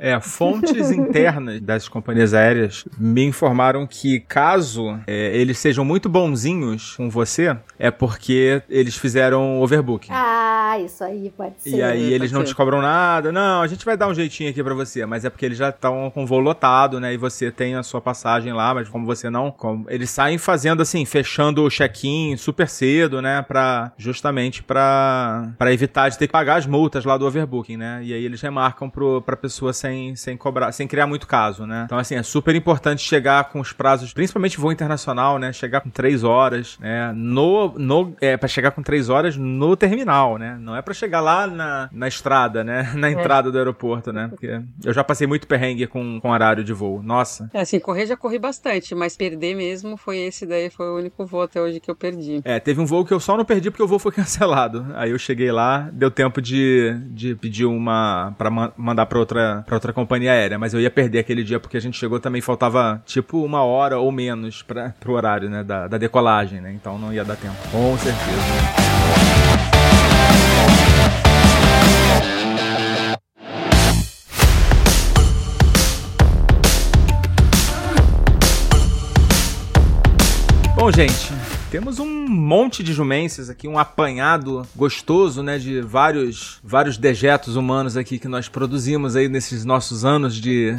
É, 0.00 0.18
fontes 0.20 0.90
internas 0.90 1.60
das 1.60 1.88
companhias 1.88 2.34
aéreas 2.34 2.84
me 2.98 3.24
informaram 3.24 3.86
que 3.86 4.20
caso 4.20 4.98
é, 5.06 5.36
eles 5.36 5.58
sejam 5.58 5.84
muito 5.84 6.08
bonzinhos 6.08 6.94
com 6.96 7.08
você, 7.08 7.56
é 7.78 7.90
porque 7.90 8.62
eles 8.68 8.96
fizeram 8.96 9.60
overbooking. 9.60 10.08
Ah, 10.12 10.78
isso 10.84 11.02
aí 11.04 11.32
pode 11.36 11.54
ser. 11.62 11.70
E 11.70 11.82
aí 11.82 12.12
eles 12.12 12.32
não 12.32 12.40
ser. 12.40 12.48
te 12.48 12.54
cobram 12.54 12.80
nada. 12.82 13.30
Não, 13.32 13.62
a 13.62 13.66
gente 13.66 13.84
vai 13.84 13.96
dar 13.96 14.08
um 14.08 14.14
jeitinho 14.14 14.50
aqui 14.50 14.62
pra 14.62 14.74
você, 14.74 15.04
mas 15.06 15.24
é 15.24 15.30
porque 15.30 15.44
eles 15.46 15.58
já 15.58 15.68
estão 15.70 16.10
com 16.10 16.24
o 16.24 16.26
voo 16.26 16.40
lotado, 16.40 16.98
né? 17.00 17.14
E 17.14 17.16
você 17.16 17.50
tem 17.50 17.74
a 17.74 17.82
sua 17.82 18.00
passagem 18.00 18.52
lá, 18.52 18.74
mas 18.74 18.88
como 18.88 19.06
você 19.06 19.30
não, 19.30 19.50
como- 19.50 19.86
eles 19.88 20.10
saem 20.10 20.38
fazendo 20.38 20.82
assim, 20.82 21.04
fechando 21.04 21.62
o 21.64 21.70
check-in 21.70 22.36
super 22.36 22.68
cedo, 22.68 23.13
né, 23.20 23.42
Pra 23.42 23.92
justamente 23.96 24.62
pra 24.62 25.52
para 25.58 25.72
evitar 25.72 26.08
de 26.08 26.18
ter 26.18 26.26
que 26.26 26.32
pagar 26.32 26.56
as 26.56 26.66
multas 26.66 27.04
lá 27.04 27.16
do 27.16 27.26
overbooking, 27.26 27.76
né? 27.76 28.00
E 28.02 28.12
aí 28.12 28.24
eles 28.24 28.40
remarcam 28.40 28.88
pro 28.88 29.22
pra 29.22 29.36
pessoa 29.36 29.72
sem 29.72 30.16
sem 30.16 30.36
cobrar, 30.36 30.72
sem 30.72 30.86
criar 30.86 31.06
muito 31.06 31.26
caso, 31.26 31.66
né? 31.66 31.82
Então 31.86 31.98
assim, 31.98 32.14
é 32.14 32.22
super 32.22 32.54
importante 32.54 33.02
chegar 33.02 33.44
com 33.50 33.60
os 33.60 33.72
prazos, 33.72 34.12
principalmente 34.12 34.58
voo 34.58 34.72
internacional, 34.72 35.38
né? 35.38 35.52
Chegar 35.52 35.80
com 35.80 35.90
três 35.90 36.24
horas, 36.24 36.78
né? 36.80 37.12
No 37.14 37.74
no 37.78 38.14
é 38.20 38.36
para 38.36 38.48
chegar 38.48 38.70
com 38.70 38.82
três 38.82 39.08
horas 39.08 39.36
no 39.36 39.76
terminal, 39.76 40.38
né? 40.38 40.56
Não 40.60 40.76
é 40.76 40.82
pra 40.82 40.94
chegar 40.94 41.20
lá 41.20 41.46
na, 41.46 41.88
na 41.92 42.08
estrada, 42.08 42.62
né? 42.64 42.92
Na 43.04 43.10
entrada 43.10 43.50
do 43.50 43.58
aeroporto, 43.58 44.12
né? 44.12 44.28
Porque 44.28 44.60
eu 44.84 44.92
já 44.92 45.04
passei 45.04 45.26
muito 45.26 45.46
perrengue 45.46 45.86
com, 45.86 46.20
com 46.20 46.30
horário 46.30 46.64
de 46.64 46.72
voo. 46.72 47.02
Nossa. 47.02 47.50
É 47.52 47.60
assim, 47.60 47.78
correr 47.78 48.06
já 48.06 48.16
corri 48.16 48.38
bastante, 48.38 48.94
mas 48.94 49.16
perder 49.16 49.54
mesmo 49.54 49.96
foi 49.96 50.18
esse 50.18 50.46
daí, 50.46 50.70
foi 50.70 50.86
o 50.88 50.96
único 50.96 51.26
voo 51.26 51.42
até 51.42 51.60
hoje 51.60 51.80
que 51.80 51.90
eu 51.90 51.94
perdi. 51.94 52.40
É, 52.44 52.58
teve 52.58 52.80
um 52.80 52.86
voo 52.86 53.03
que 53.04 53.12
eu 53.12 53.20
só 53.20 53.36
não 53.36 53.44
perdi 53.44 53.70
porque 53.70 53.82
o 53.82 53.86
voo 53.88 53.98
foi 53.98 54.10
cancelado. 54.12 54.86
Aí 54.94 55.10
eu 55.10 55.18
cheguei 55.18 55.50
lá, 55.52 55.88
deu 55.92 56.10
tempo 56.10 56.40
de, 56.40 56.96
de 57.10 57.34
pedir 57.34 57.64
uma 57.66 58.34
pra 58.38 58.50
ma- 58.50 58.72
mandar 58.76 59.06
pra 59.06 59.18
outra, 59.18 59.62
pra 59.66 59.76
outra 59.76 59.92
companhia 59.92 60.32
aérea, 60.32 60.58
mas 60.58 60.74
eu 60.74 60.80
ia 60.80 60.90
perder 60.90 61.18
aquele 61.20 61.42
dia 61.44 61.58
porque 61.60 61.76
a 61.76 61.80
gente 61.80 61.98
chegou 61.98 62.18
também 62.20 62.40
faltava 62.40 63.02
tipo 63.06 63.42
uma 63.44 63.62
hora 63.62 63.98
ou 63.98 64.10
menos 64.12 64.62
pra, 64.62 64.90
pro 65.00 65.12
horário, 65.14 65.48
né, 65.50 65.62
da, 65.64 65.88
da 65.88 65.98
decolagem, 65.98 66.60
né? 66.60 66.72
Então 66.72 66.98
não 66.98 67.12
ia 67.12 67.24
dar 67.24 67.36
tempo. 67.36 67.54
Com 67.70 67.96
certeza. 67.98 68.74
Bom, 80.76 80.90
gente, 80.90 81.32
Temos 81.74 81.98
um 81.98 82.28
monte 82.28 82.84
de 82.84 82.92
jumências 82.92 83.50
aqui, 83.50 83.66
um 83.66 83.76
apanhado 83.76 84.64
gostoso, 84.76 85.42
né, 85.42 85.58
de 85.58 85.80
vários 85.80 86.60
vários 86.62 86.96
dejetos 86.96 87.56
humanos 87.56 87.96
aqui 87.96 88.16
que 88.16 88.28
nós 88.28 88.48
produzimos 88.48 89.16
aí 89.16 89.28
nesses 89.28 89.64
nossos 89.64 90.04
anos 90.04 90.36
de, 90.36 90.76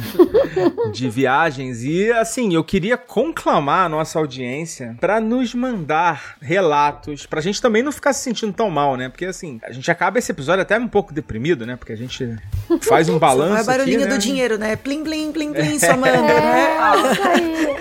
de 0.92 1.08
viagens. 1.08 1.82
E 1.82 2.10
assim, 2.12 2.54
eu 2.54 2.64
queria 2.64 2.96
conclamar 2.96 3.86
a 3.86 3.88
nossa 3.88 4.18
audiência 4.18 4.96
para 5.00 5.20
nos 5.20 5.54
mandar 5.54 6.36
relatos, 6.40 7.26
pra 7.26 7.40
gente 7.40 7.60
também 7.60 7.82
não 7.82 7.92
ficar 7.92 8.12
se 8.12 8.22
sentindo 8.22 8.52
tão 8.52 8.70
mal, 8.70 8.96
né? 8.96 9.08
Porque 9.08 9.24
assim, 9.26 9.60
a 9.62 9.72
gente 9.72 9.90
acaba 9.90 10.18
esse 10.18 10.30
episódio 10.32 10.62
até 10.62 10.78
um 10.78 10.88
pouco 10.88 11.12
deprimido, 11.12 11.66
né? 11.66 11.76
Porque 11.76 11.92
a 11.92 11.96
gente 11.96 12.36
faz 12.82 13.08
um 13.08 13.18
balanço. 13.18 13.58
É 13.58 13.62
o 13.62 13.66
barulhinho 13.66 14.00
aqui, 14.00 14.08
né? 14.08 14.14
do 14.14 14.18
dinheiro, 14.20 14.58
né? 14.58 14.76
Plim, 14.76 15.02
plim, 15.02 15.32
plim, 15.32 15.52
plim, 15.52 15.78
somando, 15.78 16.22
né? 16.22 16.66
É, 16.66 17.12
isso 17.12 17.28
aí. 17.28 17.76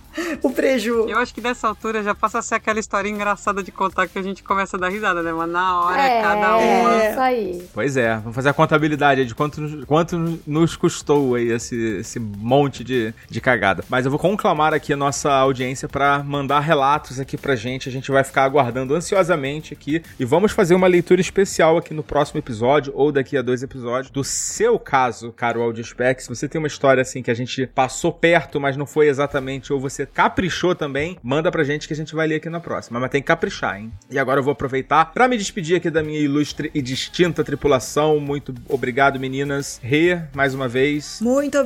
O 0.42 0.50
preju. 0.50 1.06
Eu 1.08 1.18
acho 1.18 1.32
que 1.32 1.40
nessa 1.40 1.68
altura 1.68 2.02
já 2.02 2.14
passa 2.14 2.40
a 2.40 2.42
ser 2.42 2.56
aquela 2.56 2.78
história 2.78 3.08
engraçada 3.08 3.62
de 3.62 3.70
contar 3.70 4.06
que 4.08 4.18
a 4.18 4.22
gente 4.22 4.42
começa 4.42 4.76
a 4.76 4.80
dar 4.80 4.88
risada, 4.88 5.22
né? 5.22 5.32
Mas 5.32 5.48
na 5.48 5.80
hora, 5.80 6.02
É, 6.02 6.22
cada 6.22 6.56
uma. 6.56 7.02
é, 7.02 7.10
isso 7.10 7.20
aí. 7.20 7.68
Pois 7.72 7.96
é, 7.96 8.16
vamos 8.16 8.34
fazer 8.34 8.48
a 8.50 8.52
contabilidade 8.52 9.24
de 9.24 9.34
quanto, 9.34 9.86
quanto 9.86 10.38
nos 10.46 10.76
custou 10.76 11.36
aí 11.36 11.50
esse, 11.50 11.76
esse 12.00 12.18
monte 12.20 12.84
de, 12.84 13.14
de 13.28 13.40
cagada. 13.40 13.84
Mas 13.88 14.04
eu 14.04 14.10
vou 14.10 14.20
conclamar 14.20 14.74
aqui 14.74 14.92
a 14.92 14.96
nossa 14.96 15.32
audiência 15.32 15.88
para 15.88 16.22
mandar 16.22 16.60
relatos 16.60 17.18
aqui 17.18 17.36
pra 17.36 17.56
gente. 17.56 17.88
A 17.88 17.92
gente 17.92 18.10
vai 18.10 18.24
ficar 18.24 18.44
aguardando 18.44 18.94
ansiosamente 18.94 19.72
aqui 19.72 20.02
e 20.18 20.24
vamos 20.24 20.52
fazer 20.52 20.74
uma 20.74 20.86
leitura 20.86 21.20
especial 21.20 21.76
aqui 21.76 21.94
no 21.94 22.02
próximo 22.02 22.38
episódio 22.38 22.92
ou 22.94 23.10
daqui 23.10 23.36
a 23.36 23.42
dois 23.42 23.62
episódios 23.62 24.10
do 24.10 24.24
seu 24.24 24.78
caso, 24.78 25.32
caro 25.32 25.62
Audiospec. 25.62 26.22
Se 26.22 26.28
você 26.28 26.48
tem 26.48 26.58
uma 26.58 26.68
história 26.68 27.02
assim 27.02 27.22
que 27.22 27.30
a 27.30 27.34
gente 27.34 27.66
passou 27.66 28.12
perto, 28.12 28.60
mas 28.60 28.76
não 28.76 28.86
foi 28.86 29.08
exatamente, 29.08 29.72
ou 29.72 29.80
você 29.80 30.06
caprichou 30.06 30.74
também, 30.74 31.18
manda 31.22 31.50
pra 31.50 31.64
gente 31.64 31.86
que 31.86 31.94
a 31.94 31.96
gente 31.96 32.14
vai 32.14 32.26
ler 32.26 32.36
aqui 32.36 32.48
na 32.48 32.60
próxima. 32.60 32.98
Mas 32.98 33.10
tem 33.10 33.20
que 33.20 33.26
caprichar, 33.26 33.78
hein? 33.78 33.92
E 34.10 34.18
agora 34.18 34.40
eu 34.40 34.44
vou 34.44 34.52
aproveitar 34.52 35.06
para 35.06 35.28
me 35.28 35.36
despedir 35.36 35.76
aqui 35.76 35.90
da 35.90 36.02
minha 36.02 36.18
ilustre 36.18 36.70
e 36.74 36.82
distinta 36.82 37.44
tripulação. 37.44 38.18
Muito 38.20 38.54
obrigado, 38.68 39.18
meninas. 39.18 39.80
Rê, 39.82 40.20
mais 40.34 40.54
uma 40.54 40.68
vez. 40.68 41.18
Muito 41.20 41.58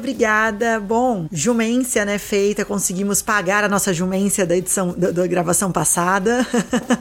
obrigada. 0.45 0.81
Bom, 0.81 1.27
jumência, 1.33 2.05
né, 2.05 2.19
feita. 2.19 2.65
Conseguimos 2.65 3.23
pagar 3.23 3.65
a 3.65 3.69
nossa 3.69 3.93
jumência 3.93 4.47
da 4.47 4.57
edição, 4.57 4.95
da, 4.97 5.11
da 5.11 5.27
gravação 5.27 5.73
passada. 5.73 6.47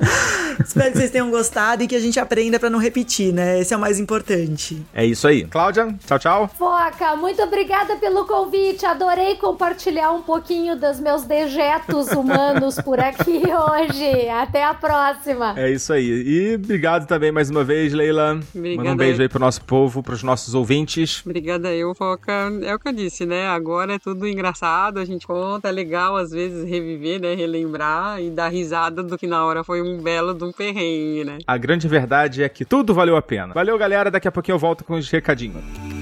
Espero 0.64 0.92
que 0.92 0.98
vocês 0.98 1.12
tenham 1.12 1.30
gostado 1.30 1.84
e 1.84 1.88
que 1.88 1.96
a 1.96 2.00
gente 2.00 2.20
aprenda 2.20 2.60
pra 2.60 2.70
não 2.70 2.80
repetir, 2.80 3.34
né? 3.34 3.60
Esse 3.60 3.74
é 3.74 3.78
o 3.78 3.80
mais 3.80 4.00
importante. 4.00 4.82
É 4.94 5.06
isso 5.06 5.28
aí. 5.28 5.46
Cláudia, 5.46 5.96
tchau, 6.06 6.20
tchau. 6.20 6.50
Foca, 6.58 7.16
muito 7.16 7.42
obrigada 7.42 7.96
pelo 7.98 8.26
convite. 8.26 8.86
Adorei 8.86 9.36
compartilhar 9.36 10.12
um 10.12 10.22
pouquinho 10.22 10.76
dos 10.76 11.00
meus 11.00 11.24
dejetos 11.24 12.08
humanos 12.10 12.76
por 12.76 13.00
aqui 13.00 13.42
hoje. 13.50 14.30
Até 14.30 14.64
a 14.64 14.74
próxima. 14.74 15.54
É 15.58 15.72
isso 15.72 15.92
aí. 15.92 16.06
E 16.06 16.56
obrigado 16.56 17.08
também 17.08 17.32
mais 17.32 17.50
uma 17.50 17.64
vez, 17.64 17.92
Leila. 17.94 18.40
Obrigada 18.56 18.78
Manda 18.84 18.92
um 18.94 18.98
beijo 18.98 19.22
aí. 19.22 19.24
aí 19.24 19.30
pro 19.30 19.40
nosso 19.40 19.62
povo, 19.64 20.04
pros 20.04 20.22
nossos 20.24 20.54
ouvintes. 20.54 21.22
Obrigada 21.26 21.74
eu, 21.74 21.94
Foca. 21.96 22.32
É 22.62 22.74
o 22.76 22.80
que 22.80 22.88
eu 22.88 22.94
disse, 22.94 23.26
né? 23.26 23.33
Agora 23.42 23.96
é 23.96 24.00
tudo 24.00 24.28
engraçado, 24.28 25.00
a 25.00 25.06
gente 25.06 25.26
conta, 25.26 25.70
é 25.70 25.72
legal 25.72 26.16
às 26.16 26.32
vezes 26.32 26.68
reviver, 26.70 27.20
né? 27.20 27.34
Relembrar 27.34 28.22
e 28.22 28.30
dar 28.30 28.50
risada 28.50 29.02
do 29.04 29.18
que 29.18 29.28
na 29.28 29.46
hora 29.46 29.64
foi 29.64 29.82
um 29.82 30.02
belo 30.02 30.34
de 30.34 30.44
um 30.44 30.52
perrengue, 30.52 31.24
né? 31.24 31.38
A 31.46 31.58
grande 31.58 31.88
verdade 31.88 32.44
é 32.44 32.50
que 32.50 32.66
tudo 32.66 32.94
valeu 32.94 33.16
a 33.16 33.22
pena. 33.22 33.54
Valeu, 33.54 33.78
galera. 33.78 34.12
Daqui 34.12 34.28
a 34.28 34.32
pouquinho 34.32 34.56
eu 34.56 34.60
volto 34.60 34.84
com 34.84 34.96
os 34.96 35.10
recadinhos. 35.10 35.93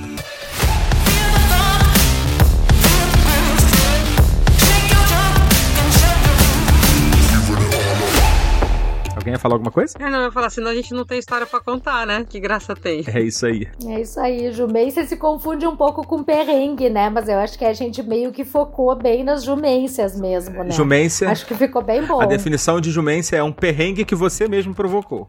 Alguém 9.22 9.34
ia 9.34 9.40
falar 9.40 9.54
alguma 9.54 9.72
coisa? 9.72 9.96
É, 10.00 10.10
não, 10.10 10.18
eu 10.18 10.26
ia 10.26 10.32
falar, 10.32 10.50
senão 10.50 10.72
a 10.72 10.74
gente 10.74 10.96
não 10.96 11.06
tem 11.06 11.20
história 11.20 11.46
pra 11.46 11.60
contar, 11.60 12.08
né? 12.08 12.26
Que 12.28 12.40
graça 12.40 12.76
tem. 12.76 13.04
É 13.08 13.22
isso 13.22 13.46
aí. 13.46 13.68
É 13.86 14.02
isso 14.02 14.20
aí, 14.20 14.52
jumência 14.52 15.06
se 15.06 15.16
confunde 15.16 15.68
um 15.68 15.76
pouco 15.76 16.06
com 16.06 16.24
perrengue, 16.24 16.90
né? 16.90 17.08
Mas 17.08 17.30
eu 17.30 17.38
acho 17.38 17.56
que 17.56 17.64
a 17.64 17.72
gente 17.72 18.02
meio 18.02 18.32
que 18.32 18.44
focou 18.44 18.96
bem 18.96 19.24
nas 19.24 19.44
jumências 19.44 20.20
mesmo, 20.20 20.64
né? 20.64 20.72
Jumência. 20.72 21.30
Acho 21.30 21.46
que 21.46 21.54
ficou 21.54 21.84
bem 21.84 22.04
bom. 22.04 22.20
A 22.20 22.26
definição 22.26 22.82
de 22.82 22.90
jumência 22.90 23.36
é 23.36 23.44
um 23.44 23.52
perrengue 23.52 24.04
que 24.04 24.16
você 24.16 24.48
mesmo 24.48 24.74
provocou. 24.74 25.28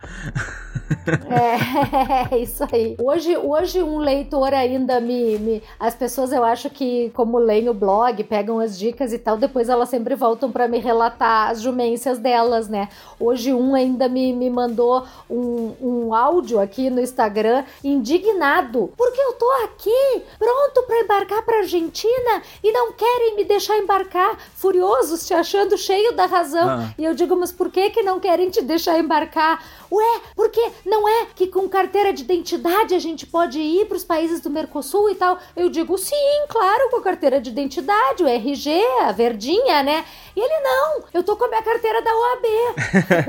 É, 1.29 2.33
é 2.35 2.39
isso 2.39 2.65
aí. 2.73 2.97
Hoje, 2.99 3.37
hoje 3.37 3.83
um 3.83 3.99
leitor 3.99 4.55
ainda 4.55 5.01
me, 5.01 5.39
me. 5.39 5.63
As 5.79 5.95
pessoas, 5.95 6.33
eu 6.33 6.45
acho 6.45 6.71
que, 6.71 7.11
como 7.11 7.39
leem 7.39 7.69
o 7.69 7.75
blog, 7.75 8.23
pegam 8.25 8.59
as 8.59 8.79
dicas 8.79 9.13
e 9.13 9.19
tal, 9.19 9.37
depois 9.37 9.69
elas 9.69 9.89
sempre 9.89 10.15
voltam 10.15 10.51
pra 10.51 10.67
me 10.67 10.79
relatar 10.79 11.51
as 11.51 11.61
jumências 11.61 12.19
delas, 12.19 12.69
né? 12.69 12.89
Hoje 13.21 13.53
um 13.53 13.77
ainda 13.83 14.09
me, 14.09 14.33
me 14.33 14.49
mandou 14.49 15.05
um, 15.29 15.75
um 15.81 16.15
áudio 16.15 16.59
aqui 16.59 16.91
no 16.91 17.01
Instagram 17.01 17.65
indignado. 17.83 18.93
Porque 18.97 19.21
eu 19.21 19.33
tô 19.35 19.51
aqui, 19.65 20.23
pronto 20.39 20.83
pra 20.87 21.01
embarcar 21.01 21.43
pra 21.43 21.59
Argentina 21.59 22.43
e 22.63 22.73
não 22.73 22.93
querem 22.93 23.37
me 23.37 23.45
deixar 23.45 23.79
embarcar, 23.79 24.39
furiosos, 24.55 25.27
te 25.27 25.35
achando 25.35 25.77
cheio 25.77 26.13
da 26.13 26.27
razão. 26.27 26.69
Ah. 26.69 26.95
E 26.99 27.05
eu 27.05 27.15
digo, 27.15 27.37
mas 27.37 27.53
por 27.53 27.71
que 27.71 27.91
que 27.91 28.03
não 28.03 28.19
querem 28.19 28.51
te 28.51 28.63
deixar 28.63 28.99
embarcar? 28.99 29.63
Ué, 29.93 30.21
porque 30.35 30.71
não 30.87 31.07
é 31.07 31.27
que 31.35 31.47
com 31.49 31.69
carteira 31.69 32.15
de 32.15 32.23
identidade 32.23 32.95
a 32.95 32.99
gente 32.99 33.27
pode 33.27 33.59
ir 33.61 33.85
para 33.87 33.97
os 33.99 34.05
países 34.05 34.41
do 34.41 34.49
Mercosul 34.49 35.11
e 35.11 35.15
tal? 35.15 35.39
Eu 35.55 35.69
digo, 35.69 35.99
sim, 35.99 36.15
claro, 36.49 36.89
com 36.91 36.97
a 36.97 37.03
carteira 37.03 37.39
de 37.39 37.51
identidade, 37.51 38.23
o 38.23 38.27
RG, 38.27 38.71
a 39.03 39.13
verdinha, 39.13 39.83
né? 39.83 40.03
E 40.35 40.41
ele, 40.41 40.61
não, 40.61 41.05
eu 41.13 41.23
tô 41.23 41.37
com 41.37 41.45
a 41.45 41.49
minha 41.49 41.63
carteira 41.63 42.01
da 42.01 42.11
OAB. 42.11 42.45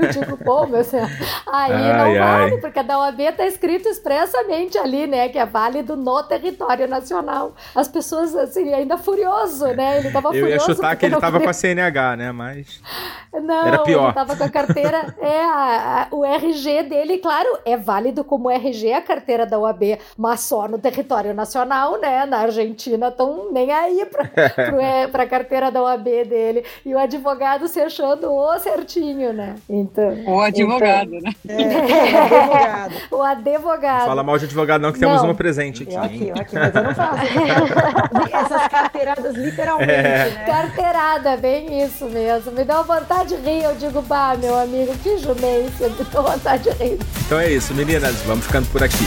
eu 0.02 0.08
digo, 0.08 0.36
pô, 0.42 0.66
meu 0.66 0.82
senhor, 0.82 1.06
aí 1.46 1.70
não 1.92 2.04
Ai, 2.04 2.18
ai. 2.18 2.40
vale, 2.48 2.58
porque 2.62 2.78
a 2.78 2.82
da 2.82 2.98
OAB 2.98 3.20
tá 3.36 3.46
escrito 3.46 3.86
expressamente 3.86 4.78
ali, 4.78 5.06
né, 5.06 5.28
que 5.28 5.38
é 5.38 5.44
válido 5.44 5.96
no 5.96 6.22
território 6.22 6.88
nacional. 6.88 7.54
As 7.74 7.88
pessoas, 7.88 8.34
assim, 8.34 8.72
ainda 8.72 8.96
furioso, 8.96 9.66
né? 9.66 9.98
Ele 9.98 10.10
tava 10.10 10.28
Eu 10.34 10.48
ia 10.48 10.58
furioso. 10.58 10.74
chutar 10.76 10.96
que 10.96 11.04
ele 11.04 11.12
não 11.14 11.20
tava 11.20 11.38
com 11.40 11.48
a 11.50 11.52
CNH, 11.52 12.16
né? 12.16 12.32
Mas. 12.32 12.80
não, 13.34 13.66
Era 13.66 13.78
pior. 13.82 14.04
ele 14.06 14.12
tava 14.14 14.34
com 14.34 14.44
a 14.44 14.48
carteira. 14.48 15.14
é, 15.20 15.40
a- 15.44 16.08
a- 16.10 16.14
o 16.14 16.24
RG 16.24 16.53
dele, 16.62 17.18
claro, 17.18 17.58
é 17.64 17.76
válido 17.76 18.22
como 18.24 18.50
RG 18.50 18.92
a 18.92 19.00
carteira 19.02 19.44
da 19.44 19.58
UAB, 19.58 19.98
mas 20.16 20.40
só 20.40 20.68
no 20.68 20.78
território 20.78 21.34
nacional, 21.34 21.98
né? 22.00 22.24
Na 22.26 22.38
Argentina 22.38 23.08
estão 23.08 23.50
nem 23.52 23.72
aí 23.72 24.06
pra, 24.06 24.24
pro, 24.54 24.80
é, 24.80 25.06
pra 25.08 25.26
carteira 25.26 25.70
da 25.70 25.82
UAB 25.82 26.04
dele. 26.24 26.64
E 26.84 26.94
o 26.94 26.98
advogado 26.98 27.66
se 27.68 27.80
achando 27.80 28.30
o 28.32 28.58
certinho, 28.58 29.32
né? 29.32 29.56
Então. 29.68 30.14
O 30.26 30.40
advogado, 30.40 31.10
né? 31.10 31.32
Advogado. 31.48 32.94
O 33.10 33.22
advogado. 33.22 34.06
Fala 34.06 34.22
mal 34.22 34.38
de 34.38 34.44
advogado, 34.44 34.80
não, 34.82 34.92
que 34.92 34.98
temos 34.98 35.16
Não. 35.18 35.24
uma 35.24 35.34
presente 35.34 35.82
aqui. 35.82 35.94
Eu 35.94 36.02
aqui, 36.02 36.28
eu 36.28 36.34
aqui, 36.36 36.54
mas 36.54 36.74
eu 36.74 36.82
não 36.82 36.94
faço 36.94 37.22
essas 38.32 38.68
carteiradas 38.68 39.34
literalmente, 39.34 39.90
É. 39.92 40.02
né? 40.30 40.44
Carteirada, 40.46 41.36
bem 41.36 41.82
isso 41.82 42.04
mesmo. 42.06 42.52
Me 42.52 42.64
dá 42.64 42.80
uma 42.80 43.00
vontade 43.00 43.36
de 43.36 43.42
rir. 43.42 43.64
Eu 43.64 43.74
digo, 43.76 44.02
bah, 44.02 44.36
meu 44.36 44.56
amigo, 44.58 44.92
que 44.98 45.16
jumência. 45.18 45.88
Dá 45.88 46.20
de 46.56 46.70
rir. 46.70 46.98
Então 47.26 47.38
é 47.38 47.50
isso, 47.50 47.74
meninas. 47.74 48.16
Vamos 48.26 48.46
ficando 48.46 48.66
por 48.68 48.82
aqui. 48.82 49.06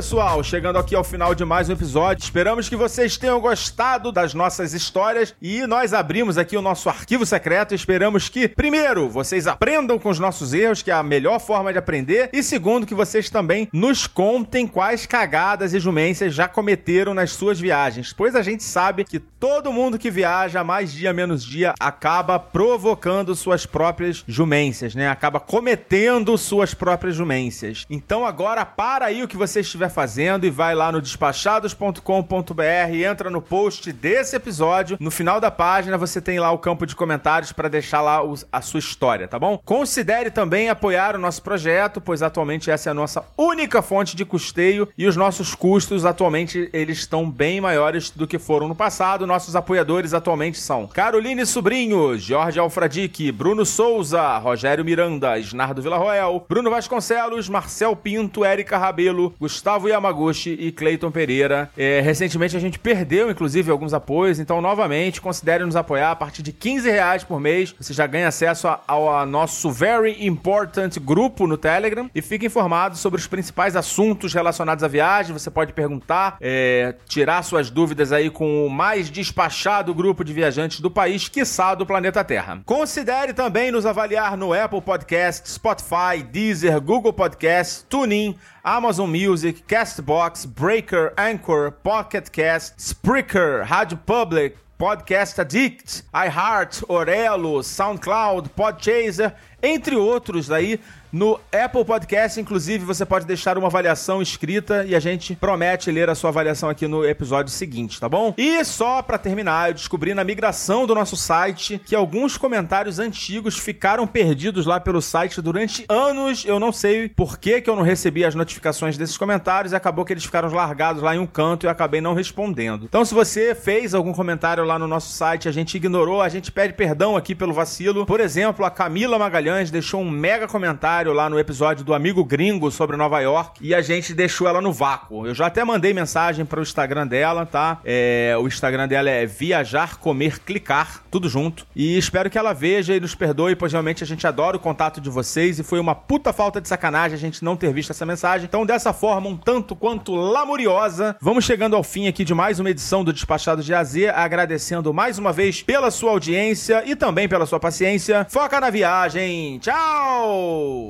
Pessoal. 0.00 0.42
chegando 0.42 0.78
aqui 0.78 0.94
ao 0.94 1.04
final 1.04 1.34
de 1.34 1.44
mais 1.44 1.68
um 1.68 1.74
episódio. 1.74 2.24
Esperamos 2.24 2.70
que 2.70 2.74
vocês 2.74 3.18
tenham 3.18 3.38
gostado 3.38 4.10
das 4.10 4.32
nossas 4.32 4.72
histórias 4.72 5.34
e 5.42 5.66
nós 5.66 5.92
abrimos 5.92 6.38
aqui 6.38 6.56
o 6.56 6.62
nosso 6.62 6.88
arquivo 6.88 7.26
secreto. 7.26 7.74
Esperamos 7.74 8.30
que, 8.30 8.48
primeiro, 8.48 9.10
vocês 9.10 9.46
aprendam 9.46 9.98
com 9.98 10.08
os 10.08 10.18
nossos 10.18 10.54
erros, 10.54 10.80
que 10.80 10.90
é 10.90 10.94
a 10.94 11.02
melhor 11.02 11.38
forma 11.38 11.70
de 11.70 11.78
aprender, 11.78 12.30
e 12.32 12.42
segundo, 12.42 12.86
que 12.86 12.94
vocês 12.94 13.28
também 13.28 13.68
nos 13.74 14.06
contem 14.06 14.66
quais 14.66 15.04
cagadas 15.04 15.74
e 15.74 15.78
jumências 15.78 16.34
já 16.34 16.48
cometeram 16.48 17.12
nas 17.12 17.32
suas 17.32 17.60
viagens, 17.60 18.14
pois 18.14 18.34
a 18.34 18.40
gente 18.40 18.62
sabe 18.62 19.04
que 19.04 19.18
todo 19.18 19.72
mundo 19.72 19.98
que 19.98 20.10
viaja 20.10 20.64
mais 20.64 20.92
dia 20.92 21.12
menos 21.12 21.44
dia 21.44 21.74
acaba 21.78 22.38
provocando 22.38 23.34
suas 23.34 23.66
próprias 23.66 24.24
jumências, 24.26 24.94
né? 24.94 25.08
Acaba 25.08 25.38
cometendo 25.38 26.38
suas 26.38 26.72
próprias 26.72 27.14
jumências. 27.14 27.84
Então 27.90 28.24
agora 28.24 28.64
para 28.64 29.04
aí 29.04 29.22
o 29.22 29.28
que 29.28 29.36
você 29.36 29.60
estiver 29.60 29.89
fazendo 29.90 30.46
e 30.46 30.50
vai 30.50 30.74
lá 30.74 30.90
no 30.90 31.00
despachados.com.br, 31.00 32.94
entra 33.04 33.28
no 33.28 33.42
post 33.42 33.92
desse 33.92 34.36
episódio. 34.36 34.96
No 35.00 35.10
final 35.10 35.40
da 35.40 35.50
página 35.50 35.98
você 35.98 36.20
tem 36.20 36.38
lá 36.38 36.50
o 36.50 36.58
campo 36.58 36.86
de 36.86 36.96
comentários 36.96 37.52
para 37.52 37.68
deixar 37.68 38.00
lá 38.00 38.22
os, 38.22 38.46
a 38.52 38.60
sua 38.60 38.78
história, 38.78 39.28
tá 39.28 39.38
bom? 39.38 39.58
Considere 39.64 40.30
também 40.30 40.68
apoiar 40.68 41.16
o 41.16 41.18
nosso 41.18 41.42
projeto, 41.42 42.00
pois 42.00 42.22
atualmente 42.22 42.70
essa 42.70 42.88
é 42.88 42.92
a 42.92 42.94
nossa 42.94 43.24
única 43.36 43.82
fonte 43.82 44.16
de 44.16 44.24
custeio 44.24 44.88
e 44.96 45.06
os 45.06 45.16
nossos 45.16 45.54
custos 45.54 46.04
atualmente 46.04 46.70
eles 46.72 46.98
estão 46.98 47.30
bem 47.30 47.60
maiores 47.60 48.10
do 48.10 48.26
que 48.26 48.38
foram 48.38 48.68
no 48.68 48.74
passado. 48.74 49.26
Nossos 49.26 49.56
apoiadores 49.56 50.14
atualmente 50.14 50.58
são 50.58 50.86
Caroline 50.86 51.44
Sobrinho, 51.44 52.18
Jorge 52.18 52.58
Alfradique, 52.58 53.32
Bruno 53.32 53.66
Souza, 53.66 54.38
Rogério 54.38 54.84
Miranda, 54.84 55.38
Isnardo 55.38 55.82
Villarroel, 55.82 56.46
Bruno 56.48 56.70
Vasconcelos, 56.70 57.48
Marcel 57.48 57.96
Pinto, 57.96 58.44
Érica 58.44 58.78
Rabelo, 58.78 59.34
Gustavo 59.40 59.69
Yamaguchi 59.78 60.56
e 60.58 60.72
Cleiton 60.72 61.10
Pereira. 61.10 61.70
É, 61.76 62.00
recentemente 62.00 62.56
a 62.56 62.60
gente 62.60 62.78
perdeu, 62.78 63.30
inclusive, 63.30 63.70
alguns 63.70 63.94
apoios, 63.94 64.38
então, 64.38 64.60
novamente, 64.60 65.20
considere 65.20 65.64
nos 65.64 65.76
apoiar 65.76 66.10
a 66.10 66.16
partir 66.16 66.42
de 66.42 66.52
15 66.52 66.90
reais 66.90 67.24
por 67.24 67.40
mês. 67.40 67.74
Você 67.78 67.92
já 67.92 68.06
ganha 68.06 68.28
acesso 68.28 68.68
ao, 68.68 69.08
ao 69.08 69.26
nosso 69.26 69.70
Very 69.70 70.26
Important 70.26 70.98
grupo 71.00 71.46
no 71.46 71.56
Telegram 71.56 72.10
e 72.14 72.22
fica 72.22 72.46
informado 72.46 72.96
sobre 72.96 73.20
os 73.20 73.26
principais 73.26 73.76
assuntos 73.76 74.32
relacionados 74.32 74.82
à 74.84 74.88
viagem. 74.88 75.32
Você 75.32 75.50
pode 75.50 75.72
perguntar, 75.72 76.36
é, 76.40 76.94
tirar 77.06 77.42
suas 77.42 77.70
dúvidas 77.70 78.12
aí 78.12 78.30
com 78.30 78.66
o 78.66 78.70
mais 78.70 79.10
despachado 79.10 79.94
grupo 79.94 80.24
de 80.24 80.32
viajantes 80.32 80.80
do 80.80 80.90
país, 80.90 81.28
quiçá 81.28 81.74
do 81.74 81.86
planeta 81.86 82.24
Terra. 82.24 82.60
Considere 82.64 83.32
também 83.32 83.70
nos 83.70 83.86
avaliar 83.86 84.36
no 84.36 84.52
Apple 84.52 84.80
Podcast, 84.80 85.48
Spotify, 85.50 86.22
Deezer, 86.30 86.80
Google 86.80 87.12
Podcast, 87.12 87.84
TuneIn, 87.88 88.36
Amazon 88.62 89.10
Music, 89.10 89.66
Castbox, 89.66 90.46
Breaker, 90.46 91.14
Anchor, 91.16 91.70
Pocket 91.70 92.30
Cast, 92.30 92.78
Spreaker, 92.78 93.64
Rádio 93.64 93.98
Public, 94.04 94.56
Podcast 94.78 95.38
Addict, 95.38 96.04
iHeart, 96.12 96.82
Orelo, 96.88 97.62
SoundCloud, 97.62 98.50
Podchaser, 98.50 99.34
entre 99.62 99.96
outros 99.96 100.50
aí 100.50 100.78
no 101.12 101.40
Apple 101.52 101.84
Podcast, 101.84 102.40
inclusive, 102.40 102.84
você 102.84 103.04
pode 103.04 103.26
deixar 103.26 103.58
uma 103.58 103.66
avaliação 103.66 104.22
escrita 104.22 104.84
e 104.86 104.94
a 104.94 105.00
gente 105.00 105.34
promete 105.34 105.90
ler 105.90 106.08
a 106.08 106.14
sua 106.14 106.30
avaliação 106.30 106.68
aqui 106.68 106.86
no 106.86 107.04
episódio 107.04 107.52
seguinte, 107.52 107.98
tá 107.98 108.08
bom? 108.08 108.32
E 108.38 108.64
só 108.64 109.02
para 109.02 109.18
terminar, 109.18 109.70
eu 109.70 109.74
descobri 109.74 110.14
na 110.14 110.22
migração 110.22 110.86
do 110.86 110.94
nosso 110.94 111.16
site 111.16 111.80
que 111.84 111.96
alguns 111.96 112.36
comentários 112.36 113.00
antigos 113.00 113.58
ficaram 113.58 114.06
perdidos 114.06 114.66
lá 114.66 114.78
pelo 114.78 115.02
site 115.02 115.42
durante 115.42 115.84
anos. 115.88 116.44
Eu 116.44 116.60
não 116.60 116.70
sei 116.70 117.08
por 117.08 117.38
que, 117.38 117.60
que 117.60 117.68
eu 117.68 117.74
não 117.74 117.82
recebi 117.82 118.24
as 118.24 118.36
notificações 118.36 118.96
desses 118.96 119.18
comentários 119.18 119.72
e 119.72 119.76
acabou 119.76 120.04
que 120.04 120.12
eles 120.12 120.24
ficaram 120.24 120.48
largados 120.52 121.02
lá 121.02 121.16
em 121.16 121.18
um 121.18 121.26
canto 121.26 121.64
e 121.64 121.66
eu 121.66 121.70
acabei 121.70 122.00
não 122.00 122.14
respondendo. 122.14 122.84
Então, 122.84 123.04
se 123.04 123.14
você 123.14 123.52
fez 123.54 123.94
algum 123.94 124.12
comentário 124.12 124.64
lá 124.64 124.78
no 124.78 124.86
nosso 124.86 125.12
site, 125.12 125.48
a 125.48 125.52
gente 125.52 125.76
ignorou, 125.76 126.22
a 126.22 126.28
gente 126.28 126.52
pede 126.52 126.74
perdão 126.74 127.16
aqui 127.16 127.34
pelo 127.34 127.52
vacilo. 127.52 128.06
Por 128.06 128.20
exemplo, 128.20 128.64
a 128.64 128.70
Camila 128.70 129.18
Magalhães 129.18 129.72
deixou 129.72 130.00
um 130.00 130.10
mega 130.10 130.46
comentário 130.46 130.99
lá 131.08 131.30
no 131.30 131.38
episódio 131.38 131.84
do 131.84 131.94
Amigo 131.94 132.22
Gringo 132.24 132.70
sobre 132.70 132.96
Nova 132.96 133.18
York 133.20 133.58
e 133.60 133.74
a 133.74 133.80
gente 133.80 134.12
deixou 134.12 134.46
ela 134.46 134.60
no 134.60 134.72
vácuo. 134.72 135.26
Eu 135.26 135.34
já 135.34 135.46
até 135.46 135.64
mandei 135.64 135.94
mensagem 135.94 136.44
para 136.44 136.60
o 136.60 136.62
Instagram 136.62 137.06
dela, 137.06 137.46
tá? 137.46 137.80
É, 137.84 138.36
o 138.38 138.46
Instagram 138.46 138.86
dela 138.86 139.08
é 139.08 139.24
Viajar, 139.24 139.98
Comer, 139.98 140.40
Clicar, 140.40 141.02
tudo 141.10 141.28
junto. 141.28 141.66
E 141.74 141.96
espero 141.96 142.28
que 142.28 142.36
ela 142.36 142.52
veja 142.52 142.94
e 142.94 143.00
nos 143.00 143.14
perdoe, 143.14 143.56
pois 143.56 143.72
realmente 143.72 144.04
a 144.04 144.06
gente 144.06 144.26
adora 144.26 144.56
o 144.56 144.60
contato 144.60 145.00
de 145.00 145.08
vocês 145.08 145.58
e 145.58 145.62
foi 145.62 145.80
uma 145.80 145.94
puta 145.94 146.32
falta 146.32 146.60
de 146.60 146.68
sacanagem 146.68 147.16
a 147.16 147.20
gente 147.20 147.42
não 147.42 147.56
ter 147.56 147.72
visto 147.72 147.90
essa 147.90 148.04
mensagem. 148.04 148.46
Então, 148.46 148.66
dessa 148.66 148.92
forma, 148.92 149.28
um 149.28 149.36
tanto 149.36 149.74
quanto 149.74 150.14
lamuriosa, 150.14 151.16
vamos 151.20 151.44
chegando 151.44 151.74
ao 151.74 151.82
fim 151.82 152.08
aqui 152.08 152.24
de 152.24 152.34
mais 152.34 152.60
uma 152.60 152.70
edição 152.70 153.02
do 153.02 153.12
Despachado 153.12 153.62
de 153.62 153.72
AZ, 153.72 153.96
agradecendo 154.14 154.92
mais 154.92 155.18
uma 155.18 155.32
vez 155.32 155.62
pela 155.62 155.90
sua 155.90 156.10
audiência 156.10 156.82
e 156.86 156.94
também 156.94 157.28
pela 157.28 157.46
sua 157.46 157.58
paciência. 157.58 158.26
Foca 158.28 158.60
na 158.60 158.70
viagem. 158.70 159.58
Tchau! 159.58 160.89